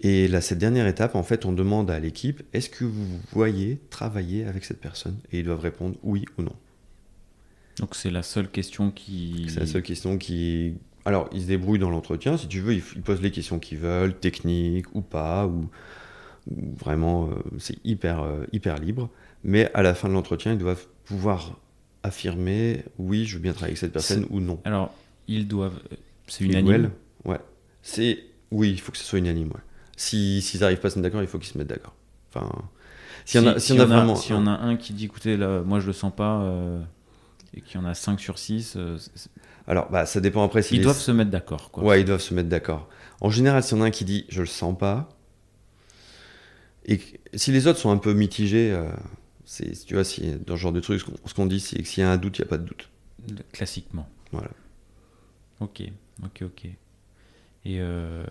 Et 0.01 0.29
là, 0.29 0.41
cette 0.41 0.59
dernière 0.59 0.87
étape, 0.87 1.15
en 1.17 1.23
fait, 1.23 1.45
on 1.45 1.53
demande 1.53 1.91
à 1.91 1.99
l'équipe 1.99 2.43
est-ce 2.53 2.71
que 2.71 2.85
vous 2.85 3.07
voyez 3.33 3.81
travailler 3.91 4.45
avec 4.45 4.65
cette 4.65 4.81
personne? 4.81 5.17
Et 5.33 5.41
ils 5.41 5.45
doivent 5.45 5.61
répondre 5.61 5.97
oui 6.03 6.25
ou 6.39 6.43
non. 6.43 6.55
Donc, 7.79 7.95
c'est 7.95 8.11
la 8.11 8.23
seule 8.23 8.49
question 8.49 8.91
qui. 8.91 9.47
C'est 9.49 9.61
la 9.61 9.67
seule 9.67 9.83
question 9.83 10.19
qui. 10.19 10.75
Alors, 11.05 11.29
ils 11.33 11.43
se 11.43 11.47
débrouillent 11.47 11.79
dans 11.79 11.91
l'entretien, 11.91 12.37
si 12.37 12.49
tu 12.49 12.61
veux, 12.61 12.75
ils, 12.75 12.83
posent 12.83 13.23
les 13.23 13.31
questions 13.31 13.59
qu'ils 13.59 13.79
veulent, 13.79 14.15
techniques 14.15 14.95
ou 14.95 15.01
pas, 15.01 15.47
ou, 15.47 15.69
ou 16.51 16.75
vraiment, 16.77 17.29
euh, 17.31 17.35
c'est 17.59 17.79
hyper, 17.85 18.23
euh, 18.23 18.45
hyper 18.53 18.77
libre. 18.79 19.09
Mais 19.43 19.71
à 19.75 19.83
la 19.83 19.95
fin 19.95 20.09
de 20.09 20.13
l'entretien, 20.13 20.53
ils 20.53 20.59
doivent 20.59 20.87
pouvoir 21.05 21.59
affirmer 22.03 22.83
oui, 22.99 23.25
je 23.25 23.37
veux 23.37 23.43
bien 23.43 23.53
travailler 23.53 23.71
avec 23.73 23.79
cette 23.79 23.93
personne 23.93 24.27
ou 24.31 24.41
non. 24.41 24.61
Alors, 24.65 24.95
Ils 25.29 25.49
doivent. 25.49 25.81
euh, 25.93 25.97
C'est 26.27 26.45
unanime? 26.45 26.91
Ouais. 27.25 27.39
C'est 27.83 28.19
oui, 28.51 28.71
il 28.71 28.81
faut 28.81 28.93
que 28.93 28.99
ce 28.99 29.05
soit 29.05 29.19
unanime. 29.19 29.49
Ouais. 29.49 29.61
Si 29.99 30.41
s'ils 30.43 30.61
n'arrivent 30.61 30.79
pas 30.79 30.89
à 30.89 30.91
se 30.93 30.99
mettre 30.99 31.09
d'accord, 31.09 31.23
il 31.23 31.27
faut 31.29 31.39
qu'ils 31.39 31.53
se 31.53 31.59
mettent 31.59 31.67
d'accord. 31.67 31.95
Enfin, 32.33 32.49
s'il 33.25 33.43
y 33.43 33.45
en 33.49 33.57
y 33.59 33.73
en 33.73 33.81
a 33.81 33.85
vraiment, 33.85 34.15
s'il 34.15 34.31
y 34.35 34.39
en 34.39 34.47
a 34.47 34.53
un 34.53 34.77
qui 34.77 34.93
dit 34.93 35.07
écoutez, 35.07 35.37
là, 35.37 35.61
moi 35.63 35.81
je 35.81 35.89
le 35.89 35.93
sens 35.93 36.15
pas, 36.15 36.41
euh, 36.43 36.81
et 37.53 37.61
qu'il 37.61 37.81
y 37.81 37.85
en 37.85 37.87
a 37.87 37.95
5 37.95 38.21
sur 38.21 38.39
6, 38.39 38.79
alors 39.67 39.91
bah 39.91 40.07
ça 40.07 40.21
dépend 40.21 40.45
après. 40.45 40.63
Si 40.63 40.75
ils 40.75 40.79
les- 40.79 40.85
doivent 40.85 40.97
se 41.01 41.11
mettre 41.11 41.31
d'accord. 41.33 41.71
Quoi. 41.73 41.83
Ouais, 41.83 42.01
ils 42.01 42.05
doivent 42.05 42.21
se 42.21 42.33
mettre 42.33 42.49
d'accord. 42.49 42.89
En 43.21 43.31
général, 43.31 43.63
s'il 43.65 43.77
y 43.77 43.81
en 43.81 43.85
a 43.85 43.87
un 43.89 43.91
qui 43.91 44.05
dit 44.05 44.25
je 44.29 44.41
le 44.41 44.47
sens 44.47 44.79
pas, 44.79 45.09
et 46.87 47.01
si 47.35 47.51
les 47.53 47.67
autres 47.67 47.79
sont 47.79 47.91
un 47.91 47.99
peu 47.99 48.15
mitigés, 48.15 48.71
euh, 48.73 48.89
c'est 49.45 49.73
tu 49.85 49.95
vois, 49.95 50.05
si 50.05 50.33
dans 50.47 50.57
ce 50.57 50.61
genre 50.61 50.73
de 50.73 50.81
truc, 50.81 51.01
ce 51.01 51.05
qu'on, 51.05 51.17
ce 51.27 51.35
qu'on 51.35 51.47
dit, 51.47 51.61
c'est 51.61 51.83
que 51.83 51.89
s'il 51.89 52.03
y 52.03 52.07
a 52.07 52.11
un 52.11 52.17
doute, 52.19 52.39
il 52.39 52.43
n'y 52.43 52.47
a 52.47 52.51
pas 52.51 52.59
de 52.59 52.65
doute. 52.65 52.89
Classiquement. 53.53 54.09
Voilà. 54.33 54.51
Ok, 55.61 55.83
ok, 56.25 56.43
ok. 56.45 56.65
Et 57.65 57.81
euh, 57.81 58.25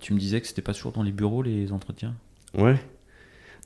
tu 0.00 0.14
me 0.14 0.18
disais 0.18 0.40
que 0.40 0.46
c'était 0.46 0.62
pas 0.62 0.74
toujours 0.74 0.92
dans 0.92 1.02
les 1.02 1.12
bureaux 1.12 1.42
les 1.42 1.72
entretiens 1.72 2.14
Ouais. 2.56 2.78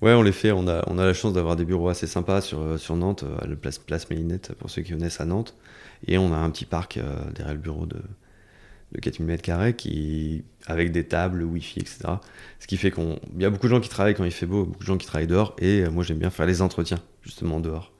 Ouais, 0.02 0.12
on 0.12 0.22
les 0.22 0.32
fait. 0.32 0.52
On 0.52 0.68
a, 0.68 0.82
on 0.88 0.98
a 0.98 1.04
la 1.06 1.14
chance 1.14 1.32
d'avoir 1.32 1.56
des 1.56 1.64
bureaux 1.64 1.88
assez 1.88 2.06
sympas 2.06 2.40
sur, 2.42 2.60
euh, 2.60 2.76
sur 2.76 2.96
Nantes, 2.96 3.22
euh, 3.22 3.38
à 3.40 3.46
la 3.46 3.56
place, 3.56 3.78
place 3.78 4.08
Mélinette, 4.10 4.52
pour 4.58 4.68
ceux 4.70 4.82
qui 4.82 4.92
connaissent 4.92 5.20
à 5.20 5.24
Nantes. 5.24 5.54
Et 6.06 6.18
on 6.18 6.32
a 6.32 6.36
un 6.36 6.50
petit 6.50 6.66
parc 6.66 6.98
euh, 6.98 7.16
derrière 7.34 7.54
le 7.54 7.60
bureau 7.60 7.86
de, 7.86 7.96
de 8.92 9.00
4000 9.00 9.26
mètres 9.26 9.42
carrés 9.42 9.74
qui, 9.74 10.44
avec 10.66 10.92
des 10.92 11.04
tables, 11.04 11.42
Wi-Fi, 11.42 11.80
etc. 11.80 11.98
Ce 12.60 12.66
qui 12.66 12.76
fait 12.76 12.90
qu'on. 12.90 13.18
Il 13.36 13.42
y 13.42 13.46
a 13.46 13.50
beaucoup 13.50 13.66
de 13.66 13.72
gens 13.74 13.80
qui 13.80 13.88
travaillent 13.88 14.14
quand 14.14 14.24
il 14.24 14.30
fait 14.32 14.44
beau, 14.46 14.66
beaucoup 14.66 14.80
de 14.82 14.86
gens 14.86 14.98
qui 14.98 15.06
travaillent 15.06 15.26
dehors. 15.26 15.56
Et 15.58 15.84
euh, 15.84 15.90
moi, 15.90 16.04
j'aime 16.04 16.18
bien 16.18 16.30
faire 16.30 16.46
les 16.46 16.60
entretiens, 16.60 16.98
justement, 17.22 17.58
dehors. 17.60 17.90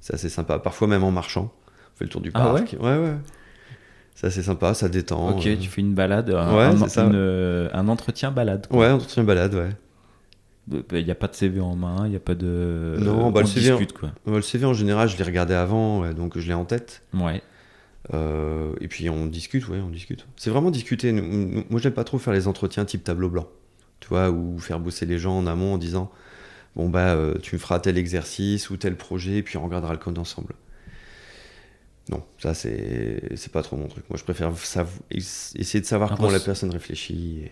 C'est 0.00 0.14
assez 0.14 0.28
sympa. 0.28 0.60
Parfois, 0.60 0.86
même 0.86 1.02
en 1.02 1.10
marchant. 1.10 1.52
On 1.94 1.98
fait 1.98 2.04
le 2.04 2.10
tour 2.10 2.20
du 2.20 2.30
Ah 2.34 2.52
parc. 2.52 2.76
ouais, 2.80 2.96
ouais. 2.96 3.16
C'est 4.20 4.26
assez 4.26 4.42
sympa, 4.42 4.74
ça 4.74 4.90
détend. 4.90 5.30
Ok, 5.30 5.46
euh. 5.46 5.56
tu 5.58 5.68
fais 5.70 5.80
une 5.80 5.94
balade, 5.94 6.28
un, 6.28 6.54
Ouais, 6.54 6.64
un- 6.64 6.76
c'est 6.76 6.88
ça. 6.90 7.04
une, 7.04 7.12
euh, 7.14 7.70
un 7.72 7.88
entretien 7.88 8.30
balade. 8.30 8.66
quoi. 8.66 8.78
Ouais, 8.80 8.90
entretien 8.90 9.24
balade, 9.24 9.54
ouais. 9.54 9.70
Il 10.92 11.04
n'y 11.04 11.10
a 11.10 11.14
pas 11.14 11.26
de 11.26 11.34
CV 11.34 11.58
en 11.58 11.74
main, 11.74 12.02
il 12.04 12.10
n'y 12.10 12.16
a 12.16 12.20
pas 12.20 12.34
de. 12.34 12.96
Non, 13.00 13.30
bah, 13.30 13.40
on 13.40 13.44
le 13.44 13.46
CV, 13.48 13.70
discute 13.70 13.92
quoi. 13.94 14.10
Le 14.26 14.42
CV, 14.42 14.66
en 14.66 14.74
général, 14.74 15.08
je 15.08 15.16
l'ai 15.16 15.24
regardé 15.24 15.54
avant, 15.54 16.00
ouais, 16.02 16.12
donc 16.12 16.38
je 16.38 16.46
l'ai 16.46 16.52
en 16.54 16.66
tête. 16.66 17.02
Ouais. 17.14 17.40
Euh, 18.12 18.72
et 18.80 18.88
puis 18.88 19.08
on 19.08 19.24
discute, 19.26 19.66
ouais, 19.68 19.78
on 19.84 19.88
discute. 19.88 20.26
C'est 20.36 20.50
vraiment 20.50 20.70
discuter. 20.70 21.12
Nous- 21.12 21.22
nous- 21.24 21.64
Moi, 21.70 21.80
j'aime 21.80 21.92
pas 21.94 22.04
trop 22.04 22.18
faire 22.18 22.34
les 22.34 22.46
entretiens 22.46 22.84
type 22.84 23.02
tableau 23.02 23.30
blanc, 23.30 23.48
tu 24.00 24.08
vois, 24.10 24.30
ou 24.30 24.58
faire 24.58 24.80
bosser 24.80 25.06
les 25.06 25.18
gens 25.18 25.36
en 25.38 25.46
amont 25.46 25.74
en 25.74 25.78
disant 25.78 26.10
bon 26.76 26.88
bah 26.90 27.14
euh, 27.14 27.34
tu 27.42 27.54
me 27.56 27.58
feras 27.58 27.80
tel 27.80 27.96
exercice 27.98 28.68
ou 28.70 28.76
tel 28.76 28.96
projet, 28.96 29.38
et 29.38 29.42
puis 29.42 29.56
on 29.56 29.64
regardera 29.64 29.92
le 29.92 29.98
code 29.98 30.18
ensemble. 30.18 30.54
Non, 32.10 32.22
ça 32.38 32.54
c'est 32.54 33.36
c'est 33.36 33.52
pas 33.52 33.62
trop 33.62 33.76
mon 33.76 33.86
truc. 33.88 34.04
Moi, 34.10 34.18
je 34.18 34.24
préfère 34.24 34.50
essayer 35.10 35.80
de 35.80 35.86
savoir 35.86 36.10
comment 36.16 36.28
la 36.30 36.40
personne 36.40 36.70
réfléchit. 36.70 37.44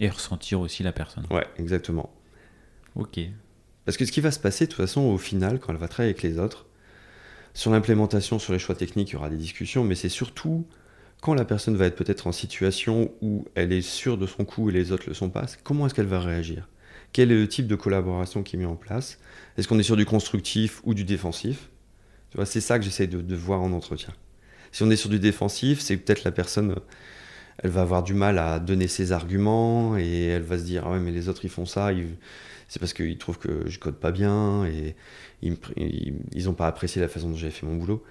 et- 0.00 0.04
Et 0.04 0.08
ressentir 0.10 0.60
aussi 0.60 0.82
la 0.82 0.92
personne. 0.92 1.24
Ouais, 1.30 1.46
exactement. 1.58 2.10
Ok. 2.96 3.20
Parce 3.84 3.96
que 3.96 4.04
ce 4.04 4.12
qui 4.12 4.20
va 4.20 4.30
se 4.30 4.38
passer, 4.40 4.66
de 4.66 4.70
toute 4.70 4.76
façon, 4.80 5.00
au 5.02 5.18
final, 5.18 5.58
quand 5.60 5.72
elle 5.72 5.78
va 5.78 5.88
travailler 5.88 6.10
avec 6.12 6.22
les 6.22 6.38
autres, 6.38 6.66
sur 7.54 7.70
l'implémentation, 7.70 8.38
sur 8.38 8.52
les 8.52 8.58
choix 8.58 8.74
techniques, 8.74 9.10
il 9.10 9.12
y 9.14 9.16
aura 9.16 9.30
des 9.30 9.36
discussions, 9.36 9.82
mais 9.84 9.94
c'est 9.94 10.08
surtout 10.08 10.66
quand 11.20 11.34
la 11.34 11.44
personne 11.44 11.76
va 11.76 11.86
être 11.86 11.96
peut-être 11.96 12.26
en 12.28 12.32
situation 12.32 13.10
où 13.22 13.44
elle 13.56 13.72
est 13.72 13.82
sûre 13.82 14.18
de 14.18 14.26
son 14.26 14.44
coup 14.44 14.70
et 14.70 14.72
les 14.72 14.92
autres 14.92 15.04
le 15.08 15.14
sont 15.14 15.30
pas, 15.30 15.46
comment 15.64 15.86
est-ce 15.86 15.94
qu'elle 15.94 16.06
va 16.06 16.20
réagir? 16.20 16.68
Quel 17.12 17.32
est 17.32 17.34
le 17.40 17.48
type 17.48 17.66
de 17.66 17.74
collaboration 17.74 18.42
qui 18.42 18.54
est 18.56 18.58
mis 18.58 18.66
en 18.66 18.76
place? 18.76 19.18
Est-ce 19.56 19.66
qu'on 19.66 19.78
est 19.78 19.82
sur 19.84 19.96
du 19.96 20.04
constructif 20.06 20.80
ou 20.84 20.94
du 20.94 21.04
défensif? 21.04 21.70
Tu 22.30 22.36
vois, 22.36 22.46
c'est 22.46 22.60
ça 22.60 22.78
que 22.78 22.84
j'essaie 22.84 23.06
de, 23.06 23.20
de 23.20 23.36
voir 23.36 23.60
en 23.62 23.72
entretien. 23.72 24.12
Si 24.72 24.82
on 24.82 24.90
est 24.90 24.96
sur 24.96 25.08
du 25.10 25.18
défensif, 25.18 25.80
c'est 25.80 25.96
peut-être 25.96 26.24
la 26.24 26.32
personne, 26.32 26.76
elle 27.62 27.70
va 27.70 27.80
avoir 27.82 28.02
du 28.02 28.12
mal 28.14 28.38
à 28.38 28.58
donner 28.58 28.86
ses 28.86 29.12
arguments 29.12 29.96
et 29.96 30.26
elle 30.26 30.42
va 30.42 30.58
se 30.58 30.64
dire 30.64 30.84
ah 30.86 30.92
ouais 30.92 31.00
mais 31.00 31.10
les 31.10 31.28
autres 31.30 31.44
ils 31.44 31.50
font 31.50 31.64
ça, 31.66 31.90
c'est 32.68 32.78
parce 32.78 32.92
qu'ils 32.92 33.16
trouvent 33.16 33.38
que 33.38 33.62
je 33.66 33.78
code 33.78 33.96
pas 33.96 34.12
bien 34.12 34.66
et 34.66 34.94
ils, 35.40 35.56
ils 36.34 36.48
ont 36.50 36.54
pas 36.54 36.66
apprécié 36.66 37.00
la 37.00 37.08
façon 37.08 37.30
dont 37.30 37.36
j'avais 37.36 37.50
fait 37.52 37.64
mon 37.64 37.76
boulot. 37.76 38.04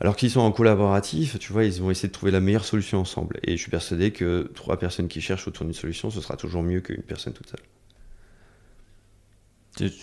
Alors 0.00 0.16
qu'ils 0.16 0.30
sont 0.32 0.40
en 0.40 0.50
collaboratif, 0.50 1.38
tu 1.38 1.52
vois, 1.52 1.64
ils 1.64 1.80
vont 1.80 1.92
essayer 1.92 2.08
de 2.08 2.12
trouver 2.12 2.32
la 2.32 2.40
meilleure 2.40 2.64
solution 2.64 2.98
ensemble. 2.98 3.38
Et 3.44 3.52
je 3.56 3.62
suis 3.62 3.70
persuadé 3.70 4.10
que 4.10 4.50
trois 4.56 4.76
personnes 4.80 5.06
qui 5.06 5.20
cherchent 5.20 5.46
autour 5.46 5.64
d'une 5.64 5.72
solution, 5.74 6.10
ce 6.10 6.20
sera 6.20 6.36
toujours 6.36 6.64
mieux 6.64 6.80
qu'une 6.80 7.02
personne 7.02 7.32
toute 7.32 7.48
seule. 7.48 7.60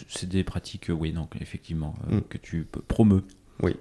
C'est- 0.07 0.25
des 0.27 0.43
pratiques, 0.45 0.87
oui, 0.89 1.11
donc 1.11 1.35
effectivement, 1.41 1.95
euh, 2.09 2.17
Mm. 2.17 2.21
que 2.29 2.37
tu 2.37 2.65
promeus. 2.87 3.23
Oui. 3.61 3.75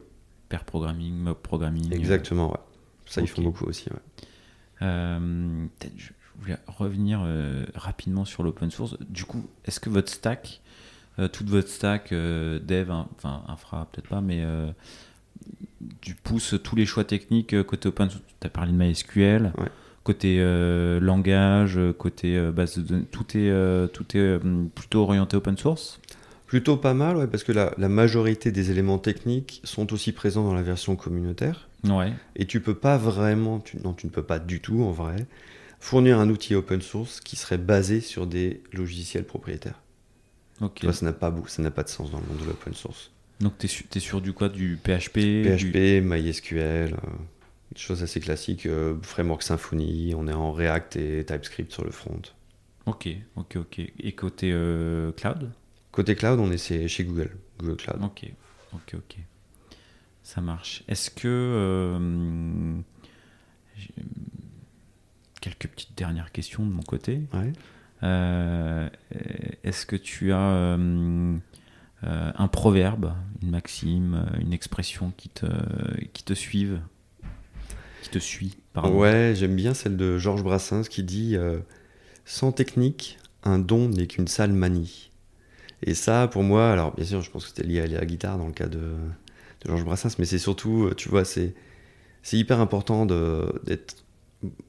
Pair 0.48 0.64
programming, 0.64 1.14
mob 1.14 1.38
programming. 1.42 1.92
Exactement, 1.92 2.50
ouais. 2.50 2.58
Ça, 3.06 3.20
ils 3.20 3.24
Ok. 3.24 3.30
font 3.30 3.42
beaucoup 3.42 3.64
aussi. 3.66 3.88
ouais. 3.90 4.26
Euh, 4.82 5.66
peut-être 5.78 5.92
je 5.96 6.08
je 6.38 6.42
voulais 6.44 6.58
revenir 6.68 7.20
euh, 7.22 7.66
rapidement 7.74 8.24
sur 8.24 8.42
l'open 8.42 8.70
source. 8.70 8.96
Du 9.10 9.24
coup, 9.24 9.44
est-ce 9.66 9.78
que 9.78 9.90
votre 9.90 10.10
stack, 10.10 10.62
euh, 11.18 11.28
toute 11.28 11.48
votre 11.50 11.68
stack 11.68 12.12
euh, 12.12 12.58
dev, 12.60 12.90
hein, 12.90 13.08
enfin 13.16 13.42
infra 13.48 13.86
peut-être 13.92 14.08
pas, 14.08 14.22
mais 14.22 14.42
tu 16.00 16.14
pousses 16.14 16.54
tous 16.62 16.76
les 16.76 16.86
choix 16.86 17.04
techniques 17.04 17.62
côté 17.64 17.88
open 17.88 18.08
source? 18.08 18.22
Tu 18.40 18.46
as 18.46 18.50
parlé 18.50 18.72
de 18.72 18.76
MySQL, 18.78 19.52
Ouais. 19.58 19.68
côté 20.02 20.38
langage, 21.00 21.78
côté 21.98 22.40
base 22.52 22.78
de 22.78 22.82
données, 22.82 23.04
tout 23.10 23.26
est, 23.36 23.88
tout 23.92 24.16
est 24.16 24.38
plutôt 24.74 25.02
orienté 25.02 25.36
open 25.36 25.58
source? 25.58 25.99
Plutôt 26.51 26.76
pas 26.76 26.94
mal, 26.94 27.16
ouais, 27.16 27.28
parce 27.28 27.44
que 27.44 27.53
la, 27.53 27.72
la 27.78 27.88
majorité 27.88 28.51
des 28.51 28.72
éléments 28.72 28.98
techniques 28.98 29.61
sont 29.62 29.92
aussi 29.92 30.11
présents 30.11 30.42
dans 30.42 30.53
la 30.53 30.62
version 30.62 30.96
communautaire. 30.96 31.68
Ouais. 31.84 32.12
Et 32.34 32.44
tu 32.44 32.61
peux 32.61 32.74
pas 32.74 32.98
vraiment, 32.98 33.61
tu- 33.61 33.76
non, 33.78 33.92
tu 33.94 34.07
ne 34.09 34.11
peux 34.11 34.24
pas 34.24 34.40
du 34.40 34.61
tout 34.61 34.82
en 34.82 34.90
vrai, 34.90 35.28
fournir 35.78 36.18
un 36.18 36.28
outil 36.28 36.57
open 36.57 36.82
source 36.82 37.20
qui 37.20 37.36
serait 37.36 37.57
basé 37.57 38.01
sur 38.01 38.26
des 38.26 38.64
logiciels 38.72 39.22
propriétaires. 39.22 39.80
Ok. 40.61 40.74
Tu 40.74 40.86
vois, 40.86 40.92
ça 40.92 41.07
n'a 41.07 41.12
pas, 41.12 41.30
beau- 41.30 41.46
ça 41.46 41.62
n'a 41.62 41.70
pas 41.70 41.84
de 41.84 41.88
sens 41.88 42.11
dans 42.11 42.18
le 42.18 42.26
monde 42.26 42.38
de 42.38 42.46
l'open 42.46 42.74
source. 42.74 43.12
Donc 43.38 43.57
tu 43.57 43.66
es, 43.66 44.01
sur 44.01 44.20
du 44.20 44.32
quoi? 44.32 44.48
Du 44.48 44.76
PHP 44.76 45.18
du- 45.57 45.70
PHP, 45.70 46.01
MySQL, 46.03 46.94
euh, 46.94 46.96
des 47.72 47.80
choses 47.80 48.03
assez 48.03 48.18
classiques, 48.18 48.66
euh, 48.66 48.96
framework 49.03 49.44
Symfony, 49.44 50.14
on 50.16 50.26
est 50.26 50.32
en 50.32 50.51
React 50.51 50.96
et 50.96 51.24
TypeScript 51.24 51.70
sur 51.72 51.84
le 51.84 51.92
front. 51.92 52.20
Ok, 52.86 53.09
ok, 53.36 53.57
ok. 53.57 53.80
Et 54.01 54.12
côté 54.16 54.51
euh, 54.53 55.12
cloud? 55.12 55.53
Côté 55.93 56.14
cloud, 56.14 56.38
on 56.38 56.51
est 56.51 56.88
chez 56.88 57.05
Google, 57.05 57.36
Google 57.59 57.76
Cloud. 57.76 58.03
Ok, 58.03 58.30
ok, 58.72 58.95
ok. 58.95 59.16
Ça 60.22 60.41
marche. 60.41 60.84
Est-ce 60.88 61.11
que. 61.11 61.26
euh, 61.26 62.80
quelques 65.41 65.68
petites 65.68 65.97
dernières 65.97 66.32
questions 66.32 66.64
de 66.64 66.70
mon 66.70 66.82
côté. 66.82 67.22
Ouais. 67.32 67.53
Euh, 68.03 68.88
Est-ce 69.64 69.86
que 69.86 69.97
tu 69.97 70.32
as 70.32 70.38
euh, 70.41 71.36
euh, 72.05 72.32
un 72.34 72.49
proverbe, 72.49 73.14
une 73.43 73.51
maxime, 73.51 74.26
une 74.41 74.53
expression 74.53 75.12
qui 75.16 75.28
te, 75.28 75.47
qui 76.12 76.22
te 76.22 76.34
suive 76.34 76.80
Qui 78.03 78.11
te 78.11 78.18
suit, 78.18 78.57
pardon? 78.72 78.97
Ouais, 78.99 79.34
j'aime 79.36 79.57
bien 79.57 79.74
celle 79.74 79.97
de 79.97 80.18
Georges 80.18 80.43
Brassens 80.45 80.84
qui 80.88 81.03
dit 81.03 81.36
Sans 82.24 82.53
technique, 82.53 83.18
un 83.43 83.59
don 83.59 83.88
n'est 83.88 84.07
qu'une 84.07 84.28
sale 84.28 84.53
manie. 84.53 85.09
Et 85.82 85.94
ça, 85.94 86.28
pour 86.28 86.42
moi, 86.42 86.70
alors 86.70 86.94
bien 86.94 87.04
sûr, 87.04 87.22
je 87.22 87.30
pense 87.30 87.44
que 87.44 87.48
c'était 87.50 87.66
lié 87.68 87.80
à 87.80 87.86
la 87.86 88.04
guitare 88.06 88.38
dans 88.38 88.46
le 88.46 88.52
cas 88.52 88.66
de, 88.68 88.78
de 88.78 89.66
Georges 89.66 89.84
Brassens, 89.84 90.16
mais 90.18 90.24
c'est 90.26 90.38
surtout, 90.38 90.86
euh, 90.86 90.94
tu 90.94 91.08
vois, 91.08 91.24
c'est 91.24 91.54
hyper 92.32 92.60
important 92.60 93.06
d'être 93.06 94.04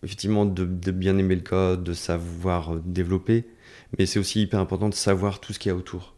effectivement 0.04 0.46
de, 0.46 0.66
bien 0.92 1.18
aimer 1.18 1.36
le 1.36 1.42
code, 1.42 1.84
de 1.84 1.94
savoir 1.94 2.76
euh, 2.76 2.82
développer, 2.86 3.46
mais 3.98 4.06
c'est 4.06 4.20
aussi 4.20 4.42
hyper 4.42 4.60
important 4.60 4.90
de 4.90 4.94
savoir 4.96 5.40
tout 5.40 5.54
ce 5.54 5.60
qu'il 5.60 5.70
y 5.70 5.74
a 5.74 5.78
autour. 5.78 6.16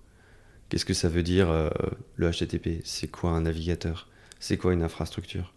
Qu'est-ce 0.69 0.85
que 0.85 0.93
ça 0.93 1.09
veut 1.09 1.23
dire 1.23 1.49
euh, 1.49 1.69
le 2.15 2.31
HTTP 2.31 2.81
C'est 2.83 3.07
quoi 3.07 3.31
un 3.31 3.41
navigateur? 3.41 4.09
C'est 4.39 4.57
quoi 4.57 4.73
une 4.73 4.83
infrastructure? 4.83 5.53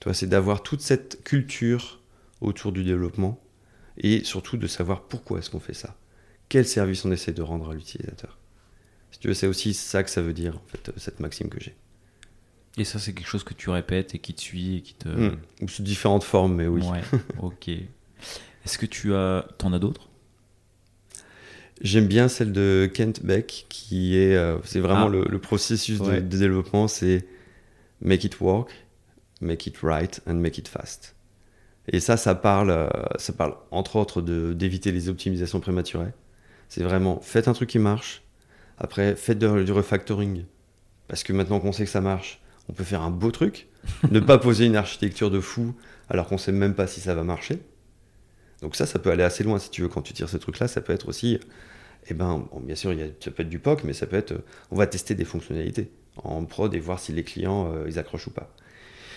Tu 0.00 0.04
vois, 0.08 0.14
c'est 0.14 0.26
d'avoir 0.26 0.62
toute 0.62 0.80
cette 0.80 1.22
culture 1.24 2.00
autour 2.40 2.72
du 2.72 2.84
développement 2.84 3.40
et 3.98 4.24
surtout 4.24 4.56
de 4.56 4.66
savoir 4.66 5.02
pourquoi 5.02 5.38
est-ce 5.38 5.50
qu'on 5.50 5.60
fait 5.60 5.74
ça. 5.74 5.96
Quel 6.48 6.66
service 6.66 7.04
on 7.04 7.12
essaie 7.12 7.32
de 7.32 7.42
rendre 7.42 7.70
à 7.70 7.74
l'utilisateur? 7.74 8.38
Si 9.12 9.18
tu 9.20 9.28
veux, 9.28 9.34
c'est 9.34 9.46
aussi 9.46 9.72
ça 9.74 10.02
que 10.02 10.10
ça 10.10 10.20
veut 10.22 10.32
dire, 10.32 10.56
en 10.56 10.66
fait, 10.66 10.90
cette 10.96 11.20
maxime 11.20 11.48
que 11.48 11.60
j'ai. 11.60 11.76
Et 12.78 12.84
ça, 12.84 12.98
c'est 12.98 13.12
quelque 13.12 13.28
chose 13.28 13.44
que 13.44 13.54
tu 13.54 13.70
répètes 13.70 14.14
et 14.14 14.18
qui 14.18 14.32
te 14.34 14.40
suit 14.40 14.78
et 14.78 14.80
qui 14.80 14.94
te. 14.94 15.08
Hmm. 15.08 15.36
Ou 15.60 15.68
sous 15.68 15.82
différentes 15.82 16.24
formes, 16.24 16.54
mais 16.56 16.66
oui. 16.66 16.82
Ouais, 16.82 17.00
ok. 17.42 17.68
Est-ce 17.68 18.78
que 18.78 18.86
tu 18.86 19.14
as. 19.14 19.46
T'en 19.58 19.72
as 19.72 19.78
d'autres? 19.78 20.08
J'aime 21.80 22.06
bien 22.06 22.28
celle 22.28 22.52
de 22.52 22.88
Kent 22.92 23.22
Beck, 23.24 23.66
qui 23.68 24.16
est, 24.16 24.36
euh, 24.36 24.58
c'est 24.64 24.78
vraiment 24.80 25.06
Ah. 25.06 25.10
le, 25.10 25.24
le 25.24 25.38
processus 25.40 25.98
de- 25.98 26.04
Ouais. 26.04 26.22
de, 26.22 26.36
développement, 26.38 26.86
c'est 26.86 27.26
make 28.00 28.22
it 28.24 28.40
work, 28.40 28.70
make 29.40 29.66
it 29.66 29.76
right 29.82 30.20
and 30.26 30.34
make 30.34 30.58
it 30.58 30.68
fast. 30.68 31.16
Et 31.88 31.98
ça, 31.98 32.16
ça 32.16 32.36
parle, 32.36 32.70
euh, 32.70 32.88
ça 33.16 33.32
parle 33.32 33.56
entre 33.72 33.96
autres 33.96 34.22
d'éviter 34.22 34.92
les 34.92 35.08
optimisations 35.08 35.58
prématurées. 35.58 36.12
C'est 36.68 36.84
vraiment 36.84 37.18
faites 37.20 37.48
un 37.48 37.52
truc 37.52 37.68
qui 37.70 37.80
marche, 37.80 38.21
après 38.82 39.16
faites 39.16 39.38
de- 39.38 39.62
du 39.62 39.72
refactoring, 39.72 40.44
parce 41.08 41.22
que 41.22 41.32
maintenant 41.32 41.60
qu'on 41.60 41.72
sait 41.72 41.84
que 41.84 41.90
ça 41.90 42.00
marche, 42.00 42.40
on 42.68 42.72
peut 42.72 42.84
faire 42.84 43.02
un 43.02 43.10
beau 43.10 43.30
truc, 43.30 43.68
ne 44.10 44.20
pas 44.20 44.38
poser 44.46 44.66
une 44.66 44.76
architecture 44.76 45.30
de 45.30 45.40
fou 45.40 45.74
alors 46.08 46.26
qu'on 46.28 46.38
sait 46.38 46.52
même 46.52 46.74
pas 46.74 46.86
si 46.86 47.00
ça 47.00 47.14
va 47.14 47.22
marcher. 47.24 47.58
Donc 48.60 48.76
ça, 48.76 48.86
ça 48.86 48.98
peut 48.98 49.10
aller 49.10 49.24
assez 49.24 49.42
loin 49.44 49.58
si 49.58 49.70
tu 49.70 49.82
veux 49.82 49.88
quand 49.88 50.02
tu 50.02 50.12
tires 50.12 50.28
ce 50.28 50.36
truc-là. 50.36 50.68
Ça 50.68 50.80
peut 50.80 50.92
être 50.92 51.08
aussi, 51.08 51.40
eh 52.08 52.14
ben, 52.14 52.46
bien 52.62 52.76
sûr, 52.76 52.92
il 52.92 52.98
y 53.00 53.02
a, 53.02 53.06
ça 53.18 53.30
peut 53.30 53.42
être 53.42 53.48
du 53.48 53.58
POC, 53.58 53.84
mais 53.84 53.92
ça 53.92 54.06
peut 54.06 54.16
être, 54.16 54.34
on 54.70 54.76
va 54.76 54.86
tester 54.86 55.14
des 55.14 55.24
fonctionnalités 55.24 55.90
en 56.16 56.44
prod 56.44 56.72
et 56.74 56.78
voir 56.78 57.00
si 57.00 57.12
les 57.12 57.24
clients 57.24 57.72
ils 57.86 57.98
accrochent 57.98 58.26
ou 58.28 58.30
pas. 58.30 58.54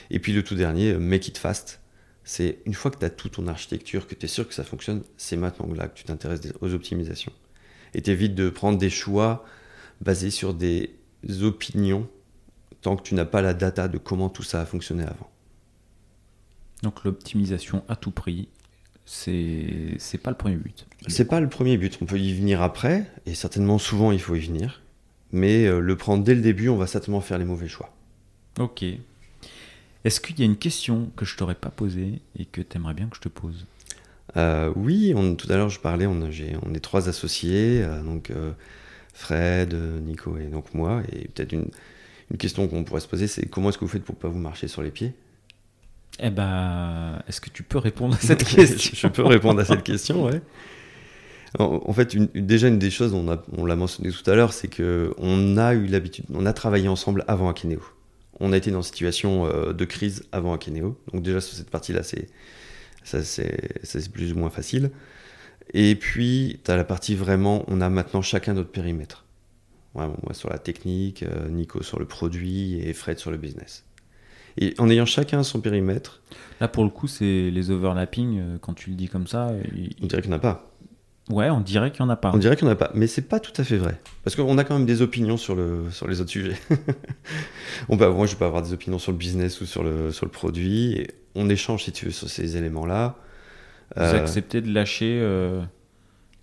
Et 0.09 0.19
puis 0.19 0.33
le 0.33 0.43
tout 0.43 0.55
dernier, 0.55 0.93
make 0.95 1.27
it 1.27 1.37
fast 1.37 1.81
c'est 2.27 2.57
une 2.65 2.73
fois 2.73 2.89
que 2.91 2.97
tu 2.97 3.05
as 3.05 3.11
toute 3.11 3.33
ton 3.33 3.47
architecture, 3.47 4.07
que 4.07 4.15
tu 4.15 4.25
es 4.25 4.27
sûr 4.27 4.47
que 4.47 4.53
ça 4.55 4.63
fonctionne, 4.63 5.03
c'est 5.15 5.37
maintenant 5.37 5.71
là 5.73 5.87
que 5.87 5.93
tu 5.95 6.03
t'intéresses 6.05 6.41
aux 6.59 6.73
optimisations. 6.73 7.31
Et 7.95 8.01
tu 8.01 8.11
évites 8.11 8.35
de 8.35 8.49
prendre 8.49 8.77
des 8.77 8.91
choix 8.91 9.45
basés 10.01 10.29
sur 10.29 10.53
des 10.53 10.91
opinions 11.41 12.07
tant 12.81 12.95
que 12.95 13.01
tu 13.01 13.15
n'as 13.15 13.25
pas 13.25 13.41
la 13.41 13.55
data 13.55 13.87
de 13.87 13.97
comment 13.97 14.29
tout 14.29 14.43
ça 14.43 14.61
a 14.61 14.65
fonctionné 14.65 15.03
avant. 15.03 15.29
Donc 16.83 17.03
l'optimisation 17.03 17.83
à 17.89 17.95
tout 17.95 18.11
prix, 18.11 18.47
c'est 19.05 19.95
c'est 19.97 20.19
pas 20.19 20.29
le 20.29 20.37
premier 20.37 20.57
but. 20.57 20.85
C'est 21.07 21.25
pas 21.25 21.39
le 21.39 21.49
premier 21.49 21.77
but. 21.77 21.97
On 22.01 22.05
peut 22.05 22.19
y 22.19 22.31
venir 22.33 22.61
après, 22.61 23.09
et 23.25 23.33
certainement 23.33 23.79
souvent 23.79 24.11
il 24.11 24.19
faut 24.19 24.35
y 24.35 24.39
venir. 24.39 24.83
Mais 25.31 25.65
euh, 25.65 25.79
le 25.79 25.97
prendre 25.97 26.23
dès 26.23 26.35
le 26.35 26.41
début, 26.41 26.69
on 26.69 26.77
va 26.77 26.85
certainement 26.85 27.21
faire 27.21 27.39
les 27.39 27.45
mauvais 27.45 27.67
choix. 27.67 27.91
Ok. 28.59 28.83
Est-ce 30.03 30.21
qu'il 30.21 30.39
y 30.39 30.43
a 30.43 30.45
une 30.45 30.57
question 30.57 31.09
que 31.15 31.25
je 31.25 31.35
t'aurais 31.35 31.55
pas 31.55 31.71
posée 31.71 32.21
et 32.37 32.45
que 32.45 32.61
tu 32.61 32.77
aimerais 32.77 32.93
bien 32.93 33.07
que 33.07 33.15
je 33.15 33.21
te 33.21 33.29
pose? 33.29 33.65
Euh, 34.37 34.71
Oui, 34.75 35.13
on, 35.15 35.35
tout 35.35 35.51
à 35.51 35.57
l'heure 35.57 35.69
je 35.69 35.79
parlais, 35.79 36.05
on, 36.05 36.19
on, 36.21 36.73
est 36.73 36.79
trois 36.79 37.09
associés, 37.09 37.81
euh, 37.83 38.01
donc 38.01 38.31
euh, 38.31 38.51
Fred, 39.13 39.73
Nico 39.73 40.37
et 40.37 40.45
donc 40.45 40.73
moi. 40.73 41.01
Et 41.11 41.27
peut-être 41.27 41.53
une, 41.53 41.69
une, 42.31 42.37
question 42.37 42.67
qu'on 42.67 42.83
pourrait 42.83 43.01
se 43.01 43.07
poser, 43.07 43.27
c'est 43.27 43.45
comment 43.47 43.69
est-ce 43.69 43.77
que 43.77 43.85
vous 43.85 43.91
faites 43.91 44.03
pour 44.03 44.15
pas 44.15 44.27
vous 44.27 44.39
marcher 44.39 44.67
sur 44.67 44.81
les 44.81 44.91
pieds? 44.91 45.13
Eh 46.19 46.29
ben, 46.29 47.21
est-ce 47.27 47.41
que 47.41 47.49
tu 47.49 47.63
peux 47.63 47.77
répondre 47.77 48.15
à 48.15 48.19
cette 48.21 48.43
question? 48.43 48.91
Je 48.93 49.07
peux 49.07 49.25
répondre 49.25 49.59
à 49.59 49.65
cette 49.65 49.83
question, 49.83 50.25
ouais. 50.25 50.41
En, 51.57 51.93
fait, 51.93 52.13
une, 52.13 52.25
déjà 52.33 52.67
une 52.67 52.79
des 52.79 52.91
choses, 52.91 53.13
on, 53.13 53.25
on 53.57 53.65
l'a 53.65 53.77
mentionné 53.77 54.11
tout 54.11 54.29
à 54.29 54.35
l'heure, 54.35 54.51
c'est 54.51 54.67
que 54.67 55.13
on 55.17 55.55
a 55.55 55.73
eu 55.73 55.85
l'habitude, 55.85 56.25
on 56.33 56.45
a 56.45 56.51
travaillé 56.51 56.89
ensemble 56.89 57.23
avant 57.29 57.49
Akineo 57.49 57.79
on 58.41 58.51
a 58.51 58.57
été 58.57 58.71
dans 58.71 58.79
une 58.79 58.83
situation 58.83 59.47
de 59.71 59.85
crise 59.85 60.23
avant 60.31 60.53
Akeneo. 60.53 60.97
Donc 61.13 61.23
déjà 61.23 61.39
sur 61.41 61.55
cette 61.55 61.69
partie-là, 61.69 62.03
c'est 62.03 62.27
c'est 63.05 64.11
plus 64.11 64.33
ou 64.33 64.37
moins 64.37 64.49
facile. 64.49 64.91
Et 65.73 65.95
puis, 65.95 66.59
tu 66.63 66.71
as 66.71 66.75
la 66.75 66.83
partie 66.83 67.15
vraiment, 67.15 67.63
on 67.67 67.81
a 67.81 67.89
maintenant 67.89 68.21
chacun 68.21 68.53
notre 68.53 68.71
périmètre. 68.71 69.25
moi 69.93 70.11
sur 70.33 70.49
la 70.49 70.57
technique, 70.57 71.23
euh, 71.23 71.49
Nico 71.49 71.81
sur 71.81 71.99
le 71.99 72.05
produit 72.05 72.79
et 72.79 72.93
Fred 72.93 73.17
sur 73.19 73.31
le 73.31 73.37
business. 73.37 73.85
Et 74.57 74.73
en 74.77 74.89
ayant 74.89 75.05
chacun 75.05 75.43
son 75.43 75.59
périmètre. 75.59 76.21
Là, 76.61 76.67
pour 76.67 76.83
le 76.83 76.89
coup, 76.89 77.07
c'est 77.07 77.49
les 77.49 77.71
overlapping, 77.71 78.39
euh, 78.39 78.57
quand 78.59 78.73
tu 78.73 78.89
le 78.89 78.95
dis 78.95 79.07
comme 79.07 79.27
ça. 79.27 79.51
On 80.01 80.05
dirait 80.05 80.21
qu'il 80.21 80.31
n'y 80.31 80.35
en 80.35 80.39
a 80.39 80.41
pas. 80.41 80.74
Ouais, 81.29 81.49
on 81.49 81.59
dirait 81.59 81.91
qu'il 81.91 82.03
n'y 82.05 82.11
en 82.11 82.13
a 82.13 82.17
pas. 82.17 82.31
On 82.33 82.37
dirait 82.37 82.55
qu'il 82.55 82.65
n'y 82.65 82.71
en 82.71 82.73
a 82.73 82.77
pas, 82.77 82.91
mais 82.93 83.07
c'est 83.07 83.23
pas 83.23 83.39
tout 83.39 83.53
à 83.57 83.63
fait 83.63 83.77
vrai. 83.77 83.99
Parce 84.23 84.35
qu'on 84.35 84.57
a 84.59 84.63
quand 84.63 84.75
même 84.75 84.85
des 84.85 85.01
opinions 85.01 85.37
sur, 85.37 85.55
le, 85.55 85.89
sur 85.91 86.07
les 86.07 86.21
autres 86.21 86.29
sujets. 86.29 86.55
on 87.89 87.97
peut, 87.97 88.07
moi, 88.09 88.27
je 88.27 88.35
peux 88.35 88.45
avoir 88.45 88.61
des 88.61 88.73
opinions 88.73 88.99
sur 88.99 89.11
le 89.11 89.17
business 89.17 89.59
ou 89.59 89.65
sur 89.65 89.83
le, 89.83 90.11
sur 90.11 90.25
le 90.25 90.31
produit. 90.31 90.93
Et 90.93 91.07
on 91.33 91.49
échange, 91.49 91.83
si 91.85 91.91
tu 91.91 92.05
veux, 92.05 92.11
sur 92.11 92.29
ces 92.29 92.57
éléments-là. 92.57 93.15
Vous 93.95 94.03
euh... 94.03 94.21
acceptez 94.21 94.61
de 94.61 94.71
lâcher. 94.71 95.19
Euh... 95.21 95.63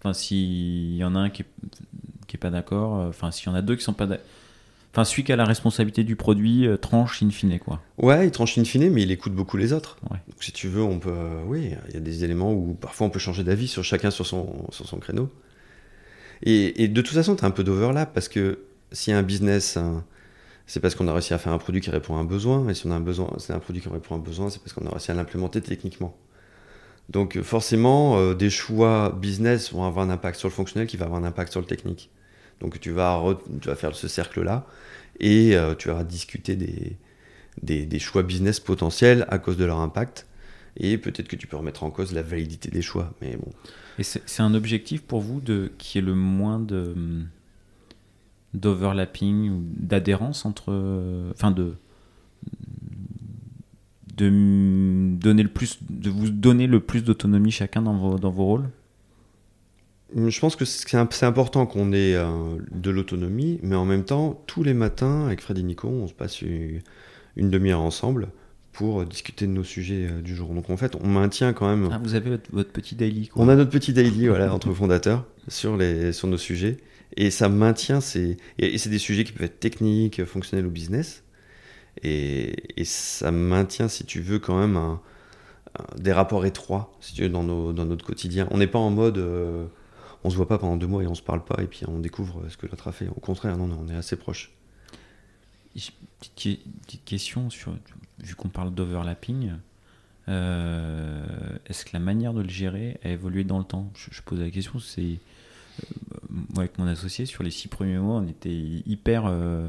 Enfin, 0.01 0.15
s'il 0.15 0.97
y 0.97 1.05
en 1.05 1.15
a 1.15 1.21
un 1.21 1.31
qui 1.31 1.43
n'est 1.43 1.49
qui 2.27 2.37
est 2.37 2.41
pas 2.41 2.51
d'accord, 2.51 2.99
euh, 2.99 3.09
enfin, 3.09 3.31
s'il 3.31 3.49
y 3.49 3.53
en 3.53 3.55
a 3.55 3.63
deux 3.63 3.77
qui 3.77 3.85
sont 3.85 3.93
pas 3.93 4.07
d'accord 4.07 4.27
Enfin, 4.93 5.05
celui 5.05 5.25
qui 5.25 5.33
a 5.33 5.37
la 5.37 5.47
responsabilité 5.47 6.05
du 6.05 6.17
produit 6.17 6.67
euh, 6.67 6.77
tranche 6.77 7.23
in 7.23 7.31
fine, 7.31 7.59
quoi. 7.59 7.81
Ouais, 7.97 8.27
il 8.27 8.31
tranche 8.31 8.59
in 8.59 8.65
fine, 8.65 8.91
mais 8.91 9.03
il 9.03 9.11
écoute 9.11 9.33
beaucoup 9.33 9.57
les 9.57 9.73
autres. 9.73 9.97
Donc, 10.11 10.21
si 10.41 10.53
tu 10.53 10.69
veux, 10.69 10.83
on 10.83 10.99
peut. 10.99 11.11
Euh, 11.11 11.43
oui, 11.47 11.71
il 11.89 11.95
y 11.95 11.97
a 11.97 12.01
des 12.01 12.25
éléments 12.25 12.53
où 12.53 12.75
parfois 12.75 13.07
on 13.07 13.11
peut 13.11 13.19
changer 13.19 13.43
d'avis 13.43 13.69
sur 13.69 13.83
chacun 13.83 14.11
sur 14.11 14.27
son, 14.27 14.67
sur 14.71 14.87
son 14.87 14.99
créneau. 14.99 15.31
Et, 16.43 16.89
de 16.89 17.01
toute 17.01 17.15
façon, 17.15 17.37
tu 17.37 17.45
as 17.45 17.47
un 17.47 17.53
peu 17.53 17.65
d'overlap 17.65 18.13
parce 18.13 18.29
que 18.29 18.59
s'il 18.91 19.13
y 19.13 19.15
a 19.15 19.19
un 19.19 19.23
business, 19.23 19.79
c'est 20.67 20.81
parce 20.81 20.95
qu'on 20.95 21.07
a 21.07 21.13
réussi 21.13 21.33
à 21.33 21.39
faire 21.39 21.53
un 21.53 21.59
produit 21.59 21.81
qui 21.81 21.89
répond 21.91 22.17
à 22.17 22.19
un 22.19 22.25
besoin. 22.25 22.69
Et 22.69 22.75
si 22.75 22.87
on 22.87 22.91
a 22.91 22.97
un 22.97 23.01
besoin, 23.01 23.31
c'est 23.39 23.53
un 23.53 23.61
produit 23.61 23.81
qui 23.81 23.89
répond 23.89 24.17
à 24.17 24.19
un 24.19 24.21
besoin, 24.21 24.51
c'est 24.51 24.61
parce 24.61 24.73
qu'on 24.73 24.85
a 24.87 24.91
réussi 24.91 25.11
à 25.13 25.15
l'implémenter 25.15 25.61
techniquement. 25.61 26.17
Donc, 27.09 27.41
forcément, 27.43 28.19
euh, 28.19 28.35
des 28.35 28.51
choix 28.51 29.11
business 29.11 29.73
vont 29.73 29.85
avoir 29.85 30.05
un 30.05 30.11
impact 30.11 30.39
sur 30.39 30.49
le 30.49 30.53
fonctionnel 30.55 30.89
qui 30.89 30.97
va 30.97 31.07
avoir 31.07 31.21
un 31.21 31.25
impact 31.25 31.53
sur 31.53 31.61
le 31.61 31.67
technique. 31.67 32.11
Donc 32.63 32.81
tu 32.81 32.93
vas, 32.93 33.21
faire 33.77 33.95
ce 33.95 34.09
cercle-là 34.09 34.65
et 35.21 35.57
euh, 35.57 35.75
tu 35.75 35.89
vas 35.89 36.05
discuter 36.05 36.57
des, 36.57 37.99
choix 37.99 38.23
business 38.23 38.61
potentiels 38.61 39.27
à 39.29 39.39
cause 39.39 39.57
de 39.59 39.65
leur 39.65 39.81
impact. 39.81 40.27
Et 40.79 40.97
peut-être 40.97 41.29
que 41.29 41.37
tu 41.37 41.47
peux 41.47 41.59
remettre 41.59 41.85
en 41.85 41.91
cause 41.91 42.15
la 42.15 42.23
validité 42.23 42.71
des 42.71 42.81
choix. 42.81 43.13
Mais 43.21 43.37
bon. 43.37 43.51
Et 43.99 44.05
c'est 44.05 44.41
un 44.41 44.55
objectif 44.55 45.03
pour 45.03 45.21
vous 45.21 45.41
de 45.41 45.71
qui 45.77 45.99
est 45.99 46.03
le 46.03 46.15
moins 46.15 46.65
d'overlapping 48.55 49.51
ou 49.51 49.63
d'adhérence 49.77 50.47
entre, 50.47 51.31
enfin 51.35 51.51
de 51.51 51.75
de 54.17 55.17
donner 55.17 55.43
le 55.43 55.49
plus, 55.49 55.79
de 55.89 56.11
vous 56.11 56.31
donner 56.31 56.67
le 56.67 56.81
plus 56.81 57.03
d'autonomie 57.03 57.51
chacun 57.51 57.83
dans 57.83 57.95
vos 57.95 58.45
rôles? 58.45 58.69
Je 60.15 60.41
pense 60.41 60.57
que 60.57 60.65
c'est 60.65 61.25
important 61.25 61.67
qu'on 61.67 61.93
ait 61.93 62.15
euh, 62.15 62.57
de 62.71 62.91
l'autonomie, 62.91 63.59
mais 63.63 63.77
en 63.77 63.85
même 63.85 64.05
temps, 64.05 64.43
tous 64.47 64.63
les 64.63 64.75
matins, 64.75 65.27
avec 65.27 65.41
Fred 65.41 65.59
et 65.59 65.63
Nico, 65.63 65.89
on 65.89 66.07
se 66.07 66.13
passe 66.13 66.43
une, 66.43 66.81
demi-heure 67.37 67.81
ensemble 67.81 68.29
pour 68.73 69.05
discuter 69.05 69.47
de 69.47 69.53
nos 69.53 69.65
sujets 69.65 70.09
euh, 70.11 70.23
du 70.23 70.35
jour. 70.35 70.55
Donc 70.55 70.71
en 70.71 70.77
fait, 70.77 70.97
on 71.03 71.07
maintient 71.07 71.53
quand 71.53 71.69
même. 71.69 71.91
Ah, 71.93 72.01
vous 72.03 72.15
avez 72.15 72.39
votre, 72.53 72.71
petit 72.71 72.95
daily. 72.95 73.31
On 73.37 73.49
a 73.49 73.55
notre 73.55 73.71
petit 73.71 73.93
daily, 73.93 74.29
voilà, 74.29 74.53
entre 74.55 74.73
fondateurs 74.73 75.27
sur 75.49 75.77
les 75.77 76.13
sur 76.13 76.29
nos 76.29 76.39
sujets, 76.39 76.79
et 77.17 77.31
ça 77.31 77.49
maintient 77.49 78.01
ces 78.01 78.37
et, 78.59 78.79
c'est 78.79 78.91
des 78.91 78.99
sujets 78.99 79.25
qui 79.25 79.33
peuvent 79.33 79.47
être 79.47 79.61
techniques, 79.61 80.25
fonctionnels 80.25 80.67
ou 80.67 80.71
business, 80.71 81.23
et, 82.03 82.81
et 82.81 82.85
ça 82.85 83.31
maintient, 83.31 83.89
si 83.89 84.05
tu 84.05 84.21
veux, 84.21 84.39
quand 84.39 84.59
même 84.59 84.77
un, 84.77 85.01
des 85.97 86.13
rapports 86.13 86.45
étroits, 86.45 86.93
si 87.01 87.15
tu 87.15 87.23
veux, 87.23 87.29
dans, 87.29 87.43
nos, 87.43 87.73
dans 87.73 87.85
notre 87.85 88.05
quotidien. 88.05 88.47
On 88.51 88.59
n'est 88.59 88.67
pas 88.67 88.79
en 88.79 88.91
mode 88.91 89.19
euh, 89.19 89.67
on 90.25 90.31
se 90.31 90.37
voit 90.37 90.49
pas 90.49 90.59
pendant 90.59 90.77
deux 90.77 90.87
mois 90.87 91.03
et 91.03 91.07
on 91.07 91.15
se 91.15 91.23
parle 91.23 91.45
pas 91.45 91.63
et 91.63 91.67
puis 91.67 91.83
on 91.89 91.99
découvre 91.99 92.49
ce 92.49 92.57
que 92.57 92.67
l'autre 92.67 92.89
a 92.89 92.93
fait. 92.93 93.09
Au 93.09 93.21
contraire, 93.21 93.57
non, 93.57 93.67
non, 93.67 93.79
on 93.83 93.89
est 93.89 93.97
assez 93.97 94.17
proches. 94.17 94.53
Petite, 96.21 97.05
question 97.05 97.51
sur, 97.51 97.75
vu 98.19 98.35
qu'on 98.35 98.49
parle 98.49 98.73
d'overlapping, 98.75 99.53
euh, 100.29 101.25
est-ce 101.67 101.85
que 101.85 101.91
la 101.95 101.99
manière 101.99 102.33
de 102.33 102.43
le 102.43 102.49
gérer 102.49 103.01
a 103.05 103.09
évolué 103.09 103.45
dans 103.45 103.59
le 103.59 103.65
temps? 103.65 103.91
Je, 103.95 104.23
pose 104.23 104.39
la 104.39 104.51
question, 104.51 104.79
c'est 104.79 105.03
euh, 105.03 105.87
moi 106.29 106.65
avec 106.65 106.79
mon 106.79 106.87
associé 106.87 107.27
sur 107.27 107.43
les 107.43 107.51
six 107.51 107.69
premiers 107.69 107.99
mois, 107.99 108.17
on 108.17 108.29
était 108.29 108.55
hyper, 108.55 109.25
euh, 109.27 109.67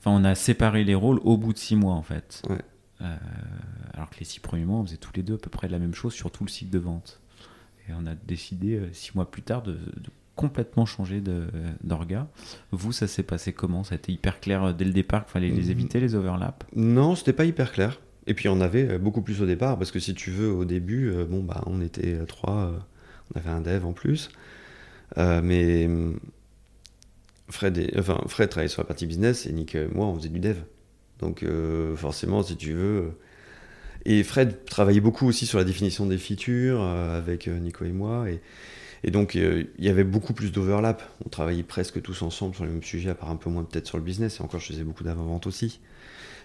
enfin 0.00 0.12
on 0.12 0.24
a 0.24 0.34
séparé 0.34 0.84
les 0.84 0.94
rôles 0.94 1.20
au 1.24 1.36
bout 1.36 1.52
de 1.52 1.58
six 1.58 1.76
mois 1.76 1.94
en 1.94 2.02
fait. 2.02 2.42
alors 3.92 4.08
que 4.08 4.18
les 4.18 4.24
six 4.24 4.40
premiers 4.40 4.64
mois, 4.64 4.78
on 4.78 4.86
faisait 4.86 4.96
tous 4.96 5.12
les 5.14 5.22
deux 5.22 5.34
à 5.34 5.38
peu 5.38 5.50
près 5.50 5.68
la 5.68 5.78
même 5.78 5.94
chose 5.94 6.14
sur 6.14 6.30
tout 6.30 6.44
le 6.44 6.50
cycle 6.50 6.70
de 6.70 6.78
vente. 6.78 7.20
Et 7.88 7.92
on 7.92 8.06
a 8.06 8.14
décidé, 8.14 8.76
euh, 8.76 8.88
six 8.92 9.14
mois 9.14 9.30
plus 9.30 9.42
tard, 9.42 9.62
de, 9.62 9.78
complètement 10.34 10.84
changer 10.84 11.22
d'orga. 11.82 12.28
Vous, 12.70 12.92
ça 12.92 13.06
s'est 13.06 13.22
passé 13.22 13.52
comment? 13.54 13.84
Ça 13.84 13.94
a 13.94 13.98
été 13.98 14.12
hyper 14.12 14.40
clair 14.40 14.64
euh, 14.64 14.72
dès 14.72 14.84
le 14.84 14.92
départ 14.92 15.24
qu'il 15.24 15.32
fallait 15.32 15.48
les 15.48 15.70
éviter, 15.70 15.98
les 15.98 16.14
overlaps? 16.14 16.66
Non, 16.74 17.14
c'était 17.14 17.32
pas 17.32 17.46
hyper 17.46 17.72
clair. 17.72 18.00
Et 18.26 18.34
puis 18.34 18.48
on 18.48 18.60
avait 18.60 18.90
euh, 18.90 18.98
beaucoup 18.98 19.22
plus 19.22 19.40
au 19.40 19.46
départ, 19.46 19.78
parce 19.78 19.90
que 19.90 19.98
si 19.98 20.14
tu 20.14 20.30
veux, 20.30 20.50
au 20.50 20.64
début, 20.64 21.10
bon, 21.28 21.42
bah, 21.42 21.62
on 21.66 21.80
était 21.80 22.18
trois, 22.26 22.72
on 23.34 23.38
avait 23.38 23.50
un 23.50 23.60
dev 23.60 23.86
en 23.86 23.92
plus. 23.92 24.30
mais 25.16 25.88
Fred, 27.48 27.92
enfin, 27.96 28.20
Fred 28.26 28.50
travaillait 28.50 28.68
sur 28.68 28.82
la 28.82 28.86
partie 28.86 29.06
business 29.06 29.46
et 29.46 29.52
Nick 29.52 29.76
et 29.76 29.86
moi, 29.86 30.06
on 30.06 30.16
faisait 30.16 30.28
du 30.28 30.40
dev. 30.40 30.56
Donc 31.20 31.46
forcément, 31.94 32.42
si 32.42 32.56
tu 32.56 32.72
veux, 32.72 33.12
et 34.08 34.22
Fred 34.22 34.64
travaillait 34.64 35.00
beaucoup 35.00 35.26
aussi 35.26 35.46
sur 35.46 35.58
la 35.58 35.64
définition 35.64 36.06
des 36.06 36.16
features 36.16 36.80
euh, 36.80 37.18
avec 37.18 37.48
euh, 37.48 37.58
Nico 37.58 37.84
et 37.84 37.90
moi. 37.90 38.26
Et, 39.02 39.10
donc, 39.10 39.34
euh, 39.34 39.64
il 39.78 39.84
y 39.84 39.88
avait 39.88 40.04
beaucoup 40.04 40.32
plus 40.32 40.52
d'overlap. 40.52 41.02
On 41.24 41.28
travaillait 41.28 41.64
presque 41.64 42.00
tous 42.00 42.22
ensemble 42.22 42.54
sur 42.54 42.64
le 42.64 42.70
même 42.70 42.84
sujet, 42.84 43.10
à 43.10 43.16
part 43.16 43.30
un 43.30 43.36
peu 43.36 43.50
moins 43.50 43.64
peut-être 43.64 43.88
sur 43.88 43.98
le 43.98 44.04
business. 44.04 44.38
Et 44.38 44.42
encore, 44.42 44.60
je 44.60 44.66
faisais 44.66 44.84
beaucoup 44.84 45.02
d'avant-vente 45.02 45.48
aussi. 45.48 45.80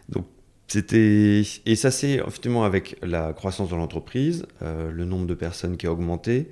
Donc, 0.10 0.26
c'était. 0.68 1.44
Et 1.68 1.76
ça, 1.76 1.92
c'est 1.92 2.14
effectivement 2.16 2.64
avec 2.64 2.98
la 3.04 3.32
croissance 3.32 3.70
de 3.70 3.76
l'entreprise, 3.76 4.46
le 4.62 5.06
nombre 5.06 5.28
de 5.28 5.34
personnes 5.36 5.78
qui 5.78 5.86
a 5.86 5.92
augmenté. 5.92 6.52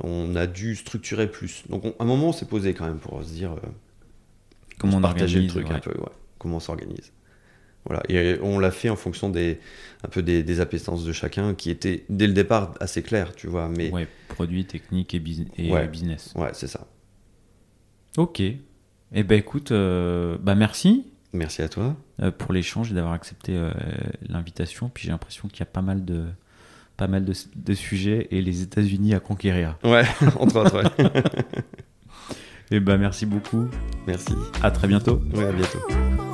On 0.00 0.34
a 0.36 0.46
dû 0.46 0.76
structurer 0.76 1.30
plus. 1.30 1.62
Donc, 1.70 1.86
à 1.86 1.90
un 2.00 2.04
moment, 2.04 2.28
on 2.28 2.32
s'est 2.32 2.46
posé 2.46 2.74
quand 2.74 2.86
même 2.86 2.98
pour 2.98 3.22
se 3.22 3.30
dire. 3.30 3.56
comment 4.78 4.98
on 4.98 5.00
partager 5.00 5.40
le 5.40 5.48
truc 5.48 5.70
un 5.70 5.78
peu, 5.78 5.92
comment 6.38 6.56
on 6.56 6.60
s'organise. 6.60 7.12
Voilà. 7.86 8.02
Et 8.08 8.38
on 8.42 8.58
l'a 8.58 8.70
fait 8.70 8.88
en 8.88 8.96
fonction 8.96 9.28
des, 9.28 9.60
un 10.04 10.08
peu 10.08 10.22
des, 10.22 10.42
des, 10.42 10.60
appétences 10.60 11.04
de 11.04 11.12
chacun 11.12 11.54
qui 11.54 11.70
étaient 11.70 12.04
dès 12.08 12.26
le 12.26 12.32
départ 12.32 12.74
assez 12.80 13.02
claires, 13.02 13.34
tu 13.34 13.46
vois. 13.46 13.68
Mais... 13.68 13.90
Ouais, 13.90 14.08
produit, 14.28 14.64
technique 14.64 15.14
et, 15.14 15.20
business. 15.20 16.32
Ouais, 16.34 16.50
c'est 16.52 16.66
ça. 16.66 16.86
Ok. 18.16 18.40
Eh 18.40 19.22
ben 19.22 19.38
écoute, 19.38 19.70
euh, 19.70 20.36
bah 20.40 20.54
merci. 20.54 21.06
Merci 21.32 21.62
à 21.62 21.68
toi. 21.68 21.96
euh, 22.22 22.30
pour 22.30 22.52
l'échange 22.52 22.90
et 22.92 22.94
d'avoir 22.94 23.12
accepté 23.12 23.52
euh, 23.56 23.70
l'invitation. 24.28 24.88
Puis 24.92 25.04
j'ai 25.04 25.10
l'impression 25.10 25.48
qu'il 25.48 25.60
y 25.60 25.62
a 25.62 25.66
pas 25.66 25.82
mal 25.82 26.04
de, 26.04 26.24
pas 26.96 27.08
mal 27.08 27.24
de, 27.24 27.32
de 27.56 27.74
sujets 27.74 28.28
et 28.30 28.40
les 28.40 28.62
États-Unis 28.62 29.14
à 29.14 29.20
conquérir. 29.20 29.76
Ouais, 29.84 30.04
entre 30.38 30.56
autres. 30.60 30.82
ouais. 30.82 31.10
Et 32.70 32.80
ben 32.80 32.96
merci 32.96 33.26
beaucoup. 33.26 33.68
Merci. 34.06 34.32
À 34.62 34.70
très 34.70 34.88
bientôt. 34.88 35.20
Ouais, 35.34 35.44
à 35.44 35.52
bientôt. 35.52 36.33